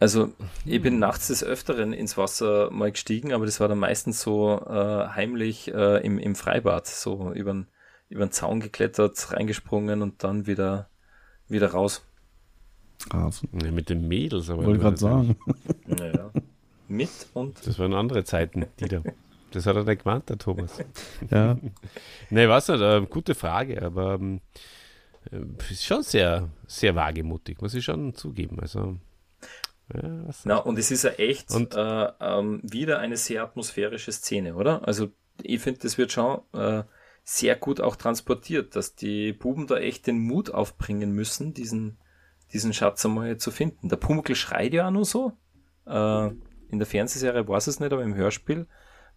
Also, 0.00 0.32
ich 0.64 0.82
bin 0.82 0.98
nachts 0.98 1.28
des 1.28 1.42
Öfteren 1.42 1.92
ins 1.92 2.18
Wasser 2.18 2.70
mal 2.70 2.92
gestiegen, 2.92 3.32
aber 3.32 3.46
das 3.46 3.60
war 3.60 3.68
dann 3.68 3.78
meistens 3.78 4.20
so 4.20 4.60
äh, 4.66 5.08
heimlich 5.08 5.72
äh, 5.72 6.04
im, 6.04 6.18
im 6.18 6.34
Freibad, 6.34 6.86
so 6.86 7.32
über 7.32 7.64
den 8.10 8.30
Zaun 8.30 8.60
geklettert, 8.60 9.32
reingesprungen 9.32 10.02
und 10.02 10.22
dann 10.22 10.46
wieder, 10.46 10.90
wieder 11.48 11.70
raus. 11.70 12.02
Ah, 13.10 13.30
ja, 13.62 13.70
mit 13.70 13.90
den 13.90 14.08
Mädels, 14.08 14.50
aber. 14.50 14.64
Wollte 14.64 14.80
gerade 14.80 14.96
sagen. 14.96 15.36
Naja. 15.86 16.30
Mit 16.88 17.10
und. 17.34 17.66
Das 17.66 17.78
waren 17.78 17.94
andere 17.94 18.24
Zeiten, 18.24 18.66
die 18.80 18.88
da. 18.88 19.02
Das 19.50 19.66
hat 19.66 19.76
er 19.76 19.84
nicht 19.84 20.02
gemeint, 20.02 20.28
der 20.28 20.38
Thomas. 20.38 20.78
Ja. 21.30 21.56
ne, 22.30 22.48
was 22.48 22.68
nicht, 22.68 22.80
äh, 22.80 23.06
gute 23.08 23.34
Frage, 23.34 23.80
aber 23.82 24.14
ähm, 24.14 24.40
äh, 25.30 25.38
ist 25.70 25.84
schon 25.84 26.02
sehr, 26.02 26.48
sehr 26.66 26.94
wagemutig, 26.94 27.60
muss 27.60 27.74
ich 27.74 27.84
schon 27.84 28.14
zugeben. 28.14 28.58
Also. 28.60 28.98
Ja, 29.94 30.24
Na, 30.44 30.56
und 30.56 30.78
es 30.78 30.90
ist 30.90 31.04
ja 31.04 31.10
echt 31.10 31.50
und, 31.52 31.74
äh, 31.74 32.08
ähm, 32.20 32.60
wieder 32.62 32.98
eine 32.98 33.16
sehr 33.16 33.42
atmosphärische 33.42 34.12
Szene, 34.12 34.54
oder? 34.54 34.86
Also 34.88 35.10
ich 35.42 35.60
finde, 35.60 35.80
das 35.80 35.98
wird 35.98 36.10
schon 36.10 36.40
äh, 36.54 36.84
sehr 37.24 37.56
gut 37.56 37.80
auch 37.80 37.96
transportiert, 37.96 38.76
dass 38.76 38.94
die 38.94 39.32
Buben 39.32 39.66
da 39.66 39.78
echt 39.78 40.06
den 40.06 40.18
Mut 40.18 40.50
aufbringen 40.50 41.12
müssen, 41.12 41.54
diesen, 41.54 41.96
diesen 42.52 42.74
Schatz 42.74 43.04
einmal 43.04 43.38
zu 43.38 43.50
finden. 43.50 43.88
Der 43.88 43.96
Pumuckl 43.96 44.34
schreit 44.34 44.74
ja 44.74 44.86
auch 44.86 44.92
nur 44.92 45.06
so. 45.06 45.32
Äh, 45.86 46.26
in 46.68 46.78
der 46.78 46.86
Fernsehserie 46.86 47.48
weiß 47.48 47.66
es 47.66 47.80
nicht, 47.80 47.92
aber 47.92 48.02
im 48.02 48.14
Hörspiel 48.14 48.66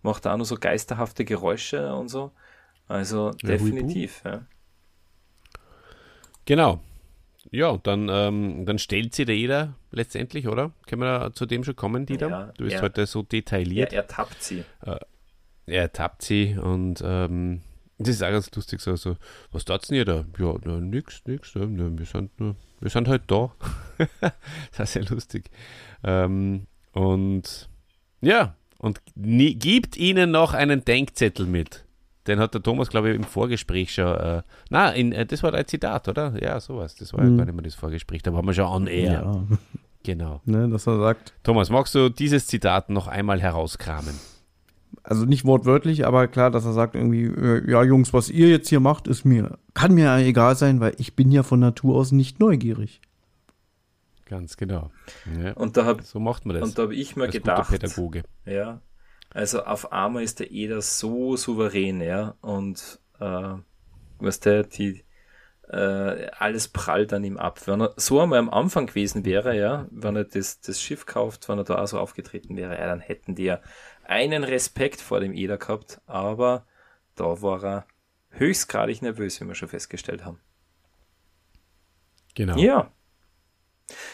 macht 0.01 0.25
er 0.25 0.33
auch 0.33 0.37
nur 0.37 0.45
so 0.45 0.55
geisterhafte 0.55 1.25
Geräusche 1.25 1.93
und 1.93 2.07
so. 2.07 2.31
Also 2.87 3.31
ja, 3.41 3.49
definitiv. 3.49 4.21
Ja. 4.23 4.45
Genau. 6.45 6.79
Ja, 7.51 7.77
dann, 7.77 8.07
ähm, 8.09 8.65
dann 8.65 8.79
stellt 8.79 9.15
sie 9.15 9.25
da 9.25 9.33
jeder 9.33 9.75
letztendlich, 9.91 10.47
oder? 10.47 10.71
Können 10.85 11.01
wir 11.01 11.19
da 11.19 11.33
zu 11.33 11.45
dem 11.45 11.63
schon 11.63 11.75
kommen, 11.75 12.05
Dieter? 12.05 12.29
Ja, 12.29 12.51
du 12.57 12.63
bist 12.65 12.77
er, 12.77 12.81
heute 12.81 13.05
so 13.05 13.21
detailliert. 13.21 13.91
Er, 13.91 14.03
er 14.03 14.07
tappt 14.07 14.41
sie. 14.41 14.63
Äh, 14.85 14.99
er 15.65 15.91
tappt 15.91 16.21
sie 16.21 16.57
und 16.57 17.01
ähm, 17.05 17.61
das 17.99 18.09
ist 18.09 18.23
auch 18.23 18.29
ganz 18.29 18.53
lustig, 18.55 18.79
so, 18.79 18.95
so 18.95 19.17
was 19.51 19.65
tat's 19.65 19.87
denn 19.87 19.97
ihr 19.97 20.05
da? 20.05 20.25
Ja, 20.37 20.55
na, 20.63 20.79
nix, 20.79 21.23
nix, 21.25 21.53
ja, 21.55 21.65
na, 21.65 21.97
wir, 21.97 22.05
sind 22.05 22.39
nur, 22.39 22.55
wir 22.79 22.89
sind 22.89 23.07
halt 23.07 23.23
da. 23.27 23.51
das 24.77 24.89
ist 24.89 24.93
sehr 24.93 25.05
lustig. 25.05 25.49
Ähm, 26.03 26.67
und 26.93 27.69
ja, 28.21 28.55
und 28.77 29.01
nie, 29.15 29.55
gibt 29.55 29.97
ihnen 29.97 30.31
noch 30.31 30.53
einen 30.53 30.85
Denkzettel 30.85 31.45
mit. 31.45 31.85
Den 32.27 32.39
hat 32.39 32.53
der 32.53 32.61
Thomas, 32.61 32.89
glaube 32.89 33.09
ich, 33.09 33.15
im 33.15 33.23
Vorgespräch 33.23 33.93
schon. 33.93 34.15
Äh, 34.15 34.41
na, 34.69 34.91
in, 34.91 35.13
äh, 35.13 35.25
das 35.25 35.41
war 35.43 35.53
ein 35.53 35.65
Zitat, 35.65 36.07
oder? 36.07 36.33
Ja, 36.41 36.59
sowas. 36.59 36.95
Das 36.95 37.13
war 37.13 37.23
mhm. 37.23 37.31
ja 37.31 37.37
gar 37.37 37.45
nicht 37.45 37.55
mehr 37.55 37.63
das 37.63 37.75
Vorgespräch. 37.75 38.21
Da 38.21 38.33
waren 38.33 38.45
wir 38.45 38.53
schon 38.53 38.65
on 38.65 38.87
air. 38.87 39.11
Ja. 39.11 39.43
Genau. 40.03 40.41
Ne, 40.45 40.69
dass 40.69 40.87
er 40.87 40.99
sagt. 40.99 41.33
Thomas, 41.43 41.69
magst 41.69 41.95
du 41.95 42.09
dieses 42.09 42.47
Zitat 42.47 42.89
noch 42.89 43.07
einmal 43.07 43.41
herauskramen? 43.41 44.15
Also 45.03 45.25
nicht 45.25 45.45
wortwörtlich, 45.45 46.05
aber 46.05 46.27
klar, 46.27 46.51
dass 46.51 46.65
er 46.65 46.73
sagt 46.73 46.95
irgendwie, 46.95 47.25
äh, 47.25 47.69
ja 47.69 47.83
Jungs, 47.83 48.13
was 48.13 48.29
ihr 48.29 48.49
jetzt 48.49 48.69
hier 48.69 48.79
macht, 48.79 49.07
ist 49.07 49.25
mir, 49.25 49.57
kann 49.73 49.93
mir 49.93 50.13
egal 50.17 50.55
sein, 50.55 50.79
weil 50.79 50.95
ich 50.97 51.15
bin 51.15 51.31
ja 51.31 51.43
von 51.43 51.59
Natur 51.59 51.95
aus 51.95 52.11
nicht 52.11 52.39
neugierig. 52.39 53.01
Ganz 54.25 54.57
genau. 54.57 54.91
Ja, 55.41 55.53
und 55.53 55.77
da 55.77 55.85
hab, 55.85 56.01
so 56.01 56.19
macht 56.19 56.45
man 56.45 56.57
das. 56.57 56.67
Und 56.67 56.77
da 56.77 56.83
habe 56.83 56.95
ich 56.95 57.15
mir 57.15 57.29
gedacht, 57.29 57.69
Pädagoge. 57.69 58.23
ja, 58.45 58.81
also 59.29 59.63
auf 59.63 59.93
einmal 59.93 60.23
ist 60.23 60.39
der 60.39 60.51
Eder 60.51 60.81
so 60.81 61.37
souverän, 61.37 62.01
ja, 62.01 62.35
und 62.41 62.99
äh, 63.19 63.53
weißt 64.19 64.45
du, 64.45 64.63
die 64.65 65.05
äh, 65.69 66.29
alles 66.37 66.69
prallt 66.69 67.13
an 67.13 67.23
ihm 67.23 67.37
ab. 67.37 67.67
Wenn 67.67 67.81
er 67.81 67.93
so 67.97 68.21
einmal 68.21 68.39
am 68.39 68.49
Anfang 68.49 68.87
gewesen 68.87 69.25
wäre, 69.25 69.57
ja, 69.57 69.87
wenn 69.91 70.15
er 70.15 70.23
das, 70.23 70.61
das 70.61 70.81
Schiff 70.81 71.05
kauft, 71.05 71.49
wenn 71.49 71.57
er 71.57 71.65
da 71.65 71.81
auch 71.81 71.87
so 71.87 71.99
aufgetreten 71.99 72.55
wäre, 72.55 72.77
ja, 72.77 72.87
dann 72.87 73.01
hätten 73.01 73.35
die 73.35 73.43
ja 73.43 73.59
einen 74.07 74.43
Respekt 74.43 75.01
vor 75.01 75.19
dem 75.19 75.33
Eder 75.33 75.57
gehabt, 75.57 76.01
aber 76.05 76.65
da 77.15 77.41
war 77.41 77.63
er 77.63 77.87
höchstgradig 78.29 79.01
nervös, 79.01 79.41
wie 79.41 79.45
wir 79.45 79.55
schon 79.55 79.67
festgestellt 79.67 80.23
haben. 80.25 80.39
Genau. 82.35 82.57
Ja. 82.57 82.91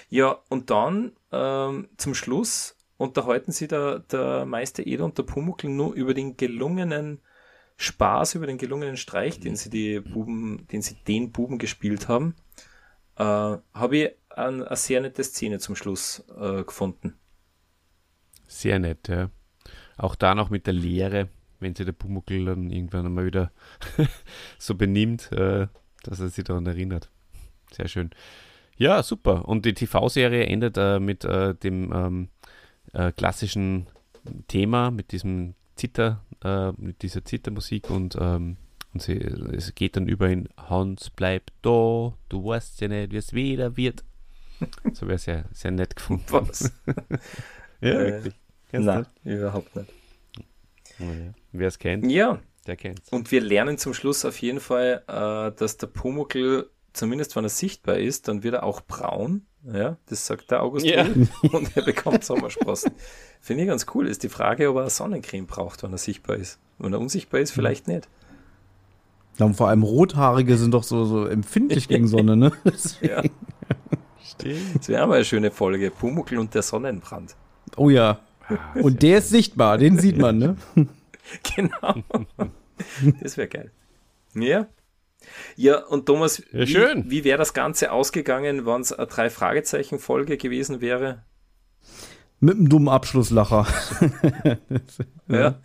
Ja, 0.09 0.39
und 0.49 0.69
dann 0.69 1.13
ähm, 1.31 1.89
zum 1.97 2.13
Schluss 2.13 2.77
unterhalten 2.97 3.51
sie 3.51 3.67
der, 3.67 3.99
der 3.99 4.45
Meister 4.45 4.85
Eder 4.85 5.05
und 5.05 5.17
der 5.17 5.23
Pumuckl 5.23 5.67
nur 5.67 5.93
über 5.93 6.13
den 6.13 6.37
gelungenen 6.37 7.21
Spaß, 7.77 8.35
über 8.35 8.47
den 8.47 8.57
gelungenen 8.57 8.97
Streich, 8.97 9.39
den 9.39 9.55
sie 9.55 9.69
die 9.69 9.99
Buben, 9.99 10.67
den 10.71 10.81
sie 10.81 10.95
den 11.07 11.31
Buben 11.31 11.57
gespielt 11.57 12.07
haben. 12.07 12.35
Äh, 13.15 13.23
Habe 13.23 13.97
ich 13.97 14.11
eine, 14.29 14.67
eine 14.67 14.75
sehr 14.75 15.01
nette 15.01 15.23
Szene 15.23 15.59
zum 15.59 15.75
Schluss 15.75 16.23
äh, 16.39 16.63
gefunden. 16.63 17.19
Sehr 18.47 18.79
nett, 18.79 19.07
ja. 19.07 19.29
Auch 19.97 20.15
da 20.15 20.35
noch 20.35 20.49
mit 20.49 20.67
der 20.67 20.73
Lehre, 20.73 21.29
wenn 21.59 21.75
sich 21.75 21.85
der 21.85 21.93
Pumuckl 21.93 22.45
dann 22.45 22.69
irgendwann 22.69 23.05
einmal 23.05 23.25
wieder 23.25 23.51
so 24.57 24.75
benimmt, 24.75 25.31
äh, 25.31 25.67
dass 26.03 26.19
er 26.19 26.29
sich 26.29 26.43
daran 26.43 26.65
erinnert. 26.65 27.09
Sehr 27.71 27.87
schön. 27.87 28.11
Ja, 28.77 29.03
super. 29.03 29.47
Und 29.47 29.65
die 29.65 29.73
TV-Serie 29.73 30.45
endet 30.45 30.77
äh, 30.77 30.99
mit 30.99 31.23
äh, 31.25 31.55
dem 31.55 31.91
ähm, 31.93 32.29
äh, 32.93 33.11
klassischen 33.11 33.87
Thema, 34.47 34.91
mit 34.91 35.11
diesem 35.11 35.53
Zitter, 35.75 36.23
äh, 36.43 36.71
mit 36.73 37.01
dieser 37.01 37.25
Zittermusik 37.25 37.89
und, 37.89 38.17
ähm, 38.19 38.57
und 38.93 39.01
sie, 39.01 39.13
es 39.13 39.73
geht 39.75 39.95
dann 39.95 40.07
über 40.07 40.29
in 40.29 40.49
Hans 40.57 41.09
bleibt 41.09 41.51
da, 41.61 42.13
du 42.29 42.45
weißt 42.45 42.81
ja 42.81 42.87
nicht, 42.87 43.11
wie 43.11 43.17
es 43.17 43.33
wieder 43.33 43.77
wird. 43.77 44.03
So 44.93 45.07
wäre 45.07 45.17
sehr, 45.17 45.45
sehr 45.51 45.71
nett 45.71 45.95
gefunden. 45.95 46.25
Was? 46.29 46.71
ja, 47.81 47.89
äh, 47.89 48.11
wirklich. 48.13 48.33
Nein, 48.73 49.05
überhaupt 49.23 49.75
nicht. 49.75 49.89
Oh 50.99 51.03
ja. 51.03 51.33
Wer 51.51 51.67
es 51.67 51.79
kennt, 51.79 52.11
ja. 52.11 52.39
der 52.67 52.75
kennt 52.75 53.01
Und 53.11 53.31
wir 53.31 53.41
lernen 53.41 53.77
zum 53.77 53.93
Schluss 53.93 54.25
auf 54.25 54.41
jeden 54.41 54.59
Fall, 54.59 55.03
äh, 55.07 55.57
dass 55.57 55.77
der 55.77 55.87
Pumuckl 55.87 56.69
zumindest 56.93 57.35
wenn 57.35 57.43
er 57.43 57.49
sichtbar 57.49 57.97
ist, 57.97 58.27
dann 58.27 58.43
wird 58.43 58.55
er 58.55 58.63
auch 58.63 58.81
braun. 58.81 59.45
Ja, 59.71 59.97
das 60.07 60.25
sagt 60.25 60.51
der 60.51 60.61
August 60.61 60.85
yeah. 60.85 61.07
und 61.51 61.75
er 61.75 61.83
bekommt 61.83 62.23
Sommersprossen. 62.23 62.91
Finde 63.39 63.63
ich 63.63 63.69
ganz 63.69 63.85
cool. 63.93 64.07
Ist 64.07 64.23
die 64.23 64.29
Frage, 64.29 64.69
ob 64.69 64.77
er 64.77 64.89
Sonnencreme 64.89 65.47
braucht, 65.47 65.83
wenn 65.83 65.91
er 65.93 65.97
sichtbar 65.97 66.35
ist. 66.35 66.59
Wenn 66.79 66.91
er 66.91 66.99
unsichtbar 66.99 67.39
ist, 67.39 67.51
vielleicht 67.51 67.87
nicht. 67.87 68.09
Ja, 69.37 69.45
und 69.45 69.55
vor 69.55 69.69
allem 69.69 69.83
Rothaarige 69.83 70.57
sind 70.57 70.73
doch 70.73 70.83
so, 70.83 71.05
so 71.05 71.25
empfindlich 71.25 71.87
gegen 71.87 72.07
Sonne, 72.07 72.35
ne? 72.35 72.51
ja. 73.01 73.23
Stimmt. 74.21 74.75
Das 74.75 74.89
wäre 74.89 75.07
mal 75.07 75.15
eine 75.15 75.25
schöne 75.25 75.49
Folge. 75.49 75.91
Pumuckl 75.91 76.37
und 76.37 76.53
der 76.53 76.61
Sonnenbrand. 76.61 77.35
Oh 77.77 77.89
ja. 77.89 78.19
Ah, 78.49 78.79
und 78.81 79.01
der 79.01 79.19
ist 79.19 79.29
sichtbar, 79.29 79.77
den 79.77 79.99
sieht 79.99 80.17
man, 80.17 80.37
ne? 80.37 80.57
genau. 81.55 82.03
Das 83.21 83.37
wäre 83.37 83.47
geil. 83.47 83.71
Ja, 84.35 84.67
ja, 85.55 85.83
und 85.85 86.05
Thomas, 86.05 86.43
ja, 86.51 86.67
wie, 86.67 87.09
wie 87.09 87.23
wäre 87.23 87.37
das 87.37 87.53
Ganze 87.53 87.91
ausgegangen, 87.91 88.65
wenn 88.65 88.81
es 88.81 88.91
eine 88.91 89.07
Drei-Fragezeichen-Folge 89.07 90.37
gewesen 90.37 90.81
wäre? 90.81 91.23
Mit 92.39 92.57
einem 92.57 92.69
dummen 92.69 92.89
Abschlusslacher. 92.89 93.67
ja. 94.43 94.57
ja, 95.35 95.55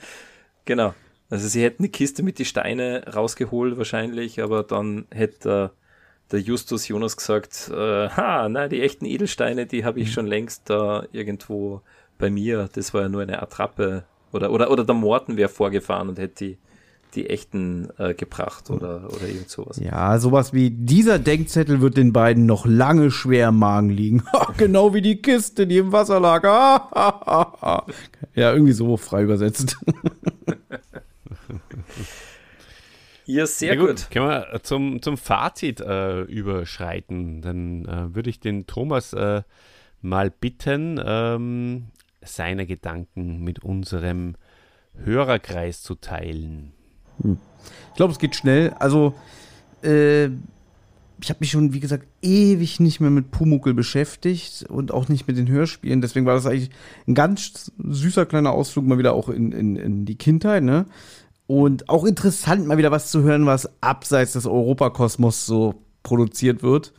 genau. 0.65 0.95
Also 1.31 1.49
sie 1.49 1.63
hätten 1.63 1.83
die 1.83 1.91
Kiste 1.91 2.23
mit 2.23 2.39
die 2.39 2.45
Steine 2.45 3.05
rausgeholt 3.13 3.77
wahrscheinlich, 3.77 4.41
aber 4.41 4.63
dann 4.63 5.07
hätte 5.11 5.73
äh, 5.75 6.33
der 6.33 6.41
Justus 6.41 6.89
Jonas 6.89 7.17
gesagt, 7.17 7.71
äh, 7.71 8.09
ha, 8.09 8.49
nein, 8.49 8.71
die 8.71 8.81
echten 8.81 9.05
Edelsteine, 9.05 9.67
die 9.67 9.85
habe 9.85 10.01
ich 10.01 10.09
mhm. 10.09 10.13
schon 10.13 10.27
längst 10.27 10.71
da 10.71 11.05
irgendwo 11.13 11.83
bei 12.19 12.31
mir. 12.31 12.69
Das 12.73 12.95
war 12.95 13.03
ja 13.03 13.09
nur 13.09 13.23
eine 13.23 13.43
Attrappe. 13.43 14.05
Oder, 14.33 14.51
oder, 14.51 14.71
oder 14.71 14.85
der 14.85 14.95
Morten 14.95 15.37
wäre 15.37 15.49
vorgefahren 15.49 16.09
und 16.09 16.19
hätte 16.19 16.45
die 16.45 16.59
die 17.15 17.31
echten 17.31 17.89
äh, 17.99 18.15
gebracht 18.15 18.71
oder, 18.71 19.09
oder 19.13 19.27
irgend 19.27 19.51
sowas. 19.51 19.79
Ja, 19.79 20.19
sowas 20.19 20.53
wie 20.53 20.71
dieser 20.71 21.19
Denkzettel 21.19 21.81
wird 21.81 21.97
den 21.97 22.13
beiden 22.13 22.47
noch 22.47 22.67
lange 22.67 23.11
schwer 23.11 23.49
im 23.49 23.59
Magen 23.59 23.91
liegen. 23.91 24.23
genau 24.57 24.95
wie 24.95 25.03
die 25.03 25.23
Kiste, 25.23 25.67
die 25.67 25.79
im 25.79 25.93
Wasser 25.93 26.21
lag. 26.21 26.45
ja, 28.35 28.53
irgendwie 28.53 28.73
so 28.73 28.97
frei 28.97 29.23
übersetzt. 29.23 29.77
ja, 33.27 33.47
sehr 33.47 33.77
gut. 33.77 33.89
gut. 33.89 34.11
Können 34.11 34.29
wir 34.29 34.61
zum, 34.63 35.03
zum 35.03 35.17
Fazit 35.17 35.81
äh, 35.81 36.23
überschreiten? 36.23 37.43
Dann 37.43 37.85
äh, 37.87 38.15
würde 38.15 38.31
ich 38.31 38.41
den 38.41 38.67
Thomas 38.67 39.13
äh, 39.13 39.43
mal 40.03 40.31
bitten, 40.31 41.01
ähm, 41.05 41.87
seine 42.23 42.67
Gedanken 42.67 43.43
mit 43.43 43.63
unserem 43.63 44.37
Hörerkreis 44.95 45.83
zu 45.83 45.95
teilen. 45.95 46.73
Ich 47.21 47.97
glaube, 47.97 48.13
es 48.13 48.19
geht 48.19 48.37
schnell. 48.37 48.71
Also, 48.79 49.15
äh, 49.83 50.27
ich 51.21 51.31
habe 51.31 51.39
mich 51.41 51.51
schon, 51.51 51.73
wie 51.73 51.81
gesagt, 51.81 52.07
ewig 52.23 52.79
nicht 52.79 53.01
mehr 53.01 53.11
mit 53.11 53.31
Pumuckel 53.31 53.75
beschäftigt 53.75 54.65
und 54.69 54.93
auch 54.93 55.09
nicht 55.09 55.27
mit 55.27 55.37
den 55.37 55.49
Hörspielen. 55.49 56.01
Deswegen 56.01 56.27
war 56.27 56.35
das 56.35 56.47
eigentlich 56.47 56.71
ein 57.09 57.15
ganz 57.15 57.73
süßer 57.79 58.27
kleiner 58.27 58.53
Ausflug 58.53 58.87
mal 58.87 58.99
wieder 58.99 59.15
auch 59.15 59.29
in, 59.29 59.53
in, 59.53 59.77
in 59.77 60.05
die 60.05 60.17
Kindheit, 60.17 60.63
ne? 60.63 60.87
Und 61.49 61.89
auch 61.89 62.05
interessant, 62.05 62.67
mal 62.67 62.77
wieder 62.77 62.91
was 62.91 63.11
zu 63.11 63.23
hören, 63.23 63.47
was 63.47 63.71
abseits 63.81 64.35
des 64.35 64.47
Europakosmos 64.47 65.47
so 65.47 65.83
produziert 66.03 66.63
wird. 66.63 66.93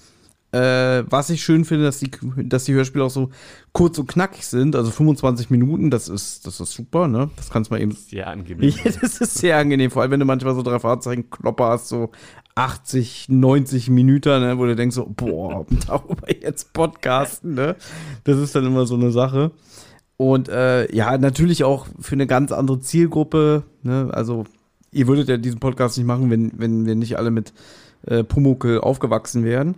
Äh, 0.52 1.04
was 1.08 1.30
ich 1.30 1.44
schön 1.44 1.64
finde, 1.64 1.86
dass 1.86 2.00
die, 2.00 2.10
dass 2.38 2.64
die 2.64 2.74
Hörspiele 2.74 3.04
auch 3.04 3.12
so 3.12 3.30
kurz 3.72 4.00
und 4.00 4.08
knackig 4.08 4.48
sind, 4.48 4.76
also 4.76 4.90
25 4.90 5.52
Minuten, 5.52 5.92
das 5.92 6.10
ist, 6.10 6.48
das 6.48 6.60
ist 6.60 6.74
super, 6.74 7.08
ne? 7.08 7.30
Das 7.36 7.52
kannst 7.52 7.70
du 7.70 7.76
mal 7.76 7.82
eben. 7.82 7.92
Sehr 7.92 8.28
angenehm. 8.28 8.74
das 8.84 9.22
ist 9.22 9.36
sehr 9.36 9.58
angenehm, 9.58 9.92
vor 9.92 10.02
allem 10.02 10.12
wenn 10.12 10.20
du 10.20 10.26
manchmal 10.26 10.56
so 10.56 10.64
drei 10.64 10.80
Fahrzeichen 10.80 11.30
Klopper 11.30 11.70
hast, 11.70 11.90
so 11.90 12.10
80, 12.56 13.30
90 13.30 13.90
Minuten, 13.92 14.42
ne, 14.42 14.58
wo 14.58 14.66
du 14.66 14.76
denkst 14.76 14.96
so, 14.96 15.06
boah, 15.16 15.68
darüber 15.88 16.30
jetzt 16.42 16.74
podcasten, 16.74 17.54
ne? 17.54 17.76
Das 18.24 18.38
ist 18.40 18.56
dann 18.56 18.66
immer 18.66 18.88
so 18.88 18.96
eine 18.96 19.12
Sache. 19.12 19.52
Und 20.18 20.50
äh, 20.50 20.94
ja, 20.94 21.16
natürlich 21.20 21.64
auch 21.64 21.86
für 22.00 22.14
eine 22.14 22.26
ganz 22.26 22.52
andere 22.52 22.80
Zielgruppe, 22.80 23.64
ne? 23.84 24.10
Also, 24.12 24.46
ihr 24.92 25.08
würdet 25.08 25.30
ja 25.30 25.38
diesen 25.38 25.60
Podcast 25.60 25.98
nicht 25.98 26.08
machen, 26.08 26.32
wenn, 26.32 26.52
wenn 26.58 26.88
wir 26.88 26.96
nicht 26.96 27.20
alle 27.20 27.30
mit 27.30 27.54
äh, 28.08 28.24
Pumuckel 28.24 28.82
aufgewachsen 28.82 29.44
wären. 29.44 29.76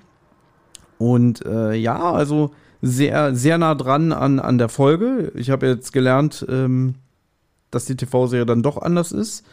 Und 1.02 1.44
äh, 1.48 1.74
ja, 1.74 2.12
also 2.12 2.52
sehr, 2.84 3.36
sehr 3.36 3.58
nah 3.58 3.74
dran 3.74 4.12
an, 4.12 4.40
an 4.40 4.60
der 4.60 4.70
Folge. 4.70 5.32
Ich 5.34 5.50
habe 5.50 5.66
jetzt 5.66 5.94
gelernt, 5.94 6.46
ähm, 6.48 6.94
dass 7.72 7.86
die 7.86 7.96
TV-Serie 7.96 8.46
dann 8.46 8.62
doch 8.62 8.80
anders 8.80 9.12
ist. 9.12 9.44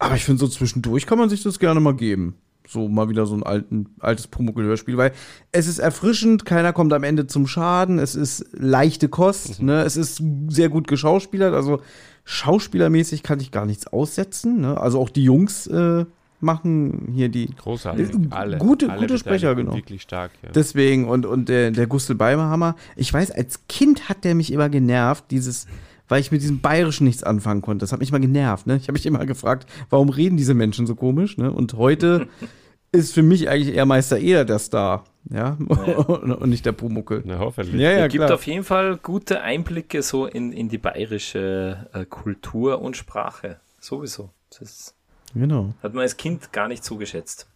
Aber 0.00 0.16
ich 0.16 0.24
finde, 0.24 0.40
so 0.40 0.48
zwischendurch 0.48 1.06
kann 1.06 1.18
man 1.18 1.28
sich 1.28 1.44
das 1.44 1.60
gerne 1.60 1.78
mal 1.78 1.94
geben. 1.94 2.34
So 2.66 2.88
mal 2.88 3.08
wieder 3.08 3.26
so 3.26 3.36
ein 3.36 3.44
alten, 3.44 3.94
altes 4.00 4.26
Pumuckl-Hörspiel, 4.26 4.96
weil 4.96 5.12
es 5.52 5.68
ist 5.68 5.78
erfrischend, 5.78 6.44
keiner 6.44 6.72
kommt 6.72 6.92
am 6.92 7.04
Ende 7.04 7.28
zum 7.28 7.46
Schaden, 7.46 8.00
es 8.00 8.16
ist 8.16 8.46
leichte 8.52 9.08
Kost, 9.08 9.60
mhm. 9.60 9.66
ne? 9.66 9.82
es 9.82 9.96
ist 9.96 10.20
sehr 10.48 10.68
gut 10.68 10.88
geschauspielert, 10.88 11.54
also 11.54 11.80
schauspielermäßig 12.24 13.22
kann 13.22 13.38
ich 13.38 13.52
gar 13.52 13.66
nichts 13.66 13.86
aussetzen. 13.86 14.62
Ne? 14.62 14.80
Also 14.80 15.00
auch 15.00 15.10
die 15.10 15.22
Jungs 15.22 15.68
äh, 15.68 16.06
machen 16.40 17.12
hier 17.14 17.28
die 17.28 17.46
großartig 17.54 18.10
alle 18.30 18.58
gute 18.58 18.90
alle 18.90 19.00
gute 19.00 19.18
Sprecher 19.18 19.54
genau 19.54 19.74
wirklich 19.74 20.02
stark 20.02 20.30
ja. 20.42 20.50
deswegen 20.54 21.08
und 21.08 21.26
und 21.26 21.48
der 21.48 21.70
der 21.70 21.86
Gustl 21.86 22.14
Beimerhammer 22.14 22.76
ich 22.96 23.12
weiß 23.12 23.30
als 23.30 23.66
Kind 23.68 24.08
hat 24.08 24.24
der 24.24 24.34
mich 24.34 24.52
immer 24.52 24.68
genervt 24.68 25.24
dieses 25.30 25.66
weil 26.08 26.20
ich 26.20 26.32
mit 26.32 26.40
diesem 26.40 26.60
Bayerischen 26.60 27.04
nichts 27.04 27.22
anfangen 27.22 27.62
konnte 27.62 27.82
das 27.82 27.92
hat 27.92 28.00
mich 28.00 28.10
immer 28.10 28.20
genervt 28.20 28.66
ne 28.66 28.76
ich 28.76 28.84
habe 28.84 28.92
mich 28.92 29.06
immer 29.06 29.26
gefragt 29.26 29.68
warum 29.90 30.08
reden 30.08 30.36
diese 30.36 30.54
Menschen 30.54 30.86
so 30.86 30.94
komisch 30.94 31.38
ne 31.38 31.50
und 31.50 31.74
heute 31.74 32.28
ist 32.92 33.14
für 33.14 33.22
mich 33.22 33.48
eigentlich 33.48 33.74
eher 33.74 33.86
Meister 33.86 34.18
Eder 34.18 34.44
der 34.44 34.58
Star 34.58 35.04
ja, 35.30 35.56
ja. 35.58 35.96
und 35.98 36.48
nicht 36.48 36.64
der 36.64 36.72
Pumuckel. 36.72 37.22
Na, 37.24 37.38
hoffentlich. 37.38 37.80
Ja, 37.80 37.90
ja, 37.90 38.06
es 38.06 38.12
gibt 38.12 38.24
klar. 38.24 38.34
auf 38.34 38.46
jeden 38.46 38.64
Fall 38.64 38.96
gute 38.96 39.42
Einblicke 39.42 40.02
so 40.02 40.26
in, 40.26 40.52
in 40.52 40.68
die 40.68 40.78
bayerische 40.78 41.88
äh, 41.92 42.04
Kultur 42.06 42.80
und 42.80 42.96
Sprache. 42.96 43.60
Sowieso. 43.78 44.30
Das 44.48 44.62
ist 44.62 44.94
Genau. 45.34 45.74
Hat 45.82 45.94
man 45.94 46.02
als 46.02 46.16
Kind 46.16 46.52
gar 46.52 46.68
nicht 46.68 46.84
zugeschätzt. 46.84 47.48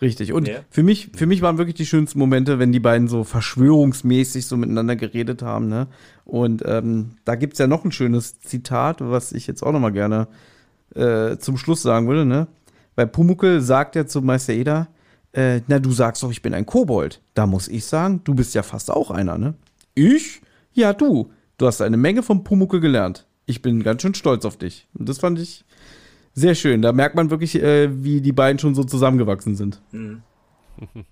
Richtig. 0.00 0.32
Und 0.32 0.48
ja. 0.48 0.60
für 0.70 0.82
mich, 0.82 1.10
für 1.14 1.26
mich 1.26 1.42
waren 1.42 1.58
wirklich 1.58 1.76
die 1.76 1.86
schönsten 1.86 2.18
Momente, 2.18 2.58
wenn 2.58 2.72
die 2.72 2.80
beiden 2.80 3.08
so 3.08 3.24
verschwörungsmäßig 3.24 4.46
so 4.46 4.56
miteinander 4.56 4.96
geredet 4.96 5.42
haben. 5.42 5.68
Ne? 5.68 5.86
Und 6.24 6.62
ähm, 6.66 7.12
da 7.24 7.36
gibt 7.36 7.54
es 7.54 7.58
ja 7.58 7.66
noch 7.66 7.84
ein 7.84 7.92
schönes 7.92 8.40
Zitat, 8.40 8.98
was 9.00 9.32
ich 9.32 9.46
jetzt 9.46 9.62
auch 9.62 9.72
noch 9.72 9.80
mal 9.80 9.92
gerne 9.92 10.28
äh, 10.94 11.38
zum 11.38 11.56
Schluss 11.56 11.82
sagen 11.82 12.08
würde. 12.08 12.24
Ne? 12.24 12.48
Bei 12.96 13.06
Pumuckel 13.06 13.60
sagt 13.60 13.96
er 13.96 14.06
zu 14.06 14.22
Meister 14.22 14.52
Eder, 14.52 14.88
äh, 15.32 15.62
na, 15.66 15.78
du 15.78 15.90
sagst 15.90 16.22
doch, 16.22 16.30
ich 16.30 16.42
bin 16.42 16.54
ein 16.54 16.66
Kobold. 16.66 17.20
Da 17.34 17.46
muss 17.46 17.68
ich 17.68 17.84
sagen, 17.84 18.20
du 18.24 18.34
bist 18.34 18.54
ja 18.54 18.62
fast 18.62 18.90
auch 18.90 19.10
einer, 19.10 19.36
ne? 19.36 19.54
Ich? 19.94 20.40
Ja, 20.72 20.92
du. 20.92 21.30
Du 21.58 21.66
hast 21.66 21.80
eine 21.80 21.96
Menge 21.96 22.22
vom 22.22 22.44
Pumuckel 22.44 22.80
gelernt. 22.80 23.26
Ich 23.46 23.60
bin 23.60 23.82
ganz 23.82 24.02
schön 24.02 24.14
stolz 24.14 24.44
auf 24.44 24.56
dich. 24.56 24.86
Und 24.94 25.08
das 25.08 25.18
fand 25.18 25.38
ich 25.38 25.64
sehr 26.34 26.54
schön. 26.54 26.82
Da 26.82 26.92
merkt 26.92 27.14
man 27.14 27.30
wirklich, 27.30 27.54
äh, 27.56 28.04
wie 28.04 28.20
die 28.20 28.32
beiden 28.32 28.58
schon 28.58 28.74
so 28.74 28.84
zusammengewachsen 28.84 29.56
sind. 29.56 29.80
Mhm. 29.92 30.22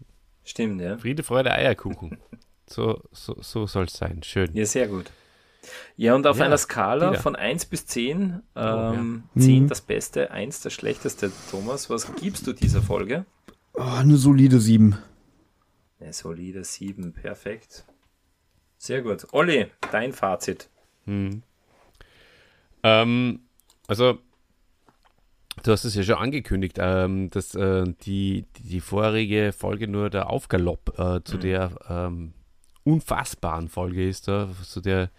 Stimmt, 0.44 0.80
ja. 0.80 0.98
Friede, 0.98 1.22
Freude, 1.22 1.52
Eierkuchen. 1.52 2.18
so 2.66 3.00
so, 3.12 3.36
so 3.40 3.66
soll 3.66 3.84
es 3.84 3.94
sein. 3.94 4.22
Schön. 4.22 4.50
Ja, 4.54 4.66
sehr 4.66 4.88
gut. 4.88 5.10
Ja, 5.96 6.14
und 6.14 6.26
auf 6.26 6.38
ja, 6.38 6.46
einer 6.46 6.58
Skala 6.58 7.12
wieder. 7.12 7.20
von 7.20 7.36
1 7.36 7.66
bis 7.66 7.86
10, 7.86 8.18
ähm, 8.20 8.42
oh, 8.56 8.58
ja. 8.58 8.92
10 9.38 9.62
mhm. 9.62 9.68
das 9.68 9.80
Beste, 9.80 10.32
1 10.32 10.60
das 10.60 10.72
Schlechteste, 10.72 11.30
Thomas, 11.50 11.88
was 11.88 12.12
gibst 12.16 12.48
du 12.48 12.52
dieser 12.52 12.82
Folge? 12.82 13.24
Oh, 13.74 13.82
eine 13.82 14.16
solide 14.16 14.58
7. 14.58 14.98
Eine 16.00 16.12
solide 16.12 16.64
7, 16.64 17.12
perfekt. 17.12 17.84
Sehr 18.76 19.02
gut. 19.02 19.28
Olli, 19.30 19.68
dein 19.92 20.12
Fazit. 20.12 20.68
Hm. 21.04 21.42
Ähm, 22.82 23.40
also 23.86 24.18
Du 25.62 25.70
hast 25.70 25.84
es 25.84 25.94
ja 25.94 26.02
schon 26.02 26.16
angekündigt, 26.16 26.76
ähm, 26.80 27.30
dass 27.30 27.54
äh, 27.54 27.84
die, 28.02 28.46
die 28.58 28.80
vorherige 28.80 29.52
Folge 29.52 29.86
nur 29.86 30.10
der 30.10 30.28
Aufgalopp 30.28 30.98
äh, 30.98 31.22
zu 31.22 31.36
mhm. 31.36 31.40
der 31.40 31.70
ähm, 31.88 32.32
unfassbaren 32.84 33.68
Folge 33.68 34.08
ist. 34.08 34.26
Da, 34.26 34.48
zu 34.62 34.80
der, 34.80 35.10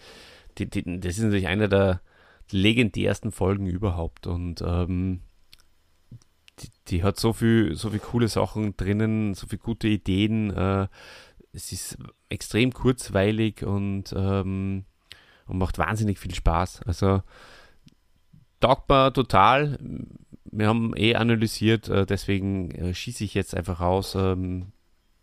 die, 0.57 0.69
die, 0.69 0.99
das 0.99 1.17
ist 1.17 1.23
natürlich 1.23 1.47
eine 1.47 1.69
der 1.69 2.01
legendärsten 2.51 3.31
Folgen 3.31 3.67
überhaupt 3.67 4.27
und 4.27 4.61
ähm, 4.61 5.21
die, 6.59 6.69
die, 6.89 7.03
hat 7.03 7.19
so 7.19 7.33
viel, 7.33 7.75
so 7.75 7.89
viel 7.89 7.99
coole 7.99 8.27
Sachen 8.27 8.75
drinnen, 8.75 9.33
so 9.33 9.47
viele 9.47 9.61
gute 9.61 9.87
Ideen. 9.87 10.51
Äh, 10.51 10.87
es 11.53 11.71
ist 11.71 11.97
extrem 12.29 12.73
kurzweilig 12.73 13.63
und, 13.63 14.13
ähm, 14.15 14.85
und 15.45 15.57
macht 15.57 15.77
wahnsinnig 15.77 16.19
viel 16.19 16.35
Spaß. 16.35 16.81
Also 16.85 17.23
taugt 18.63 18.89
mir 18.89 19.11
total 19.13 19.77
wir 20.53 20.67
haben 20.67 20.93
eh 20.95 21.15
analysiert, 21.15 21.89
äh, 21.89 22.05
deswegen 22.05 22.71
äh, 22.71 22.93
schieße 22.93 23.23
ich 23.23 23.33
jetzt 23.33 23.55
einfach 23.55 23.79
raus. 23.79 24.15
Ähm, 24.15 24.71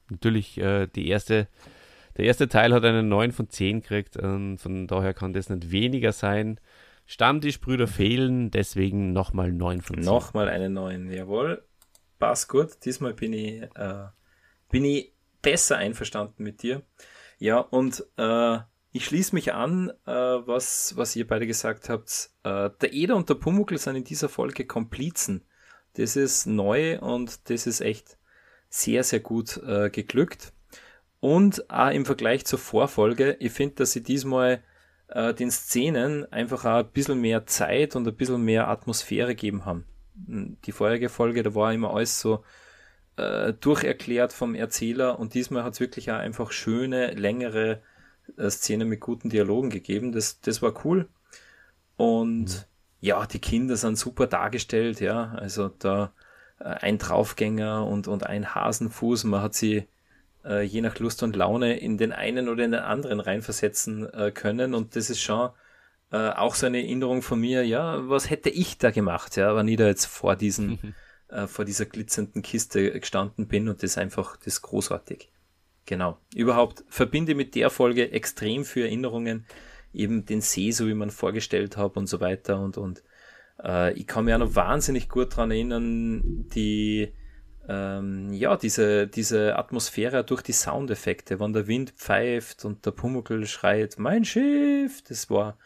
natürlich, 0.08 0.58
äh, 0.58 0.86
die 0.88 1.08
erste, 1.08 1.48
der 2.16 2.24
erste 2.24 2.48
Teil 2.48 2.74
hat 2.74 2.84
einen 2.84 3.08
9 3.08 3.32
von 3.32 3.48
10 3.48 3.82
gekriegt, 3.82 4.16
ähm, 4.20 4.58
von 4.58 4.86
daher 4.86 5.14
kann 5.14 5.32
das 5.32 5.48
nicht 5.48 5.70
weniger 5.70 6.12
sein. 6.12 6.60
Stammtischbrüder 7.06 7.86
fehlen, 7.86 8.50
deswegen 8.50 9.12
nochmal 9.12 9.52
9 9.52 9.80
von 9.80 9.96
10. 9.96 10.04
Nochmal 10.04 10.48
eine 10.48 10.70
9, 10.70 11.10
jawohl. 11.10 11.64
Passt 12.18 12.48
gut. 12.48 12.84
Diesmal 12.84 13.14
bin 13.14 13.32
ich, 13.32 13.62
äh, 13.62 14.06
bin 14.68 14.84
ich 14.84 15.12
besser 15.42 15.78
einverstanden 15.78 16.42
mit 16.42 16.62
dir. 16.62 16.82
Ja, 17.38 17.58
und 17.58 18.04
äh, 18.16 18.58
ich 18.92 19.04
schließe 19.04 19.34
mich 19.34 19.52
an, 19.52 19.90
äh, 20.06 20.12
was, 20.12 20.96
was 20.96 21.14
ihr 21.14 21.26
beide 21.26 21.46
gesagt 21.46 21.88
habt. 21.88 22.30
Äh, 22.42 22.70
der 22.80 22.92
Eder 22.92 23.16
und 23.16 23.28
der 23.28 23.34
Pumuckl 23.34 23.78
sind 23.78 23.96
in 23.96 24.04
dieser 24.04 24.28
Folge 24.28 24.66
Komplizen. 24.66 25.44
Das 25.94 26.16
ist 26.16 26.46
neu 26.46 26.98
und 27.00 27.50
das 27.50 27.66
ist 27.66 27.80
echt 27.80 28.18
sehr, 28.68 29.04
sehr 29.04 29.20
gut 29.20 29.58
äh, 29.58 29.90
geglückt. 29.90 30.52
Und 31.20 31.70
auch 31.70 31.90
im 31.90 32.06
Vergleich 32.06 32.46
zur 32.46 32.58
Vorfolge, 32.58 33.36
ich 33.40 33.52
finde, 33.52 33.76
dass 33.76 33.92
sie 33.92 34.02
diesmal 34.02 34.62
äh, 35.08 35.34
den 35.34 35.50
Szenen 35.50 36.30
einfach 36.32 36.64
auch 36.64 36.78
ein 36.78 36.90
bisschen 36.90 37.20
mehr 37.20 37.46
Zeit 37.46 37.94
und 37.94 38.08
ein 38.08 38.16
bisschen 38.16 38.42
mehr 38.42 38.68
Atmosphäre 38.68 39.34
gegeben 39.34 39.64
haben. 39.66 39.84
Hm, 40.26 40.56
die 40.64 40.72
vorherige 40.72 41.08
Folge, 41.08 41.42
da 41.42 41.54
war 41.54 41.72
immer 41.72 41.94
alles 41.94 42.20
so 42.20 42.44
äh, 43.16 43.52
durcherklärt 43.52 44.32
vom 44.32 44.54
Erzähler 44.54 45.18
und 45.18 45.34
diesmal 45.34 45.62
hat 45.62 45.74
es 45.74 45.80
wirklich 45.80 46.10
auch 46.10 46.16
einfach 46.16 46.52
schöne, 46.52 47.12
längere 47.12 47.82
Szene 48.50 48.84
mit 48.84 49.00
guten 49.00 49.30
Dialogen 49.30 49.70
gegeben. 49.70 50.12
Das, 50.12 50.40
das 50.40 50.62
war 50.62 50.84
cool. 50.84 51.08
Und 51.96 52.44
mhm. 52.44 52.64
ja, 53.00 53.26
die 53.26 53.38
Kinder 53.38 53.76
sind 53.76 53.98
super 53.98 54.26
dargestellt, 54.26 55.00
ja. 55.00 55.32
Also 55.34 55.68
da 55.68 56.12
äh, 56.58 56.64
ein 56.64 56.98
Draufgänger 56.98 57.86
und, 57.86 58.08
und 58.08 58.24
ein 58.24 58.54
Hasenfuß. 58.54 59.24
Man 59.24 59.42
hat 59.42 59.54
sie 59.54 59.86
äh, 60.44 60.62
je 60.62 60.80
nach 60.80 60.98
Lust 60.98 61.22
und 61.22 61.36
Laune 61.36 61.78
in 61.78 61.98
den 61.98 62.12
einen 62.12 62.48
oder 62.48 62.64
in 62.64 62.72
den 62.72 62.80
anderen 62.80 63.20
reinversetzen 63.20 64.12
äh, 64.12 64.30
können. 64.30 64.74
Und 64.74 64.96
das 64.96 65.10
ist 65.10 65.20
schon 65.20 65.50
äh, 66.12 66.30
auch 66.30 66.54
so 66.54 66.66
eine 66.66 66.78
Erinnerung 66.78 67.22
von 67.22 67.40
mir, 67.40 67.64
ja, 67.64 68.08
was 68.08 68.30
hätte 68.30 68.50
ich 68.50 68.78
da 68.78 68.90
gemacht, 68.90 69.36
ja, 69.36 69.54
wenn 69.54 69.68
ich 69.68 69.76
da 69.76 69.86
jetzt 69.86 70.06
vor 70.06 70.36
diesen, 70.36 70.70
mhm. 70.70 70.94
äh, 71.28 71.46
vor 71.46 71.64
dieser 71.64 71.86
glitzernden 71.86 72.42
Kiste 72.42 72.98
gestanden 72.98 73.46
bin 73.46 73.68
und 73.68 73.82
das 73.82 73.98
einfach, 73.98 74.36
das 74.36 74.48
ist 74.48 74.62
großartig. 74.62 75.28
Genau. 75.90 76.18
Überhaupt 76.36 76.84
verbinde 76.88 77.34
mit 77.34 77.56
der 77.56 77.68
Folge 77.68 78.12
extrem 78.12 78.64
für 78.64 78.82
Erinnerungen 78.82 79.44
eben 79.92 80.24
den 80.24 80.40
See, 80.40 80.70
so 80.70 80.86
wie 80.86 80.94
man 80.94 81.10
vorgestellt 81.10 81.76
hat 81.76 81.96
und 81.96 82.06
so 82.06 82.20
weiter 82.20 82.60
und, 82.60 82.78
und 82.78 83.02
äh, 83.60 83.92
ich 83.94 84.06
kann 84.06 84.24
mich 84.24 84.32
auch 84.32 84.38
noch 84.38 84.54
wahnsinnig 84.54 85.08
gut 85.08 85.34
dran 85.34 85.50
erinnern, 85.50 86.46
die 86.54 87.12
ähm, 87.68 88.32
ja, 88.32 88.56
diese, 88.56 89.08
diese 89.08 89.58
Atmosphäre 89.58 90.22
durch 90.22 90.42
die 90.42 90.52
Soundeffekte, 90.52 91.40
wenn 91.40 91.52
der 91.52 91.66
Wind 91.66 91.90
pfeift 91.96 92.64
und 92.64 92.86
der 92.86 92.92
Pumuckl 92.92 93.44
schreit, 93.46 93.96
mein 93.98 94.24
Schiff, 94.24 95.02
das 95.02 95.28
war 95.28 95.58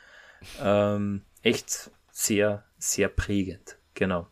ähm, 0.63 1.21
echt 1.43 1.91
sehr, 2.11 2.65
sehr 2.79 3.09
prägend. 3.09 3.77
Genau. 3.93 4.27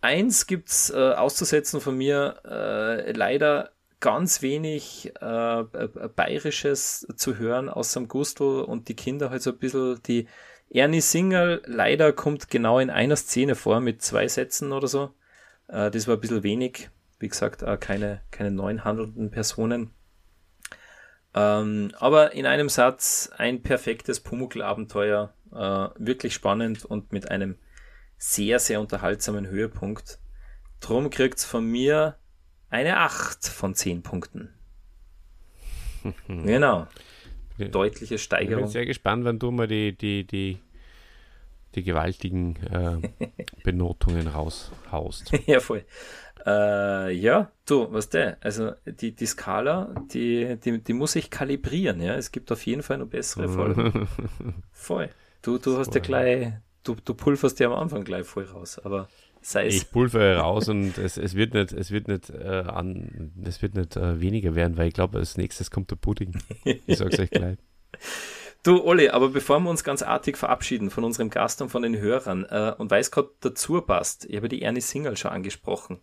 Eins 0.00 0.48
gibt's 0.48 0.90
äh, 0.90 1.12
auszusetzen 1.12 1.80
von 1.80 1.96
mir, 1.96 2.40
äh, 2.44 3.12
leider 3.12 3.73
ganz 4.04 4.42
wenig 4.42 5.14
äh, 5.22 5.64
Bayerisches 6.14 7.06
zu 7.16 7.38
hören 7.38 7.70
aus 7.70 7.94
dem 7.94 8.06
Gustl 8.06 8.60
und 8.60 8.88
die 8.88 8.96
Kinder 8.96 9.30
halt 9.30 9.40
so 9.40 9.50
ein 9.52 9.56
bisschen 9.56 9.98
die 10.02 10.28
Ernie 10.68 11.00
Singer 11.00 11.60
leider 11.64 12.12
kommt 12.12 12.50
genau 12.50 12.78
in 12.80 12.90
einer 12.90 13.16
Szene 13.16 13.54
vor 13.54 13.80
mit 13.80 14.02
zwei 14.02 14.28
Sätzen 14.28 14.72
oder 14.72 14.88
so. 14.88 15.14
Äh, 15.68 15.90
das 15.90 16.06
war 16.06 16.16
ein 16.16 16.20
bisschen 16.20 16.42
wenig. 16.42 16.90
Wie 17.18 17.28
gesagt, 17.28 17.62
äh, 17.62 17.78
keine, 17.78 18.20
keine 18.30 18.50
neuen 18.50 18.84
handelnden 18.84 19.30
Personen. 19.30 19.94
Ähm, 21.32 21.90
aber 21.98 22.34
in 22.34 22.44
einem 22.44 22.68
Satz 22.68 23.30
ein 23.34 23.62
perfektes 23.62 24.20
Pumuckl-Abenteuer. 24.20 25.32
Äh, 25.50 25.88
wirklich 25.96 26.34
spannend 26.34 26.84
und 26.84 27.10
mit 27.10 27.30
einem 27.30 27.56
sehr, 28.18 28.58
sehr 28.58 28.82
unterhaltsamen 28.82 29.46
Höhepunkt. 29.46 30.18
Drum 30.80 31.08
kriegt's 31.08 31.46
von 31.46 31.64
mir 31.64 32.18
eine 32.74 32.98
8 32.98 33.46
von 33.46 33.74
10 33.76 34.02
Punkten. 34.02 34.48
genau. 36.26 36.88
Deutliche 37.56 38.18
Steigerung. 38.18 38.64
Ich 38.64 38.64
bin 38.64 38.72
sehr 38.72 38.86
gespannt, 38.86 39.24
wenn 39.24 39.38
du 39.38 39.52
mal 39.52 39.68
die, 39.68 39.96
die, 39.96 40.26
die, 40.26 40.58
die 41.76 41.84
gewaltigen 41.84 42.56
äh, 42.66 42.96
Benotungen 43.62 44.26
raushaust. 44.26 45.30
ja, 45.46 45.60
voll. 45.60 45.84
Äh, 46.44 47.12
ja, 47.12 47.52
du, 47.64 47.92
was 47.92 48.08
der? 48.10 48.38
Also 48.40 48.72
die, 48.84 49.12
die 49.12 49.26
Skala, 49.26 49.94
die, 50.12 50.56
die, 50.56 50.82
die 50.82 50.92
muss 50.94 51.14
ich 51.14 51.30
kalibrieren, 51.30 52.02
ja. 52.02 52.16
Es 52.16 52.32
gibt 52.32 52.50
auf 52.50 52.66
jeden 52.66 52.82
Fall 52.82 52.98
noch 52.98 53.06
bessere 53.06 53.48
Folgen. 53.48 54.08
voll. 54.72 55.10
Du, 55.42 55.58
du 55.58 55.78
hast 55.78 55.94
ja 55.94 56.00
gleich, 56.00 56.54
du, 56.82 56.96
du 56.96 57.14
pulverst 57.14 57.60
ja 57.60 57.68
am 57.68 57.74
Anfang 57.74 58.02
gleich 58.02 58.26
voll 58.26 58.44
raus, 58.44 58.80
aber 58.80 59.08
sei 59.44 59.66
es. 59.66 59.74
Ich 59.74 59.90
pulvere 59.90 60.38
raus 60.38 60.68
und 60.68 60.98
es, 60.98 61.16
es 61.16 61.34
wird 61.34 61.54
nicht, 61.54 61.72
es 61.72 61.90
wird 61.90 62.08
nicht, 62.08 62.30
äh, 62.30 62.64
an, 62.66 63.32
es 63.44 63.62
wird 63.62 63.74
nicht 63.74 63.96
äh, 63.96 64.20
weniger 64.20 64.54
werden, 64.54 64.76
weil 64.76 64.88
ich 64.88 64.94
glaube, 64.94 65.18
als 65.18 65.36
nächstes 65.36 65.70
kommt 65.70 65.90
der 65.90 65.96
Pudding. 65.96 66.36
Ich 66.86 66.98
sag's 66.98 67.18
euch 67.18 67.30
gleich. 67.30 67.58
Du, 68.64 68.82
Olli, 68.82 69.10
aber 69.10 69.28
bevor 69.28 69.60
wir 69.60 69.68
uns 69.68 69.84
ganz 69.84 70.00
artig 70.00 70.38
verabschieden 70.38 70.88
von 70.88 71.04
unserem 71.04 71.28
Gast 71.28 71.60
und 71.60 71.68
von 71.68 71.82
den 71.82 71.98
Hörern, 71.98 72.44
äh, 72.44 72.74
und 72.78 72.90
es 72.92 73.10
gerade 73.10 73.28
dazu 73.40 73.78
passt, 73.82 74.24
ich 74.24 74.36
habe 74.36 74.48
die 74.48 74.62
Ernie 74.62 74.80
Single 74.80 75.18
schon 75.18 75.32
angesprochen, 75.32 76.00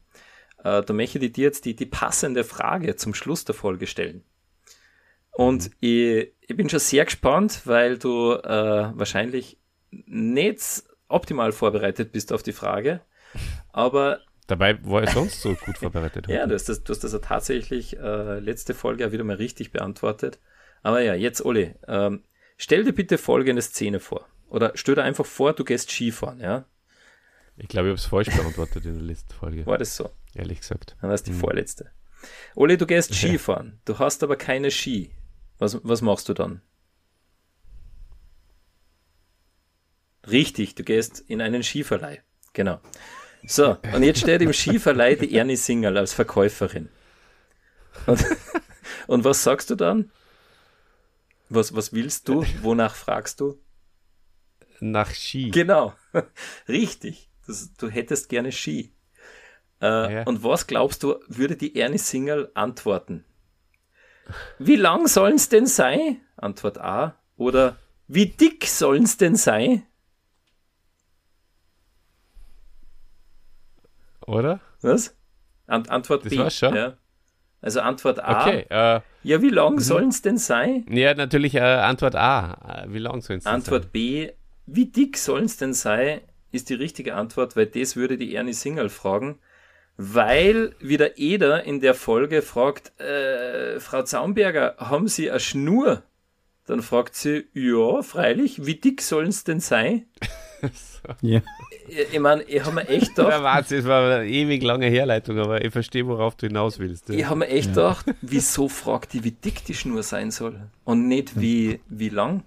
äh, 0.63 0.83
da 0.83 0.93
möchte 0.93 1.17
ich 1.17 1.31
dir 1.31 1.45
jetzt 1.45 1.65
die, 1.65 1.75
die 1.75 1.87
passende 1.87 2.43
Frage 2.43 2.95
zum 2.97 3.15
Schluss 3.15 3.45
der 3.45 3.55
Folge 3.55 3.87
stellen. 3.87 4.23
Und 5.31 5.69
mhm. 5.69 5.75
ich, 5.79 6.33
ich 6.39 6.55
bin 6.55 6.69
schon 6.69 6.77
sehr 6.77 7.05
gespannt, 7.05 7.61
weil 7.65 7.97
du 7.97 8.33
äh, 8.33 8.91
wahrscheinlich 8.93 9.57
nicht 9.89 10.83
optimal 11.07 11.53
vorbereitet 11.53 12.11
bist 12.11 12.31
auf 12.31 12.43
die 12.43 12.53
Frage, 12.53 13.01
aber 13.73 14.19
Dabei 14.47 14.83
war 14.83 15.01
er 15.01 15.11
sonst 15.11 15.41
so 15.41 15.53
gut 15.55 15.77
vorbereitet. 15.77 16.27
ja, 16.27 16.45
du 16.45 16.55
hast 16.55 16.67
das, 16.67 16.83
du 16.83 16.91
hast 16.91 17.03
das 17.03 17.13
ja 17.13 17.19
tatsächlich 17.19 17.97
äh, 17.97 18.39
letzte 18.39 18.73
Folge 18.73 19.03
ja 19.03 19.11
wieder 19.11 19.23
mal 19.23 19.37
richtig 19.37 19.71
beantwortet. 19.71 20.39
Aber 20.83 20.99
ja, 21.01 21.13
jetzt, 21.13 21.45
Olli, 21.45 21.75
ähm, 21.87 22.23
stell 22.57 22.83
dir 22.83 22.91
bitte 22.91 23.17
folgende 23.17 23.61
Szene 23.61 23.99
vor. 23.99 24.25
Oder 24.49 24.73
stell 24.75 24.95
dir 24.95 25.03
einfach 25.03 25.25
vor, 25.25 25.53
du 25.53 25.63
gehst 25.63 25.89
Skifahren, 25.89 26.41
ja? 26.41 26.65
Ich 27.55 27.69
glaube, 27.69 27.87
ich 27.87 27.91
habe 27.91 27.99
es 27.99 28.05
falsch 28.05 28.35
beantwortet 28.35 28.85
in 28.85 28.95
der 28.95 29.03
letzten 29.03 29.33
Folge. 29.33 29.65
War 29.65 29.77
das 29.77 29.95
so? 29.95 30.09
Ehrlich 30.33 30.59
gesagt. 30.59 30.97
Dann 30.99 31.11
hast 31.11 31.23
du 31.23 31.31
die 31.31 31.35
hm. 31.35 31.41
vorletzte. 31.41 31.91
Olli, 32.55 32.77
du 32.77 32.85
gehst 32.85 33.13
Skifahren. 33.13 33.79
Du 33.85 33.99
hast 33.99 34.23
aber 34.23 34.35
keine 34.35 34.71
Ski. 34.71 35.11
Was, 35.59 35.79
was 35.83 36.01
machst 36.01 36.27
du 36.27 36.33
dann? 36.33 36.61
Richtig, 40.29 40.75
du 40.75 40.83
gehst 40.83 41.19
in 41.19 41.41
einen 41.41 41.63
Skiverleih. 41.63 42.21
Genau. 42.53 42.79
So, 43.43 43.77
und 43.93 44.03
jetzt 44.03 44.19
steht 44.19 44.41
im 44.41 44.53
Skiverleih 44.53 45.15
die 45.15 45.35
Ernie 45.35 45.55
Singerl 45.55 45.97
als 45.97 46.13
Verkäuferin. 46.13 46.89
Und, 48.05 48.23
und 49.07 49.23
was 49.23 49.43
sagst 49.43 49.69
du 49.69 49.75
dann? 49.75 50.11
Was, 51.49 51.75
was 51.75 51.91
willst 51.91 52.29
du? 52.29 52.45
Wonach 52.61 52.95
fragst 52.95 53.41
du? 53.41 53.59
Nach 54.79 55.13
Ski. 55.13 55.51
Genau. 55.51 55.93
Richtig. 56.67 57.29
Das, 57.45 57.73
du 57.73 57.89
hättest 57.89 58.29
gerne 58.29 58.51
Ski. 58.51 58.93
Äh, 59.81 60.13
ja. 60.13 60.23
Und 60.23 60.43
was 60.43 60.67
glaubst 60.67 61.03
du, 61.03 61.19
würde 61.27 61.57
die 61.57 61.75
Ernie 61.75 61.97
Singerl 61.97 62.51
antworten? 62.53 63.25
Wie 64.59 64.75
lang 64.75 65.07
sollen's 65.07 65.49
denn 65.49 65.65
sein? 65.65 66.21
Antwort 66.37 66.77
A. 66.77 67.19
Oder 67.35 67.77
wie 68.07 68.27
dick 68.27 68.65
sollen's 68.65 69.17
denn 69.17 69.35
sein? 69.35 69.85
Oder? 74.27 74.59
Was? 74.81 75.15
Ant 75.67 75.89
Antwort 75.89 76.25
das 76.25 76.31
B. 76.31 76.37
War's 76.39 76.57
schon? 76.57 76.75
Ja. 76.75 76.97
Also 77.61 77.81
Antwort 77.81 78.23
A. 78.23 78.41
Okay. 78.41 78.65
Äh, 78.69 79.01
ja, 79.23 79.41
wie 79.41 79.49
lang 79.49 79.75
mhm. 79.75 79.79
sollen's 79.79 80.21
denn 80.21 80.37
sein? 80.37 80.85
Ja, 80.89 81.13
natürlich 81.13 81.55
äh, 81.55 81.59
Antwort 81.59 82.15
A. 82.15 82.83
Äh, 82.85 82.93
wie 82.93 82.99
lang 82.99 83.21
sollen's 83.21 83.43
denn 83.43 83.53
Antwort 83.53 83.83
sein? 83.83 83.91
B. 83.91 84.31
Wie 84.65 84.85
dick 84.87 85.17
sollen's 85.17 85.57
denn 85.57 85.73
sein? 85.73 86.21
Ist 86.51 86.69
die 86.69 86.73
richtige 86.73 87.15
Antwort, 87.15 87.55
weil 87.55 87.67
das 87.67 87.95
würde 87.95 88.17
die 88.17 88.35
Ernie 88.35 88.53
Singal 88.53 88.89
fragen 88.89 89.39
weil 89.97 90.73
wieder 90.79 91.19
Eder 91.19 91.63
in 91.63 91.79
der 91.79 91.93
Folge 91.93 92.41
fragt, 92.41 92.99
äh, 92.99 93.79
Frau 93.79 94.01
Zaumberger, 94.01 94.75
haben 94.79 95.07
Sie 95.07 95.29
eine 95.29 95.39
Schnur? 95.39 96.01
Dann 96.65 96.81
fragt 96.81 97.15
sie, 97.15 97.47
ja, 97.53 98.01
freilich, 98.01 98.65
wie 98.65 98.75
dick 98.75 99.01
sollen 99.01 99.29
es 99.29 99.43
denn 99.43 99.59
sein? 99.59 100.05
so. 100.61 101.09
Ja. 101.21 101.41
Ich, 101.91 102.13
ich 102.13 102.19
meine, 102.19 102.43
ich 102.43 102.63
habe 102.63 102.75
mir 102.75 102.87
echt 102.87 103.15
gedacht. 103.15 103.31
Ja, 103.31 103.43
warte, 103.43 103.75
es 103.75 103.85
war 103.85 104.19
eine 104.19 104.25
ewig 104.29 104.63
lange 104.63 104.87
Herleitung, 104.87 105.37
aber 105.39 105.63
ich 105.63 105.73
verstehe, 105.73 106.07
worauf 106.07 106.35
du 106.35 106.47
hinaus 106.47 106.79
willst. 106.79 107.09
Ja. 107.09 107.15
Ich 107.15 107.25
habe 107.25 107.39
mir 107.39 107.49
echt 107.49 107.75
ja. 107.75 107.89
gedacht, 107.89 108.05
wieso 108.21 108.69
fragt 108.69 109.11
die, 109.11 109.25
wie 109.25 109.31
dick 109.31 109.65
die 109.65 109.73
Schnur 109.73 110.01
sein 110.01 110.31
soll 110.31 110.61
und 110.85 111.09
nicht 111.09 111.39
wie, 111.39 111.81
wie 111.89 112.07
lang? 112.07 112.43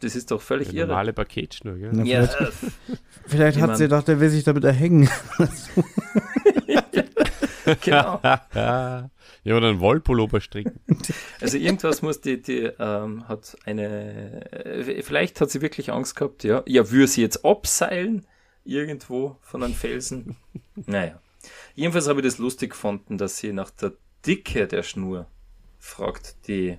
Das 0.00 0.16
ist 0.16 0.30
doch 0.30 0.40
völlig 0.40 0.72
irre. 0.72 0.86
Normale 0.86 1.12
Paketschnur, 1.12 1.74
gell? 1.74 1.90
Na, 1.92 2.04
ja. 2.04 2.26
Vielleicht, 2.26 2.54
vielleicht 3.26 3.60
hat 3.60 3.76
sie 3.76 3.84
gedacht, 3.84 4.08
der 4.08 4.18
will 4.18 4.30
sich 4.30 4.44
damit 4.44 4.64
erhängen. 4.64 5.10
genau. 7.82 8.18
ja, 8.54 9.10
oder 9.44 9.68
einen 9.68 9.80
Wollpullover 9.80 10.40
stricken. 10.40 10.80
Also 11.42 11.58
irgendwas 11.58 12.00
muss 12.00 12.22
die, 12.22 12.40
die 12.40 12.70
ähm, 12.78 13.28
hat 13.28 13.58
eine, 13.66 14.50
äh, 14.52 15.02
vielleicht 15.02 15.38
hat 15.42 15.50
sie 15.50 15.60
wirklich 15.60 15.92
Angst 15.92 16.16
gehabt, 16.16 16.44
ja. 16.44 16.62
Ja, 16.66 16.90
würde 16.90 17.08
sie 17.08 17.20
jetzt 17.20 17.44
abseilen 17.44 18.24
irgendwo 18.64 19.36
von 19.40 19.62
einem 19.62 19.74
Felsen? 19.74 20.36
naja. 20.74 21.20
Jedenfalls 21.74 22.08
habe 22.08 22.20
ich 22.20 22.26
das 22.26 22.38
lustig 22.38 22.70
gefunden, 22.70 23.18
dass 23.18 23.38
sie 23.38 23.52
nach 23.52 23.70
der 23.70 23.92
Dicke 24.26 24.66
der 24.66 24.82
Schnur 24.82 25.26
fragt 25.78 26.46
die 26.46 26.78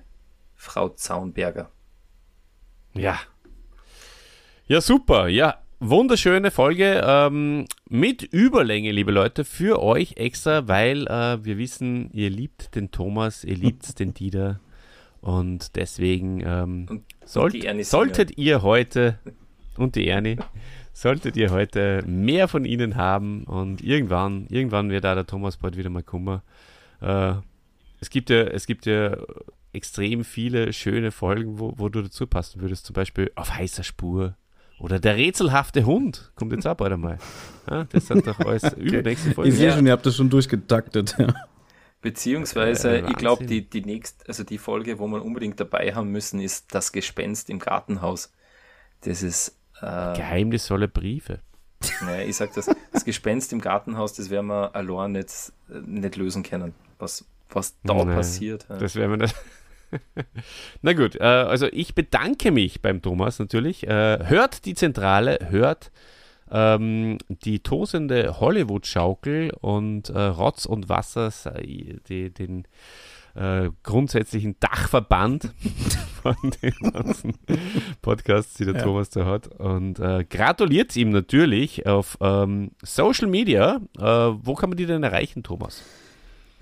Frau 0.54 0.90
Zaunberger. 0.90 1.70
Ja. 2.94 3.18
Ja, 4.66 4.80
super. 4.80 5.26
Ja, 5.28 5.62
wunderschöne 5.80 6.52
Folge 6.52 7.02
ähm, 7.04 7.66
mit 7.88 8.22
Überlänge, 8.22 8.92
liebe 8.92 9.10
Leute, 9.10 9.44
für 9.44 9.82
euch 9.82 10.14
extra, 10.16 10.68
weil 10.68 11.06
äh, 11.08 11.44
wir 11.44 11.58
wissen, 11.58 12.10
ihr 12.12 12.30
liebt 12.30 12.76
den 12.76 12.92
Thomas, 12.92 13.42
ihr 13.42 13.56
liebt 13.56 13.98
den 13.98 14.14
Dieter 14.14 14.60
und 15.20 15.74
deswegen 15.76 16.40
ähm, 16.46 16.86
und, 16.88 17.04
sollt, 17.24 17.56
solltet 17.84 18.38
ihr 18.38 18.62
heute 18.62 19.18
und 19.76 19.96
die 19.96 20.06
Ernie 20.06 20.36
solltet 20.92 21.36
ihr 21.36 21.50
heute 21.50 22.02
mehr 22.06 22.48
von 22.48 22.64
ihnen 22.64 22.96
haben 22.96 23.44
und 23.44 23.82
irgendwann, 23.82 24.46
irgendwann 24.48 24.90
wird 24.90 25.04
da 25.04 25.14
der 25.14 25.26
Thomas 25.26 25.56
bald 25.56 25.76
wieder 25.76 25.90
mal 25.90 26.02
kommen. 26.02 26.42
Äh, 27.00 27.34
es 28.00 28.10
gibt 28.10 28.30
ja, 28.30 28.42
es 28.42 28.66
gibt 28.66 28.86
ja 28.86 29.16
extrem 29.72 30.24
viele 30.24 30.72
schöne 30.72 31.10
Folgen, 31.10 31.58
wo, 31.58 31.74
wo 31.76 31.88
du 31.88 32.02
dazu 32.02 32.26
passen 32.26 32.60
würdest, 32.60 32.84
zum 32.84 32.94
Beispiel 32.94 33.30
auf 33.34 33.54
heißer 33.54 33.84
Spur 33.84 34.36
oder 34.82 34.98
der 34.98 35.16
rätselhafte 35.16 35.86
Hund 35.86 36.32
kommt 36.34 36.52
jetzt 36.52 36.66
auch 36.66 36.74
bald 36.74 36.92
einmal. 36.92 37.18
Ja, 37.70 37.84
das 37.84 38.08
sind 38.08 38.26
doch 38.26 38.38
alles 38.40 38.64
okay. 38.64 38.80
übernächste 38.80 39.30
Folgen. 39.30 39.50
Ich 39.50 39.56
sehe 39.56 39.72
schon, 39.72 39.86
ihr 39.86 39.92
habt 39.92 40.04
das 40.04 40.16
schon 40.16 40.30
durchgetaktet. 40.30 41.16
Ja. 41.22 41.34
Beziehungsweise, 42.00 42.98
äh, 42.98 43.08
ich 43.08 43.16
glaube, 43.16 43.46
die, 43.46 43.70
die 43.70 43.82
nächste, 43.82 44.26
also 44.26 44.42
die 44.42 44.58
Folge, 44.58 44.98
wo 44.98 45.06
wir 45.06 45.24
unbedingt 45.24 45.60
dabei 45.60 45.94
haben 45.94 46.10
müssen, 46.10 46.40
ist 46.40 46.74
das 46.74 46.90
Gespenst 46.90 47.48
im 47.48 47.60
Gartenhaus. 47.60 48.32
Das 49.02 49.22
ist. 49.22 49.56
Äh, 49.82 50.16
Geheimnisvolle 50.16 50.88
Briefe. 50.88 51.40
Naja, 52.00 52.24
ich 52.24 52.36
sag 52.36 52.54
das, 52.54 52.70
das 52.92 53.04
Gespenst 53.04 53.52
im 53.52 53.60
Gartenhaus, 53.60 54.12
das 54.12 54.30
werden 54.30 54.46
wir 54.46 54.74
allein 54.76 55.12
nicht, 55.12 55.52
nicht 55.68 56.16
lösen 56.16 56.44
können, 56.44 56.74
was, 56.98 57.24
was 57.50 57.74
da 57.82 57.94
Nein, 57.94 58.14
passiert. 58.14 58.66
Ja. 58.68 58.76
Das 58.76 58.94
werden 58.94 59.10
wir 59.10 59.16
nicht. 59.18 59.34
Na 60.82 60.92
gut, 60.92 61.16
äh, 61.16 61.24
also 61.24 61.66
ich 61.66 61.94
bedanke 61.94 62.50
mich 62.52 62.80
beim 62.80 63.02
Thomas 63.02 63.38
natürlich. 63.38 63.86
Äh, 63.86 64.26
hört 64.26 64.64
die 64.64 64.74
Zentrale, 64.74 65.38
hört 65.50 65.90
ähm, 66.50 67.18
die 67.28 67.60
tosende 67.60 68.38
Hollywood-Schaukel 68.40 69.52
und 69.60 70.08
äh, 70.10 70.20
Rotz 70.20 70.66
und 70.66 70.88
Wasser, 70.88 71.30
die, 71.60 72.30
den 72.30 72.66
äh, 73.34 73.70
grundsätzlichen 73.82 74.56
Dachverband 74.60 75.52
von 76.22 76.36
den 76.62 76.92
ganzen 76.92 77.34
Podcasts, 78.02 78.54
die 78.54 78.64
der 78.64 78.76
ja. 78.76 78.82
Thomas 78.82 79.10
da 79.10 79.24
hat. 79.24 79.48
Und 79.48 79.98
äh, 79.98 80.24
gratuliert 80.28 80.94
ihm 80.96 81.10
natürlich 81.10 81.86
auf 81.86 82.18
ähm, 82.20 82.72
Social 82.82 83.28
Media. 83.28 83.80
Äh, 83.98 84.02
wo 84.02 84.54
kann 84.54 84.70
man 84.70 84.76
die 84.76 84.86
denn 84.86 85.02
erreichen, 85.02 85.42
Thomas? 85.42 85.82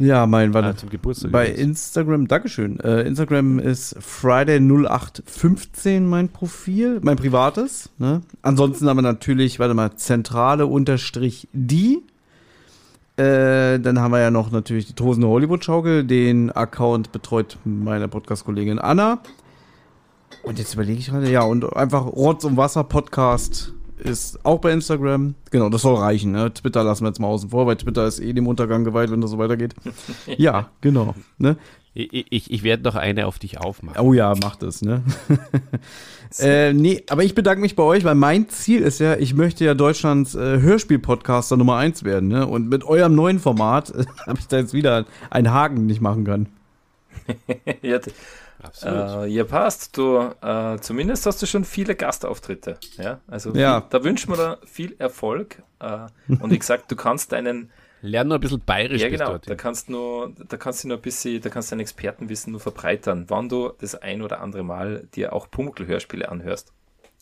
Ja, 0.01 0.26
mein, 0.26 0.55
warte. 0.55 0.68
Ah, 0.68 0.76
zum 0.76 0.88
Geburtstag. 0.88 1.30
Bei 1.30 1.47
Instagram, 1.47 2.26
Dankeschön. 2.26 2.80
Äh, 2.80 3.02
Instagram 3.02 3.59
ist 3.59 3.98
Friday0815 3.98 6.01
mein 6.01 6.30
Profil, 6.30 7.01
mein 7.02 7.16
privates. 7.16 7.90
Ne? 7.98 8.22
Ansonsten 8.40 8.88
aber 8.88 9.02
natürlich, 9.02 9.59
warte 9.59 9.74
mal, 9.74 9.94
zentrale 9.97 10.66
unterstrich 10.66 11.48
die. 11.52 12.02
Äh, 13.20 13.78
dann 13.80 13.98
haben 13.98 14.12
wir 14.12 14.20
ja 14.20 14.30
noch 14.30 14.51
natürlich 14.51 14.86
die 14.86 14.94
Tosende 14.94 15.28
Hollywood-Schaukel. 15.28 16.05
Den 16.05 16.51
Account 16.51 17.12
betreut 17.12 17.59
meine 17.64 18.09
Podcast-Kollegin 18.09 18.78
Anna. 18.78 19.18
Und 20.42 20.59
jetzt 20.59 20.72
überlege 20.72 20.98
ich 20.98 21.09
gerade, 21.09 21.30
ja, 21.30 21.42
und 21.42 21.76
einfach 21.76 22.06
Rotz 22.06 22.44
und 22.44 22.56
Wasser 22.56 22.82
Podcast 22.82 23.74
ist 23.98 24.42
auch 24.47 24.59
bei 24.60 24.72
Instagram. 24.72 25.34
Genau, 25.51 25.68
das 25.68 25.82
soll 25.82 25.97
reichen. 25.97 26.32
Ne? 26.32 26.55
Twitter 26.55 26.82
lassen 26.82 27.05
wir 27.05 27.09
jetzt 27.09 27.20
mal 27.20 27.26
außen 27.26 27.51
vor, 27.51 27.66
weil 27.66 27.76
Twitter 27.76 28.06
ist 28.06 28.20
eh 28.20 28.32
dem 28.32 28.47
Untergang 28.47 28.84
geweiht, 28.84 29.10
wenn 29.10 29.20
das 29.20 29.32
so 29.32 29.38
weitergeht. 29.38 29.74
ja, 30.38 30.70
genau. 30.80 31.14
Ne? 31.36 31.59
Ich, 31.92 32.26
ich, 32.30 32.51
ich 32.51 32.62
werde 32.62 32.84
noch 32.84 32.94
eine 32.94 33.26
auf 33.26 33.38
dich 33.38 33.59
aufmachen. 33.59 34.01
Oh 34.01 34.14
ja, 34.14 34.32
mach 34.40 34.56
das, 34.56 34.80
ne? 34.80 35.02
äh, 36.39 36.73
nee, 36.73 37.02
aber 37.09 37.24
ich 37.24 37.35
bedanke 37.35 37.61
mich 37.61 37.77
bei 37.77 37.82
euch, 37.82 38.05
weil 38.05 38.15
mein 38.15 38.48
Ziel 38.48 38.82
ist 38.82 39.01
ja, 39.01 39.16
ich 39.16 39.35
möchte 39.35 39.65
ja 39.65 39.74
Deutschlands 39.74 40.35
äh, 40.35 40.61
Hörspiel-Podcaster 40.61 41.57
Nummer 41.57 41.77
1 41.77 42.05
werden, 42.05 42.28
ne? 42.28 42.47
Und 42.47 42.69
mit 42.69 42.85
eurem 42.85 43.15
neuen 43.15 43.40
Format 43.40 43.90
äh, 43.90 44.05
habe 44.27 44.39
ich 44.39 44.47
da 44.47 44.59
jetzt 44.59 44.73
wieder 44.73 45.07
einen 45.31 45.52
Haken 45.52 45.86
nicht 45.86 46.01
machen 46.01 46.24
können. 46.24 46.48
ja, 47.82 47.98
Absolut. 48.62 49.24
Äh, 49.24 49.27
ja, 49.28 49.44
passt. 49.44 49.97
Du, 49.97 50.19
äh, 50.43 50.78
zumindest 50.81 51.27
hast 51.27 51.40
du 51.40 51.47
schon 51.47 51.65
viele 51.65 51.94
Gastauftritte. 51.94 52.78
Ja, 52.97 53.20
also 53.27 53.55
ja. 53.55 53.81
Viel, 53.81 53.89
da 53.90 54.05
wünschen 54.05 54.31
wir 54.31 54.36
dir 54.36 54.59
viel 54.66 54.94
Erfolg. 54.98 55.62
Äh, 55.78 56.07
und 56.28 56.51
wie 56.51 56.59
gesagt, 56.59 56.90
du 56.90 56.97
kannst 56.97 57.32
deinen 57.32 57.70
Lern 58.02 58.28
nur 58.28 58.39
ein 58.39 58.40
bisschen 58.40 58.62
bayerisch. 58.64 59.02
Ja, 59.02 59.09
genau. 59.09 59.39
Da 59.39 59.55
kannst 59.55 59.90
nur, 59.90 60.32
da 60.48 60.56
kannst 60.56 60.85
du 60.85 60.89
nur 60.89 60.97
ein 60.97 61.02
bisschen, 61.02 61.40
da 61.40 61.51
kannst 61.51 61.70
dein 61.70 61.81
Expertenwissen 61.81 62.52
nur 62.52 62.60
verbreitern, 62.60 63.27
wann 63.28 63.48
du 63.48 63.72
das 63.78 63.94
ein 63.94 64.22
oder 64.22 64.40
andere 64.40 64.62
Mal 64.62 65.09
dir 65.14 65.32
auch 65.32 65.51
Pumuckl-Hörspiele 65.51 66.28
anhörst. 66.28 66.72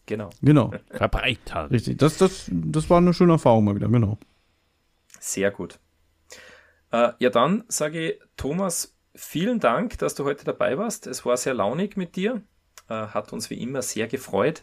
Genau. 0.07 0.31
Genau. 0.41 0.73
Verbreitern. 0.91 1.71
Richtig. 1.71 1.99
Das, 1.99 2.17
das, 2.17 2.51
das 2.51 2.89
war 2.89 2.99
eine 2.99 3.13
schöne 3.13 3.33
Erfahrung 3.33 3.65
mal 3.65 3.75
wieder, 3.75 3.89
genau. 3.89 4.19
Sehr 5.21 5.51
gut. 5.51 5.79
Äh, 6.93 7.13
ja, 7.19 7.31
dann 7.31 7.65
sage 7.69 8.13
ich 8.13 8.21
Thomas, 8.37 8.97
vielen 9.15 9.61
Dank, 9.61 9.99
dass 9.99 10.15
du 10.15 10.25
heute 10.25 10.45
dabei 10.45 10.79
warst. 10.79 11.07
Es 11.07 11.25
war 11.27 11.37
sehr 11.37 11.55
launig 11.55 11.97
mit 11.97 12.17
dir. 12.17 12.43
Äh, 12.89 12.95
hat 12.95 13.33
uns 13.33 13.51
wie 13.51 13.61
immer 13.61 13.83
sehr 13.83 14.07
gefreut. 14.07 14.63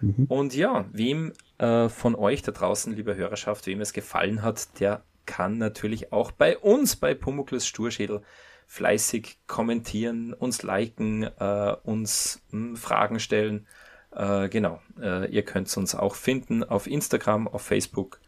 Mhm. 0.00 0.26
Und 0.28 0.54
ja, 0.54 0.86
wem 0.92 1.32
äh, 1.58 1.88
von 1.88 2.16
euch 2.16 2.42
da 2.42 2.50
draußen, 2.52 2.94
liebe 2.94 3.14
Hörerschaft, 3.14 3.66
wem 3.66 3.80
es 3.80 3.92
gefallen 3.92 4.42
hat, 4.42 4.80
der 4.80 5.04
kann 5.26 5.58
natürlich 5.58 6.12
auch 6.12 6.32
bei 6.32 6.58
uns 6.58 6.96
bei 6.96 7.14
Pumuckls 7.14 7.66
Sturschädel 7.66 8.22
fleißig 8.66 9.38
kommentieren, 9.46 10.32
uns 10.32 10.62
liken, 10.62 11.24
äh, 11.24 11.76
uns 11.82 12.42
mh, 12.50 12.68
hm, 12.68 12.76
Fragen 12.76 13.20
stellen. 13.20 13.66
Äh, 14.14 14.48
genau, 14.48 14.80
äh, 15.00 15.30
ihr 15.30 15.42
könnt 15.42 15.74
uns 15.76 15.94
auch 15.94 16.14
finden 16.14 16.64
auf 16.64 16.86
Instagram, 16.86 17.48
auf 17.48 17.62
Facebook. 17.62 18.20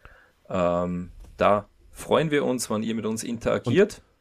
Ähm, 0.48 1.10
da 1.36 1.68
freuen 1.92 2.30
wir 2.30 2.44
uns, 2.44 2.68
wenn 2.68 2.82
ihr 2.82 2.94
mit 2.94 3.06
uns 3.06 3.24
interagiert. 3.24 3.96
Und 3.96 4.13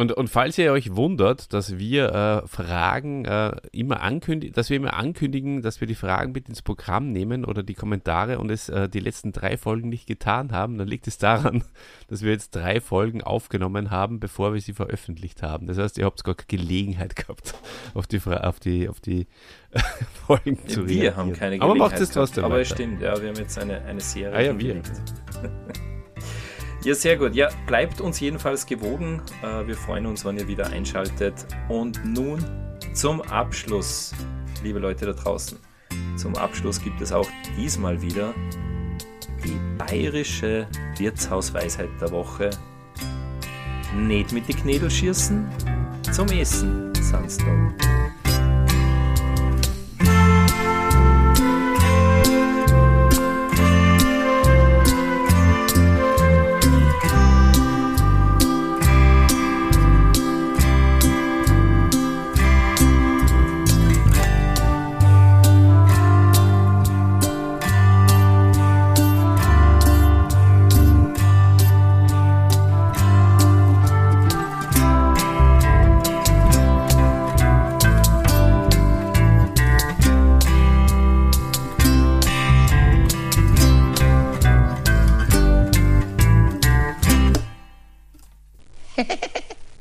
und, 0.00 0.12
und 0.12 0.28
falls 0.28 0.56
ihr 0.56 0.72
euch 0.72 0.96
wundert, 0.96 1.52
dass 1.52 1.78
wir 1.78 2.42
äh, 2.42 2.48
Fragen 2.48 3.26
äh, 3.26 3.52
immer 3.70 4.00
ankündigen, 4.00 4.54
dass 4.54 4.70
wir 4.70 4.78
immer 4.78 4.94
ankündigen, 4.94 5.60
dass 5.60 5.82
wir 5.82 5.86
die 5.86 5.94
Fragen 5.94 6.32
mit 6.32 6.48
ins 6.48 6.62
Programm 6.62 7.12
nehmen 7.12 7.44
oder 7.44 7.62
die 7.62 7.74
Kommentare 7.74 8.38
und 8.38 8.50
es 8.50 8.70
äh, 8.70 8.88
die 8.88 9.00
letzten 9.00 9.32
drei 9.32 9.58
Folgen 9.58 9.90
nicht 9.90 10.06
getan 10.06 10.52
haben, 10.52 10.78
dann 10.78 10.88
liegt 10.88 11.06
es 11.06 11.18
daran, 11.18 11.64
dass 12.08 12.22
wir 12.22 12.32
jetzt 12.32 12.56
drei 12.56 12.80
Folgen 12.80 13.22
aufgenommen 13.22 13.90
haben, 13.90 14.20
bevor 14.20 14.54
wir 14.54 14.60
sie 14.62 14.72
veröffentlicht 14.72 15.42
haben. 15.42 15.66
Das 15.66 15.76
heißt, 15.76 15.98
ihr 15.98 16.06
habt 16.06 16.24
gar 16.24 16.34
keine 16.34 16.46
Gelegenheit 16.62 17.14
gehabt, 17.14 17.54
auf 17.94 18.06
die, 18.06 18.20
auf 18.24 18.58
die, 18.58 18.88
auf 18.88 19.00
die 19.04 19.26
Folgen 20.26 20.58
ja, 20.62 20.66
zu 20.66 20.80
reagieren. 20.80 21.02
Wir 21.02 21.16
haben 21.16 21.32
keine 21.34 21.58
Gelegenheit. 21.58 21.62
Aber 21.62 21.74
macht 21.74 22.00
es 22.00 22.10
trotzdem. 22.10 22.44
Aber 22.44 22.58
es 22.58 22.70
stimmt, 22.70 23.02
ja, 23.02 23.20
wir 23.20 23.28
haben 23.28 23.36
jetzt 23.36 23.58
eine, 23.58 23.82
eine 23.82 24.00
Serie. 24.00 24.34
Ah, 24.34 24.40
ja, 24.40 24.58
wir. 24.58 24.82
Ja, 26.82 26.94
sehr 26.94 27.18
gut. 27.18 27.34
Ja, 27.34 27.50
bleibt 27.66 28.00
uns 28.00 28.20
jedenfalls 28.20 28.64
gewogen. 28.64 29.20
Äh, 29.42 29.66
wir 29.66 29.76
freuen 29.76 30.06
uns, 30.06 30.24
wenn 30.24 30.38
ihr 30.38 30.48
wieder 30.48 30.68
einschaltet. 30.68 31.46
Und 31.68 32.02
nun 32.04 32.42
zum 32.94 33.20
Abschluss, 33.20 34.14
liebe 34.62 34.78
Leute 34.78 35.04
da 35.04 35.12
draußen. 35.12 35.58
Zum 36.16 36.34
Abschluss 36.36 36.82
gibt 36.82 37.00
es 37.02 37.12
auch 37.12 37.28
diesmal 37.56 38.00
wieder 38.00 38.34
die 39.44 39.58
bayerische 39.76 40.66
Wirtshausweisheit 40.96 41.90
der 42.00 42.10
Woche. 42.12 42.50
Nicht 43.94 44.32
mit 44.32 44.48
die 44.48 44.54
Knädel 44.54 44.90
schießen, 44.90 45.48
zum 46.12 46.28
Essen, 46.28 46.94
Sandstone. 46.94 47.74
Hehehehe 47.74 47.89